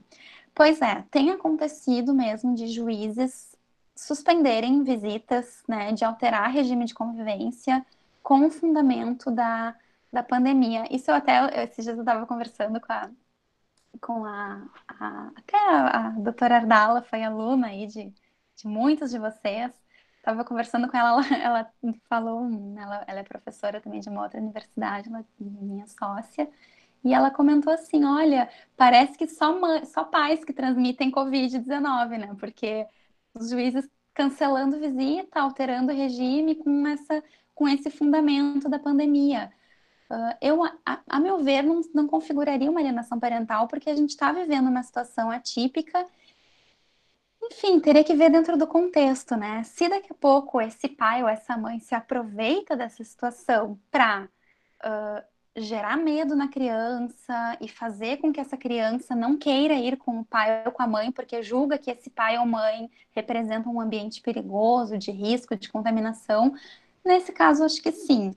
Pois 0.53 0.81
é, 0.81 1.03
tem 1.09 1.31
acontecido 1.31 2.13
mesmo 2.13 2.53
de 2.53 2.67
juízes 2.67 3.55
suspenderem 3.95 4.83
visitas, 4.83 5.63
né, 5.67 5.91
de 5.93 6.03
alterar 6.03 6.51
regime 6.51 6.85
de 6.85 6.93
convivência 6.93 7.85
com 8.21 8.45
o 8.45 8.51
fundamento 8.51 9.31
da, 9.31 9.75
da 10.11 10.23
pandemia. 10.23 10.85
Isso 10.93 11.11
eu 11.11 11.15
até, 11.15 11.63
esses 11.63 11.83
dias 11.85 11.97
eu 11.97 12.03
estava 12.03 12.25
conversando 12.27 12.79
com 12.81 12.91
a, 12.93 13.09
com 14.01 14.25
a, 14.25 14.69
a 14.87 15.31
até 15.35 15.57
a, 15.57 16.07
a 16.07 16.09
doutora 16.11 16.57
Ardala 16.57 17.01
foi 17.03 17.23
aluna 17.23 17.67
aí 17.67 17.87
de, 17.87 18.13
de 18.55 18.67
muitos 18.67 19.11
de 19.11 19.19
vocês, 19.19 19.71
Estava 20.21 20.45
conversando 20.45 20.87
com 20.87 20.95
ela, 20.95 21.19
ela, 21.35 21.37
ela 21.41 21.71
falou, 22.07 22.47
ela, 22.77 23.03
ela, 23.07 23.19
é 23.21 23.23
professora 23.23 23.81
também 23.81 23.99
de 23.99 24.07
uma 24.09 24.21
outra 24.21 24.39
universidade, 24.39 25.09
ela, 25.09 25.25
minha 25.39 25.87
sócia, 25.87 26.47
e 27.03 27.11
ela 27.13 27.31
comentou 27.31 27.73
assim, 27.73 28.05
olha, 28.05 28.47
parece 28.77 29.17
que 29.17 29.27
só, 29.27 29.51
só 29.85 30.03
pais 30.03 30.45
que 30.45 30.53
transmitem 30.53 31.11
Covid-19, 31.11 32.19
né? 32.19 32.35
Porque 32.39 32.85
os 33.33 33.49
juízes 33.49 33.89
cancelando 34.13 34.79
visita, 34.79 35.41
alterando 35.41 35.91
o 35.91 35.95
regime 35.95 36.55
com, 36.55 36.85
essa, 36.87 37.23
com 37.55 37.67
esse 37.67 37.89
fundamento 37.89 38.69
da 38.69 38.77
pandemia. 38.77 39.51
Uh, 40.11 40.35
eu, 40.41 40.63
a, 40.63 40.99
a, 41.07 41.19
meu 41.19 41.41
ver, 41.41 41.63
não, 41.63 41.79
não 41.93 42.05
configuraria 42.05 42.69
uma 42.69 42.81
alienação 42.81 43.17
parental, 43.17 43.67
porque 43.67 43.89
a 43.89 43.95
gente 43.95 44.09
está 44.09 44.31
vivendo 44.33 44.67
uma 44.67 44.83
situação 44.83 45.31
atípica 45.31 46.05
enfim, 47.43 47.79
teria 47.79 48.03
que 48.03 48.15
ver 48.15 48.29
dentro 48.29 48.55
do 48.57 48.67
contexto, 48.67 49.35
né? 49.35 49.63
Se 49.63 49.89
daqui 49.89 50.11
a 50.11 50.15
pouco 50.15 50.61
esse 50.61 50.87
pai 50.87 51.23
ou 51.23 51.29
essa 51.29 51.57
mãe 51.57 51.79
se 51.79 51.95
aproveita 51.95 52.75
dessa 52.75 53.03
situação 53.03 53.79
para 53.89 54.29
uh, 54.85 55.23
gerar 55.55 55.97
medo 55.97 56.35
na 56.35 56.47
criança 56.47 57.57
e 57.59 57.67
fazer 57.67 58.17
com 58.17 58.31
que 58.31 58.39
essa 58.39 58.55
criança 58.55 59.15
não 59.15 59.37
queira 59.37 59.73
ir 59.73 59.97
com 59.97 60.19
o 60.19 60.25
pai 60.25 60.63
ou 60.65 60.71
com 60.71 60.83
a 60.83 60.87
mãe, 60.87 61.11
porque 61.11 61.41
julga 61.41 61.77
que 61.77 61.89
esse 61.91 62.09
pai 62.09 62.37
ou 62.37 62.45
mãe 62.45 62.89
representam 63.11 63.73
um 63.73 63.81
ambiente 63.81 64.21
perigoso, 64.21 64.97
de 64.97 65.11
risco, 65.11 65.55
de 65.55 65.69
contaminação, 65.69 66.53
nesse 67.03 67.31
caso, 67.31 67.63
acho 67.63 67.81
que 67.81 67.91
sim. 67.91 68.35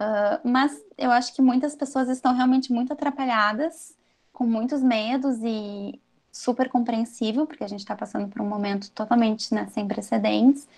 Uh, 0.00 0.48
mas 0.48 0.80
eu 0.96 1.10
acho 1.10 1.34
que 1.34 1.42
muitas 1.42 1.74
pessoas 1.74 2.08
estão 2.08 2.34
realmente 2.34 2.72
muito 2.72 2.92
atrapalhadas 2.92 3.96
com 4.32 4.46
muitos 4.46 4.80
medos 4.82 5.38
e 5.42 6.00
super 6.30 6.68
compreensível, 6.68 7.46
porque 7.46 7.64
a 7.64 7.68
gente 7.68 7.80
está 7.80 7.96
passando 7.96 8.28
por 8.28 8.40
um 8.40 8.48
momento 8.48 8.90
totalmente 8.92 9.52
né, 9.52 9.66
sem 9.72 9.86
precedentes. 9.88 10.68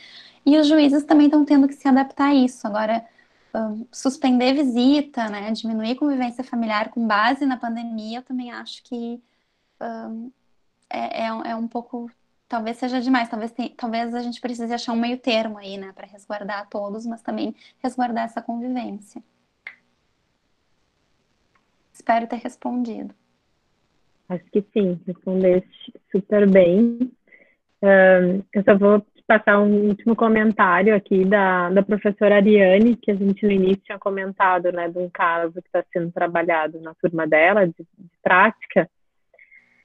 E 0.45 0.57
os 0.57 0.67
juízes 0.67 1.05
também 1.05 1.27
estão 1.27 1.45
tendo 1.45 1.69
que 1.69 1.75
se 1.75 1.87
adaptar 1.87 2.29
a 2.29 2.35
isso. 2.35 2.67
Agora, 2.67 3.05
um, 3.55 3.87
suspender 3.93 4.55
visita, 4.55 5.29
né, 5.29 5.51
diminuir 5.53 5.97
convivência 5.97 6.43
familiar 6.43 6.89
com 6.89 7.07
base 7.07 7.45
na 7.45 7.59
pandemia, 7.59 8.19
eu 8.21 8.23
também 8.23 8.51
acho 8.51 8.83
que 8.85 9.23
é, 10.91 11.27
é, 11.27 11.51
é, 11.51 11.57
um 11.57 11.69
pouco, 11.69 12.11
talvez 12.51 12.79
seja 12.79 13.01
demais, 13.01 13.29
talvez, 13.29 13.53
tem, 13.53 13.69
talvez 13.69 14.13
a 14.13 14.21
gente 14.21 14.41
precise 14.41 14.75
achar 14.75 14.93
um 14.93 15.01
meio 15.01 15.17
termo 15.17 15.57
aí, 15.57 15.79
né, 15.79 15.93
para 15.95 16.09
resguardar 16.09 16.69
todos, 16.69 17.07
mas 17.07 17.23
também 17.23 17.55
resguardar 17.81 18.25
essa 18.25 18.43
convivência. 18.43 19.23
Espero 21.93 22.27
ter 22.27 22.37
respondido. 22.37 23.15
Acho 24.29 24.45
que 24.47 24.65
sim, 24.73 25.01
respondeste 25.07 25.93
super 26.11 26.51
bem. 26.51 26.99
Eu 28.53 28.65
só 28.65 28.77
vou 28.77 29.07
passar 29.29 29.61
um 29.61 29.87
último 29.87 30.17
comentário 30.17 30.95
aqui 30.95 31.25
da, 31.25 31.71
da 31.71 31.85
professora 31.85 32.37
Ariane, 32.37 32.97
que 32.97 33.13
a 33.13 33.15
gente 33.15 33.47
no 33.47 33.53
início 33.53 33.85
tinha 33.85 33.99
comentado, 33.99 34.73
né, 34.73 34.89
de 34.89 34.99
um 34.99 35.09
caso 35.09 35.53
que 35.53 35.69
está 35.69 35.85
sendo 35.93 36.11
trabalhado 36.11 36.81
na 36.81 36.95
turma 36.95 37.29
dela, 37.29 37.65
de, 37.65 37.75
de 37.97 38.11
prática, 38.21 38.91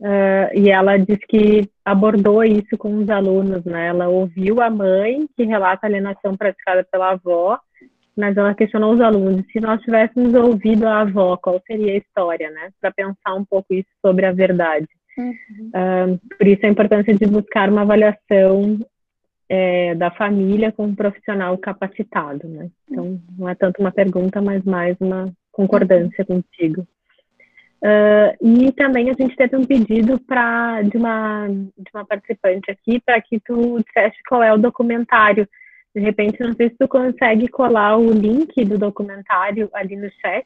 uh, 0.02 0.58
e 0.58 0.70
ela 0.70 0.98
disse 0.98 1.26
que 1.28 1.70
abordou 1.84 2.44
isso 2.44 2.78
com 2.78 2.96
os 2.98 3.10
alunos, 3.10 3.64
né, 3.66 3.88
ela 3.88 4.08
ouviu 4.08 4.62
a 4.62 4.70
mãe, 4.70 5.28
que 5.36 5.44
relata 5.44 5.86
a 5.86 5.90
alienação 5.90 6.36
praticada 6.36 6.86
pela 6.92 7.12
avó, 7.12 7.60
mas 8.16 8.38
ela 8.38 8.56
questionou 8.56 8.94
os 8.94 9.02
alunos, 9.02 9.46
se 9.52 9.60
nós 9.60 9.82
tivéssemos 9.82 10.34
ouvido 10.34 10.88
a 10.88 11.02
avó, 11.02 11.38
qual 11.38 11.62
seria 11.68 11.94
a 11.94 11.98
história, 11.98 12.50
né, 12.50 12.70
para 12.80 12.92
pensar 12.92 13.34
um 13.36 13.46
pouco 13.46 13.74
isso 13.74 13.90
sobre 14.02 14.26
a 14.26 14.32
verdade. 14.32 14.88
Uhum. 15.18 15.72
Uh, 15.74 16.20
por 16.38 16.48
isso 16.48 16.66
a 16.66 16.70
importância 16.70 17.14
de 17.14 17.26
buscar 17.26 17.70
uma 17.70 17.82
avaliação 17.82 18.80
é, 19.48 19.96
da 19.96 20.12
família 20.12 20.72
com 20.72 20.86
um 20.86 20.96
profissional 20.96 21.58
capacitado, 21.58 22.48
né? 22.48 22.70
Então, 22.90 23.20
não 23.38 23.48
é 23.48 23.56
tanto 23.56 23.80
uma 23.80 23.92
pergunta, 23.92 24.42
mas 24.42 24.64
mais 24.64 24.98
uma 25.00 25.32
concordância 25.52 26.26
uhum. 26.28 26.42
contigo. 26.42 26.88
Uh, 27.86 28.34
e 28.42 28.72
também 28.72 29.12
a 29.12 29.14
gente 29.14 29.36
teve 29.36 29.56
um 29.56 29.64
pedido 29.64 30.20
pra, 30.22 30.82
de, 30.82 30.98
uma, 30.98 31.48
de 31.48 31.90
uma 31.94 32.04
participante 32.04 32.72
aqui 32.72 33.00
para 33.00 33.22
que 33.22 33.40
tu 33.40 33.80
dissesse 33.86 34.18
qual 34.28 34.42
é 34.42 34.52
o 34.52 34.58
documentário. 34.58 35.48
De 35.94 36.02
repente, 36.02 36.42
não 36.42 36.54
sei 36.54 36.70
se 36.70 36.76
tu 36.78 36.88
consegue 36.88 37.48
colar 37.48 37.96
o 37.96 38.12
link 38.12 38.66
do 38.66 38.80
documentário 38.80 39.70
ali 39.72 39.96
no 39.96 40.10
chat, 40.20 40.46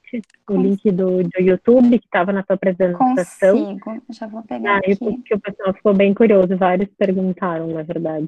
o 0.50 0.58
link 0.58 0.92
do, 0.92 1.24
do 1.24 1.42
YouTube 1.42 1.98
que 1.98 2.06
estava 2.06 2.34
na 2.34 2.44
tua 2.44 2.56
apresentação. 2.56 3.78
Consigo, 3.78 4.04
já 4.10 4.28
vou 4.28 4.44
pegar 4.44 4.76
ah, 4.76 4.78
aqui. 4.80 4.98
Porque 4.98 5.34
o 5.34 5.40
pessoal 5.40 5.74
ficou 5.74 5.94
bem 5.94 6.14
curioso, 6.14 6.58
vários 6.58 6.90
perguntaram, 6.98 7.68
na 7.68 7.84
verdade. 7.84 8.28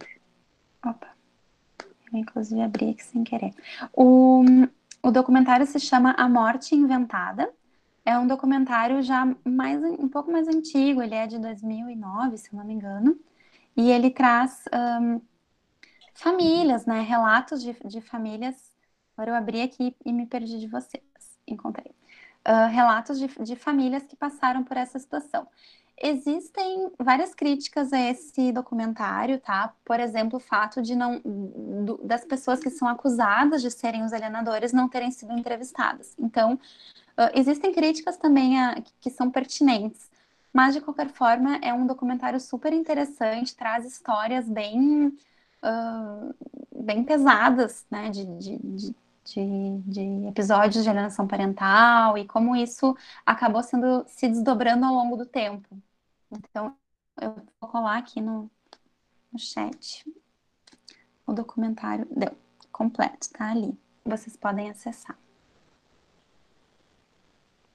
Opa. 0.86 1.10
Eu, 2.14 2.20
inclusive, 2.20 2.62
abri 2.62 2.92
aqui 2.92 3.04
sem 3.04 3.26
querer. 3.26 3.52
O, 3.94 4.44
o 5.04 5.12
documentário 5.12 5.66
se 5.66 5.80
chama 5.82 6.16
A 6.18 6.30
Morte 6.30 6.76
Inventada. 6.76 7.50
É 8.06 8.18
um 8.18 8.28
documentário 8.28 9.02
já 9.04 9.26
mais, 9.46 9.82
um 9.84 10.10
pouco 10.10 10.32
mais 10.32 10.48
antigo, 10.48 11.02
ele 11.02 11.16
é 11.16 11.28
de 11.28 11.38
2009, 11.40 12.38
se 12.38 12.56
não 12.56 12.64
me 12.66 12.74
engano. 12.74 13.20
E 13.78 13.90
ele 13.92 14.10
traz 14.10 14.66
um, 15.02 15.22
famílias, 16.14 16.86
né? 16.86 17.02
Relatos 17.02 17.62
de, 17.62 17.74
de 17.86 18.02
famílias. 18.02 18.72
Agora 19.16 19.32
eu 19.32 19.36
abri 19.36 19.62
aqui 19.62 19.96
e 20.06 20.12
me 20.14 20.26
perdi 20.26 20.60
de 20.60 20.68
vocês. 20.68 21.04
Encontrei. 21.48 21.94
Uh, 22.48 22.68
relatos 22.72 23.20
de, 23.20 23.28
de 23.44 23.56
famílias 23.56 24.04
que 24.04 24.16
passaram 24.16 24.64
por 24.64 24.78
essa 24.78 24.98
situação. 25.00 25.48
Existem 26.04 26.92
várias 26.98 27.36
críticas 27.36 27.94
a 27.94 28.00
esse 28.00 28.52
documentário, 28.52 29.40
tá? 29.40 29.72
Por 29.86 30.00
exemplo, 30.00 30.38
o 30.38 30.40
fato 30.40 30.82
de 30.82 30.96
não 30.96 31.22
do, 31.24 32.00
das 32.04 32.26
pessoas 32.26 32.60
que 32.60 32.72
são 32.72 32.88
acusadas 32.88 33.62
de 33.62 33.70
serem 33.70 34.04
os 34.04 34.12
alienadores 34.12 34.74
não 34.74 34.90
terem 34.90 35.12
sido 35.12 35.32
entrevistadas. 35.32 36.16
Então, 36.18 36.56
uh, 36.56 37.30
existem 37.36 37.72
críticas 37.72 38.18
também 38.18 38.60
a, 38.60 38.82
que 39.00 39.12
são 39.12 39.30
pertinentes. 39.30 40.10
Mas, 40.52 40.74
de 40.74 40.82
qualquer 40.82 41.10
forma, 41.10 41.58
é 41.62 41.72
um 41.72 41.86
documentário 41.86 42.40
super 42.40 42.74
interessante, 42.74 43.56
traz 43.56 43.86
histórias 43.86 44.50
bem, 44.50 45.08
uh, 45.64 46.36
bem 46.76 47.04
pesadas, 47.04 47.86
né? 47.92 48.10
De, 48.10 48.26
de, 48.26 48.58
de, 48.58 48.96
de, 49.24 49.78
de, 49.86 50.28
episódios 50.28 50.84
de 50.84 50.90
alienação 50.90 51.28
parental 51.28 52.18
e 52.18 52.26
como 52.26 52.56
isso 52.56 52.98
acabou 53.24 53.62
sendo 53.62 54.04
se 54.08 54.28
desdobrando 54.28 54.86
ao 54.86 54.96
longo 54.96 55.16
do 55.16 55.28
tempo. 55.28 55.70
Então, 56.32 56.76
eu 57.22 57.36
vou 57.60 57.70
colar 57.70 57.98
aqui 57.98 58.22
no, 58.22 58.50
no 59.32 59.40
chat 59.40 60.04
o 61.32 61.34
documentário 61.34 62.06
deu, 62.12 62.32
completo, 62.72 63.30
tá 63.34 63.52
ali. 63.52 63.74
Vocês 64.06 64.36
podem 64.36 64.70
acessar. 64.70 65.18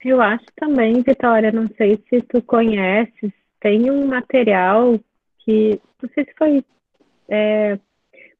Eu 0.04 0.20
acho 0.20 0.44
também, 0.54 1.02
Vitória, 1.02 1.50
não 1.50 1.66
sei 1.76 2.02
se 2.08 2.20
tu 2.22 2.40
conheces, 2.42 3.32
tem 3.60 3.90
um 3.90 4.06
material 4.06 5.00
que, 5.40 5.80
não 6.00 6.10
sei 6.14 6.24
se 6.24 6.34
foi 6.36 6.64
é, 7.28 7.78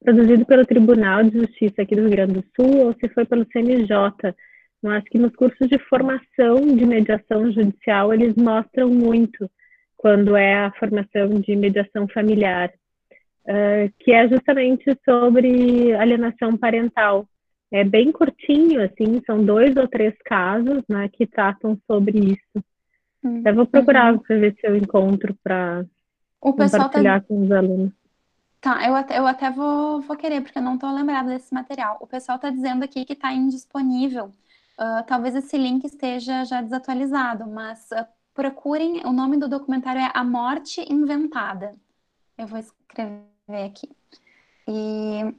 produzido 0.01 0.44
pelo 0.47 0.66
Tribunal 0.66 1.24
de 1.24 1.40
Justiça 1.40 1.82
aqui 1.82 1.97
do 1.97 2.02
Rio 2.02 2.10
Grande 2.10 2.34
do 2.34 2.44
Sul 2.55 2.86
ou 2.86 2.94
se 2.94 3.09
foi 3.09 3.24
pelo 3.24 3.47
CNJ. 3.51 3.90
Acho 4.84 5.06
que 5.06 5.18
nos 5.18 5.34
cursos 5.34 5.68
de 5.68 5.78
formação 5.88 6.76
de 6.76 6.86
mediação 6.86 7.51
judicial 7.51 8.14
eles 8.14 8.36
mostram 8.36 8.88
muito 8.88 9.51
quando 9.97 10.36
é 10.36 10.55
a 10.55 10.73
formação 10.73 11.28
de 11.40 11.56
mediação 11.56 12.06
familiar, 12.09 12.70
uh, 13.44 13.93
que 13.98 14.12
é 14.12 14.28
justamente 14.28 14.85
sobre 15.05 15.94
alienação 15.94 16.56
parental. 16.56 17.27
É 17.73 17.82
bem 17.82 18.12
curtinho, 18.12 18.82
assim, 18.82 19.20
são 19.27 19.44
dois 19.44 19.77
ou 19.77 19.89
três 19.89 20.14
casos, 20.24 20.82
né, 20.89 21.09
que 21.12 21.27
tratam 21.27 21.77
sobre 21.86 22.18
isso. 22.18 22.64
Uhum. 23.24 23.43
Eu 23.44 23.55
vou 23.55 23.66
procurar 23.66 24.12
uhum. 24.12 24.18
para 24.20 24.39
ver 24.39 24.55
se 24.60 24.66
eu 24.66 24.77
encontro 24.77 25.36
para 25.43 25.82
tá 25.82 25.89
compartilhar 26.39 27.20
tá... 27.20 27.27
com 27.27 27.43
os 27.43 27.51
alunos. 27.51 27.93
Tá, 28.60 28.86
eu 28.86 28.97
até, 28.97 29.18
eu 29.18 29.27
até 29.27 29.51
vou, 29.51 30.01
vou 30.01 30.16
querer, 30.16 30.40
porque 30.40 30.59
eu 30.59 30.62
não 30.62 30.74
estou 30.74 30.93
lembrada 30.93 31.28
desse 31.28 31.52
material. 31.52 31.98
O 32.01 32.06
pessoal 32.06 32.36
está 32.36 32.51
dizendo 32.51 32.85
aqui 32.85 33.05
que 33.05 33.12
está 33.12 33.32
indisponível. 33.32 34.27
Uh, 34.78 35.02
talvez 35.06 35.35
esse 35.35 35.56
link 35.56 35.85
esteja 35.85 36.44
já 36.44 36.60
desatualizado, 36.60 37.47
mas 37.47 37.89
uh, 37.93 38.06
procurem, 38.36 39.00
o 39.06 39.12
nome 39.12 39.38
do 39.38 39.48
documentário 39.48 40.00
é 40.02 40.10
A 40.12 40.22
Morte 40.22 40.84
Inventada. 40.92 41.74
Eu 42.36 42.46
vou 42.46 42.58
escrever 42.58 43.16
aqui. 43.48 43.88
E 44.68 45.34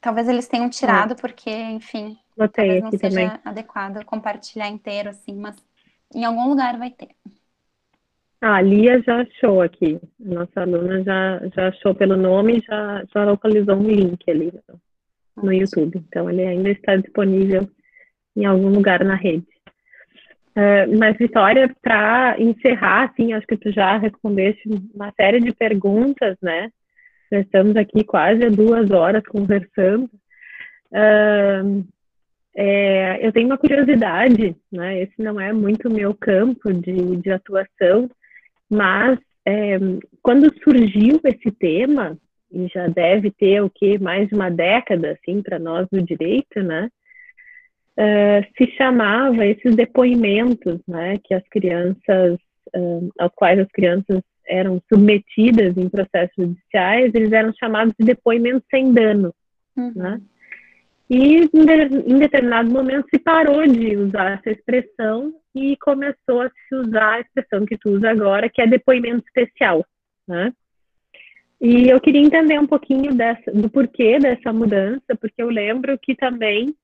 talvez 0.00 0.28
eles 0.28 0.46
tenham 0.46 0.70
tirado, 0.70 1.16
porque, 1.16 1.50
enfim, 1.50 2.16
Botei 2.36 2.80
talvez 2.80 2.84
não 2.84 2.90
seja 2.92 3.08
também. 3.08 3.40
adequado 3.44 4.04
compartilhar 4.04 4.68
inteiro, 4.68 5.10
assim, 5.10 5.34
mas 5.34 5.56
em 6.14 6.24
algum 6.24 6.48
lugar 6.48 6.78
vai 6.78 6.90
ter. 6.90 7.08
Ah, 8.40 8.54
a 8.58 8.62
Lia 8.62 9.02
já 9.02 9.22
achou 9.22 9.60
aqui. 9.60 10.00
Nossa 10.20 10.60
aluna 10.60 11.02
já, 11.02 11.40
já 11.52 11.68
achou 11.68 11.96
pelo 11.96 12.16
nome 12.16 12.58
e 12.58 12.60
já, 12.60 13.04
já 13.12 13.24
localizou 13.24 13.74
um 13.74 13.88
link 13.88 14.30
ali 14.30 14.52
no, 14.68 15.42
no 15.42 15.52
YouTube. 15.52 15.98
Então, 16.08 16.30
ele 16.30 16.46
ainda 16.46 16.70
está 16.70 16.94
disponível 16.94 17.68
em 18.36 18.44
algum 18.44 18.68
lugar 18.68 19.02
na 19.02 19.16
rede. 19.16 19.57
Uh, 20.58 20.98
mas, 20.98 21.16
Vitória, 21.16 21.72
para 21.80 22.34
encerrar, 22.36 23.04
assim, 23.04 23.32
acho 23.32 23.46
que 23.46 23.56
tu 23.56 23.70
já 23.70 23.96
respondeste 23.96 24.68
uma 24.92 25.12
série 25.12 25.38
de 25.38 25.52
perguntas, 25.52 26.36
né? 26.42 26.68
Nós 27.30 27.42
estamos 27.42 27.76
aqui 27.76 28.02
quase 28.02 28.44
há 28.44 28.48
duas 28.48 28.90
horas 28.90 29.22
conversando. 29.28 30.10
Uh, 30.90 31.86
é, 32.56 33.24
eu 33.24 33.30
tenho 33.30 33.46
uma 33.46 33.56
curiosidade, 33.56 34.56
né? 34.72 35.00
Esse 35.02 35.22
não 35.22 35.40
é 35.40 35.52
muito 35.52 35.88
meu 35.88 36.12
campo 36.12 36.72
de, 36.72 37.16
de 37.18 37.30
atuação, 37.30 38.10
mas 38.68 39.16
é, 39.46 39.78
quando 40.20 40.52
surgiu 40.64 41.20
esse 41.24 41.52
tema, 41.52 42.18
e 42.50 42.66
já 42.66 42.88
deve 42.88 43.30
ter 43.30 43.62
o 43.62 43.70
que 43.70 43.96
mais 43.98 44.28
de 44.28 44.34
uma 44.34 44.50
década, 44.50 45.12
assim, 45.12 45.40
para 45.40 45.60
nós 45.60 45.86
do 45.92 46.02
direito, 46.02 46.60
né? 46.64 46.88
Uh, 47.98 48.46
se 48.56 48.70
chamava 48.76 49.44
esses 49.44 49.74
depoimentos, 49.74 50.80
né, 50.86 51.18
que 51.24 51.34
as 51.34 51.46
crianças, 51.50 52.38
uh, 52.74 53.10
aos 53.18 53.32
quais 53.34 53.58
as 53.58 53.68
crianças 53.68 54.22
eram 54.46 54.80
submetidas 54.90 55.76
em 55.76 55.88
processos 55.88 56.34
judiciais, 56.36 57.12
eles 57.14 57.32
eram 57.32 57.52
chamados 57.58 57.92
de 57.98 58.06
depoimentos 58.06 58.66
sem 58.70 58.92
dano, 58.92 59.34
uhum. 59.76 59.92
né? 59.94 60.20
E 61.10 61.36
em 61.36 62.18
determinado 62.18 62.70
momento 62.70 63.06
se 63.08 63.18
parou 63.18 63.66
de 63.66 63.96
usar 63.96 64.38
essa 64.38 64.50
expressão 64.50 65.32
e 65.54 65.74
começou 65.78 66.42
a 66.42 66.50
se 66.50 66.74
usar 66.74 67.14
a 67.14 67.20
expressão 67.20 67.64
que 67.64 67.78
tu 67.78 67.90
usa 67.90 68.10
agora, 68.10 68.48
que 68.48 68.60
é 68.60 68.66
depoimento 68.66 69.24
especial, 69.26 69.84
né? 70.26 70.52
E 71.60 71.88
eu 71.88 72.00
queria 72.00 72.20
entender 72.20 72.58
um 72.58 72.66
pouquinho 72.66 73.14
dessa, 73.14 73.50
do 73.50 73.68
porquê 73.70 74.18
dessa 74.18 74.52
mudança, 74.52 75.16
porque 75.18 75.42
eu 75.42 75.48
lembro 75.48 75.98
que 75.98 76.14
também 76.14 76.74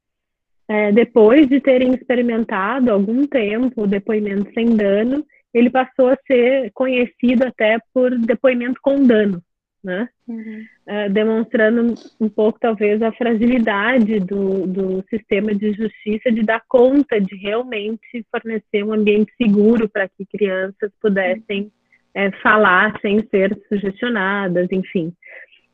é, 0.68 0.92
depois 0.92 1.48
de 1.48 1.60
terem 1.60 1.94
experimentado 1.94 2.90
algum 2.90 3.26
tempo 3.26 3.82
o 3.82 3.86
depoimento 3.86 4.50
sem 4.54 4.74
dano, 4.76 5.24
ele 5.52 5.70
passou 5.70 6.08
a 6.08 6.18
ser 6.26 6.70
conhecido 6.72 7.44
até 7.46 7.78
por 7.92 8.10
depoimento 8.18 8.80
com 8.82 9.06
dano, 9.06 9.40
né? 9.82 10.08
Uhum. 10.26 10.64
Uh, 10.88 11.10
demonstrando 11.12 11.94
um 12.20 12.28
pouco, 12.28 12.58
talvez, 12.58 13.00
a 13.02 13.12
fragilidade 13.12 14.18
do, 14.20 14.66
do 14.66 15.04
sistema 15.08 15.54
de 15.54 15.72
justiça 15.72 16.32
de 16.32 16.42
dar 16.42 16.62
conta 16.66 17.20
de 17.20 17.36
realmente 17.36 18.26
fornecer 18.30 18.82
um 18.82 18.92
ambiente 18.92 19.32
seguro 19.40 19.88
para 19.88 20.08
que 20.08 20.26
crianças 20.26 20.90
pudessem 21.00 21.70
é, 22.14 22.30
falar 22.40 22.98
sem 23.00 23.20
ser 23.28 23.56
sugestionadas, 23.68 24.68
enfim. 24.72 25.12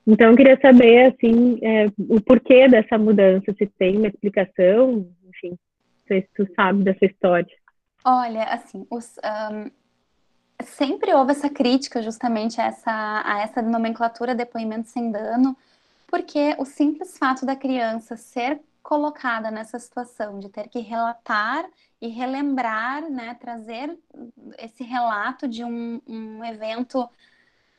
Então, 0.06 0.30
eu 0.30 0.36
queria 0.36 0.58
saber, 0.60 1.12
assim, 1.14 1.58
é, 1.62 1.86
o 2.08 2.20
porquê 2.20 2.68
dessa 2.68 2.96
mudança, 2.98 3.52
se 3.56 3.66
tem 3.78 3.98
uma 3.98 4.08
explicação, 4.08 5.06
enfim, 5.28 5.58
se 6.08 6.28
tu 6.34 6.46
sabe 6.54 6.82
dessa 6.82 7.04
história. 7.04 7.54
Olha, 8.04 8.44
assim, 8.44 8.86
os, 8.90 9.16
um, 9.52 9.70
sempre 10.64 11.12
houve 11.14 11.32
essa 11.32 11.50
crítica 11.50 12.02
justamente 12.02 12.60
a 12.60 12.64
essa, 12.64 13.22
a 13.24 13.42
essa 13.42 13.62
nomenclatura 13.62 14.34
depoimento 14.34 14.88
sem 14.88 15.10
dano, 15.10 15.56
porque 16.06 16.54
o 16.58 16.64
simples 16.64 17.16
fato 17.16 17.46
da 17.46 17.54
criança 17.54 18.16
ser 18.16 18.60
colocada 18.82 19.50
nessa 19.50 19.78
situação 19.78 20.40
de 20.40 20.48
ter 20.48 20.68
que 20.68 20.80
relatar 20.80 21.64
e 22.00 22.08
relembrar, 22.08 23.08
né, 23.10 23.36
trazer 23.38 23.96
esse 24.58 24.82
relato 24.82 25.46
de 25.46 25.62
um, 25.62 26.00
um 26.08 26.44
evento 26.44 27.08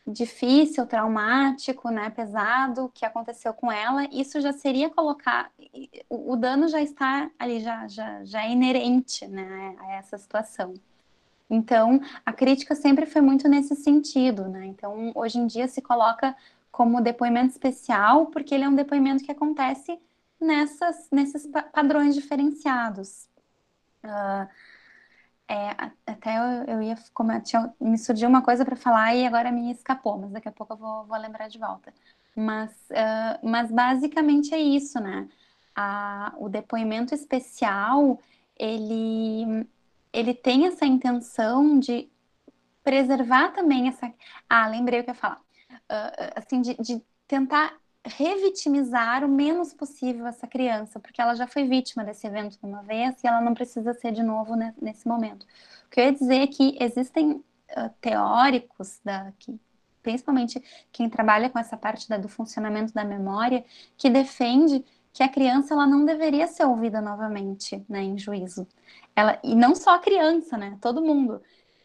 difícil, 0.05 0.85
traumático, 0.85 1.89
né, 1.89 2.09
pesado 2.09 2.91
que 2.93 3.05
aconteceu 3.05 3.53
com 3.53 3.71
ela, 3.71 4.05
isso 4.11 4.41
já 4.41 4.51
seria 4.51 4.89
colocar, 4.89 5.51
o, 6.09 6.35
dano 6.35 6.67
já 6.67 6.81
está 6.81 7.29
ali, 7.37 7.59
já, 7.59 7.87
já, 7.87 8.23
já 8.23 8.43
é 8.43 8.51
inerente, 8.51 9.27
né, 9.27 9.75
a 9.79 9.93
essa 9.93 10.17
situação. 10.17 10.73
Então, 11.49 11.99
a 12.25 12.31
crítica 12.31 12.73
sempre 12.73 13.05
foi 13.05 13.21
muito 13.21 13.47
nesse 13.47 13.75
sentido, 13.75 14.47
né? 14.47 14.67
Então, 14.67 15.11
hoje 15.13 15.37
em 15.37 15.45
dia 15.45 15.67
se 15.67 15.81
coloca 15.81 16.33
como 16.71 17.01
depoimento 17.01 17.51
especial, 17.51 18.27
porque 18.27 18.55
ele 18.55 18.63
é 18.63 18.69
um 18.69 18.75
depoimento 18.75 19.21
que 19.21 19.31
acontece 19.31 19.99
nessas, 20.39 21.09
nesses 21.11 21.45
padrões 21.73 22.15
diferenciados. 22.15 23.27
Uh, 24.03 24.47
é, 25.51 25.91
até 26.07 26.37
eu, 26.37 26.75
eu 26.75 26.81
ia, 26.81 26.95
como 27.13 27.29
eu 27.33 27.43
tinha, 27.43 27.73
me 27.77 27.97
surgiu 27.97 28.29
uma 28.29 28.41
coisa 28.41 28.63
para 28.63 28.77
falar 28.77 29.13
e 29.13 29.27
agora 29.27 29.51
me 29.51 29.69
escapou, 29.69 30.17
mas 30.17 30.31
daqui 30.31 30.47
a 30.47 30.51
pouco 30.51 30.71
eu 30.71 30.77
vou, 30.77 31.05
vou 31.05 31.17
lembrar 31.17 31.49
de 31.49 31.59
volta. 31.59 31.93
Mas, 32.33 32.71
uh, 32.89 33.45
mas 33.45 33.69
basicamente 33.69 34.53
é 34.53 34.59
isso, 34.59 34.97
né? 35.01 35.27
A, 35.75 36.33
o 36.37 36.47
depoimento 36.47 37.13
especial, 37.13 38.17
ele 38.57 39.67
ele 40.13 40.33
tem 40.33 40.67
essa 40.67 40.85
intenção 40.85 41.79
de 41.79 42.09
preservar 42.83 43.49
também 43.49 43.89
essa. 43.89 44.13
Ah, 44.49 44.67
lembrei 44.67 45.01
o 45.01 45.03
que 45.03 45.09
eu 45.09 45.13
ia 45.13 45.19
falar. 45.19 45.41
Uh, 45.89 46.31
assim, 46.35 46.61
de, 46.61 46.75
de 46.77 47.01
tentar 47.27 47.77
revitimizar 48.05 49.23
o 49.23 49.27
menos 49.27 49.73
possível 49.73 50.25
essa 50.25 50.47
criança, 50.47 50.99
porque 50.99 51.21
ela 51.21 51.35
já 51.35 51.45
foi 51.47 51.65
vítima 51.67 52.03
desse 52.03 52.25
evento 52.25 52.57
uma 52.63 52.81
vez 52.81 53.23
e 53.23 53.27
ela 53.27 53.41
não 53.41 53.53
precisa 53.53 53.93
ser 53.93 54.11
de 54.11 54.23
novo 54.23 54.55
nesse 54.81 55.07
momento. 55.07 55.43
O 55.85 55.89
que 55.91 55.99
eu 55.99 56.05
ia 56.05 56.11
dizer 56.11 56.41
é 56.41 56.47
que 56.47 56.77
existem 56.79 57.31
uh, 57.31 57.89
teóricos, 57.99 58.99
da, 59.03 59.31
que, 59.37 59.59
principalmente 60.01 60.61
quem 60.91 61.09
trabalha 61.09 61.49
com 61.49 61.59
essa 61.59 61.77
parte 61.77 62.09
da, 62.09 62.17
do 62.17 62.27
funcionamento 62.27 62.93
da 62.93 63.03
memória, 63.03 63.63
que 63.97 64.09
defende 64.09 64.83
que 65.13 65.23
a 65.23 65.29
criança 65.29 65.73
ela 65.73 65.85
não 65.85 66.05
deveria 66.05 66.47
ser 66.47 66.65
ouvida 66.65 67.01
novamente 67.01 67.83
né, 67.87 68.01
em 68.01 68.17
juízo. 68.17 68.67
Ela, 69.15 69.39
e 69.43 69.53
não 69.55 69.75
só 69.75 69.95
a 69.95 69.99
criança, 69.99 70.57
né? 70.57 70.77
Todo 70.81 71.01
mundo. 71.01 71.41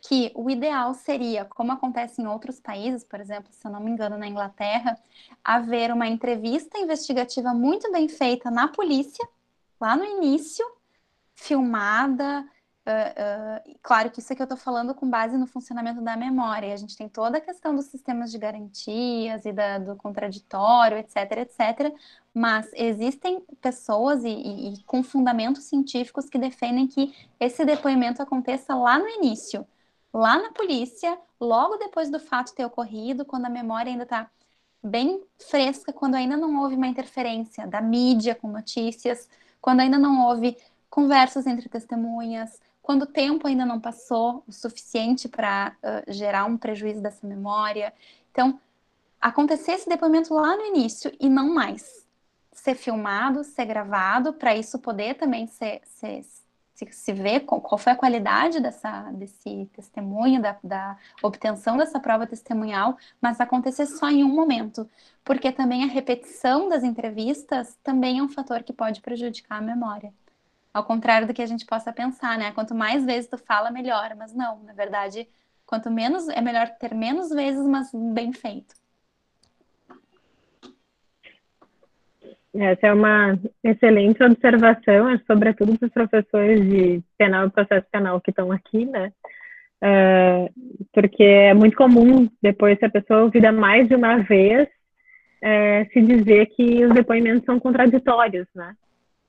Que 0.08 0.30
o 0.34 0.50
ideal 0.50 0.94
seria, 0.94 1.44
como 1.44 1.72
acontece 1.72 2.20
em 2.20 2.26
outros 2.26 2.60
países, 2.60 3.02
por 3.04 3.20
exemplo, 3.20 3.52
se 3.52 3.66
eu 3.66 3.70
não 3.70 3.80
me 3.80 3.90
engano, 3.90 4.18
na 4.18 4.26
Inglaterra, 4.26 4.98
haver 5.42 5.92
uma 5.92 6.06
entrevista 6.06 6.78
investigativa 6.78 7.52
muito 7.52 7.90
bem 7.90 8.08
feita 8.08 8.50
na 8.50 8.68
polícia, 8.68 9.26
lá 9.80 9.96
no 9.96 10.04
início, 10.04 10.64
filmada, 11.34 12.46
Uh, 12.86 13.72
uh, 13.72 13.78
claro 13.82 14.12
que 14.12 14.20
isso 14.20 14.32
aqui 14.32 14.40
eu 14.40 14.44
estou 14.44 14.56
falando 14.56 14.94
com 14.94 15.10
base 15.10 15.36
no 15.36 15.44
funcionamento 15.44 16.00
da 16.00 16.16
memória. 16.16 16.72
A 16.72 16.76
gente 16.76 16.96
tem 16.96 17.08
toda 17.08 17.38
a 17.38 17.40
questão 17.40 17.74
dos 17.74 17.86
sistemas 17.86 18.30
de 18.30 18.38
garantias 18.38 19.44
e 19.44 19.52
da, 19.52 19.78
do 19.78 19.96
contraditório, 19.96 20.96
etc, 20.96 21.16
etc. 21.38 21.92
Mas 22.32 22.70
existem 22.74 23.40
pessoas 23.60 24.22
e, 24.22 24.28
e, 24.28 24.74
e, 24.74 24.84
com 24.84 25.02
fundamentos 25.02 25.64
científicos 25.64 26.28
que 26.30 26.38
defendem 26.38 26.86
que 26.86 27.12
esse 27.40 27.64
depoimento 27.64 28.22
aconteça 28.22 28.72
lá 28.76 29.00
no 29.00 29.08
início, 29.08 29.66
lá 30.16 30.38
na 30.38 30.50
polícia, 30.50 31.18
logo 31.38 31.76
depois 31.76 32.10
do 32.10 32.18
fato 32.18 32.54
ter 32.54 32.64
ocorrido, 32.64 33.24
quando 33.24 33.44
a 33.44 33.50
memória 33.50 33.92
ainda 33.92 34.04
está 34.04 34.30
bem 34.82 35.22
fresca, 35.38 35.92
quando 35.92 36.14
ainda 36.14 36.36
não 36.36 36.62
houve 36.62 36.74
uma 36.74 36.86
interferência 36.86 37.66
da 37.66 37.82
mídia 37.82 38.34
com 38.34 38.48
notícias, 38.48 39.28
quando 39.60 39.80
ainda 39.80 39.98
não 39.98 40.26
houve 40.26 40.56
conversas 40.88 41.46
entre 41.46 41.68
testemunhas, 41.68 42.58
quando 42.80 43.02
o 43.02 43.06
tempo 43.06 43.46
ainda 43.46 43.66
não 43.66 43.78
passou 43.78 44.42
o 44.46 44.52
suficiente 44.52 45.28
para 45.28 45.76
uh, 45.82 46.10
gerar 46.10 46.46
um 46.46 46.56
prejuízo 46.56 47.02
dessa 47.02 47.26
memória. 47.26 47.92
Então, 48.30 48.58
acontecer 49.20 49.72
esse 49.72 49.88
depoimento 49.88 50.32
lá 50.32 50.56
no 50.56 50.64
início 50.64 51.12
e 51.20 51.28
não 51.28 51.52
mais. 51.52 52.06
Ser 52.52 52.74
filmado, 52.74 53.44
ser 53.44 53.66
gravado, 53.66 54.32
para 54.32 54.56
isso 54.56 54.78
poder 54.78 55.14
também 55.14 55.46
ser, 55.46 55.82
ser, 55.84 56.24
se, 56.76 56.86
se 56.92 57.12
ver 57.12 57.40
qual 57.40 57.78
foi 57.78 57.92
a 57.92 57.96
qualidade 57.96 58.60
dessa, 58.60 59.10
desse 59.12 59.68
testemunho, 59.72 60.42
da, 60.42 60.56
da 60.62 60.96
obtenção 61.22 61.76
dessa 61.78 61.98
prova 61.98 62.26
testemunhal, 62.26 62.98
mas 63.20 63.40
acontecer 63.40 63.86
só 63.86 64.10
em 64.10 64.22
um 64.22 64.28
momento, 64.28 64.88
porque 65.24 65.50
também 65.50 65.84
a 65.84 65.86
repetição 65.86 66.68
das 66.68 66.84
entrevistas 66.84 67.78
também 67.82 68.18
é 68.18 68.22
um 68.22 68.28
fator 68.28 68.62
que 68.62 68.74
pode 68.74 69.00
prejudicar 69.00 69.58
a 69.58 69.62
memória. 69.62 70.12
Ao 70.72 70.84
contrário 70.84 71.26
do 71.26 71.32
que 71.32 71.40
a 71.40 71.46
gente 71.46 71.64
possa 71.64 71.90
pensar, 71.90 72.36
né? 72.36 72.52
Quanto 72.52 72.74
mais 72.74 73.02
vezes 73.02 73.30
tu 73.30 73.38
fala, 73.38 73.70
melhor. 73.70 74.14
Mas 74.14 74.34
não, 74.34 74.62
na 74.62 74.74
verdade, 74.74 75.26
quanto 75.64 75.90
menos, 75.90 76.28
é 76.28 76.42
melhor 76.42 76.68
ter 76.78 76.94
menos 76.94 77.30
vezes, 77.30 77.66
mas 77.66 77.90
bem 77.94 78.30
feito. 78.30 78.74
Essa 82.58 82.88
é 82.88 82.92
uma 82.92 83.38
excelente 83.62 84.22
observação, 84.22 85.18
sobretudo 85.26 85.78
para 85.78 85.86
os 85.86 85.92
professores 85.92 86.60
de 86.60 87.02
penal 87.18 87.46
e 87.46 87.50
processo 87.50 87.86
penal 87.90 88.20
que 88.20 88.30
estão 88.30 88.50
aqui, 88.52 88.84
né? 88.86 89.12
Uh, 89.82 90.50
porque 90.92 91.22
é 91.22 91.54
muito 91.54 91.76
comum, 91.76 92.28
depois, 92.42 92.78
se 92.78 92.84
a 92.84 92.90
pessoa 92.90 93.24
ouvida 93.24 93.52
mais 93.52 93.88
de 93.88 93.94
uma 93.94 94.18
vez, 94.18 94.68
é, 95.42 95.84
se 95.92 96.00
dizer 96.00 96.46
que 96.46 96.84
os 96.84 96.94
depoimentos 96.94 97.44
são 97.44 97.60
contraditórios, 97.60 98.46
né? 98.54 98.74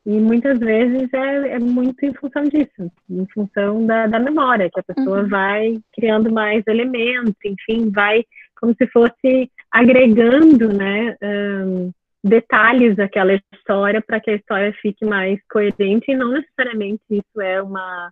E 0.05 0.21
muitas 0.21 0.57
vezes 0.57 1.13
é, 1.13 1.49
é, 1.49 1.59
muito 1.59 2.05
em 2.05 2.13
função 2.13 2.43
disso, 2.43 2.89
em 3.09 3.27
função 3.33 3.85
da, 3.85 4.07
da 4.07 4.17
memória, 4.17 4.69
que 4.73 4.79
a 4.79 4.95
pessoa 4.95 5.23
uhum. 5.23 5.27
vai 5.27 5.77
criando 5.93 6.31
mais 6.31 6.63
elementos, 6.65 7.35
enfim, 7.43 7.91
vai 7.91 8.23
como 8.59 8.73
se 8.73 8.87
fosse 8.87 9.51
agregando, 9.69 10.73
né, 10.73 11.15
um, 11.21 11.91
detalhes 12.23 12.97
àquela 12.99 13.33
história 13.53 14.01
para 14.01 14.19
que 14.19 14.31
a 14.31 14.35
história 14.35 14.73
fique 14.81 15.05
mais 15.05 15.39
coerente 15.49 16.11
e 16.11 16.15
não 16.15 16.31
necessariamente 16.31 17.01
isso 17.09 17.41
é 17.41 17.61
uma 17.61 18.11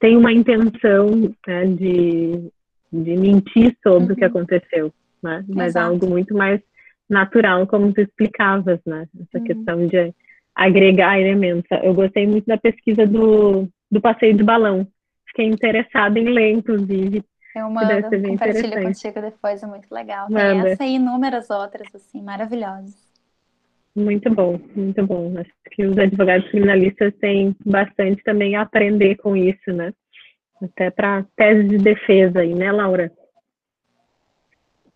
tem 0.00 0.16
uma 0.16 0.32
intenção 0.32 1.10
né, 1.46 1.64
de, 1.64 2.50
de 2.92 3.16
mentir 3.16 3.76
sobre 3.80 4.06
uhum. 4.08 4.12
o 4.12 4.16
que 4.16 4.24
uhum. 4.24 4.30
aconteceu, 4.30 4.92
né? 5.22 5.44
Mas 5.48 5.68
Exato. 5.68 5.92
algo 5.92 6.08
muito 6.08 6.34
mais 6.34 6.60
natural, 7.08 7.68
como 7.68 7.92
tu 7.92 8.00
explicavas, 8.00 8.80
né? 8.84 9.06
Essa 9.14 9.38
uhum. 9.38 9.44
questão 9.44 9.86
de 9.86 10.12
agregar 10.56 11.20
elementos. 11.20 11.70
Eu 11.84 11.94
gostei 11.94 12.26
muito 12.26 12.46
da 12.46 12.58
pesquisa 12.58 13.06
do, 13.06 13.68
do 13.88 14.00
passeio 14.00 14.36
de 14.36 14.42
balão. 14.42 14.86
Fiquei 15.28 15.46
interessada 15.46 16.18
em 16.18 16.24
ler, 16.24 16.50
inclusive. 16.50 17.24
Eu 17.54 17.70
mando, 17.70 18.28
compartilho 18.28 18.82
contigo 18.82 19.20
depois, 19.20 19.62
é 19.62 19.66
muito 19.66 19.94
legal. 19.94 20.26
Tem 20.26 20.36
Manda. 20.36 20.70
essa 20.70 20.84
e 20.84 20.94
inúmeras 20.94 21.48
outras, 21.48 21.94
assim, 21.94 22.22
maravilhosas. 22.22 23.01
Muito 23.94 24.30
bom, 24.30 24.58
muito 24.74 25.06
bom. 25.06 25.38
Acho 25.38 25.50
que 25.70 25.84
os 25.84 25.98
advogados 25.98 26.48
criminalistas 26.50 27.14
têm 27.20 27.54
bastante 27.64 28.22
também 28.24 28.56
a 28.56 28.62
aprender 28.62 29.16
com 29.16 29.36
isso, 29.36 29.72
né? 29.72 29.92
Até 30.62 30.90
para 30.90 31.26
tese 31.36 31.68
de 31.68 31.78
defesa 31.78 32.40
aí, 32.40 32.54
né, 32.54 32.72
Laura? 32.72 33.12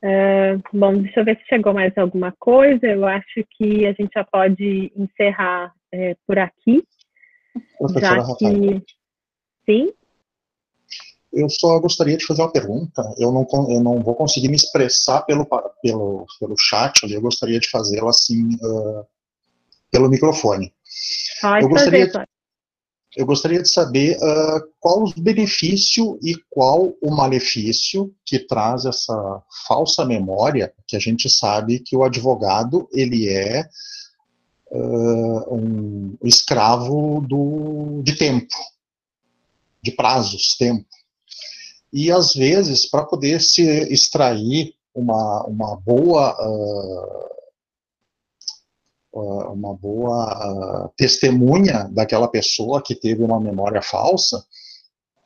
Uh, 0.03 0.63
bom, 0.73 0.97
deixa 0.99 1.21
eu 1.21 1.25
ver 1.25 1.37
se 1.39 1.47
chegou 1.47 1.75
mais 1.75 1.97
alguma 1.99 2.33
coisa. 2.39 2.87
Eu 2.87 3.05
acho 3.07 3.45
que 3.51 3.87
a 3.87 3.93
gente 3.93 4.13
já 4.15 4.25
pode 4.25 4.93
encerrar 4.97 5.73
é, 5.93 6.17
por 6.27 6.39
aqui. 6.39 6.83
Professora 7.79 8.21
já 8.21 8.37
que... 8.37 8.83
Sim? 9.67 9.93
Eu 11.33 11.49
só 11.51 11.79
gostaria 11.79 12.17
de 12.17 12.25
fazer 12.25 12.43
uma 12.43 12.53
pergunta. 12.53 13.03
Eu 13.19 13.33
não, 13.33 13.47
eu 13.69 13.83
não 13.83 14.03
vou 14.03 14.15
conseguir 14.15 14.49
me 14.49 14.57
expressar 14.57 15.23
pelo, 15.23 15.47
pelo, 15.83 16.27
pelo 16.41 16.57
chat, 16.59 17.03
eu 17.11 17.21
gostaria 17.21 17.61
de 17.61 17.69
fazê-la 17.69 18.11
assim, 18.11 18.55
uh, 18.55 19.05
pelo 19.91 20.09
microfone. 20.09 20.73
Pode 21.41 21.65
eu 21.65 21.69
gostaria, 21.69 22.11
fazer, 22.11 22.29
eu 23.17 23.25
gostaria 23.25 23.63
de 23.63 23.69
saber 23.69 24.17
uh, 24.19 24.69
qual 24.79 25.05
o 25.05 25.13
benefício 25.17 26.19
e 26.23 26.35
qual 26.51 26.95
o 27.03 27.11
malefício 27.11 28.15
que 28.25 28.39
traz 28.39 28.85
essa 28.85 29.43
falsa 29.67 30.05
memória, 30.05 30.73
que 30.87 30.97
a 30.97 30.99
gente 30.99 31.31
sabe 31.31 31.81
que 31.81 31.97
o 31.97 32.05
advogado 32.05 32.87
ele 32.93 33.29
é 33.29 33.67
uh, 34.71 35.55
um 35.55 36.17
escravo 36.25 37.25
do, 37.27 38.03
de 38.03 38.17
tempo, 38.17 38.55
de 39.83 39.93
prazos, 39.93 40.55
tempo. 40.59 40.87
E 41.93 42.11
às 42.11 42.35
vezes, 42.35 42.89
para 42.89 43.05
poder 43.05 43.41
se 43.41 43.63
extrair 43.93 44.75
uma, 44.95 45.45
uma 45.45 45.77
boa 45.77 46.37
uh, 46.41 47.37
uma 49.53 49.75
boa 49.75 50.87
uh, 50.87 50.93
testemunha 50.97 51.89
daquela 51.91 52.29
pessoa 52.29 52.83
que 52.83 52.95
teve 52.95 53.23
uma 53.23 53.41
memória 53.41 53.81
falsa, 53.81 54.45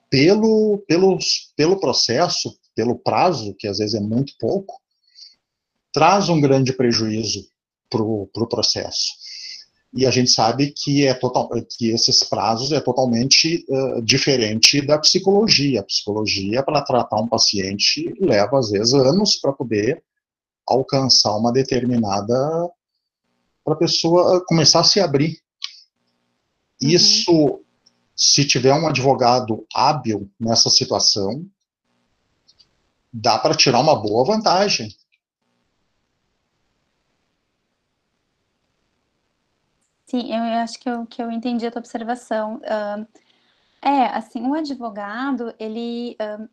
pelo, 0.08 0.78
pelo, 0.86 1.18
pelo 1.56 1.80
processo, 1.80 2.56
pelo 2.74 2.96
prazo, 2.98 3.54
que 3.58 3.66
às 3.66 3.78
vezes 3.78 3.94
é 3.94 4.00
muito 4.00 4.34
pouco, 4.38 4.80
traz 5.92 6.28
um 6.28 6.40
grande 6.40 6.72
prejuízo 6.72 7.48
para 7.88 8.02
o 8.02 8.28
pro 8.32 8.48
processo. 8.48 9.12
E 9.92 10.06
a 10.06 10.10
gente 10.10 10.30
sabe 10.30 10.72
que, 10.76 11.04
é 11.04 11.14
total, 11.14 11.48
que 11.76 11.90
esses 11.90 12.22
prazos 12.22 12.70
é 12.70 12.80
totalmente 12.80 13.64
uh, 13.68 14.00
diferente 14.02 14.80
da 14.80 14.98
psicologia. 14.98 15.80
A 15.80 15.84
psicologia, 15.84 16.62
para 16.62 16.82
tratar 16.82 17.20
um 17.20 17.26
paciente, 17.26 18.14
leva 18.20 18.58
às 18.58 18.70
vezes 18.70 18.94
anos 18.94 19.36
para 19.36 19.52
poder 19.52 20.02
alcançar 20.66 21.36
uma 21.36 21.52
determinada 21.52 22.34
para 23.64 23.74
a 23.74 23.76
pessoa 23.76 24.44
começar 24.46 24.80
a 24.80 24.84
se 24.84 25.00
abrir. 25.00 25.40
Uhum. 26.80 26.88
Isso, 26.88 27.60
se 28.14 28.44
tiver 28.44 28.72
um 28.72 28.86
advogado 28.86 29.66
hábil 29.74 30.30
nessa 30.38 30.70
situação, 30.70 31.44
dá 33.12 33.38
para 33.38 33.56
tirar 33.56 33.80
uma 33.80 34.00
boa 34.00 34.24
vantagem. 34.24 34.94
Sim, 40.10 40.34
eu 40.34 40.42
acho 40.60 40.80
que 40.80 40.90
eu, 40.90 41.06
que 41.06 41.22
eu 41.22 41.30
entendi 41.30 41.64
a 41.64 41.70
tua 41.70 41.78
observação. 41.78 42.56
Uh, 42.56 43.06
é, 43.80 44.06
assim, 44.06 44.42
o 44.46 44.54
advogado, 44.54 45.54
ele, 45.56 46.16
uh, 46.20 46.48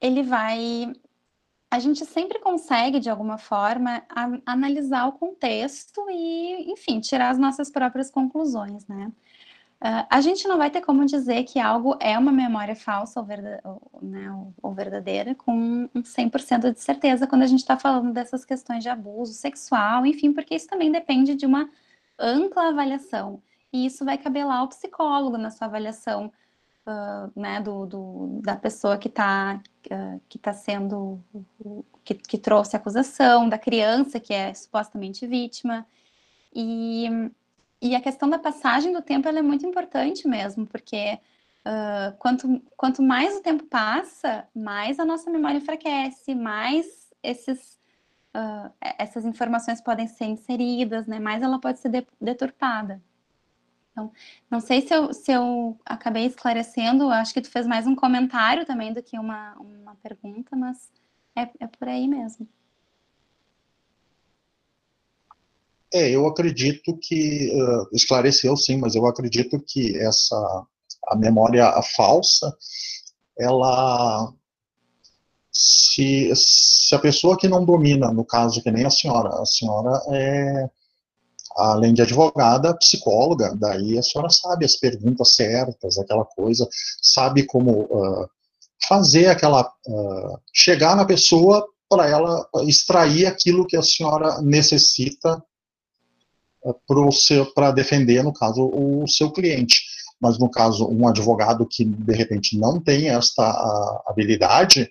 ele 0.00 0.22
vai 0.22 0.90
a 1.70 1.78
gente 1.80 2.06
sempre 2.06 2.38
consegue, 2.38 3.00
de 3.00 3.10
alguma 3.10 3.36
forma, 3.36 4.02
a, 4.08 4.30
analisar 4.46 5.06
o 5.08 5.12
contexto 5.12 6.00
e, 6.08 6.70
enfim, 6.72 7.00
tirar 7.00 7.30
as 7.30 7.38
nossas 7.38 7.70
próprias 7.70 8.10
conclusões, 8.10 8.86
né? 8.86 9.12
Uh, 9.82 10.06
a 10.08 10.20
gente 10.22 10.48
não 10.48 10.56
vai 10.56 10.70
ter 10.70 10.80
como 10.80 11.04
dizer 11.04 11.44
que 11.44 11.58
algo 11.58 11.96
é 12.00 12.16
uma 12.18 12.32
memória 12.32 12.76
falsa 12.76 13.20
ou, 13.20 13.26
verdade, 13.26 13.60
ou, 13.64 14.00
né, 14.00 14.30
ou 14.62 14.72
verdadeira 14.72 15.34
com 15.34 15.88
100% 15.96 16.72
de 16.72 16.80
certeza 16.80 17.26
quando 17.26 17.42
a 17.42 17.46
gente 17.46 17.60
está 17.60 17.76
falando 17.76 18.12
dessas 18.12 18.44
questões 18.44 18.82
de 18.82 18.88
abuso 18.88 19.34
sexual, 19.34 20.06
enfim, 20.06 20.32
porque 20.32 20.54
isso 20.54 20.68
também 20.68 20.90
depende 20.90 21.34
de 21.34 21.44
uma 21.44 21.68
ampla 22.18 22.68
avaliação. 22.68 23.42
E 23.72 23.86
isso 23.86 24.04
vai 24.04 24.16
caber 24.18 24.46
lá 24.46 24.58
ao 24.58 24.68
psicólogo 24.68 25.36
na 25.36 25.50
sua 25.50 25.66
avaliação 25.66 26.32
uh, 26.86 27.40
né, 27.40 27.60
do, 27.60 27.86
do, 27.86 28.40
da 28.42 28.56
pessoa 28.56 28.96
que 28.96 29.08
está 29.08 29.60
uh, 29.90 30.20
que 30.28 30.38
tá 30.38 30.52
sendo 30.52 31.20
que, 32.04 32.14
que 32.14 32.38
trouxe 32.38 32.76
a 32.76 32.78
acusação, 32.78 33.48
da 33.48 33.58
criança 33.58 34.20
que 34.20 34.32
é 34.32 34.52
supostamente 34.54 35.26
vítima. 35.26 35.86
E, 36.54 37.08
e 37.82 37.94
a 37.94 38.00
questão 38.00 38.28
da 38.28 38.38
passagem 38.38 38.92
do 38.92 39.02
tempo 39.02 39.28
é 39.28 39.42
muito 39.42 39.66
importante 39.66 40.28
mesmo, 40.28 40.66
porque 40.66 41.18
uh, 41.66 42.16
quanto, 42.18 42.62
quanto 42.76 43.02
mais 43.02 43.36
o 43.36 43.42
tempo 43.42 43.64
passa, 43.64 44.46
mais 44.54 45.00
a 45.00 45.04
nossa 45.04 45.30
memória 45.30 45.58
enfraquece, 45.58 46.34
mais 46.34 46.86
esses, 47.22 47.78
uh, 48.34 48.72
essas 48.98 49.24
informações 49.24 49.80
podem 49.80 50.06
ser 50.06 50.26
inseridas, 50.26 51.06
né? 51.06 51.18
mais 51.18 51.42
ela 51.42 51.60
pode 51.60 51.78
ser 51.78 52.06
deturpada. 52.20 53.02
Então, 53.92 54.10
não 54.50 54.60
sei 54.60 54.80
se 54.80 54.92
eu, 54.92 55.12
se 55.14 55.30
eu 55.30 55.78
acabei 55.86 56.26
esclarecendo, 56.26 57.08
acho 57.10 57.32
que 57.32 57.40
tu 57.40 57.50
fez 57.50 57.66
mais 57.66 57.86
um 57.86 57.94
comentário 57.94 58.66
também 58.66 58.92
do 58.92 59.02
que 59.02 59.16
uma, 59.16 59.54
uma 59.54 59.94
pergunta, 59.96 60.56
mas 60.56 60.90
é, 61.36 61.42
é 61.60 61.66
por 61.68 61.88
aí 61.88 62.08
mesmo. 62.08 62.48
É, 65.92 66.10
eu 66.10 66.26
acredito 66.26 66.98
que 67.00 67.52
uh, 67.54 67.88
esclareceu 67.92 68.56
sim, 68.56 68.76
mas 68.78 68.96
eu 68.96 69.06
acredito 69.06 69.62
que 69.64 69.96
essa 69.96 70.66
a 71.06 71.16
memória 71.16 71.70
falsa, 71.82 72.56
ela 73.38 74.32
se, 75.54 76.32
se 76.34 76.94
a 76.94 76.98
pessoa 76.98 77.38
que 77.38 77.48
não 77.48 77.64
domina, 77.64 78.12
no 78.12 78.24
caso 78.24 78.60
que 78.60 78.70
nem 78.70 78.84
a 78.84 78.90
senhora, 78.90 79.28
a 79.40 79.46
senhora 79.46 80.02
é 80.10 80.68
além 81.56 81.94
de 81.94 82.02
advogada, 82.02 82.76
psicóloga, 82.76 83.54
daí 83.54 83.96
a 83.96 84.02
senhora 84.02 84.28
sabe 84.28 84.64
as 84.64 84.74
perguntas 84.74 85.36
certas, 85.36 85.96
aquela 85.98 86.24
coisa, 86.24 86.68
sabe 87.00 87.44
como 87.44 87.82
uh, 87.82 88.28
fazer 88.88 89.28
aquela, 89.28 89.62
uh, 89.86 90.38
chegar 90.52 90.96
na 90.96 91.04
pessoa 91.04 91.64
para 91.88 92.08
ela 92.08 92.48
extrair 92.66 93.26
aquilo 93.26 93.66
que 93.66 93.76
a 93.76 93.82
senhora 93.82 94.40
necessita 94.42 95.40
uh, 96.64 97.54
para 97.54 97.70
defender, 97.70 98.24
no 98.24 98.32
caso, 98.32 98.68
o 98.74 99.06
seu 99.06 99.30
cliente. 99.30 99.84
Mas 100.20 100.38
no 100.38 100.50
caso, 100.50 100.88
um 100.88 101.06
advogado 101.06 101.66
que 101.66 101.84
de 101.84 102.14
repente 102.14 102.58
não 102.58 102.80
tem 102.80 103.10
esta 103.10 104.02
habilidade, 104.06 104.90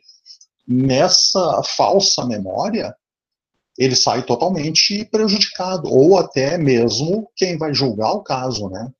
nessa 0.67 1.61
falsa 1.63 2.25
memória, 2.25 2.95
ele 3.77 3.95
sai 3.95 4.23
totalmente 4.23 5.05
prejudicado, 5.05 5.89
ou 5.89 6.17
até 6.17 6.57
mesmo 6.57 7.29
quem 7.35 7.57
vai 7.57 7.73
julgar 7.73 8.11
o 8.11 8.23
caso, 8.23 8.69
né? 8.69 8.91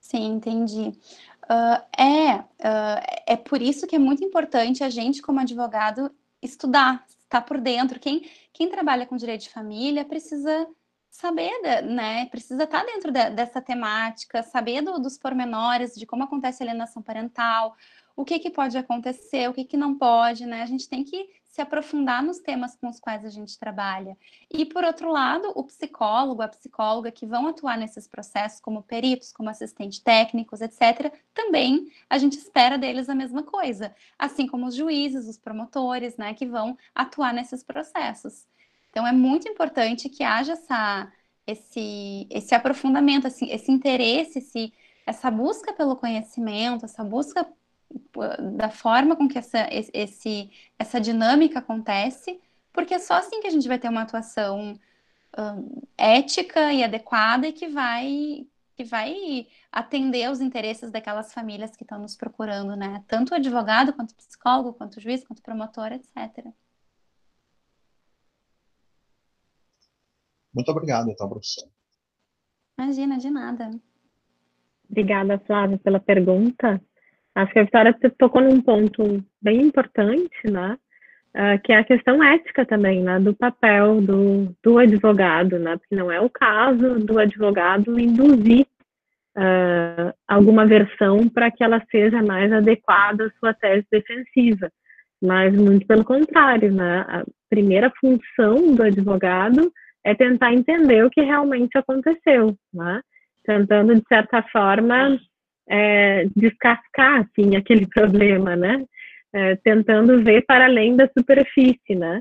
Sim, 0.00 0.32
entendi. 0.32 0.92
Uh, 1.44 2.00
é, 2.00 2.36
uh, 2.36 3.22
é 3.26 3.36
por 3.36 3.62
isso 3.62 3.86
que 3.86 3.96
é 3.96 3.98
muito 3.98 4.24
importante 4.24 4.84
a 4.84 4.90
gente, 4.90 5.22
como 5.22 5.40
advogado, 5.40 6.10
estudar, 6.40 7.04
estar 7.22 7.42
por 7.42 7.60
dentro. 7.60 8.00
Quem, 8.00 8.28
quem 8.52 8.68
trabalha 8.68 9.06
com 9.06 9.16
direito 9.16 9.42
de 9.42 9.50
família 9.50 10.04
precisa 10.04 10.66
saber, 11.10 11.52
né? 11.84 12.26
Precisa 12.26 12.64
estar 12.64 12.84
dentro 12.84 13.12
de, 13.12 13.30
dessa 13.30 13.60
temática, 13.60 14.42
saber 14.42 14.82
do, 14.82 14.98
dos 14.98 15.18
pormenores 15.18 15.94
de 15.94 16.06
como 16.06 16.24
acontece 16.24 16.62
a 16.62 16.66
alienação 16.66 17.02
parental, 17.02 17.76
o 18.16 18.24
que, 18.24 18.38
que 18.38 18.50
pode 18.50 18.76
acontecer, 18.76 19.48
o 19.48 19.54
que, 19.54 19.64
que 19.64 19.76
não 19.76 19.96
pode, 19.96 20.46
né? 20.46 20.62
A 20.62 20.66
gente 20.66 20.88
tem 20.88 21.04
que 21.04 21.28
se 21.52 21.60
aprofundar 21.60 22.22
nos 22.22 22.38
temas 22.38 22.74
com 22.74 22.88
os 22.88 22.98
quais 22.98 23.26
a 23.26 23.28
gente 23.28 23.58
trabalha. 23.58 24.16
E, 24.50 24.64
por 24.64 24.84
outro 24.84 25.10
lado, 25.10 25.52
o 25.54 25.62
psicólogo, 25.64 26.40
a 26.40 26.48
psicóloga 26.48 27.12
que 27.12 27.26
vão 27.26 27.46
atuar 27.46 27.76
nesses 27.76 28.08
processos, 28.08 28.58
como 28.58 28.82
peritos, 28.82 29.32
como 29.32 29.50
assistentes 29.50 29.98
técnicos, 29.98 30.62
etc., 30.62 31.12
também 31.34 31.92
a 32.08 32.16
gente 32.16 32.38
espera 32.38 32.78
deles 32.78 33.10
a 33.10 33.14
mesma 33.14 33.42
coisa, 33.42 33.94
assim 34.18 34.46
como 34.46 34.66
os 34.66 34.74
juízes, 34.74 35.28
os 35.28 35.36
promotores, 35.36 36.16
né, 36.16 36.32
que 36.32 36.46
vão 36.46 36.76
atuar 36.94 37.34
nesses 37.34 37.62
processos. 37.62 38.46
Então, 38.88 39.06
é 39.06 39.12
muito 39.12 39.46
importante 39.46 40.08
que 40.08 40.24
haja 40.24 40.54
essa, 40.54 41.12
esse, 41.46 42.26
esse 42.30 42.54
aprofundamento, 42.54 43.26
assim, 43.26 43.50
esse 43.50 43.70
interesse, 43.70 44.38
esse, 44.38 44.72
essa 45.06 45.30
busca 45.30 45.74
pelo 45.74 45.96
conhecimento, 45.96 46.86
essa 46.86 47.04
busca 47.04 47.46
da 48.58 48.70
forma 48.70 49.16
com 49.16 49.28
que 49.28 49.38
essa, 49.38 49.68
esse, 49.70 50.50
essa 50.78 51.00
dinâmica 51.00 51.58
acontece, 51.58 52.40
porque 52.72 52.94
é 52.94 52.98
só 52.98 53.14
assim 53.14 53.40
que 53.40 53.46
a 53.46 53.50
gente 53.50 53.68
vai 53.68 53.78
ter 53.78 53.88
uma 53.88 54.02
atuação 54.02 54.78
um, 55.38 55.82
ética 55.96 56.72
e 56.72 56.82
adequada 56.84 57.46
e 57.48 57.52
que 57.52 57.68
vai 57.68 58.46
que 58.74 58.84
vai 58.84 59.46
atender 59.70 60.30
os 60.30 60.40
interesses 60.40 60.90
daquelas 60.90 61.32
famílias 61.32 61.76
que 61.76 61.84
estão 61.84 61.98
nos 61.98 62.16
procurando, 62.16 62.74
né? 62.74 63.04
Tanto 63.06 63.32
o 63.32 63.34
advogado, 63.34 63.92
quanto 63.92 64.12
o 64.12 64.16
psicólogo, 64.16 64.72
quanto 64.72 64.96
o 64.96 65.00
juiz, 65.00 65.22
quanto 65.26 65.40
o 65.40 65.42
promotor, 65.42 65.92
etc. 65.92 66.46
Muito 70.54 70.70
obrigado, 70.70 71.10
então, 71.10 71.28
professor. 71.28 71.68
Imagina, 72.78 73.18
de 73.18 73.30
nada. 73.30 73.70
Obrigada, 74.88 75.38
Flávia, 75.38 75.78
pela 75.78 76.00
pergunta. 76.00 76.82
Acho 77.34 77.52
que 77.52 77.58
a 77.58 77.64
Vitória 77.64 77.96
tocou 78.18 78.42
num 78.42 78.60
ponto 78.60 79.24
bem 79.40 79.62
importante, 79.62 80.50
né? 80.50 80.76
Uh, 81.34 81.58
que 81.64 81.72
é 81.72 81.78
a 81.78 81.84
questão 81.84 82.22
ética 82.22 82.66
também, 82.66 83.02
né? 83.02 83.18
Do 83.18 83.34
papel 83.34 84.02
do, 84.02 84.54
do 84.62 84.78
advogado, 84.78 85.58
né? 85.58 85.78
Porque 85.78 85.94
não 85.94 86.12
é 86.12 86.20
o 86.20 86.28
caso 86.28 86.98
do 87.00 87.18
advogado 87.18 87.98
induzir 87.98 88.66
uh, 89.36 90.12
alguma 90.28 90.66
versão 90.66 91.26
para 91.28 91.50
que 91.50 91.64
ela 91.64 91.82
seja 91.90 92.22
mais 92.22 92.52
adequada 92.52 93.26
à 93.26 93.30
sua 93.38 93.54
tese 93.54 93.86
defensiva. 93.90 94.70
Mas 95.22 95.54
muito 95.54 95.86
pelo 95.86 96.04
contrário, 96.04 96.70
né? 96.70 97.06
A 97.08 97.24
primeira 97.48 97.90
função 97.98 98.74
do 98.74 98.82
advogado 98.82 99.72
é 100.04 100.14
tentar 100.14 100.52
entender 100.52 101.04
o 101.04 101.10
que 101.10 101.22
realmente 101.22 101.78
aconteceu, 101.78 102.54
né? 102.74 103.00
Tentando, 103.44 103.94
de 103.94 104.02
certa 104.06 104.42
forma, 104.52 105.18
é, 105.68 106.26
descascar, 106.36 107.20
assim, 107.20 107.54
aquele 107.56 107.86
problema, 107.86 108.56
né? 108.56 108.84
É, 109.34 109.56
tentando 109.56 110.22
ver 110.22 110.44
para 110.46 110.66
além 110.66 110.94
da 110.94 111.08
superfície, 111.16 111.94
né? 111.94 112.20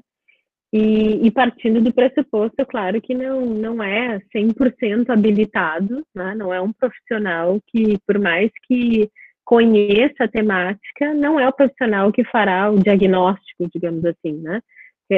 E, 0.73 1.27
e, 1.27 1.31
partindo 1.31 1.81
do 1.81 1.93
pressuposto, 1.93 2.65
claro, 2.65 3.01
que 3.01 3.13
não, 3.13 3.41
não 3.45 3.83
é 3.83 4.21
100% 4.33 5.09
habilitado, 5.09 6.01
né? 6.15 6.33
não 6.33 6.53
é 6.53 6.61
um 6.61 6.71
profissional 6.71 7.59
que, 7.67 7.97
por 8.07 8.17
mais 8.17 8.49
que 8.65 9.09
conheça 9.43 10.23
a 10.23 10.27
temática, 10.29 11.13
não 11.13 11.37
é 11.37 11.45
o 11.45 11.51
profissional 11.51 12.09
que 12.09 12.23
fará 12.23 12.71
o 12.71 12.79
diagnóstico, 12.79 13.69
digamos 13.73 14.05
assim, 14.05 14.31
né? 14.41 14.61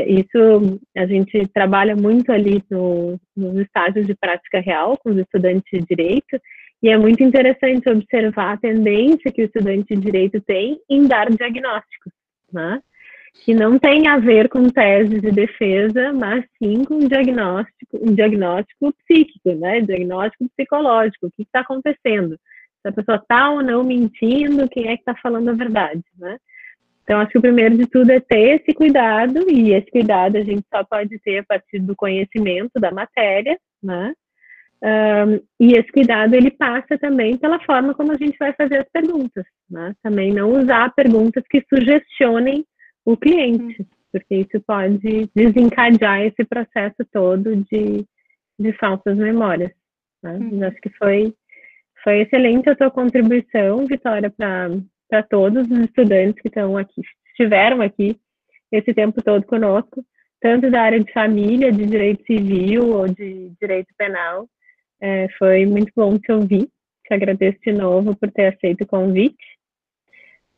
Isso 0.07 0.79
a 0.97 1.05
gente 1.05 1.47
trabalha 1.53 1.95
muito 1.95 2.31
ali 2.31 2.63
no, 2.67 3.19
nos 3.37 3.59
estágios 3.59 4.07
de 4.07 4.15
prática 4.15 4.59
real 4.59 4.97
com 4.97 5.11
os 5.11 5.17
estudantes 5.17 5.69
de 5.71 5.85
direito, 5.85 6.39
e 6.84 6.89
é 6.89 6.97
muito 6.97 7.23
interessante 7.23 7.89
observar 7.89 8.53
a 8.53 8.57
tendência 8.57 9.31
que 9.31 9.41
o 9.41 9.45
estudante 9.45 9.95
de 9.95 10.01
direito 10.01 10.39
tem 10.41 10.80
em 10.89 11.07
dar 11.07 11.30
diagnósticos, 11.30 12.11
né? 12.51 12.80
que 13.41 13.53
não 13.53 13.80
tem 13.80 14.07
a 14.07 14.18
ver 14.18 14.47
com 14.47 14.69
tese 14.69 15.19
de 15.19 15.31
defesa, 15.31 16.14
mas 16.14 16.45
sim 16.61 16.84
com 16.85 16.99
diagnóstico, 16.99 17.97
um 17.99 18.14
diagnóstico 18.14 18.93
psíquico, 18.93 19.55
né? 19.55 19.81
Diagnóstico 19.81 20.47
psicológico. 20.55 21.27
O 21.27 21.31
que 21.31 21.41
está 21.41 21.61
acontecendo? 21.61 22.38
Se 22.81 22.89
a 22.89 22.91
pessoa 22.91 23.18
está 23.18 23.49
ou 23.49 23.64
não 23.64 23.84
mentindo, 23.84 24.69
quem 24.69 24.88
é 24.88 24.95
que 24.95 25.01
está 25.01 25.15
falando 25.15 25.49
a 25.49 25.53
verdade, 25.53 26.03
né? 26.18 26.38
Então, 27.03 27.19
acho 27.19 27.31
que 27.31 27.38
o 27.38 27.41
primeiro 27.41 27.76
de 27.76 27.85
tudo 27.88 28.11
é 28.11 28.19
ter 28.19 28.61
esse 28.61 28.73
cuidado, 28.73 29.49
e 29.49 29.73
esse 29.73 29.89
cuidado 29.91 30.38
a 30.38 30.41
gente 30.41 30.64
só 30.73 30.84
pode 30.85 31.19
ter 31.19 31.39
a 31.39 31.43
partir 31.43 31.80
do 31.80 31.95
conhecimento 31.95 32.80
da 32.80 32.91
matéria, 32.91 33.60
né? 33.81 34.14
Um, 34.84 35.35
e 35.61 35.73
esse 35.77 35.89
cuidado 35.93 36.34
ele 36.34 36.51
passa 36.51 36.97
também 36.97 37.38
pela 37.38 37.57
forma 37.64 37.93
como 37.93 38.11
a 38.11 38.18
gente 38.18 38.38
vai 38.38 38.51
fazer 38.51 38.80
as 38.80 38.89
perguntas, 38.89 39.45
né? 39.69 39.95
Também 40.03 40.34
não 40.34 40.51
usar 40.51 40.93
perguntas 40.93 41.41
que 41.49 41.64
sugestionem 41.73 42.65
o 43.05 43.15
cliente, 43.15 43.81
uhum. 43.81 43.88
porque 44.11 44.35
isso 44.35 44.61
pode 44.68 45.30
desencadear 45.34 46.23
esse 46.23 46.43
processo 46.43 46.97
todo 47.14 47.55
de, 47.55 48.05
de 48.60 48.73
falsas 48.73 49.15
memórias. 49.15 49.72
Né? 50.22 50.34
Uhum. 50.34 50.64
Acho 50.65 50.81
que 50.81 50.89
foi, 50.97 51.34
foi 52.03 52.19
excelente 52.22 52.69
a 52.69 52.76
tua 52.76 52.91
contribuição, 52.91 53.85
Vitória, 53.85 54.30
para 54.30 55.23
todos 55.30 55.69
os 55.69 55.80
estudantes 55.80 56.41
que 56.41 56.49
estão 56.49 56.77
aqui, 56.77 57.01
estiveram 57.30 57.81
aqui 57.81 58.19
esse 58.69 58.93
tempo 58.93 59.22
todo 59.22 59.45
conosco, 59.45 60.03
tanto 60.41 60.69
da 60.69 60.81
área 60.81 60.99
de 60.99 61.11
família, 61.14 61.72
de 61.72 61.85
direito 61.85 62.26
civil 62.26 62.89
ou 62.89 63.07
de 63.07 63.49
direito 63.61 63.93
penal. 63.97 64.49
É, 65.02 65.28
foi 65.38 65.65
muito 65.65 65.91
bom 65.95 66.18
te 66.18 66.32
ouvir. 66.32 66.70
Te 67.06 67.14
agradeço 67.14 67.60
de 67.61 67.74
novo 67.74 68.15
por 68.15 68.32
ter 68.32 68.53
aceito 68.53 68.84
o 68.84 68.88
convite. 68.88 69.44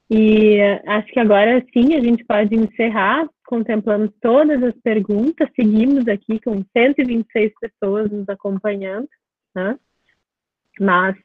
E 0.09 0.61
acho 0.85 1.11
que 1.11 1.19
agora 1.19 1.65
sim 1.73 1.95
a 1.95 1.99
gente 1.99 2.23
pode 2.25 2.55
encerrar, 2.55 3.27
contemplando 3.47 4.13
todas 4.21 4.61
as 4.61 4.75
perguntas. 4.81 5.49
Seguimos 5.55 6.07
aqui 6.07 6.39
com 6.39 6.63
126 6.77 7.51
pessoas 7.59 8.11
nos 8.11 8.29
acompanhando, 8.29 9.09
né? 9.55 9.77
mas 10.79 11.15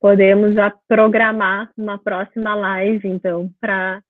podemos 0.00 0.54
já 0.54 0.72
programar 0.88 1.70
uma 1.76 1.98
próxima 1.98 2.54
live, 2.54 3.08
então, 3.08 3.50
para 3.60 4.02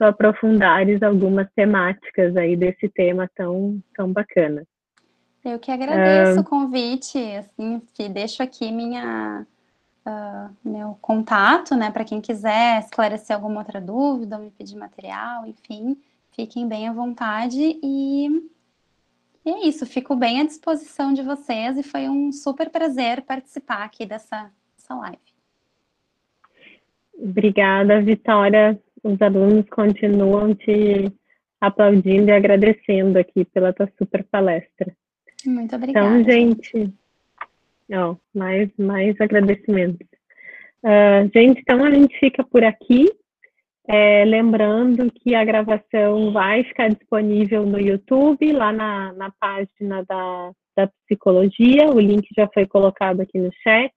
aprofundares 0.00 1.00
algumas 1.02 1.46
temáticas 1.54 2.36
aí 2.36 2.56
desse 2.56 2.88
tema 2.88 3.30
tão, 3.36 3.80
tão 3.94 4.12
bacana. 4.12 4.64
Eu 5.44 5.58
que 5.58 5.70
agradeço 5.72 6.38
uh, 6.38 6.42
o 6.42 6.44
convite, 6.44 7.18
assim, 7.36 7.82
que 7.94 8.08
deixo 8.08 8.42
aqui 8.42 8.70
minha 8.70 9.44
uh, 10.06 10.56
meu 10.64 10.96
contato, 11.00 11.74
né, 11.74 11.90
para 11.90 12.04
quem 12.04 12.20
quiser 12.20 12.80
esclarecer 12.80 13.34
alguma 13.34 13.60
outra 13.60 13.80
dúvida, 13.80 14.38
me 14.38 14.50
pedir 14.50 14.76
material, 14.76 15.46
enfim, 15.46 15.96
fiquem 16.30 16.68
bem 16.68 16.88
à 16.88 16.92
vontade 16.92 17.58
e, 17.60 18.28
e 19.44 19.50
é 19.50 19.66
isso, 19.66 19.84
fico 19.84 20.14
bem 20.14 20.40
à 20.40 20.44
disposição 20.44 21.12
de 21.12 21.22
vocês 21.22 21.76
e 21.76 21.82
foi 21.82 22.08
um 22.08 22.30
super 22.32 22.70
prazer 22.70 23.22
participar 23.22 23.82
aqui 23.82 24.06
dessa, 24.06 24.50
dessa 24.76 24.94
live. 24.94 25.18
Obrigada, 27.18 28.00
Vitória. 28.00 28.80
Os 29.02 29.20
alunos 29.20 29.68
continuam 29.68 30.54
te 30.54 31.12
aplaudindo 31.60 32.28
e 32.28 32.32
agradecendo 32.32 33.18
aqui 33.18 33.44
pela 33.44 33.72
tua 33.72 33.90
super 33.98 34.24
palestra. 34.24 34.96
Muito 35.48 35.74
obrigada. 35.76 36.06
Então, 36.06 36.32
gente, 36.32 36.92
Oh, 37.94 38.16
mais, 38.34 38.70
mais 38.78 39.20
agradecimentos. 39.20 40.06
Uh, 40.82 41.30
gente, 41.32 41.60
então 41.60 41.84
a 41.84 41.90
gente 41.90 42.18
fica 42.18 42.42
por 42.42 42.64
aqui. 42.64 43.06
É, 43.86 44.24
lembrando 44.24 45.10
que 45.10 45.34
a 45.34 45.44
gravação 45.44 46.32
vai 46.32 46.62
ficar 46.62 46.88
disponível 46.88 47.66
no 47.66 47.80
YouTube, 47.80 48.52
lá 48.52 48.72
na, 48.72 49.12
na 49.12 49.30
página 49.40 50.04
da, 50.08 50.52
da 50.76 50.90
psicologia. 51.04 51.90
O 51.90 52.00
link 52.00 52.26
já 52.34 52.48
foi 52.54 52.64
colocado 52.64 53.20
aqui 53.20 53.38
no 53.38 53.50
chat. 53.62 53.92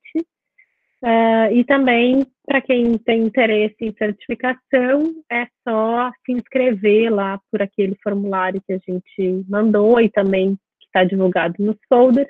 Uh, 1.03 1.53
e 1.53 1.63
também, 1.63 2.25
para 2.45 2.59
quem 2.59 2.97
tem 2.97 3.21
interesse 3.21 3.75
em 3.79 3.93
certificação, 3.93 5.13
é 5.31 5.45
só 5.67 6.11
se 6.25 6.31
inscrever 6.31 7.13
lá 7.13 7.39
por 7.51 7.61
aquele 7.61 7.95
formulário 8.03 8.61
que 8.65 8.73
a 8.73 8.79
gente 8.79 9.45
mandou 9.47 10.01
e 10.01 10.09
também 10.09 10.57
está 10.95 11.03
divulgado 11.03 11.55
nos 11.59 11.77
folders 11.89 12.29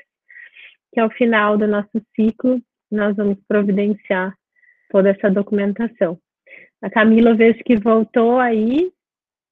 que 0.92 1.00
ao 1.00 1.10
final 1.12 1.58
do 1.58 1.68
nosso 1.68 2.02
ciclo 2.16 2.60
nós 2.90 3.16
vamos 3.16 3.38
providenciar 3.48 4.34
toda 4.90 5.10
essa 5.10 5.30
documentação. 5.30 6.18
A 6.82 6.90
Camila, 6.90 7.36
vejo 7.36 7.64
que 7.64 7.76
voltou 7.76 8.40
aí 8.40 8.92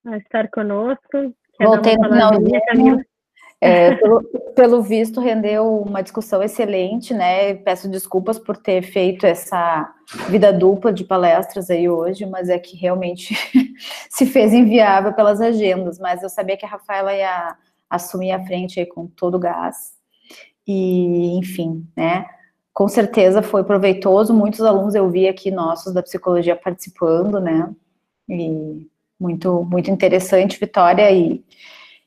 a 0.06 0.18
estar 0.18 0.50
conosco. 0.50 1.36
Voltei 1.60 1.96
no 1.98 2.10
finalzinho. 2.10 3.06
É, 3.60 3.96
pelo, 3.96 4.24
pelo, 4.56 4.82
visto, 4.82 5.22
rendeu 5.22 5.82
uma 5.82 6.02
discussão 6.02 6.44
excelente, 6.44 7.14
né? 7.14 7.54
Peço 7.56 7.90
desculpas 7.90 8.38
por 8.38 8.58
ter 8.58 8.82
feito 8.82 9.26
essa 9.26 9.90
vida 10.30 10.52
dupla 10.52 10.92
de 10.92 11.06
palestras 11.06 11.70
aí 11.70 11.88
hoje, 11.90 12.26
mas 12.26 12.50
é 12.50 12.60
que 12.60 12.76
realmente 12.76 13.34
se 14.10 14.26
fez 14.26 14.54
inviável 14.54 15.14
pelas 15.14 15.40
agendas. 15.40 15.98
Mas 15.98 16.22
eu 16.22 16.30
sabia 16.30 16.58
que 16.58 16.66
a 16.66 16.70
Rafaela 16.70 17.14
ia 17.14 17.58
assumir 17.96 18.32
a 18.32 18.44
frente 18.46 18.80
aí 18.80 18.86
com 18.86 19.08
todo 19.08 19.36
o 19.36 19.40
gás 19.40 19.94
e 20.68 21.38
enfim, 21.38 21.88
né? 21.96 22.26
Com 22.74 22.88
certeza 22.88 23.42
foi 23.42 23.64
proveitoso. 23.64 24.34
Muitos 24.34 24.62
alunos 24.62 24.96
eu 24.96 25.10
vi 25.10 25.28
aqui 25.28 25.52
nossos 25.52 25.94
da 25.94 26.02
psicologia 26.02 26.56
participando, 26.56 27.40
né? 27.40 27.74
E 28.28 28.88
muito, 29.20 29.64
muito 29.64 29.92
interessante, 29.92 30.60
Vitória 30.60 31.12
e, 31.12 31.44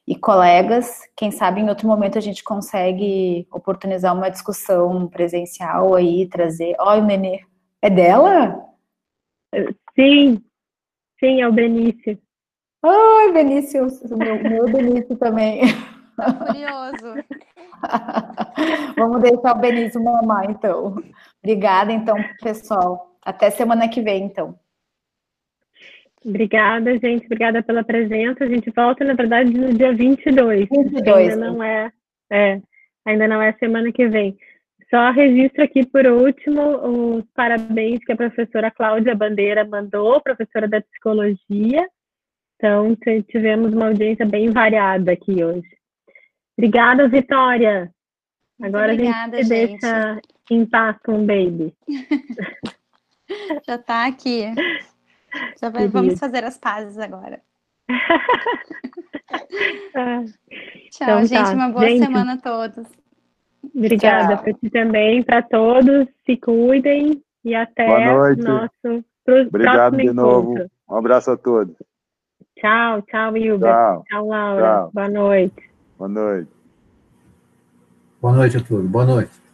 e 0.06 0.16
colegas. 0.16 1.02
Quem 1.16 1.30
sabe 1.30 1.60
em 1.60 1.68
outro 1.68 1.86
momento 1.86 2.18
a 2.18 2.20
gente 2.20 2.42
consegue 2.42 3.46
oportunizar 3.52 4.14
uma 4.14 4.28
discussão 4.28 5.06
presencial 5.06 5.94
aí, 5.94 6.26
trazer. 6.26 6.74
Olha, 6.80 7.02
o 7.02 7.06
Nenê, 7.06 7.40
é 7.80 7.88
dela? 7.88 8.60
Sim, 9.94 10.42
sim, 11.20 11.40
é 11.40 11.48
o 11.48 11.52
Benício. 11.52 12.18
Ai, 12.88 13.32
Benício, 13.32 13.86
meu, 14.16 14.42
meu 14.48 14.64
Benício 14.66 15.16
também. 15.16 15.62
Curioso. 16.16 17.24
Vamos 18.96 19.22
deixar 19.22 19.56
o 19.56 19.60
Benício 19.60 20.02
mamar, 20.02 20.48
então. 20.48 20.94
Obrigada, 21.42 21.92
então, 21.92 22.16
pessoal. 22.40 23.18
Até 23.24 23.50
semana 23.50 23.88
que 23.88 24.00
vem, 24.00 24.24
então. 24.24 24.56
Obrigada, 26.24 26.96
gente. 26.98 27.26
Obrigada 27.26 27.60
pela 27.62 27.82
presença. 27.82 28.44
A 28.44 28.48
gente 28.48 28.70
volta, 28.70 29.04
na 29.04 29.14
verdade, 29.14 29.52
no 29.52 29.74
dia 29.74 29.92
22. 29.92 30.68
22 30.68 31.32
ainda 31.32 31.36
não 31.36 31.62
é, 31.62 31.92
é, 32.30 32.60
ainda 33.04 33.26
não 33.26 33.42
é 33.42 33.52
semana 33.54 33.90
que 33.90 34.06
vem. 34.08 34.36
Só 34.90 35.10
registro 35.10 35.64
aqui, 35.64 35.84
por 35.84 36.06
último, 36.06 37.18
os 37.18 37.24
parabéns 37.34 37.98
que 38.04 38.12
a 38.12 38.16
professora 38.16 38.70
Cláudia 38.70 39.14
Bandeira 39.16 39.64
mandou, 39.64 40.20
professora 40.20 40.68
da 40.68 40.80
psicologia. 40.80 41.88
Então, 42.56 42.96
tivemos 43.28 43.72
uma 43.72 43.88
audiência 43.88 44.26
bem 44.26 44.50
variada 44.50 45.12
aqui 45.12 45.44
hoje. 45.44 45.68
Obrigada, 46.56 47.08
Vitória. 47.08 47.92
Agora 48.60 48.94
Obrigada, 48.94 49.36
a 49.36 49.42
gente, 49.42 49.54
gente 49.54 49.80
deixa 49.80 50.20
em 50.50 50.64
paz 50.64 50.96
com 51.04 51.22
o 51.22 51.26
baby. 51.26 51.74
Já 53.66 53.74
está 53.74 54.06
aqui. 54.06 54.44
Já 55.60 55.68
vai, 55.68 55.88
vamos 55.88 56.18
fazer 56.18 56.44
as 56.44 56.56
pazes 56.56 56.98
agora. 56.98 57.42
Tchau, 60.90 61.02
então, 61.02 61.24
gente. 61.26 61.44
Tá. 61.44 61.52
Uma 61.52 61.68
boa 61.68 61.86
gente, 61.86 62.04
semana 62.04 62.32
a 62.34 62.38
todos. 62.38 62.86
Obrigada 63.74 64.36
para 64.38 64.52
ti 64.54 64.70
também, 64.70 65.22
para 65.22 65.42
todos. 65.42 66.08
Se 66.24 66.36
cuidem 66.36 67.22
e 67.44 67.54
até 67.54 67.86
nosso 68.36 69.04
Obrigado 69.48 69.96
de 69.96 70.04
encontro. 70.04 70.22
novo. 70.22 70.70
Um 70.88 70.96
abraço 70.96 71.32
a 71.32 71.36
todos. 71.36 71.76
Tchau, 72.58 73.02
tchau, 73.02 73.34
Hilbert. 73.34 73.72
Tchau, 73.72 74.04
tchau 74.08 74.28
Laura. 74.28 74.62
Tchau. 74.62 74.90
Boa 74.92 75.08
noite. 75.08 75.62
Boa 75.98 76.08
noite. 76.08 76.50
Boa 78.20 78.32
noite 78.32 78.56
a 78.56 78.60
todos. 78.60 78.86
Boa 78.86 79.04
noite. 79.04 79.45